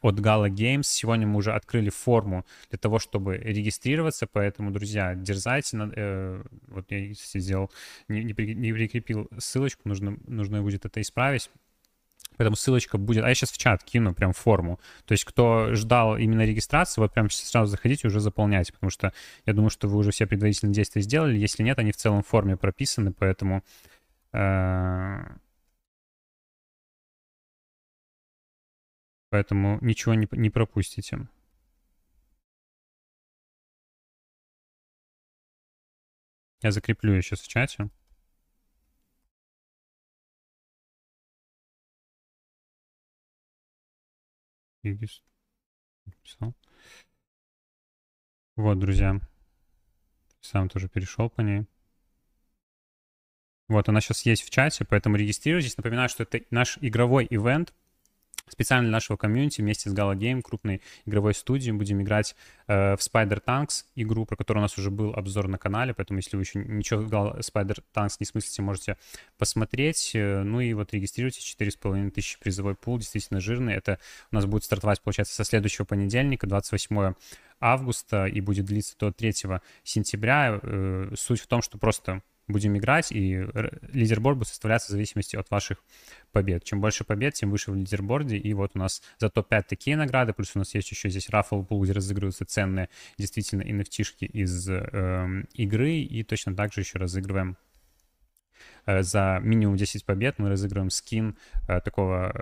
от 0.03 0.20
Gala 0.20 0.49
Games. 0.49 0.84
Сегодня 0.84 1.26
мы 1.26 1.38
уже 1.38 1.53
открыли 1.53 1.90
форму 1.90 2.44
для 2.70 2.78
того, 2.78 2.99
чтобы 2.99 3.36
регистрироваться, 3.36 4.26
поэтому, 4.26 4.70
друзья, 4.70 5.14
дерзайте. 5.14 5.78
Э, 5.97 6.42
вот 6.68 6.86
я 6.90 7.12
сделал, 7.12 7.70
не, 8.09 8.24
не, 8.24 8.55
не 8.55 8.72
прикрепил 8.72 9.28
ссылочку, 9.38 9.88
нужно, 9.88 10.18
нужно 10.26 10.62
будет 10.62 10.84
это 10.84 11.01
исправить. 11.01 11.51
Поэтому 12.36 12.57
ссылочка 12.57 12.99
будет... 12.99 13.24
А 13.24 13.28
я 13.28 13.34
сейчас 13.34 13.51
в 13.51 13.59
чат 13.59 13.82
кину 13.82 14.14
прям 14.14 14.32
форму. 14.32 14.78
То 15.07 15.12
есть 15.12 15.24
кто 15.24 15.74
ждал 15.74 16.18
именно 16.18 16.44
регистрации, 16.44 17.01
вот 17.01 17.12
прям 17.12 17.30
сразу 17.30 17.70
заходите, 17.70 18.09
уже 18.09 18.20
заполняйте, 18.20 18.72
потому 18.72 18.90
что 18.90 19.12
я 19.47 19.53
думаю, 19.53 19.70
что 19.70 19.88
вы 19.88 19.97
уже 19.99 20.11
все 20.11 20.26
предварительные 20.26 20.74
действия 20.74 21.03
сделали. 21.03 21.38
Если 21.38 21.62
нет, 21.62 21.78
они 21.78 21.92
в 21.92 21.97
целом 21.97 22.22
в 22.22 22.26
форме 22.26 22.57
прописаны, 22.57 23.12
поэтому... 23.12 23.62
Э, 24.32 25.24
поэтому 29.31 29.79
ничего 29.81 30.14
не, 30.14 30.29
не 30.33 30.51
пропустите. 30.51 31.29
Я 36.62 36.70
закреплю 36.72 37.14
ее 37.14 37.22
сейчас 37.22 37.41
в 37.41 37.49
чате. 37.49 37.91
Вот, 48.57 48.79
друзья. 48.79 49.20
Сам 50.41 50.68
тоже 50.68 50.89
перешел 50.89 51.29
по 51.29 51.41
ней. 51.41 51.66
Вот, 53.68 53.89
она 53.89 54.01
сейчас 54.01 54.24
есть 54.24 54.45
в 54.45 54.51
чате, 54.51 54.85
поэтому 54.85 55.16
регистрируйтесь. 55.16 55.77
Напоминаю, 55.77 56.09
что 56.09 56.22
это 56.22 56.41
наш 56.51 56.79
игровой 56.81 57.27
ивент— 57.29 57.74
Специально 58.49 58.84
для 58.84 58.92
нашего 58.92 59.16
комьюнити 59.16 59.61
вместе 59.61 59.90
с 59.90 59.94
Gala 59.94 60.14
Game, 60.16 60.40
крупной 60.40 60.80
игровой 61.05 61.34
студией, 61.34 61.72
будем 61.72 62.01
играть 62.01 62.36
э, 62.68 62.97
в 62.97 63.01
Spider 63.01 63.42
Tanks, 63.44 63.84
игру, 63.97 64.24
про 64.24 64.36
которую 64.36 64.62
у 64.62 64.64
нас 64.64 64.78
уже 64.78 64.90
был 64.90 65.12
обзор 65.14 65.49
на 65.49 65.59
канале, 65.59 65.94
поэтому 65.94 66.18
если 66.18 66.36
вы 66.36 66.42
еще 66.42 66.61
ничего 66.61 67.03
Spider 67.03 67.78
Tanks 67.92 68.16
не 68.20 68.26
смыслите, 68.26 68.62
можете 68.62 68.99
посмотреть. 69.36 70.12
Э, 70.14 70.42
ну 70.42 70.61
и 70.61 70.72
вот 70.74 70.92
регистрируйтесь, 70.92 71.57
4,5 71.59 72.11
тысячи 72.11 72.38
призовой 72.38 72.76
пул, 72.76 72.99
действительно 72.99 73.40
жирный. 73.40 73.74
Это 73.74 73.99
у 74.30 74.36
нас 74.36 74.47
будет 74.47 74.64
стартовать, 74.64 75.01
получается, 75.01 75.34
со 75.34 75.44
следующего 75.44 75.84
понедельника, 75.84 76.47
28 76.47 77.14
августа, 77.59 78.26
и 78.26 78.40
будет 78.40 78.66
длиться 78.66 78.94
до 78.99 79.12
3 79.12 79.61
сентября. 79.82 80.61
Э, 80.62 81.12
суть 81.16 81.40
в 81.40 81.47
том, 81.49 81.62
что 81.62 81.78
просто 81.78 82.22
будем 82.49 82.76
играть, 82.76 83.12
и 83.12 83.47
лидерборд 83.92 84.38
будет 84.38 84.49
составляться 84.49 84.88
в 84.88 84.90
зависимости 84.92 85.36
от 85.36 85.51
ваших 85.51 85.82
побед. 86.32 86.64
Чем 86.64 86.80
больше 86.80 87.05
побед, 87.05 87.34
тем 87.34 87.51
выше 87.51 87.70
в 87.70 87.74
лидерборде. 87.74 88.36
И 88.36 88.53
вот 88.55 88.72
у 88.74 88.78
нас 88.78 89.03
за 89.18 89.30
топ-5 89.30 89.64
такие 89.68 89.96
награды, 89.96 90.33
плюс 90.33 90.53
у 90.54 90.58
нас 90.58 90.75
есть 90.75 90.91
еще 90.91 91.08
здесь 91.08 91.29
рафл 91.30 91.62
пул, 91.62 91.83
где 91.83 91.92
разыгрываются 91.92 92.45
ценные 92.45 92.88
действительно 93.18 93.62
NFT-шки 93.62 94.25
из 94.26 94.68
э, 94.68 95.45
игры. 95.54 95.99
И 95.99 96.22
точно 96.22 96.54
так 96.54 96.72
же 96.72 96.80
еще 96.80 96.99
разыгрываем 96.99 97.57
за 98.87 99.41
минимум 99.42 99.76
10 99.76 100.04
побед 100.04 100.38
мы 100.38 100.49
разыгрываем 100.49 100.91
скин 100.91 101.37
э, 101.68 101.80
такого 101.80 102.33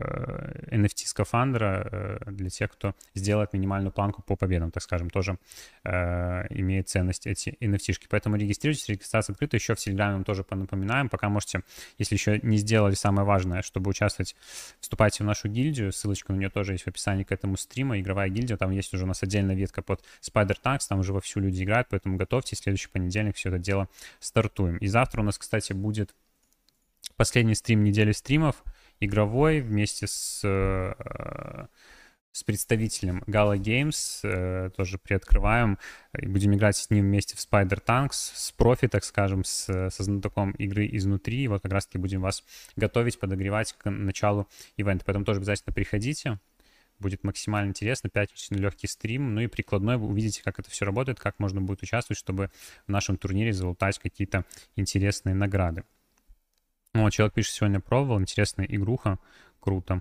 NFT-скафандра 0.70 1.88
э, 1.90 2.30
для 2.30 2.50
тех, 2.50 2.70
кто 2.70 2.94
сделает 3.14 3.52
минимальную 3.52 3.92
планку 3.92 4.22
по 4.22 4.36
победам, 4.36 4.70
так 4.70 4.82
скажем, 4.82 5.10
тоже 5.10 5.38
имеет 5.84 6.88
ценность 6.88 7.26
эти 7.26 7.56
NFT-шки. 7.60 8.06
Поэтому 8.08 8.36
регистрируйтесь, 8.36 8.88
регистрация 8.88 9.34
открыта. 9.34 9.56
Еще 9.56 9.74
в 9.74 9.78
Телеграме 9.78 10.18
мы 10.18 10.24
тоже 10.24 10.44
напоминаем, 10.50 11.08
пока 11.08 11.28
можете, 11.28 11.60
если 11.98 12.14
еще 12.14 12.40
не 12.42 12.56
сделали 12.56 12.94
самое 12.94 13.26
важное, 13.26 13.62
чтобы 13.62 13.90
участвовать, 13.90 14.34
вступайте 14.80 15.24
в 15.24 15.26
нашу 15.26 15.48
гильдию, 15.48 15.92
ссылочка 15.92 16.32
на 16.32 16.36
нее 16.36 16.50
тоже 16.50 16.72
есть 16.72 16.84
в 16.84 16.88
описании 16.88 17.24
к 17.24 17.32
этому 17.32 17.56
стриму, 17.56 17.98
игровая 17.98 18.28
гильдия, 18.28 18.56
там 18.56 18.70
есть 18.70 18.94
уже 18.94 19.04
у 19.04 19.06
нас 19.06 19.22
отдельная 19.22 19.54
ветка 19.54 19.82
под 19.82 20.02
Spider 20.22 20.56
Tanks, 20.62 20.86
там 20.88 21.00
уже 21.00 21.12
вовсю 21.12 21.40
люди 21.40 21.62
играют, 21.62 21.88
поэтому 21.90 22.16
готовьтесь, 22.16 22.58
следующий 22.58 22.88
понедельник 22.88 23.36
все 23.36 23.50
это 23.50 23.58
дело 23.58 23.88
стартуем. 24.20 24.78
И 24.78 24.86
завтра 24.86 25.20
у 25.20 25.24
нас, 25.24 25.38
кстати, 25.38 25.72
будет 25.72 26.14
последний 27.16 27.54
стрим 27.54 27.84
недели 27.84 28.12
стримов, 28.12 28.64
игровой, 29.00 29.60
вместе 29.60 30.06
с, 30.06 30.40
э, 30.44 31.66
с 32.32 32.42
представителем 32.42 33.22
Gala 33.26 33.56
Games, 33.56 34.20
э, 34.22 34.70
тоже 34.76 34.98
приоткрываем, 34.98 35.78
и 36.18 36.26
будем 36.26 36.54
играть 36.54 36.76
с 36.76 36.90
ним 36.90 37.04
вместе 37.04 37.36
в 37.36 37.38
Spider 37.38 37.82
Tanks, 37.84 38.32
с 38.34 38.52
профи, 38.52 38.88
так 38.88 39.04
скажем, 39.04 39.44
с, 39.44 39.90
со 39.90 40.02
знатоком 40.02 40.52
игры 40.52 40.88
изнутри, 40.92 41.44
и 41.44 41.48
вот 41.48 41.62
как 41.62 41.72
раз-таки 41.72 41.98
будем 41.98 42.20
вас 42.20 42.42
готовить, 42.76 43.18
подогревать 43.18 43.72
к 43.72 43.90
началу 43.90 44.48
ивента, 44.76 45.04
поэтому 45.04 45.24
тоже 45.24 45.38
обязательно 45.38 45.72
приходите, 45.72 46.38
будет 46.98 47.24
максимально 47.24 47.70
интересно, 47.70 48.10
пятничный 48.10 48.58
легкий 48.58 48.86
стрим, 48.86 49.34
ну 49.34 49.40
и 49.40 49.46
прикладной. 49.46 49.96
Вы 49.96 50.06
увидите, 50.06 50.42
как 50.42 50.58
это 50.58 50.70
все 50.70 50.84
работает, 50.84 51.20
как 51.20 51.38
можно 51.38 51.60
будет 51.60 51.82
участвовать, 51.82 52.18
чтобы 52.18 52.50
в 52.86 52.90
нашем 52.90 53.16
турнире 53.16 53.52
залутать 53.52 53.98
какие-то 53.98 54.44
интересные 54.76 55.34
награды. 55.34 55.84
Ну, 56.94 57.10
человек 57.10 57.34
пишет, 57.34 57.54
сегодня 57.54 57.80
пробовал, 57.80 58.20
интересная 58.20 58.66
игруха, 58.66 59.18
круто. 59.60 60.00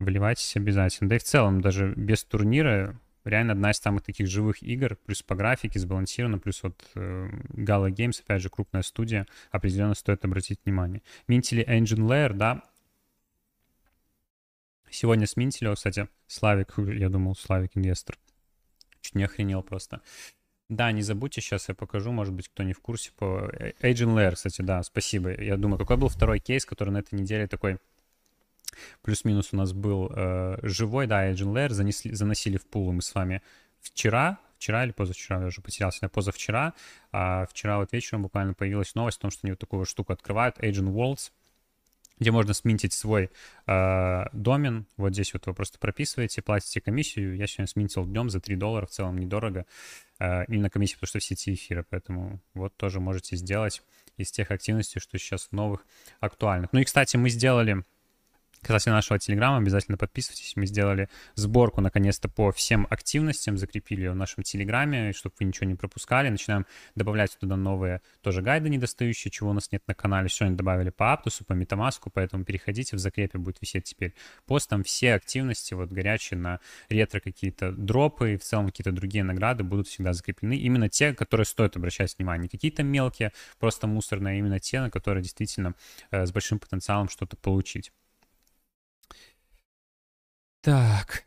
Вливайтесь 0.00 0.56
обязательно. 0.56 1.10
Да 1.10 1.16
и 1.16 1.18
в 1.18 1.24
целом, 1.24 1.60
даже 1.60 1.92
без 1.94 2.24
турнира, 2.24 2.98
реально 3.24 3.52
одна 3.52 3.70
из 3.70 3.76
самых 3.76 4.02
таких 4.02 4.26
живых 4.26 4.62
игр, 4.62 4.96
плюс 4.96 5.22
по 5.22 5.34
графике, 5.34 5.78
сбалансирована, 5.78 6.38
плюс 6.38 6.62
вот 6.62 6.82
э, 6.94 7.28
Gala 7.50 7.90
Games, 7.90 8.20
опять 8.22 8.42
же, 8.42 8.48
крупная 8.48 8.82
студия, 8.82 9.26
определенно 9.50 9.94
стоит 9.94 10.24
обратить 10.24 10.58
внимание. 10.64 11.02
Минтили 11.28 11.64
Engine 11.68 12.08
Layer, 12.08 12.32
да, 12.32 12.62
Сегодня 14.92 15.26
с 15.26 15.38
Минтилео, 15.38 15.74
кстати, 15.74 16.06
Славик, 16.26 16.74
я 16.76 17.08
думал, 17.08 17.34
Славик 17.34 17.70
инвестор. 17.78 18.18
Чуть 19.00 19.14
не 19.14 19.24
охренел 19.24 19.62
просто. 19.62 20.02
Да, 20.68 20.90
не 20.92 21.02
забудьте, 21.02 21.40
сейчас 21.40 21.68
я 21.68 21.74
покажу, 21.74 22.12
может 22.12 22.32
быть, 22.32 22.48
кто 22.48 22.62
не 22.62 22.72
в 22.72 22.80
курсе 22.80 23.12
по 23.18 23.50
э, 23.52 23.72
Agent 23.82 24.14
Layer, 24.14 24.34
кстати, 24.34 24.62
да, 24.62 24.82
спасибо. 24.82 25.30
Я 25.30 25.56
думаю, 25.56 25.78
какой 25.78 25.96
был 25.96 26.08
второй 26.08 26.38
кейс, 26.38 26.64
который 26.64 26.90
на 26.90 26.98
этой 26.98 27.18
неделе 27.20 27.46
такой 27.46 27.78
плюс-минус 29.02 29.50
у 29.52 29.56
нас 29.56 29.72
был 29.72 30.10
э, 30.14 30.56
живой, 30.62 31.06
да, 31.06 31.30
Agent 31.30 31.52
Layer, 31.52 31.70
занесли, 31.70 32.14
заносили 32.14 32.56
в 32.56 32.66
пул 32.66 32.90
мы 32.92 33.02
с 33.02 33.14
вами 33.14 33.42
вчера, 33.80 34.38
вчера 34.56 34.84
или 34.84 34.92
позавчера, 34.92 35.40
я 35.40 35.46
уже 35.46 35.60
потерялся, 35.60 36.08
позавчера, 36.08 36.72
а 37.10 37.46
вчера 37.46 37.78
вот 37.78 37.92
вечером 37.92 38.22
буквально 38.22 38.54
появилась 38.54 38.94
новость 38.94 39.18
о 39.18 39.22
том, 39.22 39.30
что 39.30 39.40
они 39.42 39.52
вот 39.52 39.58
такую 39.58 39.84
штуку 39.84 40.12
открывают, 40.12 40.58
Agent 40.58 40.92
Worlds, 40.92 41.32
где 42.22 42.30
можно 42.30 42.54
сминтить 42.54 42.92
свой 42.92 43.30
э, 43.66 44.24
домен. 44.32 44.86
Вот 44.96 45.12
здесь 45.12 45.32
вот 45.34 45.46
вы 45.46 45.54
просто 45.54 45.78
прописываете, 45.78 46.42
платите 46.42 46.80
комиссию. 46.80 47.36
Я 47.36 47.46
сегодня 47.46 47.66
сминтил 47.66 48.06
днем 48.06 48.30
за 48.30 48.40
3 48.40 48.56
доллара, 48.56 48.86
в 48.86 48.90
целом 48.90 49.18
недорого. 49.18 49.66
Э, 50.18 50.44
именно 50.46 50.70
комиссия, 50.70 50.94
потому 50.94 51.08
что 51.08 51.18
в 51.18 51.24
сети 51.24 51.54
эфира, 51.54 51.84
поэтому 51.88 52.40
вот 52.54 52.74
тоже 52.76 53.00
можете 53.00 53.36
сделать 53.36 53.82
из 54.16 54.30
тех 54.30 54.50
активностей, 54.50 55.00
что 55.00 55.18
сейчас 55.18 55.48
новых, 55.50 55.84
актуальных. 56.20 56.72
Ну 56.72 56.80
и, 56.80 56.84
кстати, 56.84 57.16
мы 57.16 57.28
сделали 57.28 57.84
Касательно 58.62 58.94
нашего 58.94 59.18
Телеграма, 59.18 59.56
обязательно 59.56 59.98
подписывайтесь. 59.98 60.54
Мы 60.54 60.66
сделали 60.66 61.08
сборку, 61.34 61.80
наконец-то, 61.80 62.28
по 62.28 62.52
всем 62.52 62.86
активностям, 62.90 63.58
закрепили 63.58 64.02
ее 64.02 64.12
в 64.12 64.16
нашем 64.16 64.44
Телеграме, 64.44 65.12
чтобы 65.12 65.34
вы 65.40 65.46
ничего 65.46 65.66
не 65.66 65.74
пропускали. 65.74 66.28
Начинаем 66.28 66.64
добавлять 66.94 67.36
туда 67.40 67.56
новые 67.56 68.02
тоже 68.20 68.40
гайды 68.40 68.68
недостающие, 68.68 69.32
чего 69.32 69.50
у 69.50 69.52
нас 69.52 69.72
нет 69.72 69.82
на 69.88 69.94
канале. 69.94 70.28
Сегодня 70.28 70.56
добавили 70.56 70.90
по 70.90 71.12
Аптусу, 71.12 71.44
по 71.44 71.54
Метамаску, 71.54 72.08
поэтому 72.10 72.44
переходите, 72.44 72.94
в 72.94 73.00
закрепе 73.00 73.38
будет 73.38 73.60
висеть 73.60 73.82
теперь 73.82 74.14
пост. 74.46 74.70
Там 74.70 74.84
все 74.84 75.14
активности, 75.14 75.74
вот 75.74 75.90
горячие 75.90 76.38
на 76.38 76.60
ретро 76.88 77.18
какие-то 77.18 77.72
дропы 77.72 78.34
и 78.34 78.36
в 78.36 78.44
целом 78.44 78.66
какие-то 78.66 78.92
другие 78.92 79.24
награды 79.24 79.64
будут 79.64 79.88
всегда 79.88 80.12
закреплены. 80.12 80.56
Именно 80.56 80.88
те, 80.88 81.14
которые 81.14 81.46
стоит 81.46 81.76
обращать 81.76 82.16
внимание. 82.16 82.44
Не 82.44 82.48
какие-то 82.48 82.84
мелкие, 82.84 83.32
просто 83.58 83.88
мусорные, 83.88 84.34
а 84.34 84.38
именно 84.38 84.60
те, 84.60 84.80
на 84.80 84.88
которые 84.88 85.24
действительно 85.24 85.74
э, 86.12 86.26
с 86.26 86.30
большим 86.30 86.60
потенциалом 86.60 87.08
что-то 87.08 87.36
получить. 87.36 87.90
Так. 90.62 91.24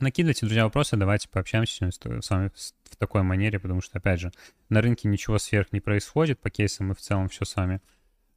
Накидывайте, 0.00 0.40
друзья, 0.46 0.64
вопросы, 0.64 0.96
давайте 0.96 1.28
пообщаемся 1.28 1.88
с 1.92 2.30
вами 2.30 2.50
в 2.84 2.96
такой 2.96 3.22
манере, 3.22 3.60
потому 3.60 3.80
что, 3.80 3.98
опять 3.98 4.18
же, 4.18 4.32
на 4.70 4.80
рынке 4.82 5.06
ничего 5.06 5.38
сверх 5.38 5.72
не 5.72 5.78
происходит, 5.78 6.40
по 6.40 6.50
кейсам 6.50 6.88
мы 6.88 6.94
в 6.96 7.00
целом 7.00 7.28
все 7.28 7.44
с 7.44 7.54
вами 7.54 7.80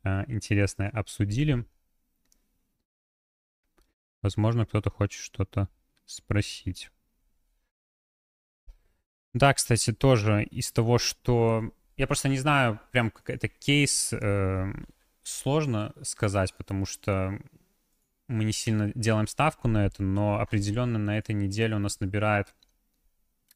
э, 0.03 0.25
интересное 0.27 0.89
обсудили. 0.89 1.65
Возможно, 4.21 4.67
кто-то 4.67 4.91
хочет 4.91 5.19
что-то 5.19 5.67
спросить. 6.05 6.91
Да, 9.33 9.51
кстати, 9.55 9.91
тоже 9.93 10.43
из 10.43 10.71
того, 10.71 10.99
что... 10.99 11.73
Я 11.97 12.07
просто 12.07 12.29
не 12.29 12.37
знаю, 12.37 12.79
прям 12.91 13.11
как 13.11 13.29
это 13.29 13.47
кейс 13.47 14.13
э, 14.13 14.73
сложно 15.23 15.93
сказать, 16.01 16.53
потому 16.55 16.85
что 16.85 17.39
мы 18.27 18.45
не 18.45 18.53
сильно 18.53 18.91
делаем 18.95 19.27
ставку 19.27 19.67
на 19.67 19.85
это, 19.85 20.01
но 20.03 20.39
определенно 20.39 20.97
на 20.97 21.17
этой 21.17 21.35
неделе 21.35 21.75
у 21.75 21.79
нас 21.79 21.99
набирает 21.99 22.53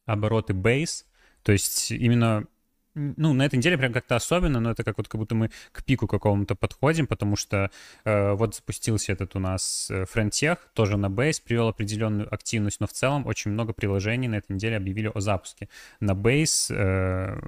обороты 0.06 0.54
бейс, 0.54 1.06
то 1.42 1.52
есть 1.52 1.90
именно 1.90 2.46
ну, 2.94 3.32
на 3.32 3.44
этой 3.44 3.56
неделе 3.56 3.78
прям 3.78 3.92
как-то 3.92 4.16
особенно, 4.16 4.60
но 4.60 4.72
это 4.72 4.82
как 4.82 4.98
вот 4.98 5.08
как 5.08 5.20
будто 5.20 5.34
мы 5.34 5.50
к 5.72 5.84
пику 5.84 6.06
какому-то 6.06 6.54
подходим, 6.54 7.06
потому 7.06 7.36
что 7.36 7.70
э, 8.04 8.32
вот 8.32 8.56
запустился 8.56 9.12
этот 9.12 9.36
у 9.36 9.38
нас 9.38 9.88
э, 9.90 10.04
Frontech, 10.04 10.58
тоже 10.74 10.96
на 10.96 11.06
Base, 11.06 11.40
привел 11.42 11.68
определенную 11.68 12.32
активность, 12.32 12.80
но 12.80 12.86
в 12.86 12.92
целом 12.92 13.26
очень 13.26 13.52
много 13.52 13.72
приложений 13.72 14.28
на 14.28 14.36
этой 14.36 14.52
неделе 14.52 14.76
объявили 14.76 15.10
о 15.14 15.20
запуске. 15.20 15.68
На 16.00 16.12
Base 16.12 16.74
э, 16.74 17.40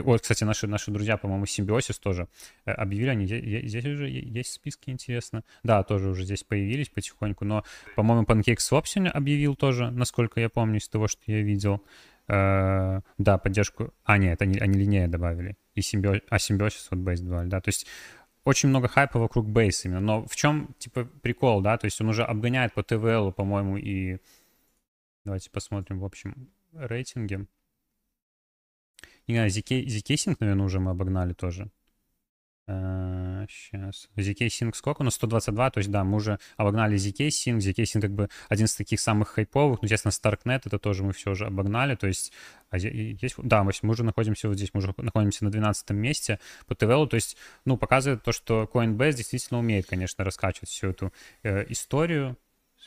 вот, 0.00 0.22
кстати, 0.22 0.44
наши, 0.44 0.66
наши 0.66 0.90
друзья, 0.90 1.16
по-моему, 1.16 1.46
Симбиосис 1.46 1.98
тоже 1.98 2.28
э, 2.64 2.72
объявили, 2.72 3.08
они 3.10 3.26
здесь 3.26 3.84
уже 3.84 4.08
есть 4.08 4.52
списки, 4.52 4.90
интересно. 4.90 5.44
Да, 5.62 5.82
тоже 5.82 6.10
уже 6.10 6.24
здесь 6.24 6.44
появились 6.44 6.88
потихоньку, 6.88 7.44
но, 7.44 7.64
по-моему, 7.94 8.24
PancakeSwap 8.24 8.82
сегодня 8.84 9.10
объявил 9.10 9.54
тоже, 9.56 9.90
насколько 9.90 10.40
я 10.40 10.48
помню, 10.48 10.78
из 10.78 10.88
того, 10.88 11.08
что 11.08 11.22
я 11.26 11.42
видел. 11.42 11.82
Э, 12.28 13.00
да, 13.18 13.38
поддержку... 13.38 13.92
А, 14.04 14.18
нет, 14.18 14.40
они, 14.42 14.58
они 14.58 14.78
линейно 14.78 15.10
добавили. 15.10 15.56
И 15.74 15.82
симбио... 15.82 16.20
А 16.28 16.38
симбиосис 16.38 16.88
вот 16.90 17.00
Base 17.00 17.22
2, 17.22 17.44
да. 17.44 17.60
То 17.60 17.68
есть 17.68 17.86
очень 18.44 18.68
много 18.68 18.88
хайпа 18.88 19.18
вокруг 19.18 19.46
Base 19.46 19.82
именно. 19.84 20.00
Но 20.00 20.26
в 20.26 20.34
чем, 20.36 20.74
типа, 20.78 21.04
прикол, 21.04 21.60
да? 21.60 21.76
То 21.78 21.84
есть 21.84 22.00
он 22.00 22.08
уже 22.08 22.24
обгоняет 22.24 22.74
по 22.74 22.82
ТВЛ, 22.82 23.32
по-моему, 23.32 23.76
и... 23.76 24.18
Давайте 25.24 25.50
посмотрим, 25.50 25.98
в 25.98 26.04
общем, 26.04 26.48
рейтинге. 26.72 27.46
Не 29.26 29.34
знаю, 29.34 29.50
ZK, 29.50 29.86
Sync, 29.86 30.36
наверное, 30.40 30.66
уже 30.66 30.80
мы 30.80 30.92
обогнали 30.92 31.32
тоже. 31.32 31.70
Сейчас. 32.68 34.08
ZK 34.16 34.46
Sync 34.48 34.74
сколько? 34.74 35.04
Ну, 35.04 35.10
122, 35.10 35.70
то 35.70 35.78
есть, 35.78 35.90
да, 35.90 36.02
мы 36.02 36.16
уже 36.16 36.40
обогнали 36.56 36.96
ZK 36.96 37.28
Sync. 37.28 37.58
ZK 37.58 37.84
Sync 37.84 38.00
как 38.00 38.10
бы 38.12 38.28
один 38.48 38.66
из 38.66 38.74
таких 38.74 38.98
самых 38.98 39.28
хайповых. 39.28 39.82
Ну, 39.82 39.86
естественно, 39.86 40.10
Starknet 40.10 40.62
это 40.64 40.78
тоже 40.80 41.04
мы 41.04 41.12
все 41.12 41.30
уже 41.30 41.46
обогнали. 41.46 41.94
То 41.94 42.08
есть, 42.08 42.32
а 42.70 42.78
есть, 42.78 43.36
да, 43.38 43.62
мы 43.62 43.72
уже 43.82 44.02
находимся 44.02 44.48
вот 44.48 44.56
здесь, 44.56 44.70
мы 44.74 44.78
уже 44.78 44.92
находимся 44.96 45.44
на 45.44 45.50
12 45.50 45.90
месте 45.90 46.40
по 46.66 46.74
ТВЛ. 46.74 47.06
То 47.06 47.14
есть, 47.14 47.36
ну, 47.64 47.76
показывает 47.76 48.24
то, 48.24 48.32
что 48.32 48.68
Coinbase 48.72 49.14
действительно 49.14 49.60
умеет, 49.60 49.86
конечно, 49.86 50.24
раскачивать 50.24 50.68
всю 50.68 50.88
эту 50.88 51.12
э, 51.44 51.70
историю. 51.70 52.36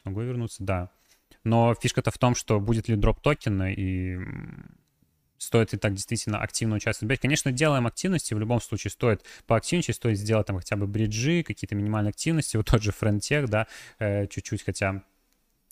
Смогу 0.02 0.22
вернуться? 0.22 0.62
Да. 0.62 0.90
Но 1.46 1.74
фишка-то 1.74 2.12
в 2.12 2.18
том, 2.18 2.36
что 2.36 2.60
будет 2.60 2.90
ли 2.90 2.98
дроп 2.98 3.22
токена 3.22 3.72
и 3.74 4.18
стоит 5.40 5.74
ли 5.74 5.80
так 5.80 5.96
действительно 5.96 6.40
активно 6.40 6.76
участвовать. 6.76 7.20
Конечно, 7.20 7.52
делаем 7.52 7.88
активности, 7.88 8.36
в 8.36 8.40
любом 8.40 8.62
случае 8.62 8.92
стоит 8.92 9.24
поактивничать, 9.48 9.96
стоит 9.96 10.20
сделать 10.20 10.46
там 10.46 10.58
хотя 10.58 10.76
бы 10.76 10.86
бриджи, 10.86 11.42
какие-то 11.44 11.74
минимальные 11.76 12.10
активности, 12.10 12.58
вот 12.58 12.68
тот 12.68 12.84
же 12.84 12.92
фронтех, 12.92 13.50
да, 13.50 13.66
э, 13.98 14.28
чуть-чуть, 14.28 14.64
хотя 14.64 15.02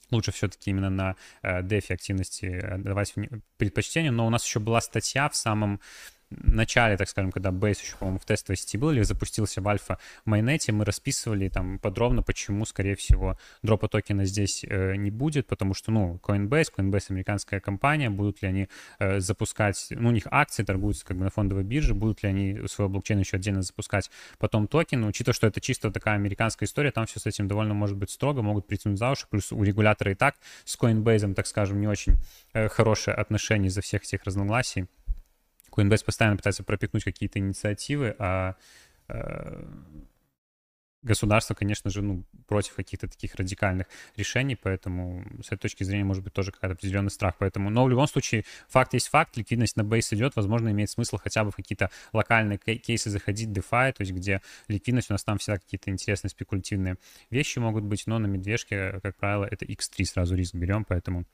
лучше 0.09 0.31
все-таки 0.31 0.71
именно 0.71 0.89
на 0.89 1.15
э, 1.41 1.61
дефи 1.63 1.91
активности 1.91 2.45
э, 2.45 2.77
давать 2.77 3.13
предпочтение, 3.57 4.11
но 4.11 4.25
у 4.25 4.29
нас 4.29 4.45
еще 4.45 4.59
была 4.59 4.81
статья 4.81 5.29
в 5.29 5.35
самом 5.35 5.81
начале, 6.29 6.97
так 6.97 7.09
скажем, 7.09 7.31
когда 7.31 7.49
Base 7.49 7.81
еще, 7.83 7.95
по-моему, 7.97 8.19
в 8.19 8.25
тестовой 8.25 8.57
сети 8.57 8.77
был 8.77 8.91
или 8.91 9.03
запустился 9.03 9.61
в 9.61 9.67
альфа 9.67 9.97
майонете, 10.25 10.71
мы 10.71 10.85
расписывали 10.85 11.49
там 11.49 11.79
подробно, 11.79 12.21
почему, 12.21 12.65
скорее 12.65 12.95
всего, 12.95 13.37
дропа 13.63 13.87
токена 13.87 14.25
здесь 14.25 14.65
э, 14.67 14.95
не 14.95 15.11
будет, 15.11 15.47
потому 15.47 15.73
что, 15.73 15.91
ну, 15.91 16.19
Coinbase, 16.23 16.67
Coinbase 16.75 17.05
американская 17.09 17.59
компания, 17.59 18.09
будут 18.09 18.41
ли 18.41 18.47
они 18.47 18.67
э, 18.99 19.19
запускать, 19.19 19.87
ну, 19.91 20.09
у 20.09 20.11
них 20.11 20.27
акции 20.29 20.63
торгуются 20.63 21.05
как 21.05 21.17
бы 21.17 21.23
на 21.23 21.29
фондовой 21.29 21.63
бирже, 21.63 21.93
будут 21.93 22.23
ли 22.23 22.29
они 22.29 22.67
свой 22.67 22.89
блокчейн 22.89 23.19
еще 23.19 23.37
отдельно 23.37 23.61
запускать 23.61 24.09
потом 24.37 24.67
токен, 24.67 25.05
учитывая, 25.05 25.33
что 25.33 25.47
это 25.47 25.61
чисто 25.61 25.91
такая 25.91 26.15
американская 26.15 26.67
история, 26.67 26.91
там 26.91 27.05
все 27.05 27.19
с 27.19 27.25
этим 27.25 27.47
довольно 27.47 27.73
может 27.73 27.97
быть 27.97 28.11
строго, 28.11 28.41
могут 28.41 28.67
притянуть 28.67 28.99
за 28.99 29.11
уши, 29.11 29.25
плюс 29.29 29.51
у 29.51 29.63
регулятора 29.63 30.11
и 30.11 30.15
так 30.15 30.35
с 30.65 30.77
Coinbase, 30.77 31.33
так 31.33 31.47
скажем, 31.47 31.79
не 31.79 31.87
очень 31.87 32.17
э, 32.53 32.67
хорошие 32.67 33.13
отношения 33.13 33.67
из-за 33.67 33.81
всех 33.81 34.03
этих 34.03 34.23
разногласий. 34.23 34.87
Coinbase 35.77 36.03
постоянно 36.03 36.37
пытается 36.37 36.63
пропихнуть 36.63 37.03
какие-то 37.03 37.39
инициативы, 37.39 38.15
а 38.17 38.55
э, 39.07 39.63
государство, 41.03 41.53
конечно 41.53 41.89
же, 41.89 42.01
ну, 42.01 42.23
против 42.47 42.75
каких-то 42.75 43.07
таких 43.07 43.35
радикальных 43.35 43.87
решений, 44.15 44.55
поэтому 44.55 45.23
с 45.43 45.47
этой 45.47 45.59
точки 45.59 45.83
зрения 45.83 46.03
может 46.03 46.23
быть 46.23 46.33
тоже 46.33 46.51
какой-то 46.51 46.73
определенный 46.73 47.11
страх. 47.11 47.35
Поэтому, 47.39 47.69
но 47.69 47.85
в 47.85 47.89
любом 47.89 48.07
случае, 48.07 48.43
факт 48.67 48.93
есть 48.93 49.07
факт, 49.07 49.37
ликвидность 49.37 49.77
на 49.77 49.83
бейс 49.83 50.11
идет, 50.13 50.35
возможно, 50.35 50.69
имеет 50.69 50.89
смысл 50.89 51.17
хотя 51.17 51.43
бы 51.43 51.51
в 51.51 51.55
какие-то 51.55 51.89
локальные 52.13 52.57
кейсы 52.57 53.09
заходить, 53.09 53.49
DeFi, 53.49 53.93
то 53.93 54.01
есть 54.01 54.11
где 54.11 54.41
ликвидность, 54.67 55.09
у 55.09 55.13
нас 55.13 55.23
там 55.23 55.37
всегда 55.37 55.59
какие-то 55.59 55.89
интересные 55.89 56.29
спекулятивные 56.29 56.97
вещи 57.29 57.59
могут 57.59 57.83
быть, 57.83 58.07
но 58.07 58.19
на 58.19 58.27
медвежке, 58.27 58.99
как 59.01 59.15
правило, 59.15 59.45
это 59.49 59.65
X3 59.65 60.05
сразу 60.05 60.35
риск 60.35 60.55
берем, 60.55 60.83
поэтому 60.83 61.25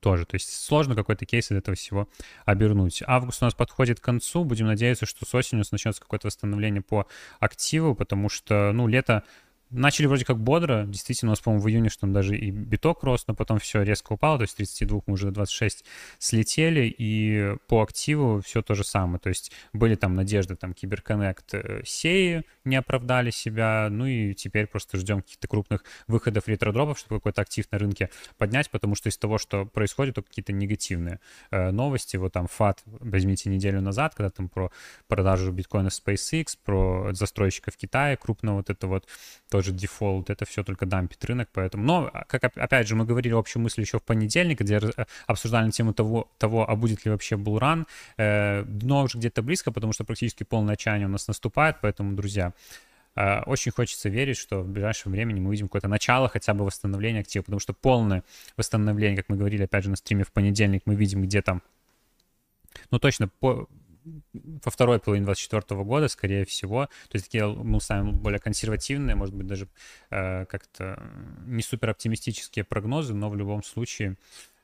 тоже. 0.00 0.26
То 0.26 0.36
есть 0.36 0.52
сложно 0.52 0.94
какой-то 0.94 1.26
кейс 1.26 1.50
из 1.50 1.56
этого 1.56 1.76
всего 1.76 2.08
обернуть. 2.44 3.02
Август 3.06 3.42
у 3.42 3.44
нас 3.44 3.54
подходит 3.54 4.00
к 4.00 4.04
концу. 4.04 4.44
Будем 4.44 4.66
надеяться, 4.66 5.06
что 5.06 5.26
с 5.26 5.34
осенью 5.34 5.64
начнется 5.70 6.00
какое-то 6.00 6.26
восстановление 6.26 6.82
по 6.82 7.06
активу, 7.40 7.94
потому 7.94 8.28
что, 8.28 8.72
ну, 8.72 8.86
лето 8.86 9.24
Начали 9.70 10.06
вроде 10.06 10.24
как 10.24 10.38
бодро, 10.38 10.84
действительно, 10.86 11.30
у 11.30 11.32
нас, 11.32 11.40
по-моему, 11.40 11.62
в 11.62 11.68
июне, 11.68 11.88
что 11.90 12.02
там 12.02 12.12
даже 12.12 12.36
и 12.36 12.50
биток 12.50 13.02
рос, 13.02 13.24
но 13.26 13.34
потом 13.34 13.58
все 13.58 13.82
резко 13.82 14.14
упало, 14.14 14.38
то 14.38 14.42
есть 14.42 14.56
32 14.56 15.02
мы 15.06 15.14
уже 15.14 15.26
до 15.26 15.32
26 15.32 15.84
слетели, 16.18 16.94
и 16.96 17.54
по 17.66 17.82
активу 17.82 18.40
все 18.40 18.62
то 18.62 18.74
же 18.74 18.84
самое, 18.84 19.18
то 19.18 19.28
есть 19.28 19.52
были 19.72 19.94
там 19.94 20.14
надежды, 20.14 20.56
там, 20.56 20.72
Киберконнект, 20.72 21.52
э, 21.52 21.82
сеи 21.84 22.44
не 22.64 22.76
оправдали 22.76 23.30
себя, 23.30 23.88
ну 23.90 24.06
и 24.06 24.34
теперь 24.34 24.66
просто 24.66 24.96
ждем 24.96 25.22
каких-то 25.22 25.48
крупных 25.48 25.84
выходов 26.06 26.48
ретродропов, 26.48 26.98
чтобы 26.98 27.20
какой-то 27.20 27.42
актив 27.42 27.66
на 27.70 27.78
рынке 27.78 28.10
поднять, 28.38 28.70
потому 28.70 28.94
что 28.94 29.08
из 29.08 29.18
того, 29.18 29.38
что 29.38 29.66
происходит, 29.66 30.14
то 30.14 30.22
какие-то 30.22 30.52
негативные 30.52 31.20
э, 31.50 31.70
новости, 31.70 32.16
вот 32.16 32.32
там 32.32 32.46
FUD, 32.46 32.82
возьмите 32.86 33.50
неделю 33.50 33.80
назад, 33.80 34.14
когда 34.14 34.30
там 34.30 34.48
про 34.48 34.70
продажу 35.08 35.52
биткоина 35.52 35.88
SpaceX, 35.88 36.56
про 36.64 37.10
застройщика 37.12 37.70
в 37.70 37.76
Китае 37.76 38.16
крупного 38.16 38.56
вот 38.56 38.70
это 38.70 38.86
вот, 38.86 39.06
тоже 39.58 39.72
дефолт, 39.72 40.30
это 40.30 40.44
все 40.44 40.62
только 40.62 40.86
дампит 40.86 41.24
рынок, 41.24 41.48
поэтому... 41.52 41.84
Но, 41.84 42.10
а, 42.12 42.24
как 42.28 42.44
опять 42.44 42.86
же, 42.86 42.94
мы 42.94 43.04
говорили 43.04 43.34
общую 43.34 43.60
мысль 43.60 43.80
еще 43.80 43.98
в 43.98 44.02
понедельник, 44.02 44.60
где 44.60 44.76
э, 44.76 45.04
обсуждали 45.26 45.70
тему 45.72 45.92
того, 45.92 46.28
того 46.38 46.70
а 46.70 46.76
будет 46.76 47.04
ли 47.04 47.10
вообще 47.10 47.36
bull 47.36 47.61
run, 47.61 47.86
э, 48.18 48.62
дно 48.62 49.02
уже 49.02 49.18
где-то 49.18 49.42
близко, 49.42 49.72
потому 49.72 49.92
что 49.92 50.04
практически 50.04 50.44
полное 50.44 50.74
отчаяние 50.74 51.08
у 51.08 51.10
нас 51.10 51.26
наступает, 51.26 51.76
поэтому, 51.82 52.14
друзья, 52.14 52.52
э, 53.16 53.40
очень 53.46 53.72
хочется 53.72 54.08
верить, 54.08 54.36
что 54.36 54.60
в 54.60 54.68
ближайшем 54.68 55.10
времени 55.10 55.40
мы 55.40 55.48
увидим 55.48 55.66
какое-то 55.66 55.88
начало 55.88 56.28
хотя 56.28 56.54
бы 56.54 56.64
восстановления 56.64 57.20
актива, 57.20 57.42
потому 57.42 57.58
что 57.58 57.72
полное 57.72 58.22
восстановление, 58.56 59.16
как 59.16 59.28
мы 59.28 59.36
говорили 59.36 59.64
опять 59.64 59.82
же 59.82 59.90
на 59.90 59.96
стриме 59.96 60.22
в 60.22 60.30
понедельник, 60.30 60.82
мы 60.84 60.94
видим 60.94 61.22
где-то 61.22 61.62
ну, 62.92 63.00
точно 63.00 63.28
по, 63.40 63.66
во 64.32 64.70
второй 64.70 64.98
половине 64.98 65.26
2024 65.26 65.84
года, 65.84 66.08
скорее 66.08 66.44
всего. 66.44 66.86
То 67.08 67.16
есть 67.16 67.26
такие, 67.26 67.46
мы 67.46 67.80
сами 67.80 68.12
более 68.12 68.40
консервативные, 68.40 69.16
может 69.16 69.34
быть, 69.34 69.46
даже 69.46 69.68
э, 70.10 70.44
как-то 70.46 71.02
не 71.46 71.62
супер 71.62 71.90
оптимистические 71.90 72.64
прогнозы, 72.64 73.14
но 73.14 73.30
в 73.30 73.36
любом 73.36 73.62
случае 73.62 74.16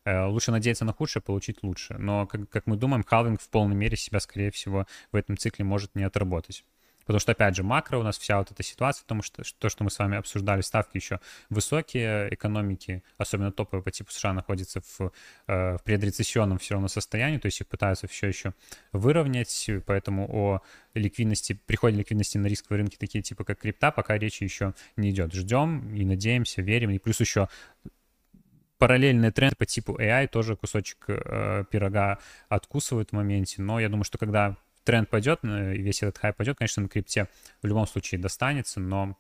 э, 0.05 0.25
лучше 0.25 0.51
надеяться 0.51 0.85
на 0.85 0.93
худшее, 0.93 1.23
получить 1.23 1.63
лучше. 1.63 1.95
Но, 1.99 2.27
как, 2.27 2.49
как 2.49 2.67
мы 2.67 2.77
думаем, 2.77 3.05
халвинг 3.05 3.41
в 3.41 3.49
полной 3.49 3.77
мере 3.77 3.97
себя, 3.97 4.21
скорее 4.21 4.51
всего, 4.51 4.87
в 5.13 5.17
этом 5.17 5.37
цикле 5.37 5.65
может 5.65 5.95
не 5.95 6.05
отработать. 6.05 6.65
Потому 7.07 7.21
что, 7.21 7.33
опять 7.33 7.57
же, 7.57 7.63
макро 7.63 7.99
у 7.99 8.03
нас 8.03 8.19
вся 8.19 8.39
вот 8.39 8.51
эта 8.51 8.63
ситуация, 8.63 9.03
потому 9.03 9.23
что 9.23 9.43
то, 9.59 9.69
что 9.69 9.85
мы 9.85 9.91
с 9.91 9.99
вами 9.99 10.17
обсуждали, 10.17 10.61
ставки 10.63 10.97
еще 10.97 11.21
высокие, 11.51 12.33
экономики, 12.33 13.03
особенно 13.19 13.53
топовые 13.53 13.83
по 13.83 13.91
типу 13.91 14.11
США, 14.11 14.33
находятся 14.33 14.81
в, 14.81 15.13
э, 15.47 15.77
в 15.77 15.83
предрецессионном 15.83 16.59
все 16.59 16.75
равно 16.75 16.89
состоянии, 16.89 17.39
то 17.39 17.47
есть 17.47 17.61
их 17.61 17.69
пытаются 17.69 18.07
все 18.07 18.29
еще 18.29 18.55
выровнять, 18.93 19.71
поэтому 19.87 20.29
о 20.31 20.61
ликвидности, 20.95 21.59
приходе 21.67 21.99
ликвидности 21.99 22.39
на 22.39 22.47
рисковые 22.47 22.83
рынки, 22.83 22.97
такие 22.97 23.23
типа 23.23 23.45
как 23.45 23.61
крипта, 23.61 23.91
пока 23.91 24.17
речи 24.17 24.45
еще 24.45 24.75
не 24.97 25.11
идет. 25.11 25.33
Ждем 25.33 25.95
и 25.95 26.05
надеемся, 26.05 26.63
верим, 26.63 26.91
и 26.91 26.99
плюс 26.99 27.21
еще 27.21 27.49
параллельные 28.79 29.31
тренды 29.31 29.57
по 29.57 29.67
типу 29.67 29.97
AI 29.99 30.29
тоже 30.29 30.57
кусочек 30.57 31.05
э, 31.09 31.65
пирога 31.71 32.19
откусывают 32.49 33.11
в 33.11 33.13
моменте, 33.13 33.63
но 33.63 33.81
я 33.81 33.89
думаю, 33.89 34.05
что 34.05 34.19
когда 34.19 34.57
тренд 34.85 35.09
пойдет, 35.09 35.41
ну, 35.43 35.73
весь 35.73 36.03
этот 36.03 36.19
хайп 36.19 36.37
пойдет, 36.37 36.59
конечно, 36.59 36.83
на 36.83 36.89
крипте 36.89 37.29
в 37.63 37.67
любом 37.67 37.87
случае 37.87 38.21
достанется, 38.21 38.81
но 38.81 39.17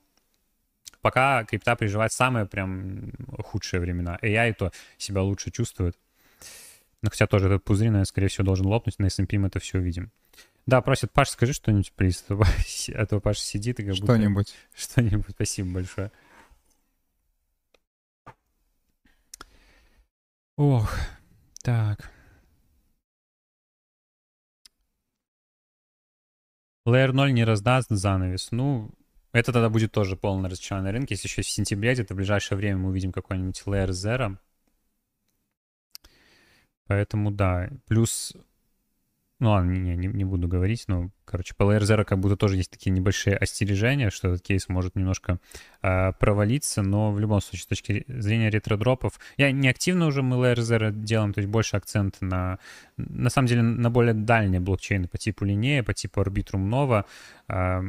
пока 1.00 1.44
крипта 1.44 1.76
переживает 1.76 2.12
самые 2.12 2.46
прям 2.46 3.12
худшие 3.38 3.80
времена. 3.80 4.18
AI 4.22 4.54
то 4.54 4.72
себя 4.98 5.22
лучше 5.22 5.50
чувствует. 5.50 5.98
Но 7.02 7.10
хотя 7.10 7.26
тоже 7.26 7.46
этот 7.46 7.64
пузырь, 7.64 7.88
наверное, 7.88 8.06
скорее 8.06 8.28
всего, 8.28 8.46
должен 8.46 8.66
лопнуть. 8.66 8.98
На 8.98 9.06
S&P 9.06 9.36
мы 9.36 9.48
это 9.48 9.58
все 9.58 9.78
увидим. 9.78 10.10
Да, 10.64 10.80
просят, 10.80 11.12
Паш, 11.12 11.28
скажи 11.28 11.52
что-нибудь, 11.52 11.92
плиз. 11.92 12.24
А 12.94 13.06
то 13.06 13.20
Паш 13.20 13.38
сидит 13.38 13.80
и 13.80 13.84
как 13.84 13.94
будто... 13.94 14.14
Что-нибудь. 14.14 14.54
Что-нибудь. 14.74 15.34
Спасибо 15.34 15.74
большое. 15.74 16.10
Ох, 20.56 20.96
так. 21.62 22.13
Layer 26.86 27.12
0 27.12 27.32
не 27.32 27.44
раздаст 27.44 27.90
занавес. 27.90 28.48
Ну, 28.50 28.90
это 29.32 29.52
тогда 29.52 29.70
будет 29.70 29.92
тоже 29.92 30.16
полное 30.16 30.50
разочарование 30.50 30.92
на. 30.92 31.14
Если 31.14 31.28
еще 31.28 31.42
в 31.42 31.48
сентябре, 31.48 31.94
где-то 31.94 32.14
в 32.14 32.16
ближайшее 32.16 32.58
время 32.58 32.78
мы 32.78 32.90
увидим 32.90 33.12
какой-нибудь 33.12 33.62
Layer 33.66 33.88
Zero. 33.88 34.38
Поэтому 36.86 37.30
да. 37.30 37.70
Плюс 37.86 38.34
ну 39.44 39.50
ладно, 39.50 39.72
не, 39.72 39.94
не, 39.94 40.06
не 40.06 40.24
буду 40.24 40.48
говорить, 40.48 40.84
но, 40.86 41.10
короче, 41.26 41.54
по 41.54 41.64
LR0 41.64 42.04
как 42.06 42.18
будто 42.18 42.34
тоже 42.34 42.56
есть 42.56 42.70
такие 42.70 42.90
небольшие 42.90 43.36
остережения, 43.36 44.08
что 44.08 44.28
этот 44.28 44.40
кейс 44.40 44.70
может 44.70 44.96
немножко 44.96 45.38
э, 45.82 46.12
провалиться, 46.12 46.80
но 46.80 47.12
в 47.12 47.20
любом 47.20 47.42
случае, 47.42 47.64
с 47.64 47.66
точки 47.66 48.04
зрения 48.08 48.48
ретродропов, 48.48 49.20
я 49.36 49.52
не 49.52 49.68
активно 49.68 50.06
уже 50.06 50.22
мы 50.22 50.36
LR0 50.36 50.92
делаем, 50.92 51.34
то 51.34 51.40
есть 51.40 51.50
больше 51.50 51.76
акцент 51.76 52.16
на, 52.22 52.58
на 52.96 53.28
самом 53.28 53.46
деле, 53.48 53.60
на 53.60 53.90
более 53.90 54.14
дальние 54.14 54.60
блокчейны 54.60 55.08
по 55.08 55.18
типу 55.18 55.44
Linea, 55.44 55.82
по 55.82 55.92
типу 55.92 56.22
Arbitrum 56.22 56.66
Nova, 56.66 57.04
э, 57.48 57.82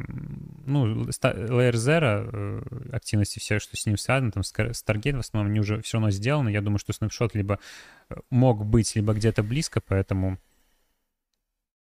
ну, 0.66 1.04
LR0, 1.06 2.30
э, 2.32 2.62
активности 2.92 3.38
все, 3.38 3.60
что 3.60 3.78
с 3.78 3.86
ним 3.86 3.96
связано, 3.96 4.30
там 4.30 4.42
Stargate 4.42 5.16
в 5.16 5.20
основном, 5.20 5.50
они 5.50 5.60
уже 5.60 5.80
все 5.80 5.96
равно 5.96 6.10
сделаны, 6.10 6.50
я 6.50 6.60
думаю, 6.60 6.78
что 6.78 6.92
снапшот 6.92 7.34
либо 7.34 7.58
мог 8.28 8.66
быть, 8.66 8.94
либо 8.94 9.14
где-то 9.14 9.42
близко, 9.42 9.80
поэтому 9.80 10.38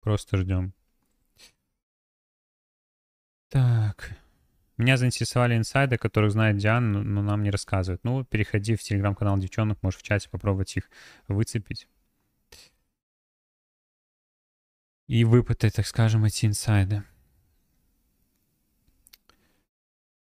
Просто 0.08 0.38
ждем. 0.38 0.74
Так. 3.50 4.16
Меня 4.78 4.96
заинтересовали 4.96 5.58
инсайды, 5.58 5.98
которых 5.98 6.32
знает 6.32 6.56
Диана, 6.56 7.04
но 7.04 7.22
нам 7.22 7.44
не 7.44 7.52
рассказывают. 7.52 8.06
Ну, 8.06 8.24
переходи 8.24 8.78
в 8.78 8.82
телеграм-канал 8.82 9.38
девчонок, 9.38 9.84
можешь 9.84 10.00
в 10.00 10.04
чате 10.04 10.30
попробовать 10.30 10.78
их 10.78 10.90
выцепить. 11.28 11.90
И 15.08 15.26
выпытать, 15.26 15.76
так 15.76 15.86
скажем, 15.86 16.24
эти 16.24 16.46
инсайды. 16.46 17.04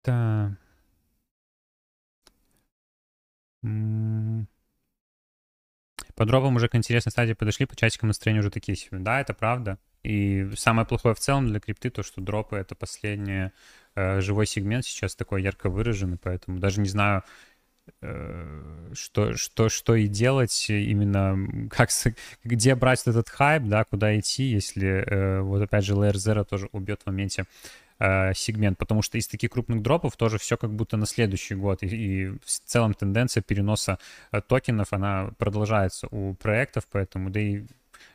Так. 0.02 0.58
По 6.16 6.24
дропам 6.24 6.56
уже 6.56 6.68
к 6.68 6.74
интересной 6.74 7.12
стадии 7.12 7.34
подошли, 7.34 7.66
по 7.66 7.76
чатикам 7.76 8.08
настроение 8.08 8.40
уже 8.40 8.50
такие 8.50 8.74
себе. 8.74 8.98
Да, 8.98 9.20
это 9.20 9.34
правда. 9.34 9.78
И 10.02 10.48
самое 10.56 10.86
плохое 10.86 11.14
в 11.14 11.18
целом 11.18 11.48
для 11.48 11.60
крипты 11.60 11.90
то, 11.90 12.02
что 12.02 12.22
дропы— 12.22 12.56
это 12.56 12.74
последний 12.74 13.50
э, 13.94 14.20
живой 14.20 14.46
сегмент 14.46 14.86
сейчас 14.86 15.14
такой 15.14 15.42
ярко 15.42 15.68
выраженный, 15.68 16.16
поэтому 16.16 16.58
даже 16.58 16.80
не 16.80 16.88
знаю, 16.88 17.22
э, 18.00 18.92
что, 18.94 19.36
что, 19.36 19.68
что 19.68 19.94
и 19.94 20.06
делать 20.06 20.70
именно, 20.70 21.68
как, 21.68 21.90
где 22.44 22.74
брать 22.76 23.02
этот 23.06 23.28
хайп, 23.28 23.64
да, 23.64 23.84
куда 23.84 24.18
идти, 24.18 24.44
если 24.44 24.88
э, 24.88 25.40
вот 25.40 25.60
опять 25.60 25.84
же 25.84 25.94
Layer 25.94 26.14
Zero 26.14 26.44
тоже 26.44 26.68
убьет 26.72 27.02
в 27.02 27.06
моменте 27.06 27.44
э, 27.98 28.34
сегмент, 28.34 28.78
потому 28.78 29.02
что 29.02 29.18
из 29.18 29.28
таких 29.28 29.50
крупных 29.50 29.82
дропов 29.82 30.16
тоже 30.16 30.38
все 30.38 30.56
как 30.56 30.72
будто 30.72 30.96
на 30.96 31.06
следующий 31.06 31.54
год, 31.54 31.82
и, 31.82 31.86
и 31.86 32.28
в 32.28 32.44
целом 32.44 32.94
тенденция 32.94 33.42
переноса 33.42 33.98
э, 34.32 34.40
токенов, 34.40 34.92
она 34.92 35.30
продолжается 35.38 36.08
у 36.10 36.34
проектов, 36.34 36.86
поэтому, 36.90 37.30
да 37.30 37.40
и 37.40 37.64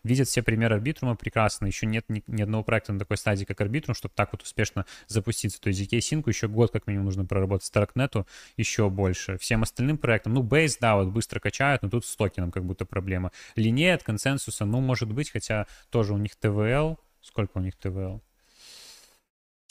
видят 0.03 0.27
все 0.27 0.41
примеры 0.43 0.75
арбитрума 0.75 1.15
прекрасно. 1.15 1.65
Еще 1.65 1.85
нет 1.85 2.05
ни, 2.09 2.23
ни 2.27 2.41
одного 2.41 2.63
проекта 2.63 2.93
на 2.93 2.99
такой 2.99 3.17
стадии, 3.17 3.45
как 3.45 3.61
арбитрум, 3.61 3.95
чтобы 3.95 4.13
так 4.15 4.31
вот 4.31 4.43
успешно 4.43 4.85
запуститься. 5.07 5.59
То 5.61 5.69
есть 5.69 5.81
ZK 5.81 5.99
Sync 5.99 6.23
еще 6.27 6.47
год 6.47 6.71
как 6.71 6.87
минимум 6.87 7.05
нужно 7.05 7.25
проработать, 7.25 7.65
Старкнету 7.65 8.27
еще 8.57 8.89
больше. 8.89 9.37
Всем 9.37 9.63
остальным 9.63 9.97
проектам, 9.97 10.33
ну, 10.33 10.43
Base, 10.43 10.77
да, 10.79 10.95
вот 10.95 11.09
быстро 11.09 11.39
качают, 11.39 11.81
но 11.81 11.89
тут 11.89 12.05
с 12.05 12.15
токеном 12.15 12.51
как 12.51 12.65
будто 12.65 12.85
проблема. 12.85 13.31
Линея 13.55 13.95
от 13.95 14.03
консенсуса, 14.03 14.65
ну, 14.65 14.79
может 14.81 15.11
быть, 15.11 15.31
хотя 15.31 15.67
тоже 15.89 16.13
у 16.13 16.17
них 16.17 16.35
ТВЛ. 16.35 16.97
Сколько 17.21 17.59
у 17.59 17.61
них 17.61 17.75
ТВЛ? 17.75 18.21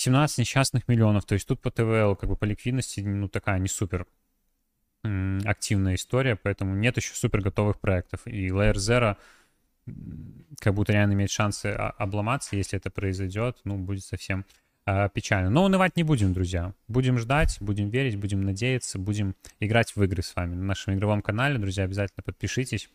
17 0.00 0.38
несчастных 0.38 0.88
миллионов. 0.88 1.26
То 1.26 1.34
есть 1.34 1.46
тут 1.46 1.60
по 1.60 1.70
ТВЛ, 1.70 2.16
как 2.16 2.30
бы 2.30 2.36
по 2.36 2.46
ликвидности, 2.46 3.00
ну, 3.00 3.28
такая 3.28 3.58
не 3.58 3.68
супер 3.68 4.06
активная 5.02 5.94
история, 5.94 6.36
поэтому 6.36 6.74
нет 6.74 6.96
еще 6.96 7.14
супер 7.14 7.42
готовых 7.42 7.80
проектов. 7.80 8.20
И 8.26 8.48
Layer 8.48 8.74
Zero 8.74 9.16
как 10.58 10.74
будто 10.74 10.92
реально 10.92 11.14
имеет 11.14 11.30
шансы 11.30 11.66
обломаться, 11.66 12.56
если 12.56 12.78
это 12.78 12.90
произойдет, 12.90 13.58
ну, 13.64 13.76
будет 13.76 14.04
совсем 14.04 14.46
э, 14.86 15.08
печально. 15.12 15.50
Но 15.50 15.64
унывать 15.64 15.96
не 15.96 16.02
будем, 16.02 16.32
друзья. 16.32 16.72
Будем 16.88 17.18
ждать, 17.18 17.58
будем 17.60 17.90
верить, 17.90 18.16
будем 18.16 18.42
надеяться, 18.42 18.98
будем 18.98 19.34
играть 19.58 19.94
в 19.94 20.02
игры 20.02 20.22
с 20.22 20.34
вами 20.34 20.54
на 20.54 20.64
нашем 20.64 20.94
игровом 20.94 21.20
канале. 21.20 21.58
Друзья, 21.58 21.84
обязательно 21.84 22.22
подпишитесь. 22.22 22.88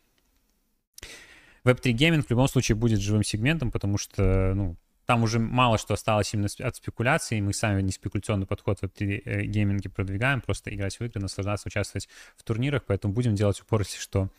Web3 1.66 1.94
Gaming 1.94 2.22
в 2.24 2.30
любом 2.32 2.48
случае 2.48 2.76
будет 2.76 3.00
живым 3.00 3.24
сегментом, 3.24 3.72
потому 3.72 3.98
что, 3.98 4.54
ну, 4.56 4.76
там 5.06 5.24
уже 5.24 5.40
мало 5.40 5.78
что 5.78 5.94
осталось 5.94 6.34
именно 6.34 6.50
от 6.60 6.76
спекуляций. 6.76 7.40
Мы 7.42 7.54
сами 7.54 7.82
не 7.82 7.92
спекуляционный 7.92 8.48
подход 8.48 8.80
в 8.80 8.84
Web3 8.84 9.44
гейминге 9.46 9.90
продвигаем, 9.90 10.42
просто 10.42 10.74
играть 10.74 10.98
в 10.98 11.02
игры, 11.02 11.22
наслаждаться, 11.22 11.68
участвовать 11.68 12.10
в 12.36 12.44
турнирах, 12.44 12.84
поэтому 12.86 13.14
будем 13.14 13.36
делать 13.36 13.60
упор, 13.62 13.82
если 13.82 14.00
что, 14.00 14.30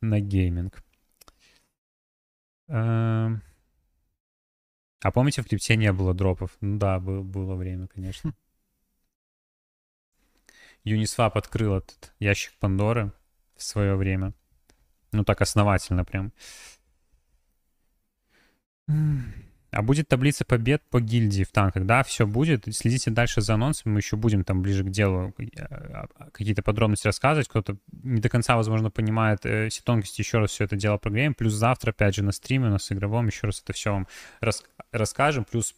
на 0.00 0.20
гейминг. 0.20 0.82
Эм. 2.68 3.42
А 5.02 5.10
помните, 5.12 5.42
в 5.42 5.46
крипте 5.46 5.76
не 5.76 5.92
было 5.92 6.14
дропов? 6.14 6.56
Ну 6.62 6.78
да, 6.78 6.98
было, 6.98 7.22
было 7.22 7.54
время, 7.54 7.88
конечно. 7.88 8.34
Uniswap 10.84 11.32
открыл 11.34 11.76
этот 11.76 12.14
ящик 12.18 12.54
Пандоры 12.58 13.12
в 13.56 13.62
свое 13.62 13.96
время. 13.96 14.32
Ну 15.12 15.24
так 15.24 15.42
основательно 15.42 16.04
прям. 16.04 16.32
А 19.74 19.82
будет 19.82 20.06
таблица 20.06 20.44
побед 20.44 20.82
по 20.88 21.00
гильдии 21.00 21.42
в 21.42 21.50
танках, 21.50 21.84
да, 21.84 22.04
все 22.04 22.26
будет. 22.26 22.64
Следите 22.74 23.10
дальше 23.10 23.40
за 23.40 23.54
анонсами, 23.54 23.94
мы 23.94 23.98
еще 23.98 24.16
будем 24.16 24.44
там 24.44 24.62
ближе 24.62 24.84
к 24.84 24.90
делу 24.90 25.34
а, 25.58 26.06
а, 26.16 26.30
какие-то 26.30 26.62
подробности 26.62 27.08
рассказывать. 27.08 27.48
Кто-то 27.48 27.76
не 27.90 28.20
до 28.20 28.28
конца, 28.28 28.56
возможно, 28.56 28.90
понимает 28.90 29.40
э, 29.44 29.68
все 29.70 29.82
тонкости, 29.82 30.20
еще 30.20 30.38
раз 30.38 30.50
все 30.52 30.64
это 30.64 30.76
дело 30.76 30.96
проговорим. 30.96 31.34
Плюс 31.34 31.54
завтра, 31.54 31.90
опять 31.90 32.14
же, 32.14 32.22
на 32.22 32.30
стриме 32.30 32.68
у 32.68 32.70
нас 32.70 32.92
игровом 32.92 33.26
еще 33.26 33.48
раз 33.48 33.60
это 33.62 33.72
все 33.72 33.92
вам 33.92 34.06
рас 34.40 34.62
расскажем. 34.92 35.44
Плюс 35.44 35.74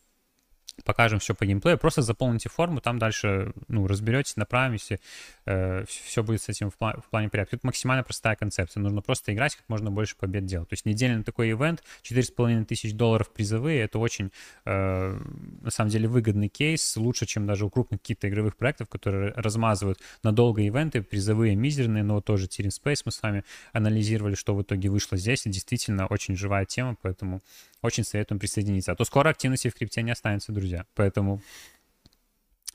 покажем 0.85 1.19
все 1.19 1.35
по 1.35 1.47
геймплею. 1.47 1.79
Просто 1.79 2.03
заполните 2.03 2.49
форму, 2.49 2.81
там 2.81 2.99
дальше, 2.99 3.53
ну, 3.69 3.87
разберетесь, 3.87 4.37
направите, 4.37 5.01
э, 5.47 5.85
все 5.87 6.23
будет 6.23 6.43
с 6.43 6.49
этим 6.49 6.71
в, 6.71 6.77
пла- 6.79 7.01
в 7.01 7.11
плане 7.11 7.29
порядка. 7.29 7.57
Тут 7.57 7.65
максимально 7.65 8.03
простая 8.03 8.37
концепция. 8.37 8.81
Нужно 8.81 9.03
просто 9.03 9.33
играть, 9.33 9.57
как 9.57 9.69
можно 9.69 9.91
больше 9.91 10.17
побед 10.17 10.45
делать. 10.45 10.69
То 10.69 10.75
есть 10.75 10.87
недельный 10.87 11.25
такой 11.25 11.51
ивент, 11.51 11.83
4,5 12.03 12.65
тысяч 12.65 12.95
долларов 12.95 13.31
призовые, 13.31 13.83
это 13.83 13.99
очень, 13.99 14.31
э, 14.65 15.19
на 15.63 15.71
самом 15.71 15.91
деле, 15.91 16.09
выгодный 16.09 16.49
кейс, 16.49 16.97
лучше, 16.97 17.27
чем 17.27 17.47
даже 17.47 17.65
у 17.65 17.71
крупных 17.71 18.01
каких-то 18.01 18.29
игровых 18.29 18.57
проектов, 18.57 18.89
которые 18.89 19.33
размазывают 19.37 20.01
надолго 20.23 20.63
ивенты, 20.63 21.03
призовые 21.03 21.57
мизерные, 21.57 22.03
но 22.03 22.21
тоже 22.21 22.47
Tyrion 22.47 22.71
Space 22.71 23.03
мы 23.05 23.13
с 23.13 23.23
вами 23.23 23.45
анализировали, 23.73 24.35
что 24.35 24.55
в 24.55 24.63
итоге 24.63 24.89
вышло 24.89 25.17
здесь. 25.17 25.47
И 25.47 25.51
действительно 25.51 26.07
очень 26.07 26.37
живая 26.37 26.65
тема, 26.65 26.97
поэтому 27.01 27.41
очень 27.83 28.05
советуем 28.05 28.39
присоединиться. 28.39 28.93
А 28.93 28.97
то 28.97 29.05
скоро 29.05 29.31
активности 29.31 29.69
в 29.69 29.75
крипте 29.75 30.03
не 30.03 30.11
останется, 30.11 30.53
друзья. 30.53 30.66
Поэтому 30.95 31.41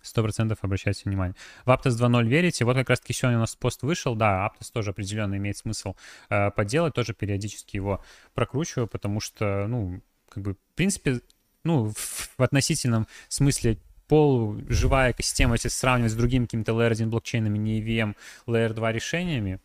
сто 0.01 0.23
процентов 0.23 0.59
обращайте 0.61 1.03
внимание. 1.05 1.35
В 1.65 1.69
Aptos 1.69 1.91
2.0 1.91 2.27
верите? 2.27 2.65
Вот 2.65 2.75
как 2.75 2.89
раз-таки 2.89 3.13
сегодня 3.13 3.37
у 3.37 3.41
нас 3.41 3.55
пост 3.55 3.83
вышел. 3.83 4.15
Да, 4.15 4.47
Aptos 4.47 4.71
тоже 4.71 4.91
определенно 4.91 5.35
имеет 5.35 5.57
смысл 5.57 5.95
э, 6.29 6.51
поделать. 6.51 6.93
Тоже 6.93 7.13
периодически 7.13 7.75
его 7.75 8.03
прокручиваю, 8.33 8.87
потому 8.87 9.19
что, 9.19 9.67
ну, 9.67 10.01
как 10.29 10.43
бы, 10.43 10.53
в 10.53 10.75
принципе, 10.75 11.21
ну, 11.63 11.89
в, 11.89 12.29
в 12.37 12.41
относительном 12.41 13.07
смысле 13.27 13.77
полуживая 14.07 15.11
экосистема, 15.11 15.55
если 15.55 15.69
сравнивать 15.69 16.11
с 16.11 16.15
другими 16.15 16.43
какими-то 16.43 16.73
Layer 16.73 16.91
1 16.91 17.09
блокчейнами, 17.09 17.57
не 17.57 17.81
EVM, 17.81 18.15
Layer 18.45 18.73
2 18.73 18.91
решениями, 18.91 19.61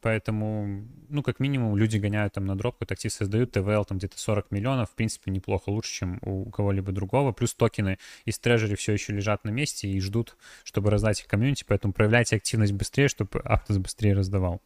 Поэтому, 0.00 0.86
ну, 1.08 1.22
как 1.22 1.40
минимум, 1.40 1.76
люди 1.76 1.98
гоняют 1.98 2.34
там 2.34 2.44
на 2.44 2.56
дропку, 2.56 2.86
такси 2.86 3.08
создают, 3.08 3.50
ТВЛ 3.52 3.84
там 3.84 3.98
где-то 3.98 4.18
40 4.18 4.50
миллионов, 4.52 4.90
в 4.90 4.94
принципе, 4.94 5.30
неплохо, 5.30 5.70
лучше, 5.70 5.92
чем 5.92 6.18
у 6.22 6.48
кого-либо 6.50 6.92
другого. 6.92 7.32
Плюс 7.32 7.52
токены 7.54 7.98
из 8.24 8.38
трежери 8.38 8.76
все 8.76 8.92
еще 8.92 9.12
лежат 9.12 9.44
на 9.44 9.50
месте 9.50 9.88
и 9.88 10.00
ждут, 10.00 10.36
чтобы 10.62 10.90
раздать 10.90 11.20
их 11.20 11.26
комьюнити, 11.26 11.64
поэтому 11.66 11.92
проявляйте 11.92 12.36
активность 12.36 12.72
быстрее, 12.72 13.08
чтобы 13.08 13.40
Aptos 13.40 13.80
быстрее 13.80 14.14
раздавал. 14.14 14.62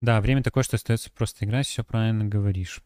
Да, 0.00 0.20
время 0.20 0.42
такое, 0.42 0.62
что 0.62 0.76
остается 0.76 1.10
просто 1.10 1.44
играть, 1.44 1.66
все 1.66 1.84
правильно 1.84 2.24
говоришь. 2.24 2.80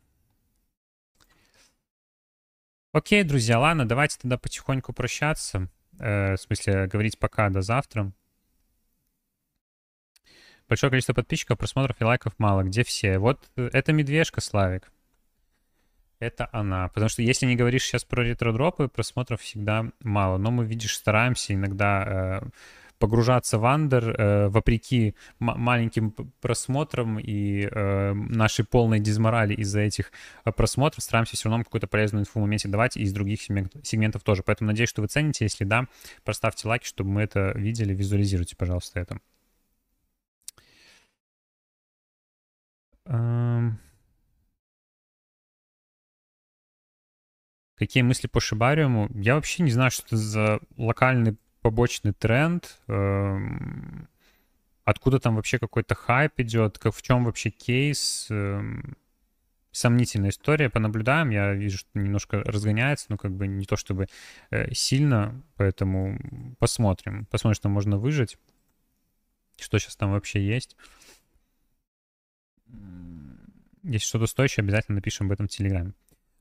Окей, 2.92 3.22
друзья, 3.22 3.58
ладно, 3.58 3.88
давайте 3.88 4.18
тогда 4.18 4.36
потихоньку 4.36 4.92
прощаться. 4.92 5.68
Э, 5.98 6.34
в 6.34 6.40
смысле, 6.40 6.86
говорить 6.86 7.18
пока 7.18 7.48
до 7.50 7.62
завтра. 7.62 8.12
Большое 10.68 10.90
количество 10.90 11.12
подписчиков, 11.12 11.58
просмотров 11.58 12.00
и 12.00 12.04
лайков 12.04 12.32
мало. 12.38 12.62
Где 12.62 12.84
все? 12.84 13.18
Вот 13.18 13.50
э, 13.56 13.68
это 13.72 13.92
медвежка, 13.92 14.40
Славик. 14.40 14.90
Это 16.18 16.48
она. 16.52 16.88
Потому 16.88 17.08
что 17.08 17.22
если 17.22 17.46
не 17.46 17.56
говоришь 17.56 17.84
сейчас 17.84 18.04
про 18.04 18.22
ретродропы, 18.22 18.88
просмотров 18.88 19.40
всегда 19.40 19.90
мало. 20.00 20.38
Но 20.38 20.50
мы, 20.50 20.64
видишь, 20.64 20.96
стараемся 20.96 21.52
иногда 21.52 22.40
э, 22.42 22.48
погружаться 23.02 23.58
в 23.58 23.66
андер, 23.66 24.14
э, 24.16 24.48
вопреки 24.48 25.16
маленьким 25.40 26.12
просмотрам 26.40 27.18
и 27.18 27.68
э, 27.68 28.12
нашей 28.12 28.64
полной 28.64 29.00
дизморали 29.00 29.54
из-за 29.54 29.80
этих 29.80 30.12
э, 30.44 30.52
просмотров, 30.52 31.02
стараемся 31.02 31.36
все 31.36 31.48
равно 31.48 31.64
какую-то 31.64 31.88
полезную 31.88 32.22
инфу 32.22 32.38
в 32.38 32.42
моменте 32.42 32.68
давать 32.68 32.96
и 32.96 33.02
из 33.02 33.12
других 33.12 33.42
сегментов, 33.42 34.22
тоже. 34.22 34.44
Поэтому 34.44 34.70
надеюсь, 34.70 34.88
что 34.88 35.02
вы 35.02 35.08
цените. 35.08 35.44
Если 35.44 35.64
да, 35.64 35.88
проставьте 36.22 36.68
лайки, 36.68 36.86
чтобы 36.86 37.10
мы 37.10 37.22
это 37.22 37.50
видели. 37.56 37.92
Визуализируйте, 37.92 38.54
пожалуйста, 38.54 39.00
это. 39.00 39.18
Эм... 43.06 43.80
Какие 47.74 48.04
мысли 48.04 48.28
по 48.28 48.38
Шибариуму? 48.38 49.08
Я 49.12 49.34
вообще 49.34 49.64
не 49.64 49.72
знаю, 49.72 49.90
что 49.90 50.06
это 50.06 50.16
за 50.16 50.60
локальный 50.76 51.36
побочный 51.62 52.12
тренд. 52.12 52.78
Эм, 52.88 54.08
откуда 54.84 55.18
там 55.18 55.36
вообще 55.36 55.58
какой-то 55.58 55.94
хайп 55.94 56.40
идет? 56.40 56.78
Как, 56.78 56.94
в 56.94 57.02
чем 57.02 57.24
вообще 57.24 57.50
кейс? 57.50 58.26
Эм, 58.30 58.96
сомнительная 59.70 60.30
история. 60.30 60.68
Понаблюдаем. 60.68 61.30
Я 61.30 61.54
вижу, 61.54 61.78
что 61.78 61.88
немножко 61.94 62.38
разгоняется, 62.38 63.06
но 63.08 63.16
как 63.16 63.32
бы 63.32 63.46
не 63.46 63.64
то 63.64 63.76
чтобы 63.76 64.08
э, 64.50 64.74
сильно. 64.74 65.40
Поэтому 65.56 66.18
посмотрим. 66.58 67.26
Посмотрим, 67.26 67.56
что 67.56 67.68
можно 67.68 67.96
выжить. 67.96 68.36
Что 69.58 69.78
сейчас 69.78 69.96
там 69.96 70.12
вообще 70.12 70.44
есть. 70.44 70.76
Если 73.84 74.06
что-то 74.06 74.26
стоящее, 74.26 74.62
обязательно 74.62 74.96
напишем 74.96 75.26
об 75.26 75.32
этом 75.32 75.46
в 75.46 75.50
Телеграме. 75.50 75.92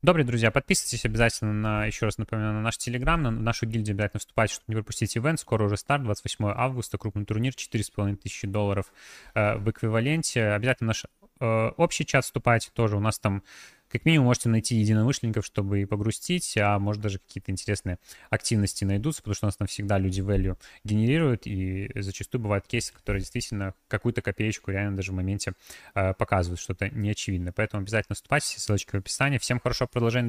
Добрые 0.03 0.25
друзья, 0.25 0.49
подписывайтесь 0.49 1.05
обязательно 1.05 1.53
на, 1.53 1.85
еще 1.85 2.05
раз 2.07 2.17
напоминаю, 2.17 2.55
на 2.55 2.61
наш 2.63 2.75
Телеграм, 2.79 3.21
на 3.21 3.29
нашу 3.29 3.67
гильдию 3.67 3.93
обязательно 3.93 4.19
вступайте, 4.19 4.55
чтобы 4.55 4.65
не 4.69 4.73
пропустить 4.73 5.15
ивент. 5.15 5.39
Скоро 5.39 5.65
уже 5.65 5.77
старт, 5.77 6.01
28 6.01 6.43
августа, 6.57 6.97
крупный 6.97 7.23
турнир, 7.23 7.53
4,5 7.53 8.15
тысячи 8.15 8.47
долларов 8.47 8.91
э, 9.35 9.57
в 9.57 9.69
эквиваленте. 9.69 10.43
Обязательно 10.47 10.87
наш 10.87 11.05
общий 11.41 12.05
чат 12.05 12.25
вступайте 12.25 12.69
тоже, 12.73 12.97
у 12.97 12.99
нас 12.99 13.19
там 13.19 13.43
как 13.91 14.05
минимум 14.05 14.27
можете 14.27 14.49
найти 14.49 14.75
единомышленников, 14.75 15.45
чтобы 15.45 15.81
и 15.81 15.85
погрустить, 15.85 16.57
а 16.57 16.79
может 16.79 17.01
даже 17.01 17.19
какие-то 17.19 17.51
интересные 17.51 17.99
активности 18.29 18.85
найдутся, 18.85 19.21
потому 19.21 19.35
что 19.35 19.45
у 19.45 19.49
нас 19.49 19.57
там 19.57 19.67
всегда 19.67 19.97
люди 19.97 20.21
value 20.21 20.57
генерируют, 20.83 21.45
и 21.45 21.91
зачастую 21.95 22.41
бывают 22.41 22.67
кейсы, 22.67 22.93
которые 22.93 23.19
действительно 23.19 23.73
какую-то 23.87 24.21
копеечку 24.21 24.71
реально 24.71 24.95
даже 24.95 25.11
в 25.11 25.15
моменте 25.15 25.53
э, 25.93 26.13
показывают, 26.13 26.61
что-то 26.61 26.89
неочевидное. 26.89 27.51
Поэтому 27.51 27.81
обязательно 27.81 28.15
вступайте, 28.15 28.59
ссылочки 28.59 28.91
в 28.91 28.95
описании. 28.95 29.37
Всем 29.37 29.59
хорошего 29.59 29.87
продолжения. 29.87 30.19